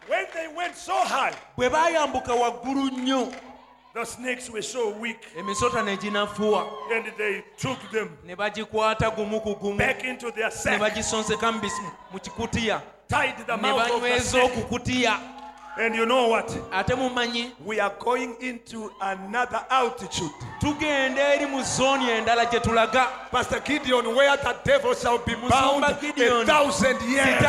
When 0.08 0.26
they 0.34 0.48
went 0.56 0.74
so 0.76 0.94
high, 0.94 1.34
The 3.98 4.04
snakes 4.06 4.48
were 4.48 4.62
so 4.62 4.90
weak, 4.90 5.18
emisota 5.36 5.82
ne 5.84 5.96
ginafuwa 5.96 6.66
and 6.94 7.04
they 7.16 7.42
took 7.56 7.78
them 7.90 8.16
ne 8.24 8.36
bagikwata 8.36 9.10
gumu 9.10 9.40
ku 9.42 9.54
gumu 9.56 9.76
ne 9.76 10.78
bagisonseka 10.78 11.52
mu 12.12 12.20
kikutiya 12.20 12.80
ne 13.10 13.72
banyweza 13.72 14.42
okukutiya 14.44 15.18
And 15.80 15.94
you 15.94 16.06
know 16.06 16.28
what? 16.28 16.48
ate 16.72 16.94
mumanyi 16.94 17.50
We 17.64 17.80
are 17.80 17.92
going 17.98 18.36
into 18.40 18.90
another 19.00 19.64
altitude. 19.70 20.30
tugenda 20.60 21.34
eri 21.34 21.46
mu 21.46 21.62
zooni 21.62 22.08
endala 22.10 22.44
gye 22.50 22.60
tulaga 22.60 23.06
Pastor 23.32 23.60
Gideon, 23.60 24.14
where 24.14 24.36
the 24.36 24.56
devil 24.64 24.94
shall 24.94 25.18
be 25.18 25.34
bound 25.34 25.84
Gideon. 26.00 26.42
a 26.42 26.46
thousand 26.46 27.00
years. 27.02 27.42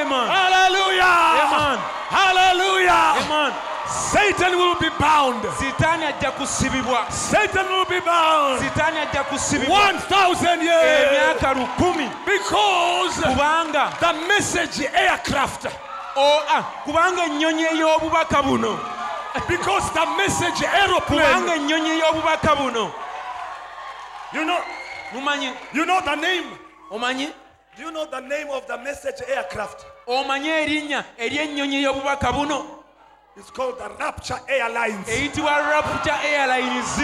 Eman 0.00 0.28
Hallelujah! 0.28 1.04
Amen. 1.44 1.78
Hallelujah! 2.10 3.14
Amen. 3.24 3.52
Satan 3.88 4.56
will 4.58 4.74
be 4.80 4.90
bound. 5.00 5.42
sitaani 5.58 6.04
ajja 6.04 6.30
kusibibwa 6.30 7.10
Satan 7.10 7.66
will 7.68 7.84
be 7.86 8.00
bound. 8.00 8.60
sitaani 8.62 8.98
ajja 8.98 9.24
kusibibwa 9.24 9.78
1,000 9.92 10.62
years. 10.62 11.12
emyaka 11.12 11.54
lukumi 11.54 12.10
Because 12.26 13.22
kubanga 13.22 13.92
the 14.00 14.12
message 14.28 14.88
aircraft, 14.94 15.66
ah, 16.50 16.62
kubanga 16.84 17.24
ennyonyi 17.24 17.64
ey'obubaka 17.64 18.42
buno 18.42 18.78
because 19.48 19.90
the 19.92 20.06
message 20.16 20.66
kubanga 21.06 21.54
ennyonyi 21.54 21.90
ey'obubaka 21.90 22.56
buno 22.56 22.92
you 24.34 24.44
know, 24.44 24.58
mumanyi 25.12 25.52
you 25.72 25.84
know 25.86 26.00
the 26.00 26.14
name. 26.16 26.46
omanyi 26.90 27.28
Do 27.78 27.84
you 27.84 27.92
know 27.92 28.06
the 28.06 28.20
name 28.20 28.48
of 28.50 28.66
the 28.66 28.76
message 28.78 29.22
aircraft? 29.28 29.86
omanyi 30.06 30.48
erinnya 30.48 31.04
ery'ennyonyi 31.18 31.82
ey'obubaka 31.84 32.32
buno 32.32 32.64
It's 33.36 33.50
called 33.50 33.78
the 33.78 33.88
Rapture 34.00 34.40
Airlines. 34.48 35.06
eyitibwa 35.08 35.70
rapture 35.70 36.18
airlines 36.24 36.98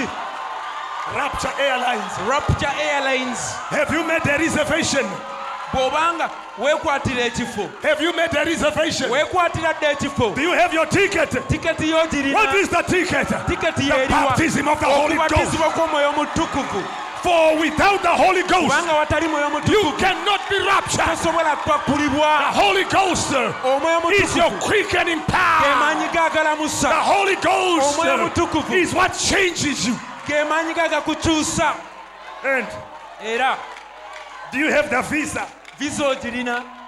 Rapture 1.15 1.53
Airlines. 1.61 2.13
rapture 2.29 2.73
airlines 2.81 3.39
Have 3.71 3.93
you 3.93 4.03
made 4.05 4.27
a 4.27 4.39
reservation? 4.39 5.07
bw'obanga 5.73 6.31
weekwatira 6.59 7.25
ekifo 7.25 7.69
Have 7.83 8.01
you 8.03 8.13
made 8.13 8.35
a 8.37 8.45
reservation? 8.45 9.11
weekwatira 9.11 9.75
ekifo 9.93 10.35
Do 10.35 10.43
you 10.43 10.53
have 10.55 10.73
your 10.75 10.87
ticket? 10.87 11.31
tiketi 11.49 11.93
What 12.35 12.55
is 12.57 12.69
the 12.69 12.83
ticket? 12.83 13.29
tiketi 13.47 13.83
The 13.89 13.95
yeeriwa 13.95 14.09
baptism 14.29 14.67
of 14.69 14.81
the 14.81 14.87
Holy 14.87 15.15
Ghost. 15.15 15.31
okubatizibwa 15.33 15.71
kw'omwoyo 15.71 16.13
For 17.25 17.57
without 17.59 18.03
the 18.03 18.09
Holy 18.13 18.43
Ghost, 18.43 18.69
kubanga 18.69 18.93
watali 18.93 19.29
mwoyo 19.29 19.49
you 19.73 19.93
cannot 19.99 20.41
be 20.51 20.59
raptured. 20.59 21.17
The 21.17 22.61
Holy 22.61 22.85
Ghost 22.85 23.33
uh, 23.33 23.53
is 24.23 24.37
your 24.37 24.51
quickening 24.61 25.21
power. 25.21 25.65
The 26.91 27.01
Holy 27.01 27.37
Ghost 27.37 27.99
uh, 27.99 28.75
is 28.75 28.93
what 28.95 29.13
changes 29.19 29.87
you. 29.87 29.95
And 32.45 32.67
do 34.53 34.59
you 34.59 34.71
have 34.71 34.91
the 34.91 35.03
visa? 35.03 35.47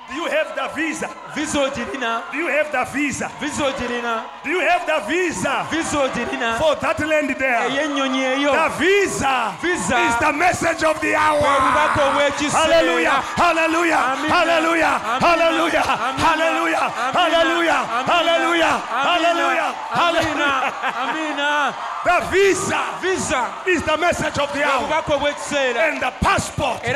Do 0.09 0.15
you 0.15 0.27
have 0.27 0.55
the 0.55 0.69
visa? 0.75 1.11
visa 1.35 1.59
ogirina 1.59 2.23
Do 2.33 2.39
you 2.39 2.49
have 2.49 2.71
the 2.73 2.85
visa? 2.93 3.31
visa 3.41 3.63
ogirina 3.65 4.25
Do 4.45 4.51
you 4.51 4.61
have 4.61 4.87
the 4.87 5.01
visa? 5.09 5.67
Visa 5.71 5.97
ogirina 5.97 6.59
for 6.59 6.77
that 6.77 7.01
land 7.01 7.31
there? 7.39 7.69
The 7.69 8.73
visa, 8.79 9.57
Visa. 9.61 9.99
is 10.07 10.17
the 10.21 10.33
message 10.33 10.83
of 10.85 11.01
the 11.01 11.15
hour. 11.15 11.43
Hallelujah, 11.43 13.11
hallelujah, 13.35 13.97
hallelujah, 14.31 14.99
hallelujah, 15.21 15.83
hallelujah, 15.83 16.87
hallelujah, 17.13 17.81
hallelujah, 18.07 18.73
hallelujah, 18.87 19.73
hallelujah. 19.91 21.75
The 22.07 22.21
visa 22.31 22.81
visa. 23.03 23.53
is 23.67 23.83
the 23.83 23.97
message 23.97 24.39
of 24.39 24.53
the 24.53 24.63
hour. 24.63 24.85
obubaka 24.87 25.15
obw'ekiseera 25.19 25.89
And 25.91 26.01
the 26.01 26.11
passport, 26.21 26.83
the 26.83 26.93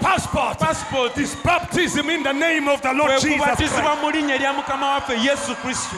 pasipooti 0.00 0.58
passport. 0.58 1.18
is 1.18 1.34
baptism 1.36 2.08
in 2.14 2.22
the 2.22 2.32
name 2.32 2.68
of 2.68 2.80
the 2.82 2.92
Lord 2.92 3.20
Jesus 3.20 3.36
Christ. 3.70 4.00
mu 4.02 4.10
linnya 4.10 4.38
lya 4.38 4.52
mukama 4.52 4.88
waffe 4.94 5.14
yesu 5.18 5.54
kristo 5.56 5.96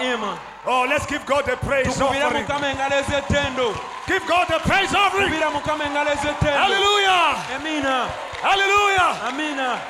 Amen. 0.00 0.38
Oh, 0.66 0.84
let's 0.88 1.06
give 1.06 1.24
God 1.24 1.48
a 1.48 1.56
praise 1.56 2.00
offering. 2.00 2.44
mukama 2.44 2.68
engalo 2.70 2.96
ez'ettendo 3.00 3.74
Give 4.06 4.22
God 4.26 4.50
a 4.50 4.58
praise 4.60 4.94
offering. 4.94 5.28
kubira 5.30 5.50
mukama 5.50 5.84
engalo 5.84 6.10
Hallelujah, 6.40 7.36
amina 7.56 8.08
hallelujah. 8.42 9.28
amina 9.28 9.80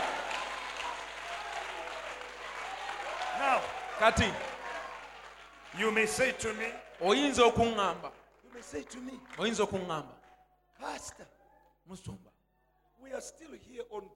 Now, 3.40 3.61
kati 3.98 4.31
you 5.78 5.90
may 5.90 6.07
say 6.07 6.32
to 6.32 6.53
me, 6.55 6.66
oyinza 7.03 7.43
okuŋŋamba 7.53 8.11
you 8.44 8.51
may 8.55 8.62
say 8.62 8.82
to 8.82 8.98
me, 8.98 9.12
oyinza 9.39 9.62
okuŋŋamba 9.66 10.15
Pastor, 10.81 11.27
musumba 11.90 12.31
we 13.03 13.12
are 13.12 13.20
still 13.20 13.51
here 13.69 13.82
on 13.90 14.03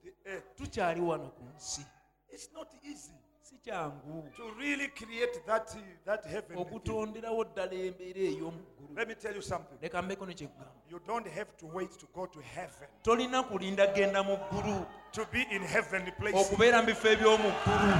Tukyali 0.57 1.01
wano 1.01 1.29
ku 1.29 1.43
nsi 1.57 1.85
It's 2.33 2.49
not 2.53 2.67
easy 2.83 3.11
si 3.41 3.57
kyangu 3.57 4.23
to 4.37 4.43
really 4.59 4.87
create 4.87 5.45
that, 5.45 5.75
that 6.05 6.25
heaven. 6.25 6.57
okutonderawo 6.57 7.43
ddala 7.45 7.73
embeera 7.73 8.19
ey'omu 8.21 8.59
ggulu 8.75 8.95
Let 8.95 9.07
me 9.07 9.15
tell 9.15 9.35
you 9.35 9.41
something. 9.41 9.77
leka 9.81 10.01
mbeko 10.01 10.25
ne 10.25 10.33
kyeggamba 10.33 10.71
You 10.89 10.99
don't 11.07 11.27
have 11.27 11.51
to 11.57 11.65
wait 11.67 11.91
to 11.99 12.05
go 12.13 12.25
to 12.25 12.39
heaven, 12.41 12.87
tolina 13.03 13.43
kulinda 13.43 13.87
genda 13.87 14.23
mu 14.23 14.37
ggulu 14.37 14.85
to 15.11 15.25
be 15.31 15.41
in 15.51 15.61
heavenly 15.63 16.11
place. 16.11 16.35
okubeera 16.37 16.81
mu 16.81 16.87
bifo 16.87 17.07
eby'omu 17.07 17.51
ggulu 17.63 17.93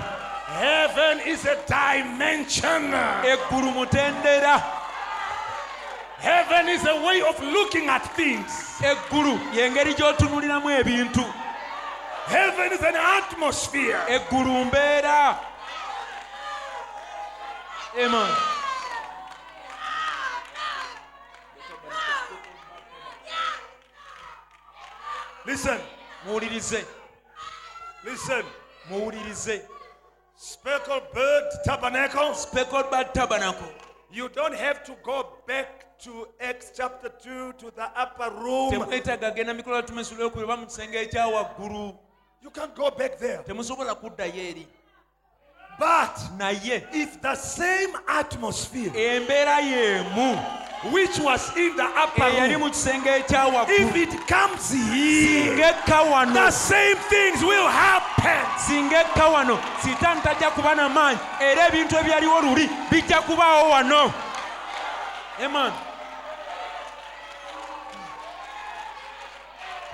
Heaven 0.51 1.19
is 1.27 1.45
a 1.45 1.55
dimension. 1.67 2.93
eggulu 3.23 3.71
mutendera 3.71 4.57
Heaven 6.19 6.69
is 6.69 6.85
a 6.85 6.95
way 7.05 7.21
of 7.21 7.39
looking 7.41 7.89
at 7.89 8.03
things. 8.15 8.79
eggulu 8.83 9.39
y'engeri 9.53 9.93
gy'otunuliramu 9.93 10.69
ebintu 10.69 11.23
Heaven 12.27 12.71
is 12.73 12.81
an 12.81 12.95
atmosphere. 12.95 13.99
eggulu 14.07 14.65
mbeera 14.65 15.37
Amen. 17.97 18.35
Listen, 25.45 25.79
muwulirize 26.25 26.85
listen. 28.05 28.43
muwulirize 28.89 29.61
Speckled 30.35 31.03
bird 31.13 31.43
tabernacle. 31.65 32.33
speckled 32.33 32.89
bad 32.91 33.13
tabernacle 33.13 33.67
You 34.11 34.27
don't 34.29 34.55
have 34.55 34.83
to 34.85 34.93
go 35.03 35.37
back 35.47 35.97
to 35.99 36.27
Acts 36.41 36.71
chapter 36.75 37.09
2 37.09 37.53
to 37.59 37.71
the 37.71 37.87
upper 37.95 38.29
room. 38.31 38.71
You 42.43 42.49
can't 42.49 42.75
go 42.75 42.89
back 42.91 43.17
there. 43.19 43.43
temusobola 43.47 43.95
kuddayo 43.95 44.33
eri 44.49 44.67
But 45.79 46.15
naye 46.37 46.83
if 46.93 47.21
the 47.21 47.35
same 47.35 47.89
atmosphere 48.07 48.89
embeera 48.91 49.61
y'emu 49.61 50.57
which 50.91 51.19
was 51.19 51.55
in 51.55 51.75
the 51.75 51.83
upper 51.83 52.23
eyali 52.23 52.53
room, 52.53 52.61
mu 52.61 52.69
kisenge 52.69 53.05
if 53.05 53.27
waggulu 53.29 53.95
it 53.95 54.27
comes 54.27 54.71
here, 54.73 55.53
ng'ekka 55.55 56.09
wano 56.11 56.33
the 56.33 56.51
same 56.51 56.97
things 57.09 57.43
will 57.43 57.67
happen. 57.67 58.45
singa 58.57 59.01
ekka 59.05 59.27
wano 59.29 59.59
sitaani 59.81 60.21
tajja 60.21 60.51
kuba 60.51 60.75
na 60.75 60.89
maanyi 60.89 61.19
era 61.39 61.67
ebintu 61.67 61.95
ebyaliwo 61.97 62.41
luli 62.41 62.69
bijja 62.91 63.21
kubaawo 63.21 63.69
wano 63.69 64.13
Amen. 65.39 65.71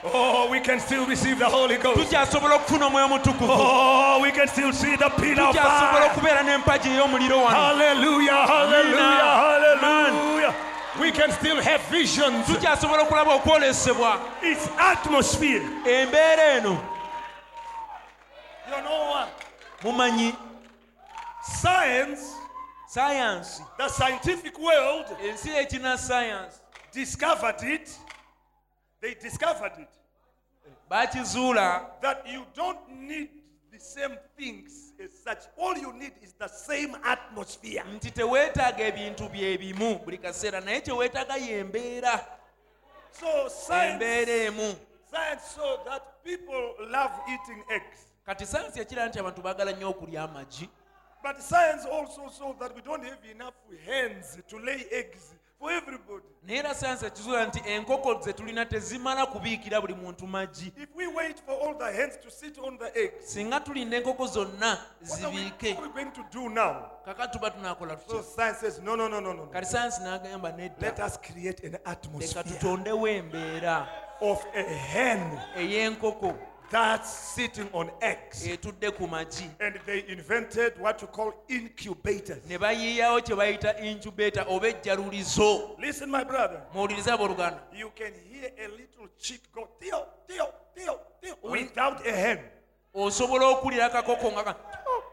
Oh, 0.03 0.49
we 0.51 0.59
can 0.59 0.79
still 0.79 1.05
receive 1.07 1.39
the 1.39 1.49
Holy 1.49 1.77
Ghost. 1.77 1.99
tukyasobola 1.99 2.55
okufuna 2.55 2.85
omwoyo 2.85 3.07
mutukuvu 3.07 3.51
Oh, 3.51 4.19
we 4.21 4.31
can 4.31 4.47
still 4.47 4.71
see 4.73 4.95
the 4.95 5.09
pillar 5.09 5.43
of 5.49 5.55
fire. 5.55 6.09
okubeera 6.09 6.43
n'empagi 6.43 6.89
ey'omuliro 6.89 7.37
wano 7.43 7.57
Hallelujah, 7.57 8.47
hallelujah, 8.47 9.35
hallelujah. 9.35 10.55
We 10.99 11.11
can 11.11 11.31
still 11.31 11.61
have 11.61 11.81
visions. 11.91 12.45
tukyasobola 12.47 13.01
okulaba 13.03 13.33
okwolesebwa 13.35 14.19
It's 14.43 14.67
atmosphere. 14.79 15.61
embeera 15.85 16.43
eno 16.57 16.77
You 18.69 18.81
know 18.83 19.09
what? 19.11 19.29
mumanyi 19.83 20.35
Science, 21.61 22.33
sayansi 22.87 23.61
the 23.77 23.87
scientific 23.89 24.59
world, 24.59 25.05
ensi 25.23 25.49
ekina 25.49 25.97
sayansi 25.97 26.57
discovered 26.93 27.63
it. 27.63 27.89
They 29.01 29.13
discovered 29.15 29.73
it. 29.79 29.89
bakizuula 30.89 31.85
That 32.01 32.25
you 32.27 32.45
don't 32.55 32.89
need 32.89 33.29
the 33.71 33.79
same 33.79 34.17
things 34.37 34.93
as 35.03 35.11
such. 35.23 35.43
All 35.57 35.77
you 35.77 35.93
need 35.93 36.13
is 36.23 36.33
the 36.33 36.47
same 36.47 36.95
atmosphere. 37.03 37.83
nti 37.95 38.11
teweetaaga 38.11 38.83
ebintu 38.83 39.29
bye 39.29 39.57
bimu 39.57 39.99
buli 39.99 40.17
kaseera 40.17 40.61
naye 40.61 40.81
kyeweetaaga 40.81 41.37
y'embeera 41.37 42.25
So 43.11 43.49
science, 43.49 44.29
emu 44.29 44.75
science 45.09 45.43
saw 45.55 45.83
that 45.85 46.23
people 46.23 46.73
love 46.91 47.11
eating 47.29 47.63
eggs. 47.69 47.97
kati 48.25 48.45
sayansi 48.45 48.79
ekira 48.79 49.07
nti 49.07 49.19
abantu 49.19 49.41
baagala 49.41 49.71
nnyo 49.71 49.89
okulya 49.89 50.23
amagi 50.23 50.69
But 51.23 51.41
science 51.41 51.85
also 51.85 52.29
shows 52.37 52.55
that 52.59 52.75
we 52.75 52.81
don't 52.81 53.03
have 53.03 53.25
enough 53.31 53.55
hands 53.85 54.37
to 54.47 54.59
lay 54.59 54.85
eggs. 54.91 55.33
naye 56.43 56.59
era 56.59 56.75
sayansi 56.75 57.05
ekizuula 57.05 57.45
nti 57.45 57.61
enkoko 57.65 58.21
ze 58.21 58.33
tulina 58.33 58.65
tezimala 58.65 59.25
kubiikira 59.25 59.81
buli 59.81 59.93
muntu 59.93 60.27
maggi. 60.27 60.73
Singa 63.19 63.59
tulinda 63.59 63.97
enkoko 63.97 64.27
zonna 64.27 64.77
zibiike. 65.01 65.77
kaka 67.05 67.27
tuba 67.27 67.51
tunakola 67.51 67.95
tutyakati 67.95 69.65
sayansi 69.65 70.01
n'agamba 70.01 70.51
neddaeka 70.51 71.09
tutondewo 72.43 73.07
embeera 73.07 73.87
ey'enkoko. 75.57 76.33
That's 76.71 77.09
sitting 77.35 77.69
on 77.73 77.89
eggs. 78.01 78.45
etudde 78.47 78.91
ku 78.97 79.07
magi 79.07 79.49
And 79.59 79.79
they 79.85 80.03
invented 80.07 80.73
what 80.79 81.01
you 81.01 81.07
call 81.07 81.33
incubators. 81.49 82.43
ne 82.49 82.57
bayiyawo 82.57 83.21
kye 83.21 83.35
bayita 83.35 83.79
incubator 83.79 84.45
oba 84.49 84.67
ejjalulizo 84.67 85.75
Listen, 85.79 86.09
my 86.11 86.23
brother. 86.23 86.61
muwulirize 86.73 87.11
abooluganda 87.11 87.59
You 87.73 87.91
can 87.95 88.13
hear 88.31 88.51
a 88.65 88.67
little 88.67 89.07
chick 89.19 89.41
go, 89.53 89.67
Theo, 89.79 90.05
Theo, 90.27 90.49
Theo, 90.75 90.99
Theo, 91.21 91.35
without 91.43 92.05
a 92.07 92.11
hen. 92.11 92.39
osobola 92.93 93.45
okuwulira 93.47 93.85
akakoko 93.85 94.31
nga 94.31 94.43
ka- 94.43 94.55
oh, 94.87 95.03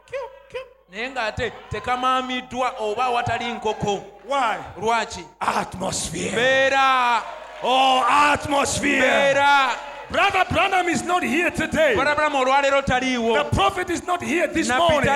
naye 0.90 1.10
ng'ate 1.10 1.52
tekamaamiddwa 1.70 2.74
oba 2.80 3.04
awatali 3.04 3.52
nkoko 3.52 4.04
Why? 4.28 4.56
lwaki 4.80 5.24
Atmosphere. 5.40 6.32
mbeera 6.32 7.22
Oh, 7.62 8.04
atmosphere. 8.08 8.98
mbeera 8.98 9.70
Brother 10.10 10.44
Branham 10.50 10.88
is 10.88 11.02
not 11.02 11.22
here 11.22 11.50
today. 11.50 11.94
The 11.94 13.48
prophet 13.52 13.90
is 13.90 14.06
not 14.06 14.22
here 14.22 14.46
this 14.46 14.68
morning. 14.68 15.08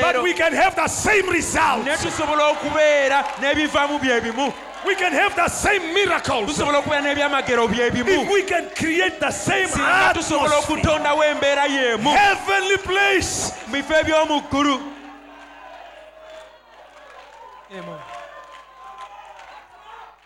But 0.00 0.22
we 0.22 0.32
can 0.34 0.52
have 0.52 0.74
the 0.74 0.88
same 0.88 1.26
ne 1.26 1.32
results. 1.32 2.02
tusobola 2.02 2.50
okubeera 2.52 3.24
n'ebivaamu 3.40 3.98
bye 4.00 4.20
bimu 4.20 4.52
We 4.84 4.96
can 4.96 5.12
have 5.12 5.36
the 5.36 5.48
same 5.48 5.94
miracles. 5.94 6.50
tusobola 6.50 6.78
okubeera 6.78 7.02
n'ebyamagero 7.02 7.68
bye 7.68 7.90
If 7.94 8.30
we 8.32 8.42
can 8.42 8.68
create 8.74 9.20
the 9.20 9.30
same 9.30 9.68
atmosphere. 9.68 10.48
okutondawo 10.58 11.22
embeera 11.24 11.66
y'emu 11.68 12.10
Heavenly 12.10 12.78
place. 12.78 13.52
mu 13.68 13.74
bifo 13.76 13.94
eby'omu 13.94 14.40
ggulu 14.50 14.80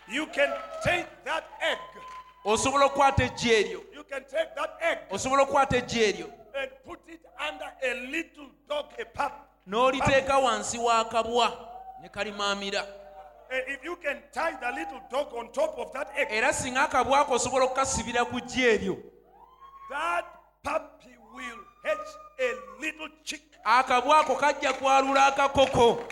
You 0.09 0.25
can 0.27 0.49
take 0.83 1.05
that 1.25 1.43
egg. 1.61 1.77
osobola 2.45 2.85
okukwata 2.85 3.23
eggi 3.23 3.51
eryo 3.53 3.81
osobola 5.09 5.43
okukwata 5.43 5.77
ejji 5.77 6.03
eryo? 6.03 6.29
n'oliteeka 9.67 10.37
wansi 10.37 10.77
w'akabwa 10.77 11.51
ne 12.01 12.09
kalimaamira. 12.09 12.85
Era 16.29 16.53
singa 16.53 16.83
akabwa 16.83 17.19
ako 17.19 17.33
osobola 17.33 17.65
okukasibira 17.65 18.25
ku 18.25 18.39
jji 18.39 18.63
eryo 18.65 18.97
akabwa 23.63 24.19
ako 24.19 24.35
kajja 24.35 24.73
kwalula 24.73 25.25
akakoko. 25.25 26.03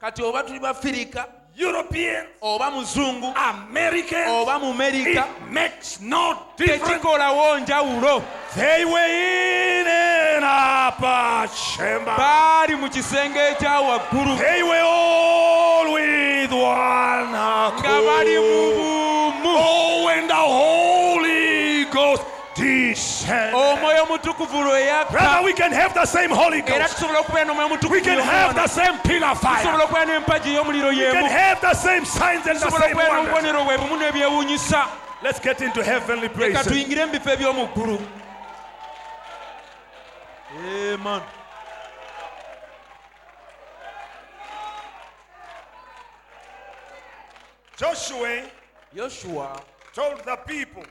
Kati 0.00 0.22
oba 0.22 0.42
tuli 0.42 0.58
bafirika 0.60 1.28
Europeans, 1.56 2.26
oba 2.42 2.70
muzungu 2.70 3.32
Americans, 3.36 4.28
oba 4.28 4.58
mu 4.58 4.74
merika 4.74 5.24
it 5.46 5.52
makes 5.52 6.00
no 6.00 6.36
difference. 6.56 6.82
tekikolawo 6.82 7.58
njawulo 7.58 8.22
They 8.56 8.84
were 8.84 9.06
in 9.80 9.86
an 9.86 10.42
upper 10.42 11.48
chamber. 11.54 12.14
baali 12.16 12.74
mu 12.76 12.88
kisenge 12.90 13.38
ekya 13.50 13.80
waggulu 13.80 14.36
They 14.38 14.62
were 14.62 14.82
all 14.82 15.92
with 15.92 16.50
one 16.52 17.30
nga 17.30 18.02
bali 18.02 18.38
mu 18.38 18.68
accord. 18.70 19.34
bumu 19.42 19.54
Oh, 19.56 20.26
the 20.26 20.34
Holy 20.34 20.73
Oh, 23.54 23.76
have 28.20 28.54
the 28.54 28.60
y'omwana. 28.60 28.68
same 28.68 28.98
pillar 28.98 29.34
fire. 29.34 29.62
tusobola 29.64 29.84
okubeera 29.84 30.06
n'empagi 30.06 30.54
y'omuliro 30.54 30.88
We 30.90 30.96
can 31.12 31.30
have 31.30 31.60
the 31.60 31.74
same 31.74 32.04
signs 32.04 32.46
and 32.46 32.58
the 32.60 32.70
same 32.70 32.96
okubeera 32.96 33.08
wonders. 33.08 33.42
n'obubonero 33.44 33.64
bwe 33.64 33.78
bumu 33.78 33.96
n'ebyewuunyisa 33.96 34.88
Let's 35.22 35.40
get 35.40 35.62
into 35.62 35.82
heavenly 35.82 36.28
leka 36.28 36.34
places. 36.36 36.66
tuyingire 36.66 37.06
mu 37.06 37.14
eby'omu 37.32 37.68
ggulu 37.74 37.98
Amen. 40.94 41.22
Joshua 47.76 48.42
yoshuwa 48.94 49.60
told 49.94 50.24
the 50.24 50.36
people 50.46 50.84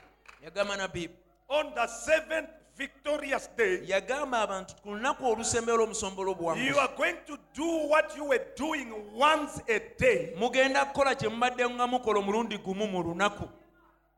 yagamba 0.44 0.76
nabbi 0.76 1.08
on 1.54 1.74
the 1.74 1.86
seventh 1.86 2.48
victorious 2.76 3.48
day, 3.56 3.80
yagamba 3.86 4.40
abantu 4.42 4.74
ku 4.82 4.90
lunaku 4.90 5.26
olusembe 5.26 5.72
olw'omusombolo 5.72 6.56
you 6.56 6.76
are 6.78 6.90
going 6.96 7.16
to 7.26 7.38
do 7.54 7.88
what 7.88 8.16
you 8.16 8.24
were 8.24 8.44
doing 8.56 8.92
once 9.14 9.60
a 9.68 9.78
day. 9.98 10.34
mugenda 10.36 10.84
kukola 10.84 11.14
kye 11.14 11.28
mubadde 11.28 11.68
nga 11.70 11.86
mukola 11.86 12.18
omulundi 12.20 12.58
gumu 12.58 12.86
mu 12.86 13.02
lunaku 13.02 13.48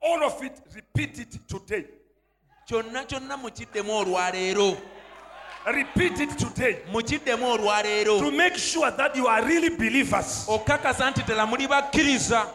All 0.02 0.22
of 0.24 0.42
it, 0.42 0.52
repeat 0.74 1.18
it 1.18 1.48
today. 1.48 1.84
kyonna 2.66 3.04
kyonna 3.04 3.36
mukiddemu 3.36 3.92
olwaleero 3.92 4.76
Repeat 5.66 6.20
it 6.20 6.38
today. 6.38 6.78
mukiddemu 6.92 7.46
olwaleero 7.52 8.18
To 8.20 8.30
make 8.30 8.56
sure 8.56 8.90
that 8.90 9.14
you 9.16 9.26
are 9.28 9.42
really 9.44 9.70
believers. 9.76 10.46
nti 10.48 11.22
muli 11.46 11.66
bakkiriza 11.68 12.46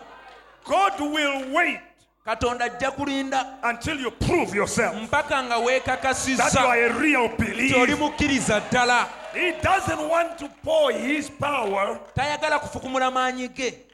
God 0.64 1.00
will 1.00 1.54
wait 1.54 1.80
katonda 2.26 2.66
ajja 2.66 2.92
kulinda. 2.92 3.46
Mpaka 4.94 5.44
nga 5.44 5.58
weekakasizza. 5.58 6.44
Oli 7.82 7.96
mukkiriza 7.96 8.60
ddala. 8.60 9.08
He 9.34 9.52
doesn't 9.52 10.10
want 10.12 10.38
to 10.40 10.50
pour 10.64 10.92
his 10.92 11.30
power 11.30 12.00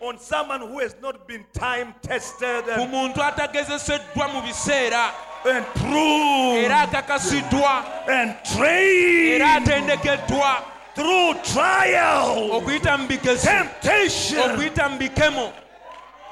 on 0.02 0.18
someone 0.20 0.60
who 0.66 0.80
has 0.80 0.96
not 1.02 1.28
been 1.28 1.46
time 1.54 1.94
tested 2.02 2.70
and, 2.70 2.78
and 5.52 5.66
proved 5.74 6.64
and 8.10 8.34
trained 8.56 9.42
through 10.96 11.34
trial, 11.54 12.50
temptation. 13.48 14.40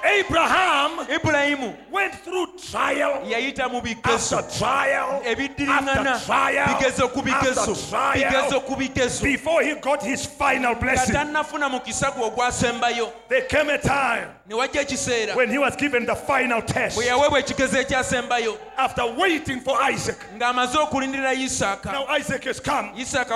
Abraham 0.06 1.06
ibulayimu 1.07 1.76
went 1.91 2.14
through 2.23 2.48
trial. 2.72 3.22
Yayita 3.26 3.69
mu 3.72 3.77
after 3.77 3.95
bigezo 3.95 4.57
trial 4.57 5.22
after 5.26 6.26
trial 6.26 6.68
bigezo 6.68 7.11
ku 7.14 7.22
bigezo. 7.22 7.72
after 7.72 7.90
trial. 7.90 8.32
Bigezo 8.32 8.65
ku 8.65 8.76
bigezo. 8.76 9.23
Before 9.23 9.64
he 9.64 9.76
got 9.76 10.03
his 10.03 10.26
final 10.26 10.76
blessing. 10.76 11.15
tannafuna 11.15 11.69
mukisa 11.69 12.11
gwe 12.11 12.26
ogwasembayo 12.26 13.11
There 13.30 13.41
came 13.48 13.69
a 13.69 13.77
time 13.77 14.27
ne 14.48 14.56
wajja 14.56 14.82
ekiseera 14.82 15.36
when 15.36 15.49
he 15.49 15.57
was 15.57 15.76
given 15.76 16.06
the 16.06 16.15
final 16.15 16.61
test. 16.61 16.95
bwe 16.98 17.06
yaweebwa 17.06 17.40
ekigezo 17.40 17.77
ekyasembayo 17.80 18.57
after 18.77 19.06
waiting 19.18 19.60
for 19.61 19.77
Isaac. 19.91 20.18
ng'amaze 20.38 20.77
okulindirira 20.77 21.34
isaaka 21.34 21.91
Now 21.91 22.06
Isaac 22.19 22.44
has 22.45 22.60
come. 22.60 22.91
isaaka 22.98 23.36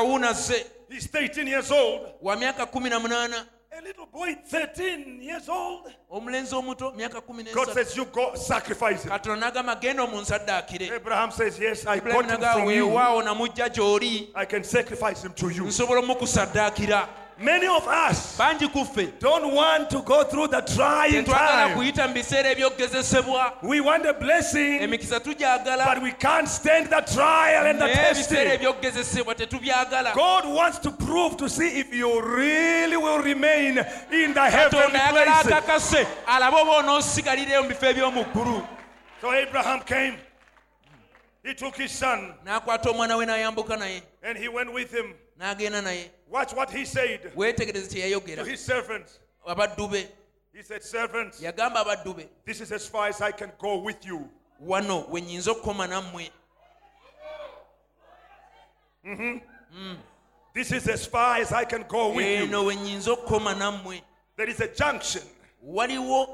He's 0.89 1.07
13 1.07 1.47
years 1.47 1.71
old. 1.71 2.01
wa 2.21 2.35
myaka 2.35 2.65
kumi 2.65 2.89
na 2.89 2.99
munaana 2.99 3.45
A 3.80 3.81
little 3.81 4.07
boy, 4.07 4.35
13 4.45 5.22
years 5.22 5.47
old. 5.47 5.88
omulenzi 6.11 6.53
omuto 6.56 6.91
myaka 6.97 7.22
God 7.53 7.69
says, 7.73 7.95
You 7.95 8.06
go 8.06 8.35
sacrifice 8.35 9.03
him. 9.03 9.11
katonda 9.11 9.39
n'agamba 9.51 9.76
genda 9.80 10.03
omunsaddaakire 10.03 10.91
Abraham 10.95 11.31
says, 11.31 11.57
Yes, 11.57 11.85
I 11.85 11.99
ibulayimu 11.99 12.27
got 12.27 12.57
him 12.57 12.61
from 12.61 12.69
you. 12.72 12.88
weewaawo 12.88 13.23
namujja 13.23 13.69
gy'oli 13.69 14.31
I 14.35 14.45
can 14.45 14.64
sacrifice 14.65 15.23
him 15.23 15.31
to 15.34 15.49
you. 15.49 15.64
nsobola 15.65 16.01
mukusaddaakira 16.01 17.07
Many 17.41 17.68
of 17.68 17.88
us 17.88 18.38
don't 18.38 19.53
want 19.56 19.90
to 19.91 20.02
go 20.02 20.24
through 20.26 20.48
the 20.48 20.61
trying 20.61 21.24
time. 21.24 21.78
kuyita 21.78 22.07
mu 22.07 22.14
biseera 22.14 22.52
ebyokugezesebwa 22.52 23.53
We 23.64 23.80
want 23.80 24.06
a 24.06 24.14
blessing, 24.14 24.80
but 24.80 26.02
we 26.02 26.11
can't 26.11 26.49
stand 26.49 26.90
the 26.90 27.02
trial 27.02 27.66
and 27.66 27.80
the 27.80 27.88
testing. 27.88 28.60
God 30.16 30.48
wants 30.48 30.80
to 30.80 30.91
prove 30.91 31.38
to 31.38 31.48
see 31.48 31.80
if 31.80 31.94
you 31.94 32.22
really 32.22 32.98
will 32.98 33.20
remain 33.24 33.78
in 34.11 34.34
the 34.34 34.49
heavenly 34.49 34.86
katonda 34.86 34.99
ayagala 34.99 35.44
places. 35.44 35.52
akakase 35.52 36.07
alabe 36.28 36.56
oba 36.56 36.72
onoosigalirayo 36.72 37.64
mu 37.64 37.70
bifo 37.70 37.86
eby'omu 37.86 38.26
ggulu 38.34 38.68
So 39.22 39.34
Abraham 39.34 39.82
came. 39.82 40.18
He 41.44 41.53
took 41.53 41.78
his 41.78 41.91
son 41.91 42.34
n'akwata 42.45 42.91
omwana 42.91 43.18
we 43.18 44.02
and 44.24 44.38
he 44.38 44.49
went 44.49 44.74
with 44.74 44.91
him. 44.91 45.14
N'agenda 45.40 45.82
naye 45.82 46.10
Watch 46.30 46.53
what 46.53 46.70
he 46.72 46.86
said 46.86 47.32
weetegereze 47.36 47.88
kye 47.90 48.02
to 48.02 48.07
yayogera 48.20 48.45
his 48.45 48.60
servants. 48.66 49.20
abaddu 49.48 49.88
be 49.91 50.07
He 50.53 50.64
said, 50.64 50.84
Servants, 50.84 51.41
yagamba 51.41 51.82
abaddu 51.86 52.14
be 52.18 52.28
this 52.45 52.60
is 52.61 52.72
as 52.72 52.86
far 52.88 53.07
as 53.07 53.22
I 53.22 53.32
can 53.32 53.52
go 53.60 53.78
with 53.78 54.06
you. 54.06 54.30
wano 54.61 55.07
we 55.10 55.22
nnyinza 55.22 55.52
okukoma 55.52 55.88
nammwe 55.88 56.32
mm-hmm. 59.06 59.38
mm. 59.78 59.98
This 60.53 60.72
is 60.72 60.88
as 60.88 61.06
far 61.06 61.38
as 61.38 61.52
I 61.53 61.64
can 61.64 61.86
go 61.88 62.10
with 62.14 62.26
you. 62.26 62.44
eno 62.45 62.64
we 62.66 62.76
nnyinza 62.76 63.11
okukoma 63.11 63.56
nammwe 63.56 64.02
There 64.36 64.49
is 64.49 64.60
a 64.60 64.68
junction 64.68 65.22
waliwo 65.66 66.28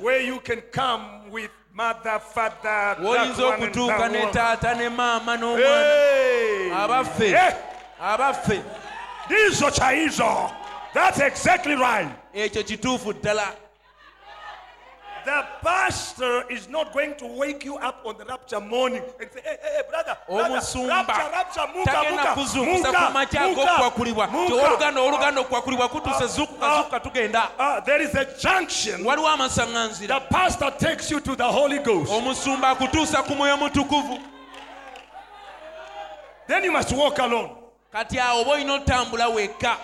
where 0.00 0.20
you 0.20 0.38
can 0.40 0.60
come 0.72 1.30
with 1.30 1.50
mother, 1.72 2.18
father, 2.20 2.56
that 2.62 2.98
w'oyinza 2.98 3.44
one 3.44 3.54
and 3.54 3.74
okutuuka 3.74 4.10
ne 4.10 4.18
that 4.18 4.24
one. 4.24 4.32
taata 4.32 4.74
ne 4.78 4.88
maama 4.88 5.36
n'omwana 5.36 5.58
Hey! 5.58 6.70
abaffe 6.72 7.30
Yeah. 7.30 7.73
Abaffe 8.00 8.62
Ndizo 9.26 9.70
chaizo. 9.70 10.50
That's 10.94 11.18
exactly 11.20 11.74
right. 11.74 12.08
ekyo 12.34 12.62
kituufu 12.62 13.12
ddala 13.12 13.52
The 15.24 15.42
pastor 15.62 16.44
is 16.50 16.68
not 16.68 16.92
going 16.92 17.14
to 17.14 17.26
wake 17.26 17.64
you 17.64 17.76
up 17.76 18.04
on 18.04 18.18
the 18.18 18.26
rapture 18.26 18.60
morning 18.60 19.02
and 19.18 19.30
say, 19.32 19.40
hey, 19.42 19.56
hey, 19.62 19.82
brother, 19.88 20.18
brother, 20.28 20.54
rapture, 20.86 21.30
rapture, 21.32 21.66
muka, 21.74 21.90
tagenda 21.90 22.36
muka, 22.36 22.60
muka, 22.62 23.06
ku 23.06 23.12
makya 23.12 23.48
muka, 23.48 23.62
ag'okwakulibwa 23.62 24.26
muka. 24.30 24.48
tewooluganda 24.54 25.00
oluganda 25.00 25.40
okwakulibwa 25.40 25.88
kutuuse 25.88 26.26
zuukuka 26.26 26.66
zuukuka 26.76 27.00
tugenda 27.00 27.48
Ah, 27.58 27.80
there 27.80 28.02
is 28.02 28.14
a 28.14 28.24
junction. 28.38 29.02
waliwo 29.04 29.28
amasaŋŋanzira 29.28 30.08
The 30.20 30.26
pastor 30.30 30.70
takes 30.78 31.10
you 31.10 31.20
to 31.20 31.34
the 31.36 31.44
Holy 31.52 31.78
Ghost. 31.78 32.12
omusumba 32.12 32.68
akutuusa 32.70 33.22
ku 33.22 33.34
mwoyo 33.34 33.56
mutukuvu 33.56 34.18
Then 36.46 36.64
you 36.64 36.72
must 36.72 36.92
walk 36.92 37.18
alone. 37.18 37.50
Kati 37.94 38.18
awo 38.18 38.40
oba 38.40 38.50
olina 38.50 38.74
otambula 38.74 39.28
wekka. 39.28 39.76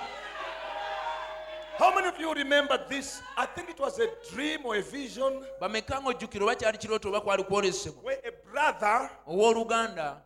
How 1.79 1.95
many 1.95 2.09
of 2.09 2.19
you 2.21 2.35
remember 2.35 2.79
this? 2.91 3.23
I 3.39 3.47
think 3.47 3.71
it 3.71 3.79
was 3.81 3.99
a 4.01 4.09
dream 4.35 4.61
or 4.65 4.75
a 4.77 4.83
vision. 4.83 5.45
Bameka 5.63 6.01
ng'ojjukira 6.03 6.43
oba 6.43 6.55
kyali 6.57 6.79
kirooto 6.79 7.09
oba 7.09 7.21
kwali 7.21 7.45
kwolesebwa. 7.45 8.03
Where 8.03 8.19
a 8.27 8.33
brother 8.51 9.11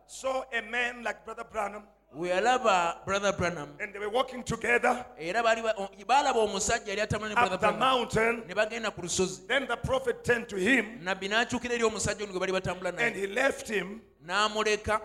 saw 0.07 0.43
a 0.51 0.61
man 0.63 1.03
like 1.03 1.23
Brother 1.25 1.43
Branham. 1.45 1.83
we 2.13 2.29
yalaba 2.29 3.05
brother 3.05 3.31
branham. 3.33 3.69
And 3.79 3.93
they 3.93 3.99
were 3.99 4.09
walking 4.09 4.41
together. 4.43 5.05
Era 5.19 5.43
baali 5.43 5.61
ba- 5.61 5.75
o- 5.77 5.89
baalaba 6.05 6.39
omusajja 6.39 6.87
yali 6.87 7.01
atambula 7.07 7.35
ne 7.35 7.53
up 7.53 7.59
the 7.61 7.71
mountain. 7.71 8.43
ne 8.47 8.53
bagenda 8.53 8.89
ku 8.93 9.01
lusozi. 9.03 9.45
Then 9.47 9.67
the 9.67 9.75
prophet 9.77 10.23
turned 10.23 10.47
to 10.49 10.55
him. 10.57 11.01
Nabbi 11.03 11.29
n'akyukira 11.29 11.73
eri 11.73 11.83
omusajja 11.83 12.23
ono 12.23 12.33
gwe 12.33 12.39
bali 12.39 12.51
batambula 12.53 12.97
and 12.99 13.15
he 13.15 13.27
left 13.27 13.67
him 13.69 14.01
n'amuleka 14.25 15.01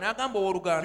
n'agamba 0.00 0.38
owooluganda 0.38 0.82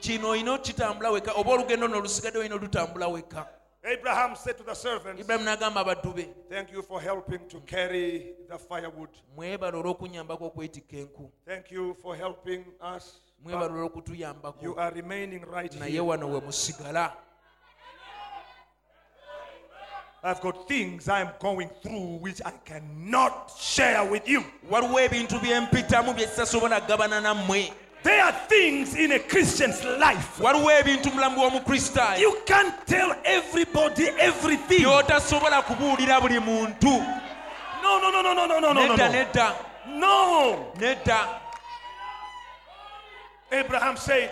kino 0.00 0.28
olina 0.28 0.52
okitambula 0.52 1.10
weka 1.10 1.32
oba 1.36 1.50
olugendo 1.50 1.88
n'olusigadde 1.88 2.38
olina 2.38 2.54
olutambula 2.54 3.08
weka 3.08 3.46
Abraham 3.86 4.34
said 4.34 4.56
to 4.56 4.62
the 4.64 4.72
servants, 4.74 5.26
Thank 5.26 6.72
you 6.72 6.82
for 6.82 7.00
helping 7.02 7.46
to 7.50 7.60
carry 7.66 8.32
the 8.48 8.56
firewood. 8.58 9.10
Thank 11.46 11.70
you 11.70 11.94
for 12.00 12.16
helping 12.16 12.64
us. 12.80 13.20
You 14.62 14.74
are 14.76 14.90
remaining 14.94 15.44
right 15.44 15.74
here 15.74 16.02
wano 20.24 20.30
we 20.30 20.30
musigala 20.30 20.30
I've 20.30 20.40
got 20.40 20.68
things 20.68 21.08
I'm 21.08 21.28
going 21.38 21.68
through 21.82 22.18
which 22.20 22.40
I 22.44 22.50
cannot 22.64 23.52
share 23.60 24.04
with 24.04 24.28
you. 24.28 24.42
waliwo 24.70 25.00
ebintu 25.00 25.38
bye 25.40 25.60
mpitamu 25.60 26.12
bye 26.14 26.26
sitasobola 26.26 26.80
kugabana 26.80 27.20
nammwe 27.20 27.72
There 28.02 28.22
are 28.22 28.32
things 28.48 28.94
in 28.96 29.12
a 29.12 29.18
Christian's 29.18 29.84
life. 29.84 30.40
waliwo 30.42 30.70
ebintu 30.72 31.08
mu 31.08 31.14
bulamu 31.14 31.36
bw'omukristaayo 31.36 32.20
You 32.20 32.36
can't 32.46 32.74
tell 32.86 33.14
everybody 33.24 34.08
everything. 34.18 34.78
byotasobola 34.84 35.62
kubuulira 35.62 36.20
buli 36.20 36.38
muntu 36.40 37.04
No, 37.82 37.98
no, 38.00 38.10
no, 38.10 38.22
no, 38.22 38.32
no, 38.34 38.46
no, 38.46 38.60
no, 38.60 38.72
no, 38.72 38.86
no. 38.86 38.96
No. 39.86 40.72
nedda 40.78 41.40
Abraham 43.52 43.96
said, 43.96 44.30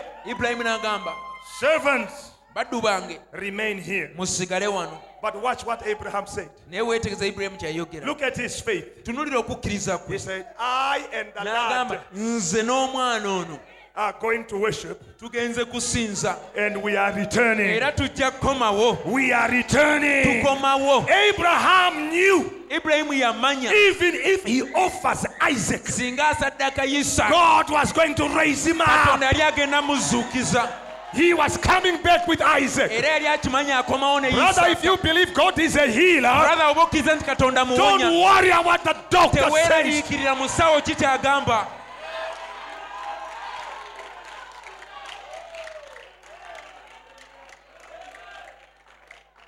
n'agamba 0.65 1.13
Servants, 1.61 2.31
baddu 2.57 2.81
bange 2.83 3.19
remain 3.33 3.79
here. 3.79 4.11
musigale 4.17 4.67
wano 4.67 4.99
But 5.23 5.41
watch 5.41 5.65
what 5.65 5.87
Abraham 5.87 6.27
said. 6.27 6.49
naye 6.71 6.83
weetegereza 6.83 7.27
ibulayimu 7.27 7.57
kyayogera 7.57 8.07
Look 8.07 8.23
at 8.23 8.37
his 8.37 8.61
faith. 8.61 9.07
He 9.07 10.19
said, 10.19 10.47
I 10.59 11.07
and 11.15 11.29
the 11.33 11.41
n'agamba 11.41 11.91
lad 11.91 12.01
nze 12.15 12.63
n'omwana 12.63 13.59
are 13.95 14.15
going 14.21 14.45
to 14.47 14.57
worship 14.57 15.01
tugenze 15.19 15.65
kusinza 15.67 16.37
and 16.57 16.83
we 16.83 16.97
are 16.97 17.13
returning. 17.13 17.67
era 17.71 17.93
tujja 17.93 18.31
kukomawo 18.31 18.99
We 19.07 19.33
are 19.33 19.49
returning. 19.51 20.43
tukomawo 20.43 21.07
Abraham 21.09 22.09
knew 22.11 22.51
ibulayimu 22.71 23.13
yamanya 23.13 23.71
even 23.73 24.15
if 24.15 24.45
he 24.45 24.63
offers 24.75 25.25
Isaac, 25.41 25.83
singa 25.87 26.31
asaddaka 26.31 27.31
God 27.31 27.71
was 27.71 27.93
going 27.93 28.15
to 28.15 28.29
raise 28.31 28.67
him 28.67 28.81
up. 28.81 28.87
katonda 28.89 29.27
yali 29.31 29.43
agenda 29.43 29.83
muzuukiza 29.83 30.69
He 31.15 31.35
was 31.35 31.57
coming 31.59 32.01
back 32.03 32.27
with 32.27 32.41
Isaac. 32.41 32.91
era 32.91 33.09
yali 33.09 33.27
akimanya 33.27 33.79
akomawo 33.79 34.21
ne 34.23 34.31
Brother, 34.31 34.69
if 34.69 34.83
you 34.85 34.97
believe 34.97 35.35
God 35.35 35.59
is 35.59 35.77
a 35.77 35.87
healer, 35.87 36.29
brother 36.31 36.65
oba 36.65 36.81
okkiriza 36.81 37.17
nti 37.17 37.25
katonda 37.25 37.65
don't 37.77 38.01
worry 38.01 38.51
about 38.51 38.65
what 38.65 38.85
the 38.85 38.97
doctor 39.11 39.41
says. 39.41 39.53
teweeraliikirira 39.53 40.35
musawo 40.35 40.81
ki 40.85 40.95
kyagamba 40.95 41.67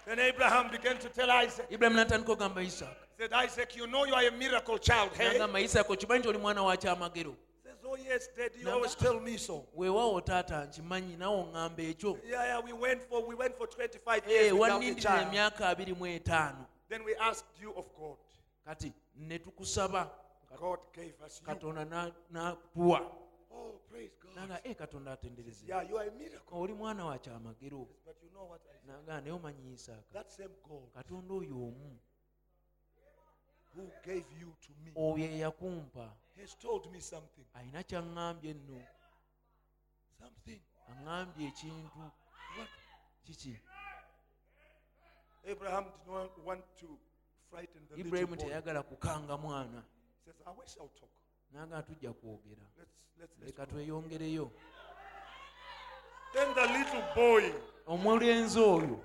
Then 0.06 0.18
Abraham 0.18 0.68
began 0.70 0.98
to 0.98 1.08
tell 1.08 1.30
Isaac, 1.30 1.70
ibulayimu 1.70 1.96
n'atandika 1.96 2.32
okugamba 2.32 2.62
isaaka 2.62 3.04
said, 3.18 3.32
Isaac, 3.32 3.76
you 3.76 3.86
know 3.86 4.04
you 4.04 4.14
are 4.14 4.26
a 4.26 4.30
miracle 4.30 4.78
child. 4.78 5.10
Hey? 5.16 5.38
n'agamba 5.38 5.60
isaaka 5.60 5.92
okimanyi 5.92 6.18
nti 6.20 6.28
oli 6.28 6.38
mwana 6.38 6.62
wa 6.62 6.76
kyamagero 6.76 7.34
He 7.34 7.34
says, 7.34 7.53
Oh, 7.94 7.96
yes, 7.96 8.28
Daddy, 8.36 8.58
you 8.60 8.70
always 8.70 8.94
tell 8.96 9.20
me 9.20 9.36
so. 9.38 9.66
weewaawo 9.76 10.20
taata 10.20 10.64
nkimanyi 10.64 11.16
nawe 11.16 11.36
oŋŋamba 11.42 11.82
ekyo 11.82 12.18
Yeah, 12.28 12.44
yeah, 12.46 12.60
we 12.64 12.72
went 12.72 13.02
for 13.02 13.22
we 13.28 13.34
went 13.36 13.54
for 13.56 13.66
25 13.68 14.22
Eh, 14.26 14.30
years 14.30 14.52
without 14.52 14.82
a 14.82 14.94
child. 14.94 15.26
emyaka 15.28 15.68
abiri 15.68 15.94
mu 15.94 16.06
etaano 16.06 16.66
Then 16.88 17.04
we 17.04 17.14
asked 17.16 17.60
you 17.62 17.70
of 17.76 17.86
God. 17.98 18.16
kati 18.66 18.92
ne 19.16 19.38
tukusaba 19.38 20.10
God 20.58 20.78
gave 20.92 21.14
us 21.26 21.40
you. 21.40 21.46
katonda 21.46 21.84
na- 21.84 22.12
n'atuwa 22.32 23.00
Oh, 23.52 23.80
praise 23.88 24.12
God. 24.20 24.34
naga 24.36 24.60
e 24.64 24.74
katonda 24.74 25.12
atendereze 25.12 25.64
Yeah, 25.68 25.82
you 25.90 25.96
are 25.98 26.08
a 26.08 26.12
miracle. 26.12 26.58
oli 26.58 26.72
mwana 26.72 27.04
wa 27.04 27.18
kyamagero 27.18 27.86
But 28.04 28.16
you 28.22 28.30
know 28.30 28.44
what 28.50 28.60
I 28.66 28.72
said? 28.72 29.06
naga 29.06 29.20
naye 29.20 29.32
omanyi 29.32 29.72
isaaka 29.74 30.12
That 30.12 30.32
same 30.32 30.54
God 30.68 30.90
katonda 30.94 31.34
oyo 31.34 31.54
omu 31.54 31.98
who 33.76 33.90
gave 34.04 34.24
you 34.40 34.54
to 34.60 34.72
me 34.84 34.92
Oh, 34.96 35.12
oyo 35.14 35.24
eyakumpa 35.24 36.12
has 36.40 36.54
told 36.54 36.92
me 36.92 37.00
something. 37.00 37.46
alina 37.54 37.82
kyaŋŋambye 37.82 38.54
nno. 38.54 38.80
Something. 40.18 40.60
aŋŋambye 40.90 41.48
ekintu. 41.48 41.98
What? 42.56 42.68
kiki? 43.24 43.60
Abraham 45.46 45.84
did 45.84 46.06
not 46.06 46.38
want 46.44 46.64
to 46.80 46.98
frighten 47.50 47.82
the 47.88 48.00
ibulayimu 48.00 48.36
teyagala 48.36 48.82
kukanga 48.82 49.36
mwana. 49.36 49.84
Says, 50.24 50.34
I 50.46 50.50
wish 50.50 50.76
I'll 50.80 50.88
talk. 51.00 51.10
naga 51.52 51.82
tujja 51.82 52.12
kwogera. 52.12 52.62
Leka 53.40 53.66
tweyongereyo. 53.66 54.50
Then 56.32 56.54
the 56.54 56.66
little 56.66 57.02
boy 57.14 57.52
omulenzi 57.86 58.58
oyo 58.58 59.00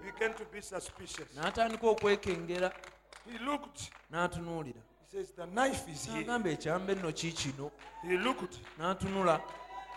n'atandika 1.35 1.87
okwekengera. 1.87 2.73
N'atunuulira 4.09 4.81
says, 5.11 5.31
The 5.31 5.45
knife 5.47 5.87
is 5.91 6.05
here. 6.05 6.23
n'agamba 6.23 6.49
ekyamba 6.49 6.93
enno 6.93 7.11
kiikino 7.11 7.71
He 8.03 8.17
looked. 8.17 8.57
n'atunula 8.79 9.41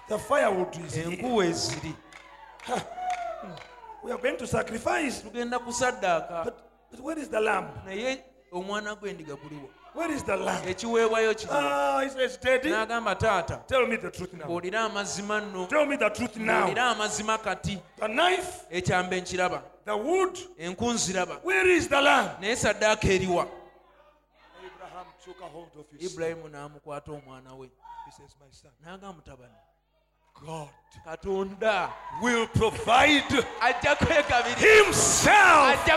The 0.09 0.19
firewood 0.19 0.75
is 0.87 0.97
enkuwa 0.97 1.45
eziri. 1.47 1.95
We 4.03 4.11
are 4.11 4.19
going 4.19 4.37
to 4.39 4.47
sacrifice. 4.47 5.23
tugenda 5.23 5.59
kusaddaaka. 5.59 6.45
But, 6.45 6.57
but 6.91 7.01
where 7.01 7.19
is 7.19 7.29
the 7.29 7.41
lamb? 7.41 7.69
naye 7.87 8.23
omwana 8.53 8.95
gw'endiga 8.97 9.37
guliwo 9.37 9.69
Where 9.95 10.11
is 10.15 10.23
the 10.25 10.37
lamb? 10.37 10.69
ekiweebwayo 10.69 11.35
kiri 11.35 11.51
Ah, 11.53 12.03
taata 13.19 13.61
mbuulira 14.45 14.81
amazima 14.85 15.41
nno. 15.41 15.65
Mbuulira 15.65 16.91
amazima 16.91 17.39
kati. 17.39 17.79
Ekyamba 18.71 19.17
nkiraba. 19.17 19.63
Enku 20.59 20.93
nziraba. 20.93 21.41
Naye 22.41 22.57
saddaaka 22.57 23.09
eriwa 23.09 23.47
ibulayimu 25.99 26.49
n'amukwata 26.49 27.13
omwana 27.13 27.55
we 27.59 27.71
He 28.07 28.11
says, 28.11 28.35
My 28.41 28.47
son, 28.51 28.71
n'agamba 28.85 29.13
mutabani 29.13 29.55
God 30.35 30.69
katonda 31.07 31.91
will 32.21 32.47
provide 32.49 33.31
himself. 34.59 35.89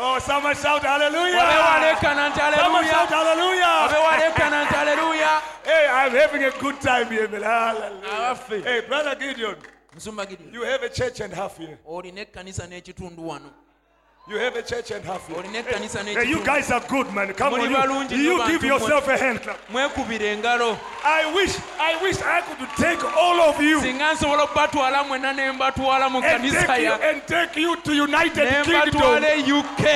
Oh, 0.00 0.18
someone 0.20 0.54
shout 0.54 0.82
hallelujah. 0.82 1.40
Someone 2.56 2.84
shout 2.84 3.08
hallelujah. 3.08 3.88
abewaleekana 3.88 4.64
nti 4.64 4.74
aleluya 4.74 5.42
Hey, 5.64 5.88
I'm 5.90 6.12
having 6.12 6.44
a 6.44 6.50
good 6.60 6.80
time 6.80 7.08
here, 7.08 7.28
man. 7.28 7.42
Hallelujah. 7.42 8.62
Hey, 8.64 8.80
Brother 8.86 9.14
Gideon 9.16 9.56
you 10.52 10.62
have 10.62 10.82
a 10.82 10.88
church 10.88 11.20
and 11.20 11.32
half 11.32 11.56
here. 11.58 11.78
olina 11.86 12.20
ekkanisa 12.20 12.66
n'ekitundu 12.66 13.28
wano 13.28 13.50
You 14.28 14.36
have 14.36 14.56
a 14.56 14.62
church 14.62 14.90
and 14.90 15.02
half. 15.04 15.26
olina 15.30 15.58
ekkanisa 15.58 16.02
Hey, 16.04 16.28
you 16.28 16.44
guys 16.44 16.70
are 16.70 16.80
good, 16.86 17.10
man. 17.14 17.32
Come 17.32 17.54
on, 17.54 18.10
you, 18.10 18.16
you 18.18 18.46
give 18.46 18.62
yourself 18.62 19.08
a 19.08 19.16
hand 19.16 19.40
clap. 19.40 19.58
mwekubira 19.70 20.78
I 21.04 21.32
wish, 21.34 21.56
I 21.80 22.02
wish 22.02 22.20
I 22.20 22.42
could 22.42 22.68
take 22.76 23.02
all 23.16 23.40
of 23.40 23.60
you 23.62 23.80
singa 23.80 24.12
nsobola 24.12 24.42
okubatwala 24.42 25.04
mwena 25.04 25.32
ne 25.32 25.52
mbatwala 25.52 26.10
mu 26.10 26.18
and 26.18 26.26
kanisa 26.26 26.66
take 26.66 26.82
you 26.82 26.92
and 26.92 27.26
take 27.26 27.56
you 27.60 27.76
to 27.76 27.92
United 27.94 28.64
Kingdom 28.64 29.02
uk 29.58 29.86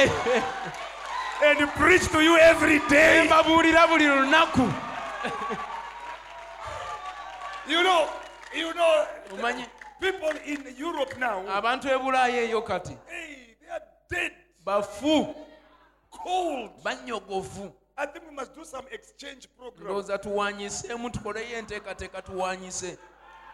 and 1.45 1.69
preach 1.77 2.09
to 2.09 2.21
you 2.23 2.37
every 2.39 2.79
day. 2.79 2.89
ne 2.89 2.89
day. 2.89 3.27
mbabuulira 3.27 3.87
buli 3.87 4.05
You 7.69 7.83
know, 7.83 8.09
you 8.55 8.75
know, 8.75 9.07
people 10.01 10.31
in 10.47 10.65
Europe 10.79 11.17
now, 11.19 11.45
abantu 11.49 11.89
bulaaya 11.99 12.43
eyo 12.43 12.63
kati 12.63 12.97
hey, 13.09 13.27
they 13.31 13.43
are 13.43 13.52
dead, 14.13 14.33
bafu 14.65 15.35
cold. 16.11 16.71
banyogovu 16.85 17.73
I 17.97 18.07
think 18.07 18.25
we 18.29 18.35
must 18.35 18.55
do 18.55 18.65
some 18.65 18.87
exchange 18.91 19.49
program. 19.59 19.85
ndowooza 19.85 20.19
tuwanyiseemu 20.19 21.11
tukoleyo 21.11 21.59
enteekateeka 21.59 22.23
tuwanyise 22.23 22.99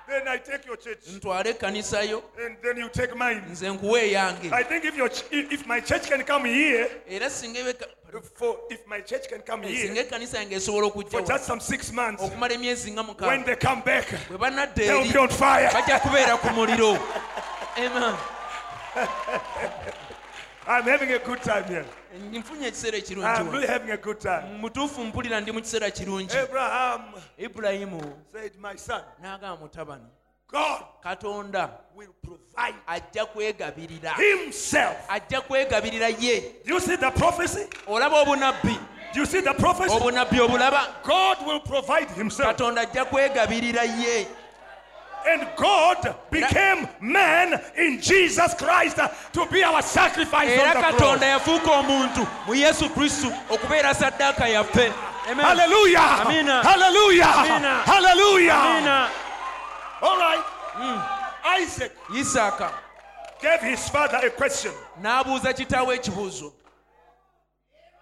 Then 0.09 0.27
I 0.29 0.39
take 0.39 0.67
your 0.67 0.79
church, 0.79 1.07
ntwale 1.09 1.51
ekkanisa 1.51 2.03
yo 2.03 2.23
and 2.47 2.57
then 2.63 2.79
you 2.79 2.89
take 2.89 3.15
mine. 3.15 3.43
nze 3.51 3.71
nkuwa 3.71 4.01
eyange 4.01 4.51
I 4.53 4.65
think 4.65 4.85
if 4.85 4.97
your 4.97 5.09
ch- 5.11 5.25
if 5.31 5.53
if 5.53 5.67
my 5.67 5.81
church 5.81 6.09
can 6.09 6.25
come 6.25 6.49
here, 6.49 6.91
era 7.09 7.31
singa 7.31 7.61
ebe- 7.61 7.87
for 8.35 8.57
if 8.71 8.87
my 8.87 9.03
church 9.03 9.29
can 9.29 9.43
come 9.43 9.67
singa 9.69 9.79
here 9.93 10.01
ekkanisa 10.01 10.39
yange 10.39 10.55
esobola 10.57 10.91
for 10.91 10.99
okujja 11.03 11.21
just 11.29 11.45
some 11.45 11.61
six 11.61 11.93
months, 11.93 12.23
okumala 12.23 12.55
emyezi 12.55 12.91
nga 12.93 13.01
when 13.03 13.07
mukaaga 13.11 13.45
they 13.45 13.57
come 13.57 13.83
back, 13.85 14.07
bwe 14.29 14.39
banadda 14.39 14.75
they'll 14.75 15.01
eri 15.01 15.13
be 15.13 15.19
on 15.19 15.29
fire. 15.29 15.71
bajja 15.73 15.99
kubeera 16.01 16.37
ku 16.37 16.47
muliro 16.51 16.99
Amen. 17.77 18.17
I'm 20.71 20.83
having 20.85 21.11
a 21.13 21.19
good 21.19 21.41
time 21.43 21.65
here. 21.65 21.85
nfunye 22.33 22.67
ekiseera 22.67 22.99
ekirungi 22.99 23.27
I'm 23.41 23.51
really 23.51 23.67
having 23.67 23.91
a 23.91 23.97
good 23.97 24.19
time. 24.21 24.43
mutuufu 24.61 25.05
mpulira 25.05 25.41
ndi 25.41 25.53
mu 25.53 25.61
kiseera 25.61 25.91
kirungi 25.91 26.37
Abraham 26.37 27.03
ibulayimu 27.39 28.03
said, 28.33 28.53
"My 28.61 28.77
son, 28.77 29.03
n'agamba 29.23 29.57
mutabani 29.57 30.05
God 30.49 30.83
katonda 31.03 31.71
will 31.97 32.13
provide 32.23 32.79
ajja 32.87 33.27
kwegabirira 33.27 34.13
Himself." 34.15 34.97
ajja 35.09 35.41
kwegabirira 35.41 36.09
ye 36.09 36.41
Do 36.67 36.75
you 36.75 36.81
see 36.81 36.97
the 36.97 37.11
prophecy? 37.11 37.67
olaba 37.87 38.21
obunabbi 38.23 38.79
Do 39.15 39.21
you 39.21 39.27
see 39.27 39.41
the 39.41 39.55
prophecy? 39.55 39.95
obunabbi 39.97 40.41
obulaba 40.41 40.87
God 41.05 41.47
will 41.47 41.61
provide 41.61 42.11
Himself. 42.15 42.49
katonda 42.49 42.81
ajja 42.81 43.05
kwegabirira 43.05 43.83
ye 43.85 44.27
And 45.31 45.47
God 45.57 46.17
became 46.31 46.89
man 47.01 47.61
in 47.77 48.01
Jesus 48.01 48.55
Christ 48.55 48.97
to 49.33 49.47
be 49.53 49.63
our 49.63 49.83
sacrifice 49.83 50.49
era 50.49 50.83
katonda 50.83 51.27
yafuuka 51.27 51.71
omuntu 51.71 52.27
mu 52.47 52.55
yesu 52.55 52.89
kristu 52.89 53.33
okubeera 53.51 53.95
saddaaka 53.95 54.49
yaffe. 54.49 54.93
All 60.01 60.17
right. 60.17 60.45
Hmm. 60.75 61.01
Isaac 61.63 61.93
isaaka 62.11 62.73
gave 63.43 63.61
his 63.61 63.89
father 63.89 64.19
a 64.27 64.31
question. 64.31 64.73
n'abuuza 65.03 65.53
kitaawe 65.53 65.95
ekibuuzo. 65.97 66.53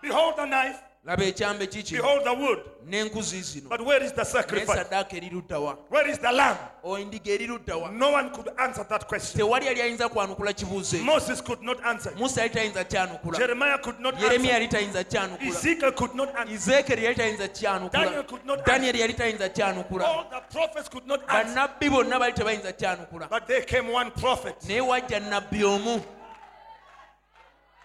Behold 0.02 0.36
the 0.36 0.44
knife, 0.46 0.78
laba 1.06 1.24
ekyambe 1.24 1.66
kiki 1.66 1.94
behold 1.96 2.24
the 2.24 2.30
wood. 2.34 2.58
n'enku 2.88 3.22
ziizino 3.22 3.68
But 3.68 3.80
where 3.80 4.04
is 4.04 4.12
the 4.12 4.22
naye 4.22 4.30
sacrifice? 4.32 4.78
saddaaka 4.78 5.16
eri 5.16 5.30
luddawa 5.30 5.76
Where 5.90 6.10
is 6.10 6.18
the 6.18 6.32
lamb? 6.32 6.58
endiga 6.98 7.30
eri 7.32 7.46
luddawa 7.46 7.90
No 7.92 8.10
one 8.12 8.30
could 8.30 8.48
answer 8.58 8.84
that 8.88 9.06
question. 9.08 9.40
tewali 9.40 9.66
yali 9.66 9.80
ayinza 9.82 10.08
kwanukula 10.08 10.52
kibuuzo 10.52 10.98
Moses 10.98 11.40
could 11.42 11.62
not 11.62 11.78
answer. 11.86 12.12
it. 12.12 12.18
musa 12.18 12.40
yali 12.40 12.54
tayinza 12.54 12.84
kyanukula 12.84 13.38
Jeremiah 13.38 13.78
could 13.78 14.00
not 14.00 14.14
yeremiya 14.14 14.34
answer. 14.38 14.52
yali 14.52 14.68
tayinza 14.68 15.04
kyanukula 15.04 15.48
Ezekiel 15.50 15.92
could 15.92 16.14
not 16.14 16.28
answer. 16.36 16.54
izekeri 16.54 17.04
yali 17.04 17.16
tayinza 17.16 17.48
Daniel 17.48 17.90
kyanukula 17.90 18.22
could 18.28 18.44
not 18.46 18.66
danyeri 18.66 19.00
yali 19.00 19.14
tayinza 19.14 19.48
kyanukula 19.48 20.04
All 20.04 20.24
the 20.30 20.40
prophets 20.58 20.88
could 20.88 21.06
not 21.06 21.20
answer. 21.28 21.44
bannabbi 21.54 21.88
bonna 21.90 22.18
bali 22.18 22.32
tebayinza 22.32 22.72
kyanukula 22.72 23.28
But 23.28 23.46
there 23.46 23.62
came 23.62 23.92
one 23.92 24.10
prophet 24.10 24.56
naye 24.68 24.80
wajja 24.80 25.20
nabbi 25.20 25.64
omu 25.64 26.02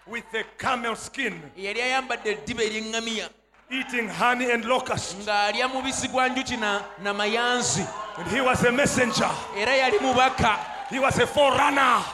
with 0.06 0.24
a 0.34 0.44
camel 0.58 0.96
skin, 0.96 1.40
eyali 1.56 1.80
ayambadde 1.82 2.30
eddiba 2.30 2.62
ery'eŋŋamiya 2.62 3.28
eating 3.70 4.08
honey 4.08 4.50
and 4.50 4.64
locust. 4.64 5.16
ng'alya 5.18 5.68
mubisi 5.68 6.08
gwa 6.08 6.28
njuki 6.28 6.56
na, 6.58 6.82
na 7.02 7.12
And 8.18 8.28
he 8.28 8.40
was 8.40 8.62
a 8.64 8.72
messenger. 8.72 9.30
era 9.56 9.72
yali 9.72 9.98
mubaka 9.98 10.58
He 10.90 10.98
was 10.98 11.18
a 11.18 11.26
forerunner 11.26 12.04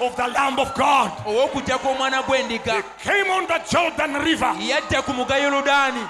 of 0.00 0.16
the 0.16 0.28
Lamb 0.28 0.56
of 0.60 0.72
God. 0.76 1.10
He 1.26 2.58
came 3.02 3.30
on 3.30 3.46
the 3.48 3.60
Jordan 3.68 4.14
River 4.22 4.54
yajja 4.54 5.02
ku 5.02 5.12
muga 5.12 5.34
yoludaani 5.34 6.08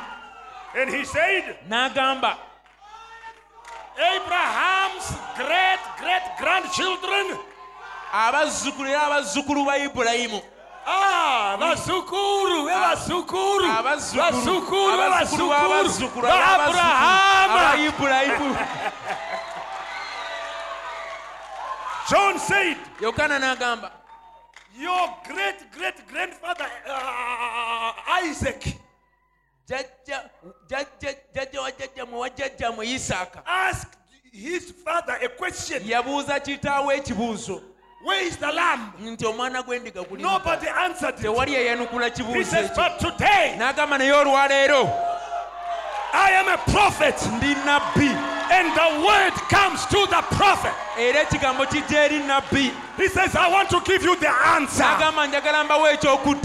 and 0.76 0.90
he 0.90 1.04
said, 1.06 1.56
n'agamba 1.66 2.36
Abraham's 3.96 5.16
great 5.34 5.80
great 5.98 6.22
grandchildren. 6.38 7.38
Abazzukulu 8.12 8.88
era 8.88 9.02
abazzukulu 9.06 9.64
ba 9.64 9.78
ibulayimu 9.78 10.42
Basukuru, 11.60 12.64
we 12.64 12.72
Basukuru, 12.72 13.64
abazzukulu 13.64 14.32
Basukuru, 14.32 14.96
we 14.98 15.04
abazzukulu 15.04 15.48
Basukuru, 15.48 16.26
b'abazzukulu 16.26 16.26
aba 16.28 16.64
Abraham. 16.64 17.80
ibulayimu 17.88 18.56
John 22.10 22.38
said, 22.38 22.76
yokaana 23.00 23.38
n'agamba 23.38 23.90
Your 24.78 25.08
great 25.26 25.70
great 25.72 26.06
grandfather 26.08 26.66
uh, 26.88 27.92
Isaac. 28.22 28.62
Jajja 29.68 30.30
jajja 30.70 31.14
jajja 31.34 31.60
wa 31.60 31.70
jajjamwe 31.70 32.18
wa 32.18 32.30
jajjamwe 32.30 32.86
isaaka. 32.86 33.42
Asked 33.46 33.96
his 34.32 34.72
father 34.84 35.18
a 35.22 35.28
question. 35.28 35.82
Yabuuza 35.84 36.40
kitaawe 36.40 36.96
ekibuuzo 36.96 37.62
Where 38.00 38.24
is 38.26 38.36
the 38.36 38.46
lamb? 38.52 38.92
nti 39.00 39.26
omwana 39.26 39.62
gw'endiga 39.62 40.02
guli 40.02 40.22
tewali 41.12 41.54
yayanukula 41.54 42.04
He 42.04 42.10
kibuuzo 42.10 42.56
ekyo. 42.56 42.84
N'agamba 43.58 43.98
naye 43.98 44.12
olwaleero 44.12 44.88
I 46.12 46.30
am 46.32 46.48
a 46.48 46.56
prophet, 46.70 47.16
ndi 47.16 47.54
nabbi 47.64 48.08
and 48.50 48.72
the 48.74 49.04
word 49.06 49.32
comes 49.52 49.84
to 49.86 50.06
the 50.08 50.22
prophet. 50.36 50.72
era 50.98 51.20
ekigambo 51.24 51.66
kijja 51.66 52.04
eri 52.04 52.18
nabbi 52.20 52.72
He 52.96 53.08
says, 53.08 53.36
I 53.36 53.48
want 53.48 53.70
to 53.70 53.80
give 53.84 54.02
you 54.02 54.16
the 54.16 54.28
answer. 54.28 54.82
n'agamba 54.82 55.26
njagala 55.28 55.64
mbawo 55.64 55.86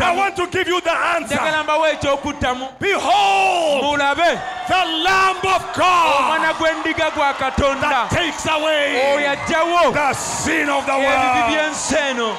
I 0.01 0.15
want 0.15 0.35
to 0.35 0.47
give 0.47 0.67
you 0.67 0.81
the 0.81 0.91
answer. 0.91 1.35
njagala 1.37 1.63
mbawo 1.63 1.87
ekyokuddamu. 1.87 2.67
Behold, 2.79 3.83
mulabe. 3.83 4.39
the 4.67 4.85
Lamb 5.03 5.37
of 5.45 5.63
God 5.75 6.21
omwana 6.21 6.53
gw'endiga 6.53 7.11
gwa 7.11 7.33
katonda. 7.33 7.81
that 7.89 8.09
takes 8.11 8.45
oyo 8.45 8.57
away 8.57 9.93
the 9.93 10.13
sin 10.13 10.69
of 10.69 10.85
the 10.85 10.91
ebibi 10.91 11.05
world. 11.05 11.53
by'ensi 11.53 11.95
eno 12.09 12.35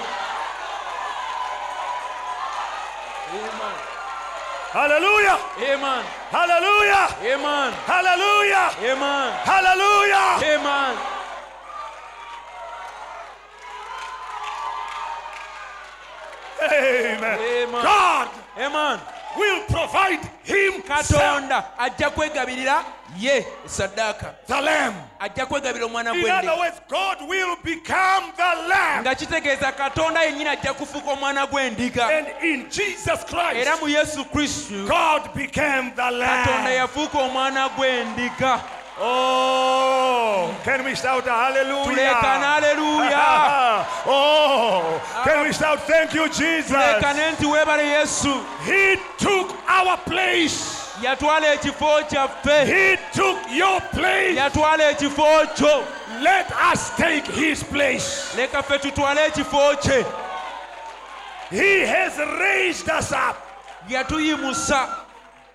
Hallelujah! 4.75 5.39
Amen. 5.63 6.05
Hallelujah! 6.33 7.07
Amen. 7.23 7.73
Hallelujah! 7.87 8.71
Amen. 8.83 9.33
Hallelujah! 9.47 10.27
Amen. 10.43 10.97
Amen. 16.61 17.39
Amen. 17.39 17.83
God 17.85 18.29
Amen. 18.59 19.01
will 19.37 19.63
provide 19.69 20.21
Himself 20.43 20.87
katonda 20.89 21.65
ajja 21.79 22.11
kwegabirira 22.11 22.85
ye 23.19 23.47
saddaaka 23.67 24.35
the 24.47 24.61
Lamb. 24.61 24.95
ajja 25.21 25.47
kwegabira 25.47 25.87
omwana 25.87 26.11
gw'endiga 26.13 26.39
other 26.39 26.57
words, 26.59 26.81
God 26.89 27.29
will 27.29 27.57
become 27.63 28.33
the 28.37 28.69
Lamb. 28.69 29.01
nga 29.07 29.15
kitegeeza 29.15 29.73
katonda 29.73 30.23
yennyini 30.23 30.49
ajja 30.51 30.75
kufuuka 30.75 31.11
omwana 31.11 31.47
gw'endiga 31.47 32.09
And 32.19 32.27
in 32.43 32.71
Jesus 32.71 33.25
Christ, 33.25 33.57
era 33.57 33.77
mu 33.77 33.89
yesu 33.89 34.25
kristu 34.25 34.87
God 34.87 35.35
became 35.35 35.91
the 35.91 36.03
katonda 36.03 36.71
yafuuka 36.71 37.19
omwana 37.19 37.69
gw'endiga 37.69 38.61
Oh, 38.97 40.55
can 40.63 40.85
we 40.85 40.95
shout 40.95 41.27
a 41.27 41.31
hallelujah? 41.31 42.15
aleluya 42.15 43.85
oh, 44.07 45.01
can 45.25 45.45
we 45.45 45.53
shout 45.53 45.81
thank 45.81 46.15
you, 46.15 46.29
Jesus? 46.29 46.71
tulekane 46.71 47.31
nti 47.33 47.47
weebale 47.47 47.87
yesu 47.87 48.41
He 48.65 48.97
took 49.19 49.51
our 49.69 49.97
place. 49.97 50.74
Yatwala 51.05 51.55
ekifo 51.55 52.03
kyaffe 52.09 52.65
He 52.67 52.97
took 53.13 53.39
your 53.51 53.81
place. 53.81 54.37
yatwala 54.37 54.91
ekifo 54.91 55.47
kyo 55.57 55.85
Let 56.23 56.51
us 56.73 56.91
take 56.97 57.27
his 57.27 57.63
place. 57.65 58.35
leka 58.37 58.63
ffe 58.63 58.79
tutwale 58.79 59.27
ekifo 59.27 59.77
kye 59.83 60.05
He 61.51 61.87
has 61.87 62.19
raised 62.19 62.89
us 62.89 63.13
up. 63.13 63.37
yatuyimusa 63.89 64.89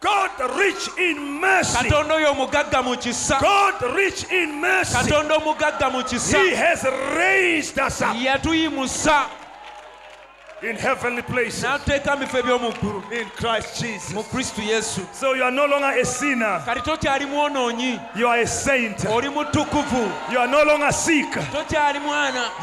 God 0.01 0.31
rich 0.57 0.87
in 0.97 1.39
mercy. 1.41 1.77
katonda 1.77 2.15
oyo 2.15 2.31
omugagga 2.31 2.81
mu 2.83 2.95
kisa 2.97 3.37
God 3.41 3.95
rich 3.95 4.23
in 4.31 4.61
mercy. 4.61 4.93
katonda 4.95 5.35
omugagga 5.35 5.89
mu 5.91 6.03
kisa 6.03 6.37
He 6.39 6.55
has 6.55 6.83
raised 7.15 7.77
us 7.79 8.01
up. 8.01 8.15
yatuyimusa 8.15 9.25
in 10.61 10.75
heavenly 10.75 11.21
places. 11.21 11.63
N'atuteeka 11.63 12.15
mu 12.15 12.25
bifo 12.25 12.37
eby'omu 12.39 12.71
ggulu. 12.73 13.11
In 13.11 13.29
Christ 13.29 13.81
Jesus. 13.81 14.13
mu 14.13 14.23
kristu 14.23 14.61
yesu. 14.61 15.01
So 15.13 15.33
you 15.33 15.43
are 15.43 15.51
no 15.51 15.65
longer 15.65 15.99
a 15.99 16.05
sinner, 16.05 16.61
kati 16.65 16.81
tokyali 16.81 17.25
mwonoonyi 17.25 17.99
you 18.15 18.27
are 18.27 18.41
a 18.41 18.47
saint. 18.47 19.03
You 19.03 20.39
are 20.39 20.47
no 20.47 20.63
longer 20.63 20.91
sick, 20.91 21.35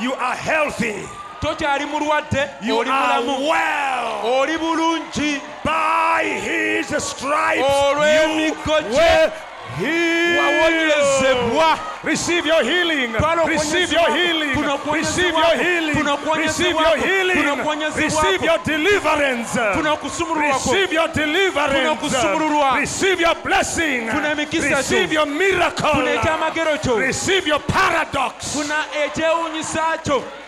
you 0.00 0.12
are 0.14 0.36
healthy. 0.36 1.08
tokyali 1.40 1.86
mulwadde. 1.86 2.50
You 2.62 2.78
oli 2.78 2.90
are 2.90 3.22
mulamu. 3.22 3.48
well. 3.48 4.40
oli 4.40 4.56
bulungi. 4.58 5.40
By 5.64 6.24
his 6.24 6.86
stripes, 7.02 7.58
you 7.58 8.54
gye 8.92 9.32
healed. 9.78 10.38
wawonyezebwa 10.38 11.78
Receive 12.04 12.46
your 12.48 12.62
healing. 12.62 13.12
Twala 13.12 13.44
Receive 13.44 13.92
your 13.92 14.02
okuwonyezebwa. 14.02 14.16
healing. 14.16 14.54
Kuno 14.54 14.78
Receive 14.94 15.32
okuwonyezebwa. 15.32 15.40
your 15.48 15.56
healing. 15.64 15.96
Kuno 15.96 16.14
okuwonyezebwa. 16.14 16.44
Receive 16.46 16.70
your 16.70 16.98
Kuno 16.98 17.06
healing. 17.06 17.48
okuwonyezebwa. 17.60 18.22
Receive 18.22 18.44
your 18.46 18.58
deliverance. 18.64 19.58
funa 19.74 19.92
okusumululwa 19.92 20.58
kwo 20.58 20.72
Receive 20.72 20.94
your 20.94 21.08
Kuno 21.08 21.24
deliverance. 21.26 21.88
okusumululwa. 21.90 22.76
Receive 22.80 23.20
your 23.22 23.34
blessing. 23.44 24.08
Funa 24.10 24.30
emikisa 24.30 24.68
gyo. 24.68 24.76
Receive 24.76 25.14
your 25.14 25.26
funa 25.26 25.38
miracle. 25.38 26.14
ekyamagero 26.14 26.78
kyo 26.82 26.98
Receive 26.98 27.46
your 27.48 27.60
paradox. 27.60 28.56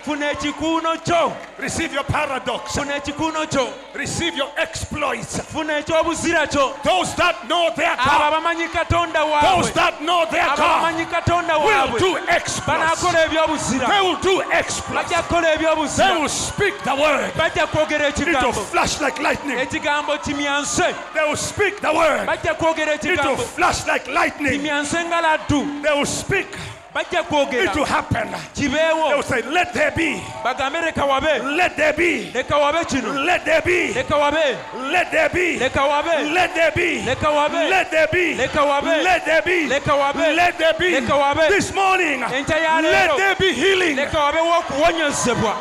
Funa 0.08 0.30
ekyewuunyisa 0.30 0.96
kyo 0.96 0.96
funa 0.96 0.96
ekikuuno 0.96 0.96
kyo 1.04 1.32
Receive 1.58 1.92
your 1.94 2.04
paradox. 2.04 2.72
funa 2.72 2.96
ekikuuno 2.96 3.46
kyo 3.50 3.68
Receive 3.94 4.36
your 4.36 4.48
exploits. 4.56 5.40
funa 5.52 5.78
ekyobuzira 5.78 6.46
kyo 6.48 6.72
Those 6.82 7.14
that 7.16 7.46
know 7.48 7.70
their 7.76 7.96
God. 7.96 8.22
abamanyi 8.22 8.68
katonda 8.72 9.20
Those 9.42 9.72
that 9.74 10.00
know 10.00 10.24
their 10.30 10.46
God 10.46 10.58
abamanyi 10.58 11.06
katonda 11.06 11.58
will 11.58 11.98
do 11.98 12.16
exploits. 12.28 13.04
ebyobuzira 13.04 13.86
They 13.88 14.00
will 14.00 14.16
do 14.22 14.42
exploits. 14.52 15.10
bajja 15.12 15.22
kukola 15.22 15.56
They 15.96 16.16
will 16.20 16.28
speak 16.28 16.74
the 16.84 16.94
word. 16.94 17.32
bajja 17.34 17.66
kwogera 17.66 18.08
It 18.08 18.18
will 18.42 18.52
flash 18.52 19.00
like 19.00 19.18
lightning. 19.22 19.58
ekigambo 19.58 20.16
kimyanse 20.22 20.94
They 21.14 21.24
will 21.26 21.36
speak 21.36 21.80
the 21.80 21.92
word. 21.92 22.26
bajja 22.26 22.54
kwogera 22.54 22.94
It 22.94 23.04
will 23.04 23.36
flash 23.36 23.86
like 23.86 24.06
lightning. 24.10 24.52
kimyanse 24.52 25.04
nga 25.04 25.20
laddu 25.20 25.82
They 25.82 25.92
will 25.92 26.06
speak. 26.06 26.46
Bajja 26.94 27.22
kwogera 27.22 27.64
It 27.70 27.74
will 27.76 27.84
happen. 27.84 28.28
They 28.54 28.68
will 28.68 28.72
kibeewo 28.72 29.22
say, 29.24 29.42
Let 29.42 29.72
there 29.74 29.90
be. 29.92 30.20
bagambe 30.44 30.80
leka 30.80 31.04
wabe 31.06 31.42
Let 31.56 31.76
there 31.76 31.92
be. 31.92 32.30
leka 32.34 32.58
wabe 32.58 32.84
kino 32.88 33.12
Let 33.24 33.44
there 33.44 33.62
be. 33.62 33.92
leka 33.94 34.16
wabe 34.18 34.56
Let 34.92 35.10
there 35.12 35.28
be. 35.30 35.58
leka 35.58 35.82
wabe 35.86 36.32
Let 36.34 36.54
there 36.54 36.70
be. 36.72 37.04
leka 37.04 37.30
wabe 37.30 37.54
Let 37.70 37.90
there 37.90 38.08
be. 38.12 38.34
leka 38.36 38.64
wabe 38.64 38.84
Let 39.04 39.24
there 39.24 39.42
be. 39.42 39.66
leka 39.68 39.94
wabe 39.96 40.34
Let 40.34 40.58
there 40.58 40.74
be. 40.78 40.90
Leka 41.00 41.16
wabe. 41.16 41.48
This 41.48 41.72
morning. 41.74 42.20
Enkya 42.22 42.56
ya 42.62 42.80
Let 42.80 43.10
leero. 43.10 43.16
there 43.16 43.36
be 43.36 43.52
healing. 43.52 43.96
leka 43.96 44.18
wabe 44.18 44.38
w'okuwonyezebwa 44.40 45.54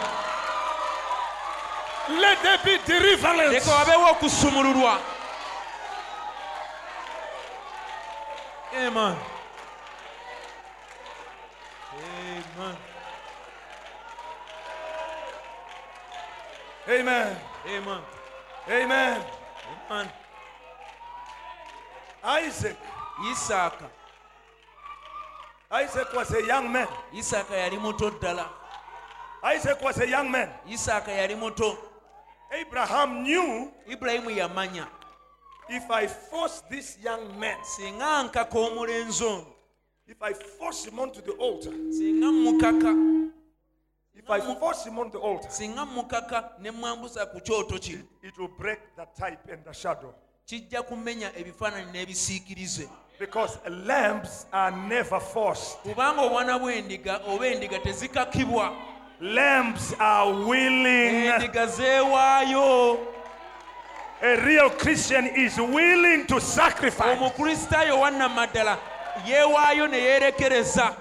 Let 2.09 2.41
there 2.41 2.57
be 2.63 2.77
deliverance. 2.85 3.51
leka 3.53 3.71
wabewo 3.71 4.11
okusumululwa 4.11 4.97
amen 8.77 8.87
amen 8.87 9.15
Amen. 16.89 17.35
amen 17.67 18.01
Amen. 18.69 19.21
amen 19.89 20.07
Isaac. 22.23 22.77
isaaka 23.31 23.89
Isaac 25.69 26.13
was 26.13 26.31
a 26.31 26.45
young 26.45 26.71
man. 26.71 26.87
Isaac 27.13 27.49
yali 27.49 27.77
muto 27.77 28.09
ddala 28.11 28.47
Isaac 29.43 29.81
was 29.83 29.97
a 29.99 30.07
young 30.07 30.31
man. 30.31 30.49
Isaac 30.69 31.07
yali 31.07 31.35
muto 31.35 31.77
Abraham 32.51 33.23
knew 33.23 33.71
ibulayimu 33.89 34.31
yamanya 34.31 34.87
if 35.69 35.91
I 35.91 36.07
force 36.07 36.61
this 36.69 36.97
young 37.03 37.37
man, 37.39 37.57
singa 37.63 38.23
nkaka 38.23 38.59
omulenzi 38.59 39.23
ono 39.23 39.45
if 40.07 40.21
I 40.21 40.33
force 40.33 40.85
him 40.85 40.99
onto 40.99 41.21
the 41.21 41.31
altar, 41.33 41.71
singa 41.91 42.31
mukaka 42.31 42.93
if 44.29 44.59
force 44.59 44.85
him 44.85 44.99
on 44.99 45.09
the 45.11 45.17
altar, 45.17 45.49
singa 45.49 45.85
mukaka 45.85 46.49
ne 46.59 46.71
mwambusa 46.71 47.25
ku 47.31 47.39
kyoto 47.41 47.77
kino 47.79 48.03
it 48.23 48.37
will 48.37 48.49
break 48.59 48.79
the 48.95 49.05
type 49.19 49.39
and 49.51 49.63
the 49.65 49.73
shadow. 49.73 50.13
kijja 50.45 50.81
kumenya 50.83 51.31
ebifaananyi 51.37 51.91
n'ebisiikirize 51.91 52.89
Because 53.19 53.57
lambs 53.85 54.45
are 54.53 54.71
never 54.71 55.19
forced. 55.19 55.77
kubanga 55.83 56.21
obwana 56.21 56.59
bw'endiga 56.59 57.21
oba 57.27 57.47
endiga 57.47 57.79
tezikakibwa 57.79 58.73
Lambs 59.21 59.93
are 59.99 60.29
willing. 60.31 61.25
endiga 61.27 61.65
zeewaayo 61.67 62.97
A 64.21 64.35
real 64.45 64.69
Christian 64.71 65.25
is 65.27 65.57
willing 65.59 66.25
to 66.27 66.39
sacrifice. 66.39 67.17
omukristaayo 67.19 67.99
wannamaddala 67.99 68.77
yeewaayo 69.25 69.87
ne 69.87 69.97
yeerekereza 69.97 70.95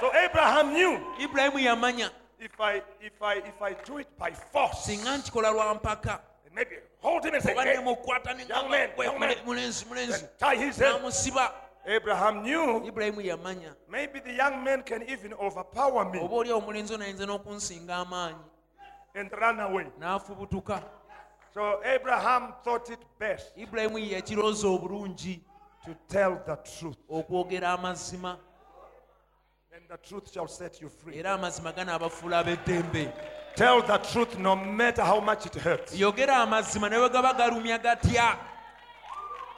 So 0.00 0.10
Abraham 0.24 0.70
knew 0.74 0.98
ibulayimu 1.18 1.58
yamanya 1.58 2.10
if 2.40 2.60
I 2.60 2.82
if 3.00 3.22
I 3.22 3.34
if 3.34 3.62
I 3.62 3.74
do 3.84 3.98
it 3.98 4.08
by 4.18 4.30
force, 4.32 4.84
singa 4.84 5.16
nkikola 5.18 5.50
lwa 5.50 5.74
mpaka. 5.74 6.20
Maybe 6.54 6.76
hold 7.00 7.24
him 7.24 7.34
and 7.34 7.42
say, 7.42 7.52
oba 7.52 7.62
hey, 7.62 7.76
nemukwata 7.76 8.48
Young 8.48 8.70
man, 8.70 8.90
young 8.98 9.20
man. 9.20 9.34
mulenzi 9.46 9.84
mulenzi. 9.84 10.20
And 10.20 10.28
tie 10.38 10.56
his 10.56 10.76
head. 10.76 11.00
n'amusiba. 11.00 11.52
Abraham 11.86 12.42
knew 12.42 12.84
ibulayimu 12.86 13.20
yamanya. 13.22 13.74
maybe 13.88 14.20
the 14.20 14.32
young 14.32 14.64
man 14.64 14.82
can 14.82 15.02
even 15.08 15.32
overpower 15.34 16.10
me. 16.10 16.18
Oba 16.18 16.34
oli 16.34 16.50
omulenzi 16.50 16.94
ono 16.94 17.04
ayinza 17.04 17.26
n'okunsinga 17.26 18.04
amaanyi. 18.04 18.44
And 19.14 19.30
run 19.32 19.60
away. 19.60 19.86
n'afubutuka. 20.00 20.82
So 21.54 21.80
Abraham 21.84 22.54
thought 22.64 22.90
it 22.90 23.00
best 23.18 23.56
ibulayimu 23.56 23.98
ye 23.98 24.20
yakirooza 24.20 24.66
obulungi 24.66 25.40
to 25.84 25.94
tell 26.08 26.40
the 26.46 26.56
truth, 26.56 26.96
okwogera 27.08 27.78
amazima. 27.78 28.30
and 28.32 28.47
the 29.88 29.96
truth 29.98 30.32
shall 30.32 30.48
set 30.48 30.80
you 30.80 30.88
free. 30.88 31.16
era 31.18 31.32
amazima 31.32 31.72
ganaabafuula 31.72 32.38
ab'eddembe 32.38 33.12
Tell 33.56 33.82
the 33.82 33.98
truth 33.98 34.38
no 34.38 34.54
matter 34.54 35.02
how 35.04 35.20
much 35.20 35.46
it 35.46 35.54
hurts. 35.56 35.92
yogera 35.98 36.36
amazima 36.36 36.88
ne 36.90 36.96
bwe 36.98 37.08
gaba 37.08 37.34
galumya 37.34 37.78
gatya 37.78 38.38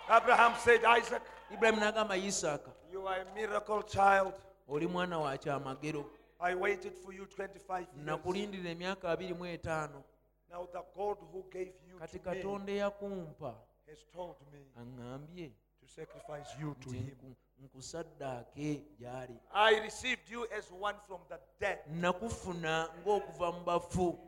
Abraham 0.09 0.55
said, 0.65 0.85
Isaac, 0.85 1.23
ibulayimu 1.53 1.81
n'agamba 1.81 2.17
isaaka 2.17 2.71
you 2.93 3.07
are 3.07 3.21
a 3.21 3.35
miracle 3.35 3.83
child. 3.83 4.33
oli 4.69 4.87
mwana 4.87 5.19
wa 5.19 5.37
kyamagero 5.39 6.05
I 6.41 6.55
waited 6.55 6.95
for 6.95 7.13
you 7.13 7.27
25 7.27 7.79
years. 7.79 8.07
nakulindira 8.07 8.71
emyaka 8.71 9.11
abiri 9.11 9.35
mu 9.35 9.45
etaano 9.47 10.03
Now 10.51 10.67
the 10.73 10.83
God 10.97 11.19
who 11.33 11.45
gave 11.53 11.73
you 11.89 11.99
kati 11.99 12.19
to 12.19 12.31
me 12.31 12.37
katonda 12.37 12.73
eyakumpa 12.73 13.55
has 13.89 14.05
told 14.15 14.37
me 14.53 14.59
aŋŋambye 14.81 15.51
to 15.81 15.87
sacrifice 15.87 16.49
you 16.61 16.75
to 16.81 16.89
nti 16.89 16.97
him. 16.97 17.07
nku- 17.07 17.37
nkusaddaake 17.63 18.83
gy'ali. 19.01 19.37
I 19.55 19.81
received 19.81 20.31
you 20.31 20.47
as 20.59 20.71
one 20.73 20.95
from 21.07 21.21
the 21.29 21.39
dead. 21.61 21.79
nakufuna 21.89 22.89
ng'okuva 23.05 23.53
mu 23.53 23.65
bafu. 23.65 24.19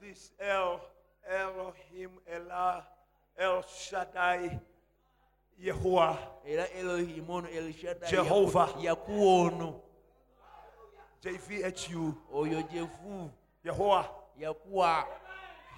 This 0.00 0.30
El 0.38 0.80
Elohim 1.28 2.10
Elah 2.26 2.84
El 3.36 3.62
Shaddai 3.62 4.60
Yahuwah 5.60 6.16
era 6.46 6.66
elohimu 6.68 7.32
ono 7.34 7.48
elshadai 7.48 8.10
Jehovah. 8.10 8.68
yakuwa 8.80 9.46
ono. 9.46 9.80
JVHU 11.22 12.14
oyo 12.32 12.62
jefu. 12.62 13.30
Yahuwah 13.64 14.06
yakuwa. 14.38 15.06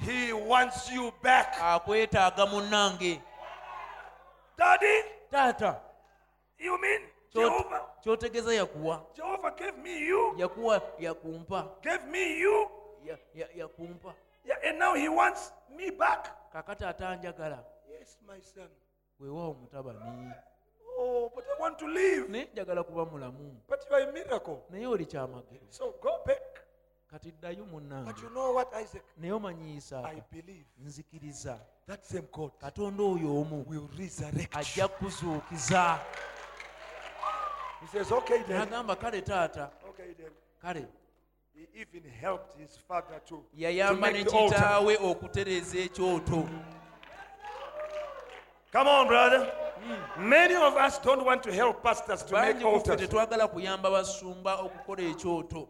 He 0.01 0.33
wants 0.33 0.91
you 0.93 1.13
back. 1.23 1.57
akwetaaga 1.61 2.47
munnange. 2.47 3.23
Daddy, 4.57 5.03
taata 5.31 5.81
you 6.59 6.79
mean 6.81 7.01
Jehovah? 7.35 7.83
ky'otegeeza 8.03 8.55
yakuwa 8.55 9.07
Jehovah 9.15 9.57
gave 9.57 9.77
me 9.83 9.99
you, 10.07 10.35
yakuwa 10.37 10.83
yakumpa 10.99 11.69
gave 11.83 12.07
me 12.07 12.39
you, 12.41 12.69
Ya- 13.05 13.19
ya- 13.35 13.49
yakumpa 13.55 14.15
yeah, 14.45 14.59
and 14.69 14.79
now 14.79 14.95
he 14.95 15.09
wants 15.09 15.53
me 15.77 15.91
back. 15.91 16.29
kakati 16.53 16.85
atanjagala 16.85 17.65
Yes, 17.91 18.19
my 18.27 18.41
son. 18.41 18.69
weewaawo 19.21 19.55
mutabani 19.55 20.33
Oh, 21.01 21.31
but 21.35 21.45
I 21.47 21.63
want 21.63 21.79
to 21.79 21.87
leave. 21.89 22.29
naye 22.29 22.49
njagala 22.53 22.83
kuba 22.83 23.05
mulamu 23.05 23.61
But 23.69 23.85
you 23.91 23.97
are 23.97 24.09
a 24.09 24.13
miracle. 24.13 24.57
naye 24.71 24.87
oli 24.87 25.07
kyamagero 25.07 25.67
So 25.71 25.95
go 26.03 26.11
back. 26.27 26.61
kati 27.11 27.33
ddayo 27.33 27.65
But 28.05 28.23
you 28.23 28.29
know 28.31 28.55
what, 28.55 28.75
Isaac? 28.83 29.03
naye 29.17 29.33
omanyi 29.33 29.73
I 29.75 29.77
isaaka 29.77 30.25
believe 30.33 30.67
nzikiriza 30.79 31.59
that 31.87 32.05
same 32.05 32.29
God 32.33 32.53
katonda 32.59 33.03
oyo 33.03 33.41
omu 33.41 33.65
will 33.69 33.89
resurrect 33.99 34.55
you. 34.55 34.61
ajja 34.61 34.89
He 37.81 37.87
says, 37.87 38.11
okay 38.13 38.43
then. 38.49 38.69
kale 38.69 39.23
taata 39.23 39.71
Okay 39.89 40.15
then. 40.19 40.31
kale 40.63 40.87
He 41.55 41.67
even 41.81 42.03
helped 42.21 42.59
his 42.59 42.77
father 42.89 43.21
too. 43.27 43.45
to 43.57 43.63
yayamba 43.63 44.13
ne 44.13 44.13
make 44.13 44.25
the 44.29 44.31
altar. 44.37 44.57
kitaawe 44.57 44.97
okutereeza 44.97 45.79
ekyoto 45.79 46.49
Come 48.73 48.87
on, 48.87 49.07
brother. 49.07 49.51
Many 50.19 50.55
of 50.55 50.75
us 50.77 50.99
don't 50.99 51.25
want 51.25 51.43
to 51.45 51.53
help 51.53 51.83
pastors 51.83 52.23
to 52.25 52.35
make 52.35 52.57
bangi 52.57 52.63
kuffe 52.65 52.75
altars. 52.75 53.01
tetwagala 53.01 53.49
kuyamba 53.49 53.91
basumba 53.91 54.57
okukola 54.61 55.03
ekyoto 55.03 55.69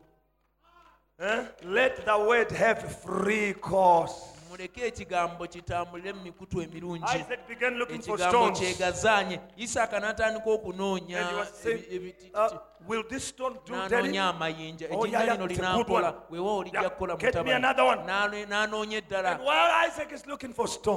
Eh? 1.20 1.44
Let 1.64 2.04
the 2.04 2.16
word 2.18 2.50
have 2.52 2.80
free 3.02 3.52
course. 3.52 4.14
muleke 4.48 4.86
ekigambo 4.86 5.46
kitambulire 5.46 6.12
mu 6.12 6.22
mikutu 6.22 6.62
emirungi. 6.62 7.04
Ekigambo 7.94 8.50
kyegazaanye 8.52 9.40
isaaka 9.56 10.00
n'atandika 10.00 10.50
okunoonya 10.50 11.18
n'anoonya 13.68 14.28
amayinja. 14.28 14.86
Ejinja 14.90 15.24
lino 15.32 15.46
linankola 15.46 16.14
weewaawo 16.30 16.62
lijja 16.64 16.90
kukola 16.90 17.16
mutabani. 17.16 18.46
n'anoonya 18.46 18.96
eddala. 18.98 19.38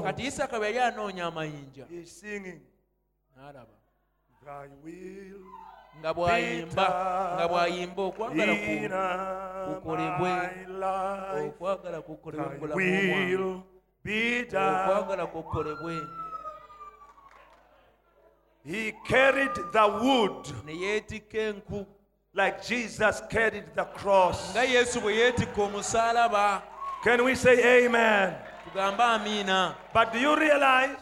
Kati 0.04 0.24
isaaka 0.26 0.58
bwe 0.60 0.68
yali 0.68 0.80
anoonya 0.80 1.26
amayinja. 1.26 1.86
n'alaba. 3.38 3.74
Nga 6.00 6.14
bw'ayimba 6.14 6.88
nga 7.36 7.46
bw'ayimba 7.48 8.02
okwagala 8.10 8.54
ku 8.56 9.72
kukolebwe 9.74 10.32
okwagala 11.48 12.00
kukolebwe 12.02 12.54
mu 12.54 12.60
bulamu 12.60 12.76
bw'omwana. 12.76 13.28
will 13.30 13.64
be 14.04 14.46
done. 14.46 14.90
okwagala 14.90 15.26
kukolebwe 15.28 15.96
He 18.64 18.94
carried 19.08 19.56
the 19.74 19.86
wood 20.02 20.46
ne 20.66 20.74
yeetikka 20.74 21.40
enku 21.50 21.86
like 22.34 22.62
Jesus 22.64 23.22
carried 23.30 23.66
the 23.76 23.86
cross. 23.98 24.54
nga 24.54 24.64
yesu 24.64 25.02
bwe 25.02 25.14
yeetikka 25.16 25.62
omusaalaba 25.62 26.62
Can 27.04 27.24
we 27.26 27.34
say 27.34 27.86
amen? 27.86 28.36
But 29.94 30.14
do 30.14 30.20
you 30.20 30.38
realize 30.38 30.96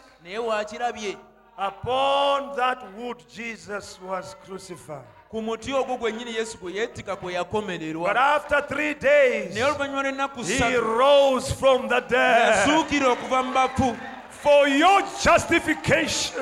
upon 1.60 2.56
that 2.56 2.82
wood 2.96 3.18
Jesus 3.32 3.98
was 4.02 4.34
crucified? 4.46 5.04
ku 5.30 5.42
muti 5.42 5.72
ogwo 5.72 5.96
gwennyini 5.96 6.34
yesu 6.34 6.58
gwe 6.58 6.72
yeetika 6.72 7.16
kwe 7.16 7.32
But 7.32 7.34
yakomererwa 7.34 8.16
after 8.16 8.62
three 8.62 8.94
days, 8.94 9.54
naye 9.54 9.64
oluvannyuma 9.64 10.02
lw'ennaku 10.02 10.44
he 10.44 10.76
rose 10.76 11.52
from 11.52 11.88
the 11.88 12.00
dead. 12.00 12.48
yasuukira 12.66 13.08
okuva 13.08 13.42
mu 13.44 13.52
bafu 13.52 13.96
for 14.42 14.66
your 14.68 15.02
justification, 15.22 16.34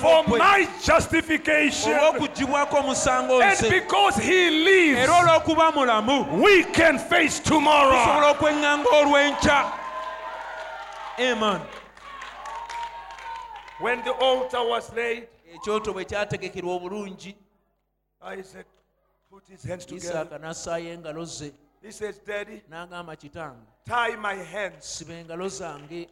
for 0.00 0.24
my 0.28 0.68
justification. 0.82 1.92
And 1.92 2.18
because 3.70 4.16
he 4.16 4.50
lives, 4.50 4.98
era 5.00 5.12
olw'okuba 5.12 5.72
mulamu 5.72 6.42
we 6.42 6.62
can 6.64 6.98
face 6.98 7.40
tomorrow. 7.40 7.96
tusobola 7.96 8.30
okweŋŋanga 8.34 8.86
olw'enkya. 8.92 9.72
Amen 11.18 11.60
When 13.80 14.02
the 14.04 14.12
altar 14.12 14.62
was 14.62 14.92
laid, 14.92 15.28
ekyoto 15.54 15.92
bwe 15.92 16.04
kyategekerwa 16.04 16.74
obulungi 16.74 17.36
Isaac 18.38 18.66
put 19.30 19.46
his 19.48 19.62
hands 19.64 19.86
together. 19.86 20.38
n'assaayo 20.38 20.92
engalo 20.94 21.24
ze 21.24 21.52
He 21.82 21.92
says, 21.92 22.18
Daddy, 22.26 22.62
n'agamba 22.70 23.16
kitange 23.16 23.66
tie 23.86 24.16
my 24.16 24.34
hands 24.34 24.84
siba 24.86 25.14
engalo 25.14 25.48
zange 25.48 26.08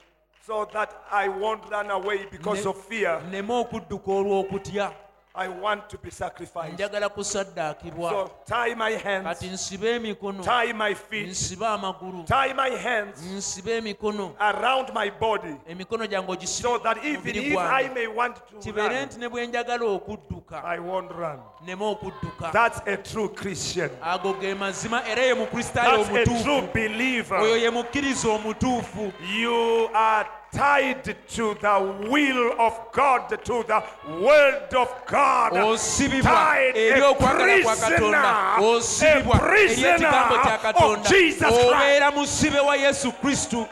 so 0.46 0.64
that 0.72 0.90
I 1.10 1.28
won't 1.28 1.70
run 1.70 1.90
away 1.90 2.26
because 2.30 2.64
Ne- 2.64 2.70
of 2.70 2.84
fear. 2.88 3.20
nneme 3.28 3.52
okudduka 3.54 4.10
olw'okutya 4.12 4.92
I 5.34 5.48
want 5.48 5.88
to 5.88 5.98
be 5.98 6.10
sacrificed. 6.10 6.74
njagala 6.74 7.08
kusaddaakibwa. 7.08 8.10
So 8.10 8.30
tie 8.44 8.74
my 8.74 8.92
hands, 8.92 9.24
kati 9.24 9.46
nsibe 9.46 9.94
emikono. 9.96 10.42
Tie 10.42 10.72
my 10.72 10.94
feet, 10.94 11.28
nsibe 11.28 11.66
amagulu. 11.66 12.24
Tie 12.24 12.54
my 12.54 12.76
hands. 12.76 13.22
Nsibe 13.22 13.76
emikono. 13.76 14.34
Around 14.38 14.92
my 14.94 15.10
body. 15.10 15.56
Emikono 15.68 16.06
gyange 16.06 16.32
ogisibe 16.32 16.68
so 16.68 16.78
that 16.78 17.04
even 17.04 17.34
if 17.34 17.56
I 17.56 17.88
may 17.88 18.06
want 18.06 18.36
to 18.36 18.56
kibeere 18.72 18.88
run, 18.88 19.06
nti 19.06 19.18
ne 19.18 19.28
bwe 19.28 19.46
njagala 19.46 19.84
okudduka. 19.84 20.64
I 20.64 20.78
won't 20.78 21.10
run. 21.10 21.38
nneme 21.62 21.84
okudduka. 21.84 22.52
That's 22.52 22.80
a 22.86 22.96
true 22.96 23.28
Christian. 23.28 23.90
ago 24.02 24.34
ge 24.34 24.54
mazima 24.54 25.02
era 25.08 25.22
ye 25.22 25.34
mukristaayo 25.34 26.04
That's 26.04 26.08
a 26.08 26.24
true 26.24 26.34
omutuufu 26.34 26.50
oyo 26.50 26.72
believer. 26.74 27.58
ye 27.58 27.70
mukkiriza 27.70 28.28
omutuufu. 28.28 29.12
You 29.40 29.88
are 29.94 30.28
tied 30.52 31.16
to 31.28 31.54
the 31.60 32.08
will 32.10 32.60
of 32.60 32.78
God, 32.92 33.28
to 33.28 33.64
the 33.66 33.82
word 34.20 34.74
of 34.74 34.88
God. 35.06 35.52
Oh, 35.54 35.76
tied, 35.76 36.76
eh, 36.76 36.98
a 36.98 37.14
okwagala 37.14 37.62
kwa 37.62 37.76
katonda 37.76 38.56
prisoner, 38.56 38.58
oh, 38.60 38.80
a 39.32 39.38
eri 39.38 39.84
ekigambo 39.84 40.36
kya 40.42 40.58
prisoner 40.58 40.98
of 40.98 41.08
Jesus 41.08 41.48
oh, 41.50 41.70
Christ. 41.70 41.74
obeera 41.74 42.10
musibe 42.10 42.60
wa 42.60 42.76
yesu 42.76 43.12
kristu 43.12 43.68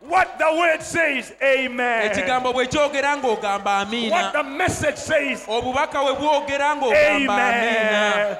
What 0.00 0.38
the 0.38 0.44
word 0.56 0.80
says, 0.82 1.32
amen. 1.42 2.02
Eh, 2.02 2.10
ekigambo 2.12 2.52
bwe 2.52 2.66
kyogera 2.66 3.16
ng'ogamba 3.16 4.10
What 4.10 4.32
the 4.32 4.44
message 4.44 4.96
says, 4.96 5.44
obubaka 5.48 6.04
we 6.04 6.14
bwogera 6.14 6.76
ng'ogamba 6.76 7.48
amiina 7.48 8.38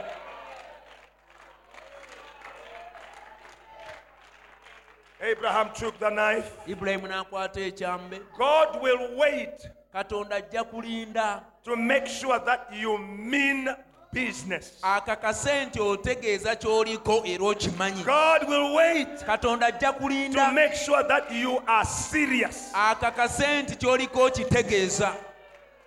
Abraham 5.20 5.70
took 5.74 5.98
the 5.98 6.10
knife. 6.10 6.52
ibulayimu 6.66 7.08
n'akwata 7.08 7.60
ekyambe 7.60 8.20
God 8.38 8.82
will 8.82 9.16
wait 9.16 9.68
katonda 9.92 10.36
ajja 10.36 10.64
kulinda 10.64 11.42
to 11.64 11.76
make 11.76 12.06
sure 12.06 12.38
that 12.38 12.68
you 12.72 12.98
mean 12.98 13.68
business. 14.12 14.78
akakase 14.82 15.64
nti 15.64 15.80
otegeeza 15.80 16.56
ky'oliko 16.56 17.22
era 17.26 17.44
okimanyi 17.44 18.04
God 18.04 18.48
will 18.48 18.74
wait 18.74 19.24
katonda 19.26 19.66
ajja 19.66 19.92
to 20.32 20.52
make 20.52 20.74
sure 20.74 21.02
that 21.02 21.32
you 21.32 21.60
are 21.66 21.84
serious. 21.84 22.70
akakase 22.74 23.62
nti 23.62 23.76
ky'oliko 23.76 24.24
okitegeeza 24.24 25.14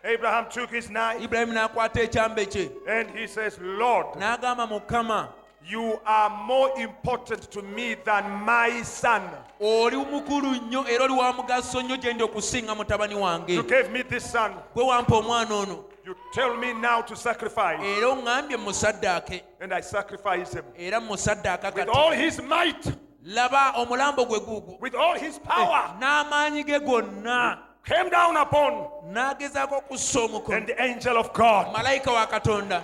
Abraham 0.04 0.46
took 0.50 0.70
his 0.72 0.88
knife 0.88 1.24
ibulayimu 1.24 1.54
n'akwata 1.54 2.02
ekyambe 2.02 2.46
kye 2.46 2.70
and 2.88 3.10
he 3.12 3.28
says, 3.28 3.58
Lord, 3.62 4.08
n'agamba 4.18 4.68
mukama 4.68 5.30
you 5.68 6.00
are 6.06 6.30
more 6.46 6.72
important 6.80 7.50
to 7.52 7.62
me 7.62 7.96
than 8.06 8.30
my 8.46 8.82
son. 8.84 9.22
oli 9.60 9.96
mukulu 9.98 10.56
nnyo 10.56 10.88
era 10.90 11.04
oli 11.04 11.14
wa 11.14 11.34
mugaso 11.34 11.82
nnyo 11.82 11.98
gye 11.98 12.14
ndi 12.14 12.24
okusinga 12.24 12.76
mutabani 12.76 13.16
wange. 13.16 13.54
You 13.54 13.64
gave 13.64 13.90
me 13.92 14.04
this 14.04 14.32
son. 14.32 14.52
gwe 14.76 14.84
wampa 14.84 15.16
omwana 15.16 15.56
ono. 15.56 15.86
You 16.06 16.16
tell 16.34 16.58
me 16.58 16.74
now 16.74 17.02
to 17.02 17.16
sacrifice. 17.16 17.80
era 17.98 18.08
oŋŋambye 18.08 18.58
musaddaake 18.58 19.42
And 19.60 19.74
I 19.74 19.82
sacrifice 19.82 20.54
him. 20.54 20.66
era 20.78 21.00
musaddaaka 21.00 21.74
With 21.76 21.86
kati 21.88 21.90
all 21.96 22.12
his 22.12 22.42
might, 22.42 22.92
laba 23.26 23.74
omulambo 23.78 24.26
gwe 24.26 24.40
guugwo 24.40 24.80
with 24.82 24.96
all 24.96 25.16
his 25.20 25.38
power, 25.40 25.96
n'amaanyi 26.00 26.66
ge 26.66 26.80
gonna. 26.86 27.60
Came 27.86 28.10
down 28.10 28.38
upon 28.38 28.88
n'agezaako 29.14 29.78
okussa 29.84 30.20
omukono. 30.28 30.58
and 30.58 30.68
the 30.68 30.82
angel 30.82 31.18
of 31.18 31.32
God. 31.34 31.68
Malayika 31.76 32.12
wa 32.12 32.26
katonda. 32.28 32.84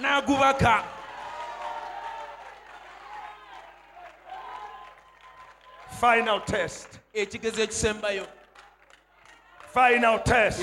N'agubaka 0.00 0.82
final 6.00 6.40
test. 6.40 6.98
Ekigezo 7.14 7.62
ekisembayo. 7.62 8.26
Final 9.72 10.18
test. 10.20 10.60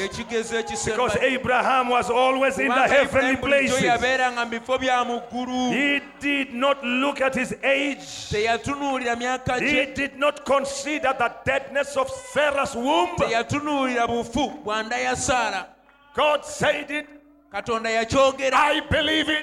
Because 0.85 1.15
Abraham 1.17 1.89
was 1.89 2.09
always 2.09 2.57
in 2.57 2.69
the 2.69 2.87
heavenly 2.87 3.35
places. 3.37 3.81
Yabeeranga 3.81 4.45
mu 4.49 4.59
bifo 4.59 4.77
bya 4.79 5.05
mu 5.05 5.19
ggulu. 5.31 5.71
He 5.71 6.01
did 6.19 6.53
not 6.53 6.83
look 6.83 7.21
at 7.21 7.35
his 7.35 7.53
age. 7.63 8.29
He 8.29 9.85
did 9.93 10.17
not 10.17 10.43
consider 10.43 11.13
the 11.17 11.31
deadness 11.45 11.95
of 11.95 12.09
Sarah's 12.09 12.75
womb. 12.75 13.15
Teyatunuulira 13.15 14.07
bufu 14.07 14.63
bwa 14.63 14.83
nda 14.83 14.97
ya 14.97 15.15
saara. 15.15 15.67
God 16.15 16.43
said 16.43 16.89
it 16.89 17.07
katonda 17.55 17.89
yakyogera. 17.89 18.57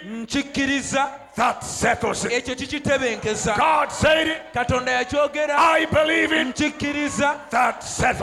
Nkikkiriza. 0.04 1.08
Ekyo 2.30 2.54
kikitebenkeza 2.54 3.54
katonda 4.54 4.92
yakyogera. 4.92 5.56
Nkikkiriza. 6.44 7.34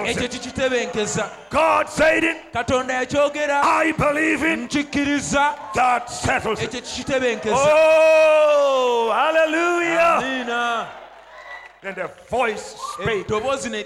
Ekyo 0.05 0.27
kikitebenkeza 0.27 1.29
katonda 2.53 2.93
yakyogera. 2.93 3.61
Nkikkiriza. 4.57 5.55
Ekyo 6.61 6.81
kikitebenkeza 6.81 7.57
eddoboozi 13.05 13.69
ne 13.69 13.83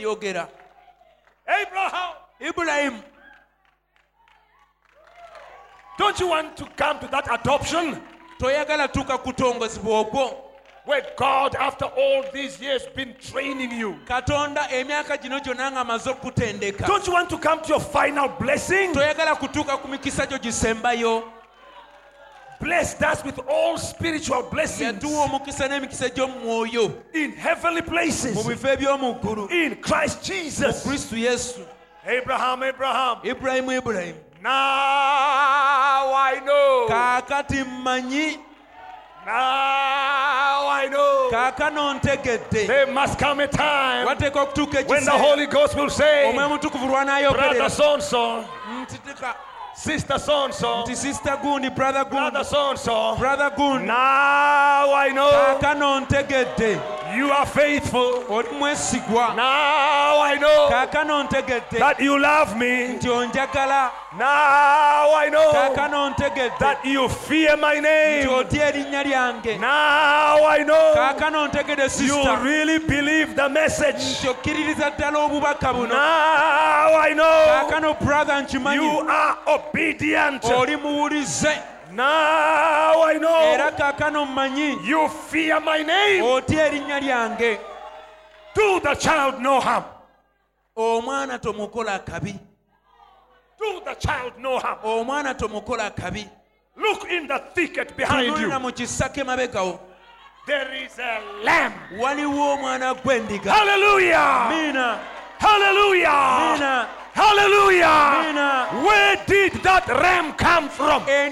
don't 5.98 6.20
you 6.20 6.28
want 6.28 6.57
to 6.57 6.65
come 6.76 6.99
to 6.99 7.07
that 7.07 7.28
adoption? 7.32 8.02
Toyagala 8.40 8.88
tuuka 8.88 9.18
kutongozebwa 9.18 9.99
okwo 9.99 10.44
where 10.86 11.02
God, 11.15 11.56
after 11.56 11.86
all 11.86 12.26
these 12.34 12.60
years, 12.60 12.86
been 12.94 13.15
training 13.20 13.72
you? 13.72 13.99
katonda 14.06 14.68
emyaka 14.70 15.22
gino 15.22 15.40
gyonna 15.40 15.72
ng'amaze 15.72 16.07
okutendeka. 16.14 16.86
Don't 16.86 17.07
you 17.07 17.14
want 17.14 17.30
to 17.30 17.38
come 17.38 17.61
to 17.61 17.70
your 17.70 17.80
final 17.80 18.28
blessing? 18.28 18.94
toyagala 18.94 19.36
kutuuka 19.36 19.82
ku 19.82 19.88
mikisa 19.88 20.28
gyo 20.28 20.38
gisembayo. 20.40 21.24
Blessed 22.60 23.02
us 23.03 23.24
with 23.24 23.40
all 23.48 23.78
spiritual 23.78 24.44
blessings. 24.44 25.02
Yatuwa 25.02 25.26
omukisa 25.26 25.68
n'emikisa 25.68 26.10
gy'omu 26.10 27.03
in 27.14 27.32
heavenly 27.32 27.82
mu 27.82 27.88
places 27.88 28.36
bifo 28.36 28.68
eby'omu 28.68 29.22
ggulu. 29.22 29.52
In 29.52 29.76
Christ 29.78 30.20
mu 30.20 30.26
Jesus. 30.26 30.84
kristu 30.84 31.18
yesu. 31.18 31.65
Abraham, 32.06 32.64
Abraham. 32.64 33.20
ibulayimu 33.24 33.72
ibulayimu 33.72 34.32
Now 34.44 36.14
I 36.14 36.41
know. 36.45 36.88
Kaakati 36.90 37.64
mmanyi. 37.64 38.38
Now 39.26 40.68
I 40.68 40.88
know. 40.91 41.30
Kaakano 41.32 41.94
ntegedde 41.99 42.68
there 42.68 42.88
must 42.88 43.18
come 43.18 43.40
a 43.40 43.48
time 43.48 44.06
wateeka 44.06 44.41
okutuuka 44.41 44.86
when 44.90 45.06
the 45.06 45.11
Holy 45.11 45.45
Ghost 45.48 45.76
will 45.78 45.90
say, 45.90 46.26
omwoyo 46.30 46.49
mutukuvu 46.49 46.88
Brother 46.88 47.06
lwanaayogerera 47.06 47.70
so 47.70 47.94
and 47.94 48.03
so, 48.03 48.44
nti 48.82 48.98
tika- 48.98 49.36
Sister 49.76 50.20
so 50.20 50.44
and 50.45 50.53
so, 50.53 50.84
nti 50.84 50.95
sister 50.95 51.38
gundi 51.41 51.70
brother 51.74 52.03
gundi. 52.06 52.10
Brother 52.32 52.44
so 52.44 52.70
and 52.72 52.80
so. 52.80 53.15
brother 53.18 53.49
gundi. 53.57 53.86
Now 53.88 54.94
I 54.94 55.10
know. 55.14 55.32
Kaakano 55.32 55.99
ntegedde 56.02 56.80
you 57.15 57.31
are 57.31 57.45
faithful. 57.45 58.23
Now 59.35 60.22
I 60.22 60.38
know 60.40 60.69
that 60.69 61.99
you 61.99 62.19
love 62.19 62.57
me. 62.57 62.98
Now 64.15 65.14
I 65.15 65.30
know 65.31 65.52
that 66.60 66.80
you 66.85 67.10
fear 67.10 67.57
my 67.57 67.80
name. 67.80 68.27
otya 68.30 68.68
erinnya 68.68 69.03
lyange 69.03 69.57
Now 69.60 70.45
I 70.48 70.64
know 70.64 70.94
you 71.99 72.44
really 72.44 72.80
believe 72.80 73.35
the 73.35 73.49
message. 73.49 74.03
nti 74.19 74.27
okkiririza 74.27 74.90
ddala 74.91 75.19
obubaka 75.19 75.73
buno 75.73 75.88
Now 75.88 76.95
I 76.95 77.14
know 77.14 77.69
you 78.73 79.10
are 79.10 79.38
obedient. 79.48 80.44
Now 81.95 83.02
I 83.03 83.14
era 83.15 83.20
know 83.72 83.78
kaakano 83.78 84.26
mmanyi 84.26 84.88
you 84.88 85.07
fear 85.10 85.60
my 85.60 85.84
name. 85.84 86.24
otya 86.24 86.65
erinnya 86.70 86.99
lyange 86.99 87.60
Do 88.56 88.80
the 88.80 88.95
child 88.95 89.40
no 89.41 89.60
harm. 89.60 89.84
omwana 90.78 91.40
tomukola 91.40 91.99
kabi 92.06 92.34
Do 93.60 93.82
the 93.86 93.94
child 93.95 94.34
no 94.40 94.60
harm. 94.60 94.80
omwana 94.84 95.34
tomukola 95.36 95.91
kabi 95.95 96.28
Look 96.76 97.06
in 97.11 97.28
the 97.28 97.40
thicket 97.53 97.95
behind 97.95 98.28
tunulira 98.34 98.53
you. 98.53 98.60
mu 98.60 98.72
kisaka 98.72 99.22
emabekawo 99.22 99.80
There 100.48 100.74
is 100.86 100.98
a 100.99 101.22
lamb. 101.44 101.74
waliwo 101.99 102.53
omwana 102.57 102.94
gw'endiga 102.95 103.52
Hallelujah. 103.52 104.49
miina 104.49 104.99
Hallelujah. 105.40 106.52
miina 106.57 106.88
Hallelujah. 107.14 108.68
Where 108.85 109.15
did 109.27 109.53
that 109.64 109.88
ram 109.88 110.34
come 110.34 110.68
from? 110.69 111.03
Where 111.03 111.30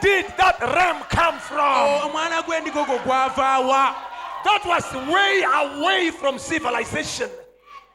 did 0.00 0.26
that 0.36 0.60
ram 0.60 1.02
come 1.08 1.38
from? 1.38 1.58
Oh, 1.58 2.08
omwana 2.08 2.42
gw'endiga 2.42 2.80
ogwo 2.84 2.98
gwavaawa 3.02 3.94
That 4.44 4.64
was 4.64 4.84
way 5.08 5.42
away 5.42 6.10
from 6.10 6.38
civilization. 6.38 7.30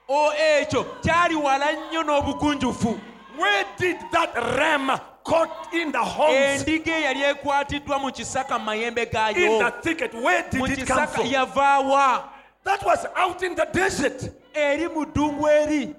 o 0.09 0.31
ekyo 0.33 0.83
kyali 1.01 1.35
wala 1.35 1.71
nnyo 1.73 2.03
n'obugunjufu 2.03 2.99
Where 3.37 3.65
did 3.77 3.97
that 4.11 4.33
ram 4.57 4.99
caught 5.23 5.73
in 5.73 5.91
the 5.91 5.99
horns? 6.03 6.63
endiga 6.63 6.91
eyali 6.97 7.23
ekwatiddwa 7.23 7.99
mu 7.99 8.11
kisaka 8.11 8.59
mu 8.59 8.65
mayembe 8.65 9.01
In 9.35 9.59
the 9.59 9.73
thicket, 9.81 10.13
where 10.13 10.43
mu 10.53 10.67
did 10.67 10.79
it 10.79 10.87
come 10.87 10.99
kisaka 11.07 11.15
from? 11.15 11.25
yavaawa 11.27 12.23
That 12.63 12.83
was 12.85 13.05
out 13.15 13.43
in 13.43 13.55
the 13.55 13.67
desert. 13.71 14.29
Eri 14.55 14.87
mu 14.87 15.05
ddungu 15.05 15.47
eri 15.49 15.95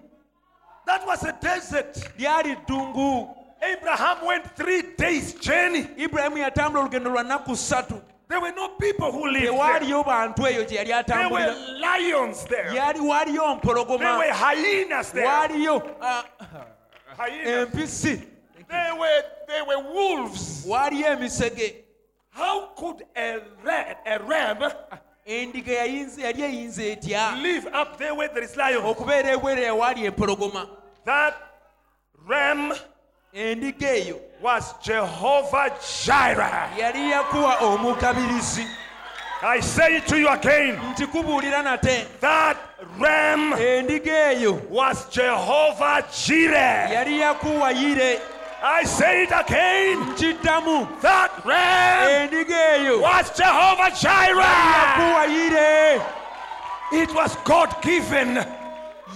That 0.87 1.07
was 1.07 1.25
a 1.25 1.33
desert. 1.33 1.97
lyali 2.19 2.57
ddungu 2.67 3.29
Abraham 3.63 4.27
went 4.27 4.45
three 4.57 4.83
days 4.97 5.35
journey. 5.41 5.87
ibulayimu 5.97 6.39
yatambula 6.39 6.81
olugendo 6.85 7.11
lwa 7.11 7.23
nnaku 7.23 7.57
ssatu 7.57 8.03
There 8.29 8.41
were 8.41 8.53
no 8.57 8.69
people 8.71 9.13
who 9.13 9.27
lived 9.27 9.47
there. 9.47 9.53
tewaaliyo 9.53 10.05
bantu 10.05 10.47
eyo 10.47 10.65
gye 10.65 10.77
yali 10.77 11.05
There 11.05 11.29
were 11.29 11.45
atambulira 11.45 11.55
lions 11.99 12.45
there. 12.45 12.75
yali 12.75 13.01
waaliyo 13.01 13.43
There 13.43 13.55
mpologoma 13.57 14.19
were 14.19 14.33
hyenas 14.33 15.13
there. 15.13 15.27
waaliyo 15.27 15.83
ah, 16.03 16.25
Hyenas. 17.17 17.49
empisi 17.69 18.23
There 18.69 18.95
were 18.99 19.23
there 19.47 19.63
were 19.65 19.83
wolves. 19.93 20.65
waaliyo 20.69 21.09
emisege 21.13 21.85
How 22.31 22.67
could 22.77 23.03
a 23.17 23.39
ram, 23.65 23.97
a 24.05 24.19
ram 24.19 24.59
endiga 25.27 25.73
yali 26.23 26.43
eyinza 26.43 26.83
etya 26.83 27.33
live 27.43 27.67
up 27.83 27.99
there 27.99 28.15
where 28.15 28.29
there 28.29 28.45
is 28.45 28.57
lions? 28.57 28.85
okubeera 28.85 29.31
ebwere 29.33 29.63
ewali 29.67 30.05
empologoma 30.07 30.67
That 31.05 31.35
ram 32.29 32.73
endiga 33.35 33.89
eyo 33.91 34.21
was 34.43 34.75
Jehovah 34.83 35.71
Jireh. 36.05 36.79
yali 36.79 37.11
yakuwa 37.11 37.57
omugabirizi 37.57 38.67
I 39.43 39.61
say 39.61 39.97
it 39.99 40.07
to 40.07 40.17
you 40.19 40.29
again. 40.29 40.79
nate 41.63 42.07
That 42.21 42.57
ram 42.99 43.53
endiga 43.53 44.33
eyo 44.33 44.63
was 44.71 45.09
Jehovah 45.11 46.03
Jireh. 46.27 46.91
yali 46.93 47.21
I 48.63 48.85
say 48.85 49.25
it 49.25 49.31
again. 49.33 50.15
That 51.03 51.31
ram 51.45 52.31
was 53.01 53.31
Jehovah 53.37 53.91
Jireh. 54.01 56.03
It 56.93 57.13
was 57.15 57.37
God 57.45 57.77
given. 57.83 58.39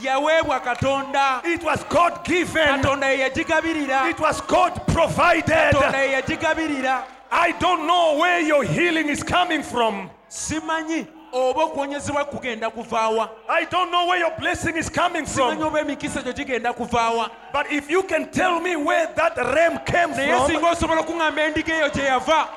yaweebwa 0.00 0.60
katonda 0.62 1.40
It 1.44 1.62
was 1.64 1.82
God 1.84 2.24
given. 2.24 2.66
katonda 2.80 3.10
ye 3.16 3.28
yagigabirira 3.28 4.10
It 4.10 4.20
was 4.20 4.40
God 4.42 4.80
provided. 4.86 5.72
katonda 5.74 5.98
ye 6.06 6.12
yagigabirira 6.20 7.04
I 7.32 7.52
don't 7.52 7.86
know 7.86 8.16
where 8.18 8.40
your 8.40 8.64
healing 8.64 9.08
is 9.08 9.22
coming 9.22 9.62
from. 9.62 10.10
simanyi 10.28 11.06
oba 11.32 11.62
okuwonyezebwa 11.64 12.24
kugenda 12.24 12.70
kuvaawa. 12.70 13.30
I 13.48 13.64
don't 13.64 13.90
know 13.90 14.06
where 14.06 14.18
your 14.18 14.32
blessing 14.38 14.76
is 14.76 14.88
coming 14.90 15.26
from. 15.26 15.62
oba 15.62 15.80
emikisa 15.80 16.22
gyo 16.22 16.32
gigenda 16.32 16.72
kuvaawa. 16.72 17.30
But 17.52 17.72
if 17.72 17.90
you 17.90 18.02
can 18.02 18.30
tell 18.30 18.60
me 18.60 18.76
where 18.76 19.06
that 19.14 19.36
ram 19.36 19.78
came 19.84 20.10
naye 20.10 20.36
from, 20.36 20.50
singa 20.50 20.70
osobola 20.70 21.00
okuŋŋamba 21.00 21.40
endiga 21.40 21.74
eyo 21.74 21.88
gye 21.92 22.04
yava. 22.04 22.48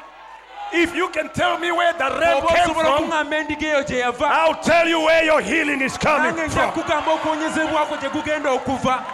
if 0.74 0.95
you 0.95 1.10
can 1.10 1.30
tell 1.30 1.60
me 1.60 1.72
where 1.72 1.94
the 1.94 2.10
ram 2.20 2.38
oba 2.38 2.48
came 2.48 2.74
from, 2.74 2.86
okuŋŋamba 2.86 3.48
endiga 3.48 3.86
eyo 3.86 4.22
I'll 4.22 4.62
tell 4.62 4.88
you 4.88 5.00
where 5.02 5.24
your 5.24 5.41
healing 5.41 5.82
is 5.82 5.98
coming 5.98 6.36
from. 6.50 6.72
kugamba 6.72 7.14
okuwonyezebwako 7.14 7.98
gye 8.02 8.10
gugenda 8.10 8.50
okuva. 8.50 9.06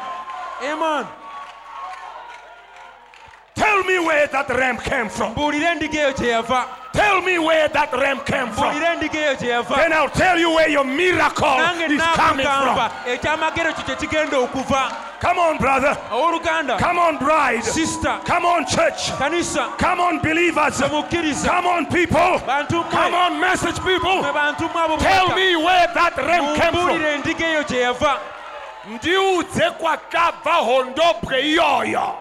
Amen 0.61 1.18
Tell 3.59 3.83
me 3.83 3.99
where 3.99 4.27
that 4.27 4.49
ram 4.49 4.77
came 4.77 5.09
from. 5.09 5.31
mbuulira 5.31 5.71
endiga 5.71 5.99
eyo 6.01 6.13
gye 6.13 6.27
yava 6.29 6.65
Tell 6.93 7.21
me 7.21 7.37
where 7.39 7.67
that 7.69 7.91
ram 7.93 8.19
came 8.21 8.47
from. 8.51 8.67
mbuulira 8.69 8.93
endiga 8.93 9.19
eyo 9.19 9.35
gye 9.35 9.49
yava 9.49 9.75
Then 9.75 9.93
I'll 9.93 10.09
tell 10.09 10.39
you 10.39 10.49
where 10.51 10.69
your 10.69 10.85
miracle 10.85 11.59
is 11.91 12.01
coming 12.15 12.45
from. 12.45 12.77
ekyamagero 13.07 13.73
kyo 13.75 13.83
gye 13.87 13.95
kigenda 13.95 14.37
okuva 14.37 14.91
Come 15.19 15.37
on, 15.37 15.57
brother. 15.57 15.97
Come 16.79 16.97
on, 16.97 17.17
bride. 17.17 17.61
sisita 17.61 18.23
Come 18.23 18.45
on, 18.45 18.65
church. 18.65 19.11
kanisa 19.19 19.77
Come 19.77 19.99
on, 19.99 20.19
believers. 20.19 20.79
Come 20.79 21.65
on, 21.67 21.85
people. 21.87 22.39
Come 22.39 23.13
on, 23.13 23.37
message 23.41 23.75
people. 23.83 24.23
mwe 24.23 24.31
bantu 24.33 24.63
mmwe 24.69 24.81
abo 24.83 24.97
Tell 24.97 25.35
me 25.35 25.55
where 25.57 25.87
that 25.93 26.15
ram 26.17 26.55
came 26.55 26.71
from. 26.71 26.75
mumbuulire 26.75 27.13
endiga 27.15 27.47
eyo 27.47 27.63
gye 27.63 27.79
yava 27.81 28.17
ndiudze 28.87 29.69
kwakabvaho 29.71 30.83
ndobwe 30.83 31.41
iyoyo 31.41 32.13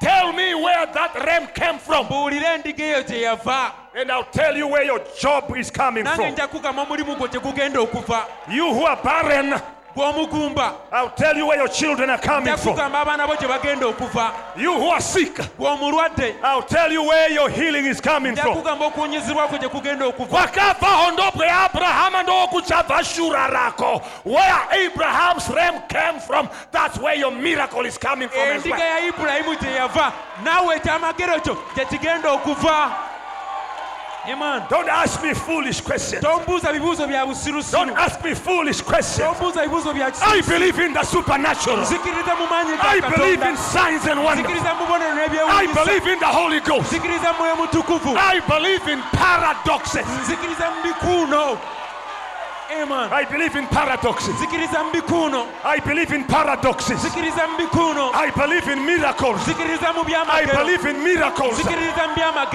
tell 0.00 0.32
me 0.32 0.54
where 0.54 0.86
that 0.86 1.14
ram 1.26 1.46
came 1.54 1.78
from. 1.78 2.06
Mbuulire 2.06 2.46
endiga 2.54 2.84
eyo 2.84 3.02
gye 3.02 3.20
yava. 3.22 3.72
And 3.94 4.10
i'll 4.10 4.24
tell 4.24 4.56
you 4.56 4.68
where 4.68 4.84
your 4.84 5.00
job 5.20 5.56
is 5.56 5.70
coming 5.70 6.04
from. 6.04 6.32
nja 6.32 6.48
kugamba 6.48 6.82
omulimu 6.82 7.16
gwo 7.16 7.28
gye 7.28 7.40
gugenda 7.40 7.80
okuva. 7.80 8.26
You 8.48 8.74
who 8.74 8.84
are 8.84 9.02
barren 9.02 9.60
i'll 10.92 11.10
tell 11.10 11.36
you 11.36 11.46
where 11.46 11.58
your 11.58 11.68
children 11.68 12.10
are 12.10 12.18
coming 12.20 12.56
from. 12.56 12.76
kugamba 12.76 13.00
abaana 13.04 13.26
bo 13.26 13.34
gye 13.36 13.48
bagenda 13.48 13.86
okuva. 13.92 14.32
You 14.56 14.74
who 14.74 14.88
are 14.88 15.00
sick 15.00 15.38
i'll 16.42 16.62
tell 16.62 16.92
you 16.92 17.02
where 17.02 17.30
your 17.30 17.48
healing 17.50 17.84
is 17.86 18.00
coming 18.00 18.36
from. 18.36 18.56
kugamba 18.56 18.86
okuwonyezebwako 18.86 19.58
gye 19.58 19.68
kugenda 19.68 20.06
okuva. 20.06 20.28
Kwakabvaho 20.30 21.10
ndobwe 21.12 21.46
yaabhurahama 21.46 22.22
ndokuchabva 22.22 23.04
shura 23.04 23.46
rako 23.48 24.02
where 24.24 24.86
abraham's 24.86 25.48
ram 25.48 25.80
came 25.88 26.20
from 26.20 26.48
that's 26.70 26.98
where 26.98 27.18
your 27.18 27.32
miracle 27.32 27.86
is 27.86 27.98
coming 27.98 28.28
from 28.28 28.40
as 28.40 28.64
well. 28.64 28.80
Amen. 34.28 34.62
don't 34.68 34.88
ask 34.88 35.22
me 35.22 35.32
foolish 35.34 35.80
questions 35.80 36.22
tombuuza 36.22 36.72
bibuuzo 36.72 37.06
bya 37.06 37.24
don't 37.72 37.96
ask 37.96 38.22
me 38.24 38.34
foolish 38.34 38.82
questions 38.82 39.18
tombuuza 39.28 39.62
bibuuzo 39.62 39.92
bya 39.94 40.12
I 40.22 40.40
believe 40.42 40.78
in 40.78 40.92
the 40.92 41.02
supernatural. 41.04 41.78
nzikiriza 41.80 42.34
mu 42.36 42.46
maanyi 42.46 42.72
I 42.80 43.00
believe 43.00 43.42
in 43.42 43.56
signs 43.56 44.06
and 44.06 44.20
wonders. 44.22 44.44
nzikiriza 44.46 44.74
mu 44.74 44.86
bubonero 44.86 45.48
I 45.48 45.66
believe 45.72 46.06
in 46.12 46.18
the 46.18 46.26
Holy 46.26 46.60
Ghost. 46.60 46.92
nzikiriza 46.92 47.32
mwoyo 47.32 47.56
mutukuvu 47.56 48.16
I 48.16 48.40
believe 48.40 48.92
in 48.92 49.02
paradoxes. 49.12 50.06
Nzikiriza 52.68 52.84
mu 52.84 52.90
bikuuno 52.90 53.08
Amen. 53.08 53.12
I 53.12 53.24
believe 53.24 53.56
in 53.56 53.66
paradoxes. 53.68 54.34
zikiriza 54.36 54.78
I 55.64 55.80
believe 55.80 56.12
in 56.14 56.24
paradoxes. 56.24 57.00
zikiriza 57.00 57.42
I 58.14 58.30
believe 58.36 58.68
in 58.72 58.84
miracles. 58.84 59.40
zikiriza 59.44 59.88
I 60.28 60.44
believe 60.46 60.84
in 60.90 61.02
miracles. 61.02 61.56
zikiriza 61.56 62.02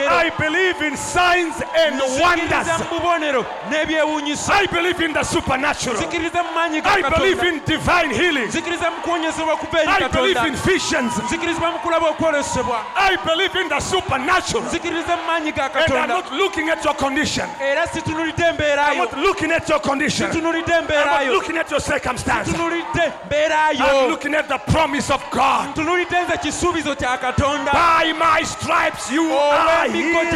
I 0.10 0.30
believe 0.38 0.82
in 0.88 0.98
signs 0.98 1.56
and 1.76 2.00
wonders. 2.22 2.68
zikiriza 2.68 2.78
mu 2.78 3.00
bubonero 3.00 3.46
n'ebyewuunyisa 3.70 4.54
I 4.54 4.68
believe 4.68 5.02
in 5.06 5.14
the 5.14 5.24
supernatural. 5.24 5.98
zikiriza 5.98 6.44
mu 6.44 6.52
maanyi 6.56 6.82
ga 6.82 6.90
I 6.94 7.02
believe 7.02 7.44
in 7.44 7.62
divine 7.66 8.14
healing. 8.14 8.50
zikiriza 8.52 8.92
mu 8.92 9.02
kuwonyezebwa 9.02 9.58
kuva 9.58 9.82
eri 9.82 9.92
I 10.06 10.08
believe 10.10 10.48
in 10.48 10.56
visions. 10.56 11.14
zikiriza 11.30 11.72
mu 11.72 11.80
kulaba 11.80 12.10
okwolesebwa 12.10 12.86
I 12.96 13.18
believe 13.26 13.56
in 13.62 13.70
the 13.70 13.80
supernatural. 13.82 14.70
zikiriza 14.70 15.16
mu 15.18 15.24
maanyi 15.28 15.52
ga 15.52 15.64
And 15.74 15.94
I'm 15.94 16.08
not 16.10 16.32
looking 16.32 16.70
at 16.70 16.84
your 16.86 16.94
condition. 16.94 17.50
I'm 17.60 18.98
not 18.98 19.18
looking 19.18 19.52
at 19.52 19.68
your 19.70 19.80
condition. 19.80 20.03
Situnulidde 20.10 20.74
I'm 20.74 21.30
looking 21.30 21.58
at 21.58 21.70
your 21.72 21.80
circumstance. 21.82 22.50
I'm 22.54 24.10
looking 24.10 24.36
at 24.36 24.48
the 24.48 24.58
promise 24.72 25.10
of 25.14 25.22
God. 25.32 25.76
tunulidde 25.76 26.22
nze 26.22 26.38
kisuubizo 26.38 26.96
kya 26.96 27.18
katonda 27.18 27.72
By 27.72 28.14
my 28.14 28.44
stripes 28.46 29.12
you 29.12 29.34
are 29.34 29.88
healed. 29.90 30.28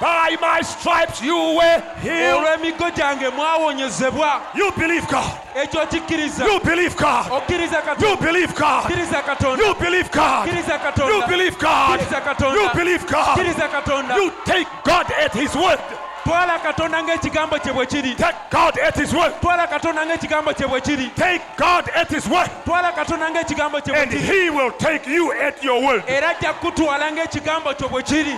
By 0.00 0.36
my 0.40 0.60
stripes 0.62 1.22
you 1.22 1.36
were 1.56 1.82
healed. 2.02 2.42
olw'emiggo 2.44 2.90
gyange 2.90 3.28
mwawonyezebwa 3.30 4.40
You 4.54 4.72
believe 4.76 5.06
God. 5.06 5.30
ekyo 5.54 5.86
kikkiriza 5.86 6.44
You 6.44 6.60
believe 6.60 6.94
God. 6.96 7.32
okkiriza 7.32 7.82
You 8.00 8.16
believe 8.16 8.52
God. 8.54 8.84
kkiriza 8.84 9.22
katonda 9.22 9.64
You 9.64 9.74
believe 9.74 10.08
God. 10.12 10.44
kkiriza 10.46 10.80
You 11.08 11.22
believe 11.28 11.56
God. 11.58 11.98
kkiriza 11.98 12.20
katonda 12.20 12.60
You 12.62 12.68
believe 12.74 13.04
God. 13.06 13.34
kkiriza 13.34 13.68
katonda 13.68 14.16
You 14.16 14.30
take 14.44 14.66
God 14.84 15.06
at 15.24 15.32
His 15.32 15.54
word. 15.54 15.80
Twala 16.24 16.58
katonda 16.58 17.02
ng'ekigambo 17.02 17.58
kye 17.58 17.72
bwe 17.72 17.86
kiri 17.86 18.14
Take 18.14 18.36
God 18.50 18.78
at 18.78 18.96
His 18.96 19.12
word. 19.12 19.32
twala 19.40 19.66
katonda 19.66 20.06
ng'ekigambo 20.06 20.52
kye 20.54 20.66
bwe 20.66 20.80
kiri 20.80 21.10
Take 21.16 21.42
God 21.56 21.88
at 21.94 22.08
His 22.10 22.26
word. 22.28 22.50
twala 22.64 22.92
katonda 22.92 23.30
ng'ekigambo 23.30 23.80
kye 23.84 23.92
bwe 23.92 24.02
And 24.02 24.10
kiri 24.10 24.22
He 24.22 24.50
will 24.50 24.70
take 24.72 25.06
you 25.06 25.32
at 25.32 25.62
your 25.62 25.82
word. 25.84 26.02
era 26.08 26.28
ajja 26.34 26.52
kutwala 26.54 27.10
ng'ekigambo 27.12 27.74
kyo 27.74 27.88
bwe 27.88 28.02
kiri 28.02 28.36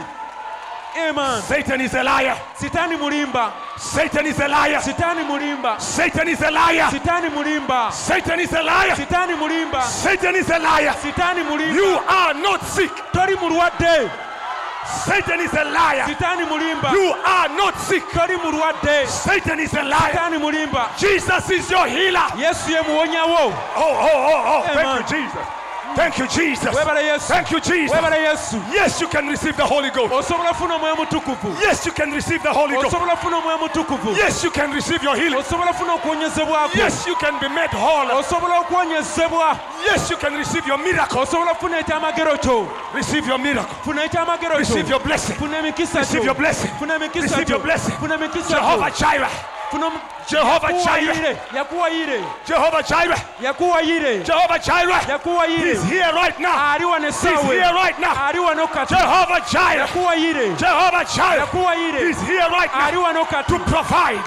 amen 1.09 1.43
Satan 1.43 1.81
is 1.81 1.95
a 1.95 2.03
liar. 2.03 2.37
sitaani 2.59 2.97
mulimba 2.97 3.53
Satan 3.79 4.27
is 4.27 4.41
a 4.41 4.49
liar. 4.49 4.81
sitaani 4.81 5.25
mulimba 5.25 5.79
Satan 5.81 6.29
is 6.29 6.41
a 6.41 6.51
liar. 6.51 6.91
sitaani 6.91 7.29
mulimba 7.31 7.93
Satan 7.93 8.41
is 8.41 8.53
a 8.53 8.63
liar. 8.63 8.97
sitaani 8.97 9.35
mulimba 9.37 9.83
Satan 9.83 10.35
is 10.37 10.49
a 10.51 10.59
liar. 10.59 10.93
sitaani 10.95 11.43
mulimba 11.45 11.75
You 11.75 11.99
are 12.09 12.35
not 12.35 12.63
sick. 12.65 12.91
mulwadde 13.13 14.11
Satan 14.87 15.41
is 15.41 15.53
a 15.53 15.65
liar. 15.65 16.07
sitaani 16.07 16.45
mulimba 16.47 16.93
You 16.93 17.13
are 17.25 17.49
not 17.57 17.79
sick. 17.79 18.05
toli 18.13 18.37
mulwadde 18.37 19.07
Satan 19.07 19.61
is 19.61 19.73
a 19.75 19.83
liar. 19.83 20.13
sitaani 20.13 20.39
mulimba 20.39 20.91
Jesus 20.99 21.51
is 21.51 21.71
your 21.71 21.87
healer. 21.87 22.27
yesu 22.37 22.71
ye 22.71 22.81
muwonyawo 22.83 23.53
Oh, 23.77 23.83
oh, 23.83 24.11
oh, 24.13 24.43
oh. 24.47 24.71
Amen. 24.71 24.85
Thank 24.85 25.11
you, 25.11 25.17
Jesus. 25.17 25.47
Thank 25.97 26.19
you, 26.19 26.27
Jesus. 26.29 26.75
Thank 27.29 27.51
you, 27.51 27.61
Jesus. 27.61 27.91
Yes, 28.73 29.01
you 29.01 29.09
can 29.09 29.27
receive 29.29 29.57
the 29.57 29.65
Holy 29.67 29.91
Ghost. 29.91 30.13
osobola 30.13 30.51
ofuna 30.51 30.75
omwoyo 30.75 30.97
mutukuvu 30.97 31.57
Yes, 31.63 31.87
you 31.87 31.93
can 31.93 32.13
receive 32.13 32.43
the 32.43 32.53
Holy 32.53 32.75
Ghost. 32.75 32.87
osobola 32.95 33.13
ofuna 33.13 33.37
omwoyo 33.37 33.59
mutukuvu 33.59 34.13
Yes, 34.17 34.45
you 34.45 34.51
can 34.51 34.73
receive 34.73 35.03
your 35.03 35.17
healing. 35.17 35.37
osobola 35.39 35.71
ofuna 35.71 35.93
okuwonyezebwako 35.95 36.79
Yes, 36.79 37.07
you 37.07 37.17
can 37.17 37.39
be 37.41 37.49
made 37.49 37.73
whole. 37.77 38.09
Yes, 39.85 40.11
you 40.11 40.17
can 40.17 40.35
receive 40.37 40.67
your 40.69 40.79
miracle. 40.79 41.21
osobola 41.21 41.51
ofuna 41.53 41.79
ekyamagero 41.79 42.39
kyo 42.39 42.69
Receive 42.95 43.27
your 43.29 43.39
miracle. 43.39 43.77
Receive 44.59 44.89
your 44.91 45.01
blessing. 45.01 45.37
Receive 46.01 46.25
your 46.25 46.35
blessing. 46.35 46.71
Receive 47.23 47.49
your 47.51 47.61
blessing. 47.63 47.95
Jehovah 48.49 48.91
Jireh. 48.91 49.31
Jehovah 50.29 50.73
Jireh. 50.85 51.37
Jehovah 52.47 52.83
Jireh. 52.83 53.21
Jehovah 54.25 54.59
Jireh. 54.59 55.01
He's 55.73 55.83
here 55.85 56.13
right 56.13 56.39
now. 56.41 56.57
He's 57.31 57.43
here 57.53 57.73
right 57.75 57.99
now. 58.01 58.15
Jehovah 58.89 59.41
Jireh. 59.53 59.87
Jehovah 60.59 61.05
Jireh. 61.05 61.47
He's 62.07 62.21
here 62.27 62.49
right 62.51 62.71
now 62.75 62.87
to 63.43 63.59
provide, 63.71 64.19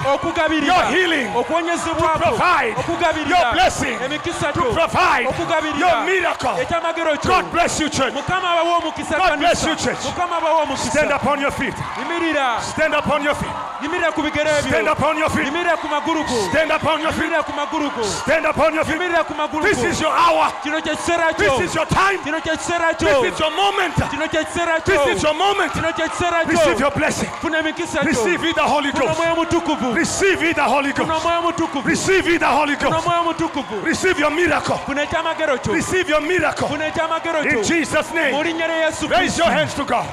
Your 0.66 0.74
healing. 0.96 1.26
To 1.92 1.94
provide 2.24 2.74
your 3.28 3.52
blessing. 3.52 3.98
to 4.54 4.60
provide 4.74 5.24
your 5.80 5.90
miracle. 6.06 6.54
God 7.28 7.52
bless 7.52 7.80
you, 7.80 7.88
church. 7.90 8.14
mukama 8.14 8.50
abawa 8.50 8.76
omukisa 8.78 9.16
God 9.18 9.38
bless 9.38 9.64
you, 9.66 9.76
church. 9.76 9.98
Stand 10.90 11.10
upon 11.12 11.40
your 11.40 11.50
feet. 11.52 11.74
Stand 12.62 12.94
upon 12.94 13.22
your 13.22 13.34
feet. 13.34 13.52
Stand 14.70 14.88
upon 14.88 15.18
your 15.18 15.28
feet. 15.29 15.29
Yimirira 15.38 15.76
ku 15.78 15.86
magulu 15.88 16.24
go 16.26 16.48
Stand 16.50 16.70
upon 16.72 17.00
your 17.00 17.12
feet. 17.12 17.22
yimirira 17.30 17.42
ku 17.44 17.52
magulu 17.52 17.90
go 17.96 18.02
Stand 18.02 18.46
upon 18.46 18.74
your 18.74 18.84
feet. 18.84 18.94
yimirira 19.00 19.24
ku 19.26 19.34
magulu 19.34 19.62
This 19.62 19.82
is 19.84 20.00
your 20.00 20.12
hour. 20.12 20.52
kino 20.62 20.80
kye 20.80 20.96
kiseera 20.96 21.32
This 21.36 21.60
is 21.70 21.74
your 21.74 21.86
time. 21.86 22.18
kino 22.24 22.40
kye 22.40 22.56
kiseera 22.56 22.94
kyo 22.98 23.22
This 23.22 23.34
is 23.34 23.40
your 23.40 23.50
moment. 23.52 23.94
kino 24.10 24.26
kye 24.28 24.44
kiseera 24.44 24.80
kyo 24.84 25.04
This 25.06 25.16
is 25.16 25.22
your 25.22 25.34
moment. 25.34 25.72
kino 25.72 25.92
kye 25.92 26.08
kiseera 26.08 26.44
Receive 26.46 26.80
your 26.80 26.90
blessing. 26.90 27.28
funa 27.40 27.58
emikisa 27.58 28.00
kyo 28.00 28.08
Receive 28.10 28.44
it, 28.44 28.54
the 28.56 28.62
Holy 28.62 28.90
Ghost. 28.92 29.18
Receive 29.94 30.42
it, 30.42 30.56
the 30.56 30.62
Holy 30.64 30.92
Ghost. 30.92 31.10
Receive 31.84 32.26
it, 32.28 32.40
the 32.40 32.46
Holy 32.46 32.76
Ghost. 32.76 33.06
Receive 33.84 34.18
your 34.18 34.30
miracle. 34.30 34.76
funa 34.86 35.02
ekyamagero 35.02 35.58
kyo 35.62 35.72
Receive 35.72 36.08
your 36.08 36.20
miracle. 36.20 36.68
In 36.70 37.62
Jesus' 37.64 38.12
name. 38.14 38.34
linnya 38.44 38.66
lya 38.66 38.76
yesu 38.86 39.08
Raise 39.08 39.38
your 39.38 39.50
hands 39.50 39.74
to 39.74 39.84
God. 39.84 40.06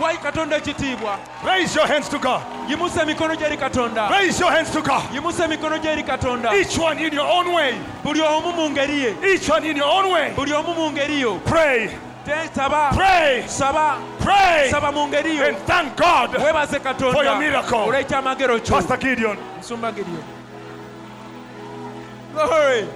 Wayi 0.00 0.18
katonda 0.18 0.56
ekitiibwa 0.56 1.18
Raise 1.44 1.74
your 1.76 1.86
hands 1.86 2.08
to 2.08 2.18
God. 2.18 2.42
yimusa 2.68 3.02
emikono 3.02 3.34
gyeri 3.36 3.56
katonda 3.56 4.08
Raise 4.10 4.40
your 4.40 4.50
hands 4.52 4.70
to 4.70 4.80
God. 4.82 5.02
yimusa 5.14 5.44
emikono 5.44 5.78
gyeri 5.78 6.02
katonda 6.02 6.52
Each 6.54 6.78
one 6.78 6.98
in 6.98 7.12
your 7.12 7.26
own 7.26 7.52
way. 7.52 7.74
buli 8.04 8.20
omu 8.20 8.52
mu 8.52 8.68
ngeri 8.70 8.98
ye 9.00 9.14
Each 9.34 9.48
one 9.48 9.64
in 9.64 9.76
your 9.76 9.88
own 9.90 10.10
way. 10.12 10.32
buli 10.36 10.52
omu 10.52 10.74
mu 10.74 10.90
ngeri 10.90 11.20
yo 11.20 11.38
Pray. 11.44 11.90
Saba 12.52 12.90
Pray. 12.94 13.44
saba 13.48 13.98
Pray. 14.20 14.68
saba 14.70 14.92
mu 14.92 15.06
ngeri 15.08 15.36
yo 15.36 15.44
And 15.44 15.56
thank 15.66 15.96
God. 15.96 16.30
weebaze 16.34 16.78
For 17.12 17.24
your 17.24 17.38
miracle. 17.38 17.78
olw'ekyamagero 17.88 18.60
kyo 18.62 18.76
Pastor 18.76 18.96
Gideon. 18.98 19.36
nsumba 19.60 19.92
giryo 19.92 20.22
Glory. 22.34 22.86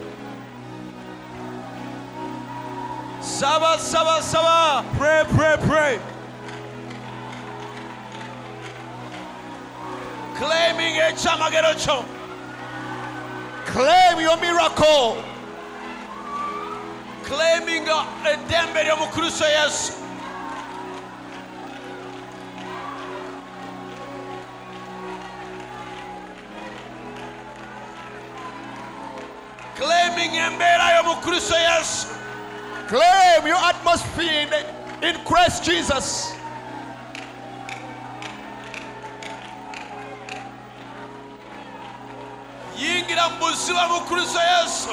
saba 3.20 3.78
saba 3.78 4.20
saba 4.22 4.84
pray 4.98 5.24
pray 5.34 5.56
pray 5.66 5.98
claiming 10.38 10.96
ekyamagero 10.96 11.74
kyo 11.78 12.04
claim 13.66 14.20
your 14.20 14.36
miracle. 14.38 15.22
Claiming 17.24 17.86
eddembe 18.24 18.84
lyo 18.84 18.96
mu 18.96 19.06
kristo 19.06 19.44
yesu 19.46 19.92
claiming 29.76 30.36
embeera 30.36 30.96
yo 30.96 31.02
mu 31.02 31.14
kristo 31.22 31.56
yesu 31.56 32.08
claim 32.88 33.46
your 33.46 33.56
atmosphere 33.56 34.46
in, 35.02 35.08
in 35.08 35.24
christ 35.24 35.64
jesus 35.64 36.34
yingira 42.82 43.24
mu 43.28 43.36
buziba 43.40 43.82
mu 43.92 44.00
kristo 44.08 44.40
yesu 44.52 44.90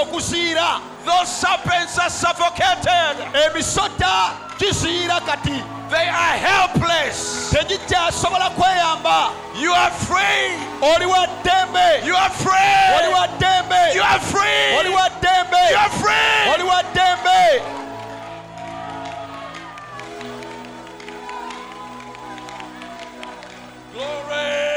okuziira 0.00 0.80
Those 1.04 1.28
serpents 1.40 1.98
are 1.98 2.10
suffocated. 2.10 3.16
emisota 3.46 4.32
giziira 4.58 5.20
kati 5.20 5.62
They 5.90 6.08
are 6.08 6.36
helpless. 6.38 7.50
tegikyasobola 7.50 8.50
kweyamba 8.50 9.30
You 9.60 9.72
are 9.74 9.90
free. 9.90 10.52
oli 10.82 11.06
wa 11.06 11.26
ddembe 11.26 12.06
You 12.06 12.16
are 12.16 12.30
free. 12.30 12.98
oli 12.98 13.08
wa 13.14 13.26
ddembe 13.26 13.94
You 13.94 14.02
are 14.02 14.20
free. 14.20 14.78
oli 14.80 14.90
wa 14.90 15.08
ddembe 15.08 15.70
You 15.70 15.78
are 15.78 15.90
free. 15.90 16.52
oli 16.54 16.62
wa 16.62 16.82
ddembe 16.82 17.62
Glory. 23.92 24.67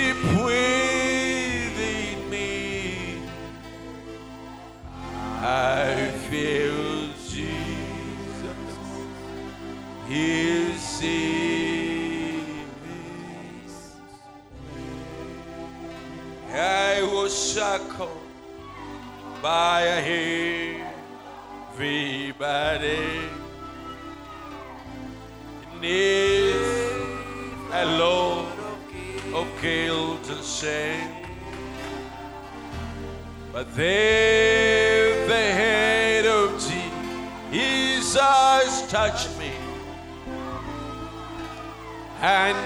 Deep 0.00 0.79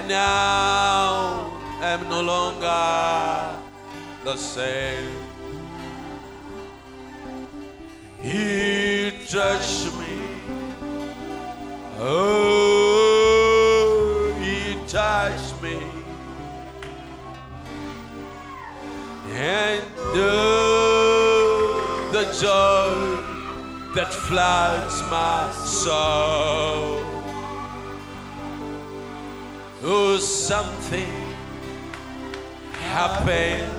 now 0.07 1.51
I'm 1.81 2.07
no 2.09 2.21
longer 2.21 3.57
the 4.23 4.35
same. 4.35 5.11
He 8.21 9.11
touched 9.27 9.93
me. 9.97 10.17
Oh, 11.99 13.13
he 14.41 14.75
touched 14.87 15.61
me. 15.61 15.79
And 19.31 19.83
oh, 19.97 22.09
the 22.11 22.23
joy 22.41 22.95
that 23.95 24.13
floods 24.13 25.01
my 25.11 25.51
soul. 25.51 26.94
Oh, 29.87 30.17
something 30.17 31.13
happened, 32.89 33.71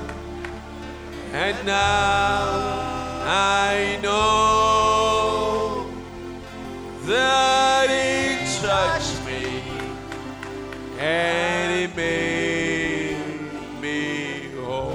and 1.32 1.66
now 1.66 2.44
I 3.24 3.98
know 4.00 5.90
that 7.06 7.90
He 7.90 8.46
touched 8.64 9.26
me 9.26 9.64
and 11.00 11.72
He 11.74 11.86
made 11.96 13.18
me 13.82 14.52
whole. 14.64 14.94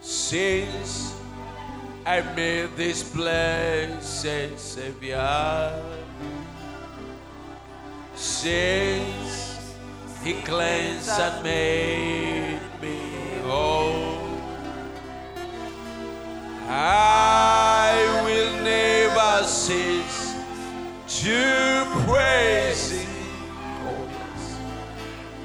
Since 0.00 1.14
I 2.04 2.20
made 2.34 2.76
this 2.76 3.04
blessed 3.04 4.58
Savior, 4.58 5.91
since 8.42 9.72
He 10.24 10.32
cleansed 10.42 11.20
and 11.20 11.44
made 11.44 12.60
me 12.80 12.98
whole. 13.44 14.18
I 16.68 17.94
will 18.24 18.52
never 18.64 19.46
cease 19.46 20.34
to 21.22 21.84
praise 22.04 22.90
Him. 22.90 23.10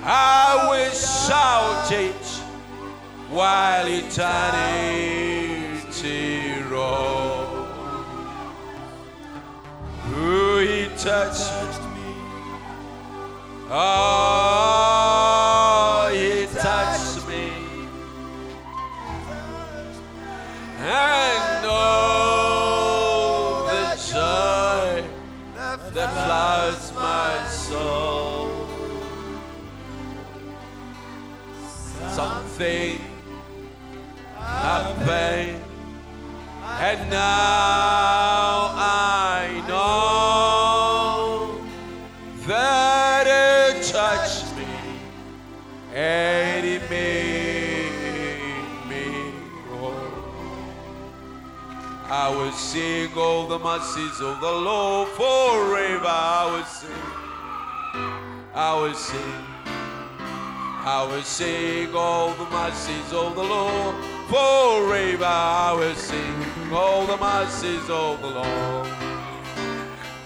I 0.03 0.67
will 0.67 0.92
shout 0.92 1.92
it 1.92 2.26
while 3.30 3.88
eternity 3.88 5.03
rolls. 6.72 7.67
Who 10.06 10.58
He 10.58 10.90
touched. 10.98 11.66
Oh, 13.69 15.29
He 16.13 16.45
touched 16.57 17.27
me. 17.27 17.51
And 20.79 21.65
oh, 21.65 22.07
the 23.67 23.95
joy 24.09 25.03
that 25.93 26.09
floods 26.13 26.93
my 26.93 27.45
soul. 27.49 28.51
Something 32.13 33.01
happened, 34.37 35.61
and 36.79 37.09
now 37.09 38.66
all 53.17 53.47
the 53.47 53.59
mercies 53.59 54.21
of 54.21 54.39
the 54.39 54.51
Lord 54.51 55.09
forever. 55.09 56.07
I 56.07 56.49
will 56.51 56.65
sing. 56.65 57.03
I 58.53 58.73
will 58.79 58.93
sing. 58.93 59.57
I 60.85 61.07
will 61.09 61.23
sing 61.23 61.95
all 61.95 62.33
the 62.33 62.45
mercies 62.45 63.11
of 63.13 63.35
the 63.35 63.43
Lord 63.43 63.95
forever. 64.29 65.25
I 65.25 65.73
will 65.77 65.95
sing 65.95 66.71
all 66.71 67.05
the 67.05 67.17
mercies 67.17 67.89
of 67.89 68.21
the 68.21 68.27
Lord. 68.27 68.87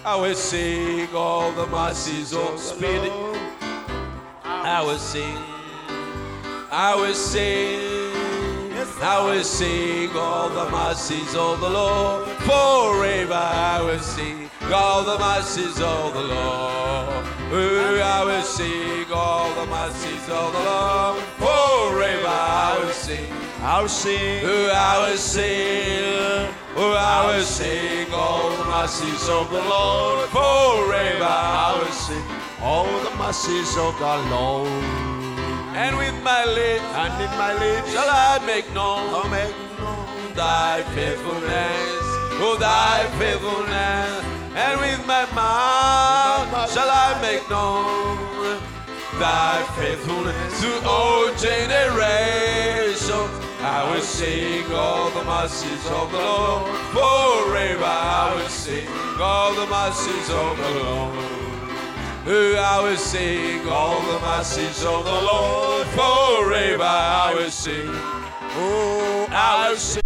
I 0.03 0.15
will 0.15 0.35
sing 0.35 1.07
all 1.15 1.51
the 1.51 1.67
mercies 1.67 2.33
of 2.33 2.59
Spirit. 2.59 3.11
I 4.43 4.83
will 4.83 4.97
sing. 4.97 5.37
I 6.71 6.95
will 6.95 7.13
sing. 7.13 8.00
I 9.03 9.19
will 9.25 9.43
sing 9.43 10.11
all 10.15 10.49
the 10.49 10.69
mercies 10.69 11.33
of 11.33 11.59
the 11.59 11.69
Lord 11.69 12.29
forever. 12.45 13.33
I 13.33 13.81
will 13.81 13.97
sing 13.97 14.47
all 14.71 15.03
the 15.03 15.17
mercies 15.17 15.81
of 15.81 16.13
the 16.13 16.21
Lord. 16.21 17.25
Oh, 17.53 18.01
I 18.03 18.23
will 18.23 18.43
sing 18.43 19.11
all 19.11 19.49
the 19.55 19.65
mercies 19.65 20.29
of 20.29 20.53
the 20.53 20.59
Lord 20.59 21.23
forever. 21.41 22.27
I 22.27 22.77
will 22.79 22.93
sing. 22.93 23.33
I'll 23.61 23.87
sing. 23.87 24.41
Oh, 24.43 24.71
I 24.71 25.09
will 25.09 25.17
sing. 25.17 26.53
Oh, 26.75 26.93
I 26.93 27.25
will 27.25 27.43
sing 27.43 28.13
all 28.13 28.51
the 28.51 28.65
mercies 28.65 29.27
of 29.29 29.49
the 29.49 29.63
Lord 29.63 30.29
forever. 30.29 31.25
I 31.25 31.75
will 31.79 31.91
sing. 31.91 32.23
All 32.61 32.85
the 32.85 33.15
mercies 33.17 33.75
of 33.77 33.97
the 33.97 34.17
Lord. 34.29 35.20
And 35.73 35.97
with 35.97 36.21
my 36.21 36.43
lips, 36.45 36.83
And 36.95 37.13
in 37.23 37.31
my 37.37 37.53
lips 37.53 37.91
shall 37.93 38.09
I 38.09 38.39
make 38.45 38.67
known 38.73 39.07
I'll 39.13 39.29
make 39.29 39.55
known 39.79 40.33
thy 40.35 40.83
faithfulness, 40.95 42.03
oh 42.43 42.57
thy 42.59 43.07
faithfulness, 43.17 44.23
and 44.53 44.79
with 44.81 45.07
my 45.07 45.25
mouth 45.31 46.71
shall 46.71 46.89
I 46.89 47.17
make 47.21 47.49
known 47.49 48.59
thy 49.17 49.63
faithfulness 49.77 50.61
to 50.61 50.87
all 50.87 51.33
generations. 51.35 52.71
I 53.63 53.89
will 53.93 54.01
sing 54.01 54.65
all 54.73 55.09
the 55.11 55.23
mercies 55.23 55.85
of 55.87 56.11
the 56.11 56.17
Lord 56.17 56.71
forever. 56.91 57.85
I 57.85 58.33
will 58.35 58.49
sing 58.49 58.87
all 59.21 59.53
the 59.53 59.67
mercies 59.67 60.29
of 60.31 60.57
the 60.57 60.69
Lord 60.83 61.50
who 62.23 62.55
I 62.55 62.81
will 62.83 62.97
sing 62.97 63.67
all 63.67 63.99
the 64.01 64.19
mercies 64.19 64.83
of 64.85 65.03
the 65.05 65.11
Lord 65.11 65.87
forever. 65.87 66.83
I 66.83 67.33
will 67.35 67.49
sing, 67.49 67.89
oh, 67.89 69.27
I 69.31 69.69
will 69.69 69.77
sing. 69.77 70.01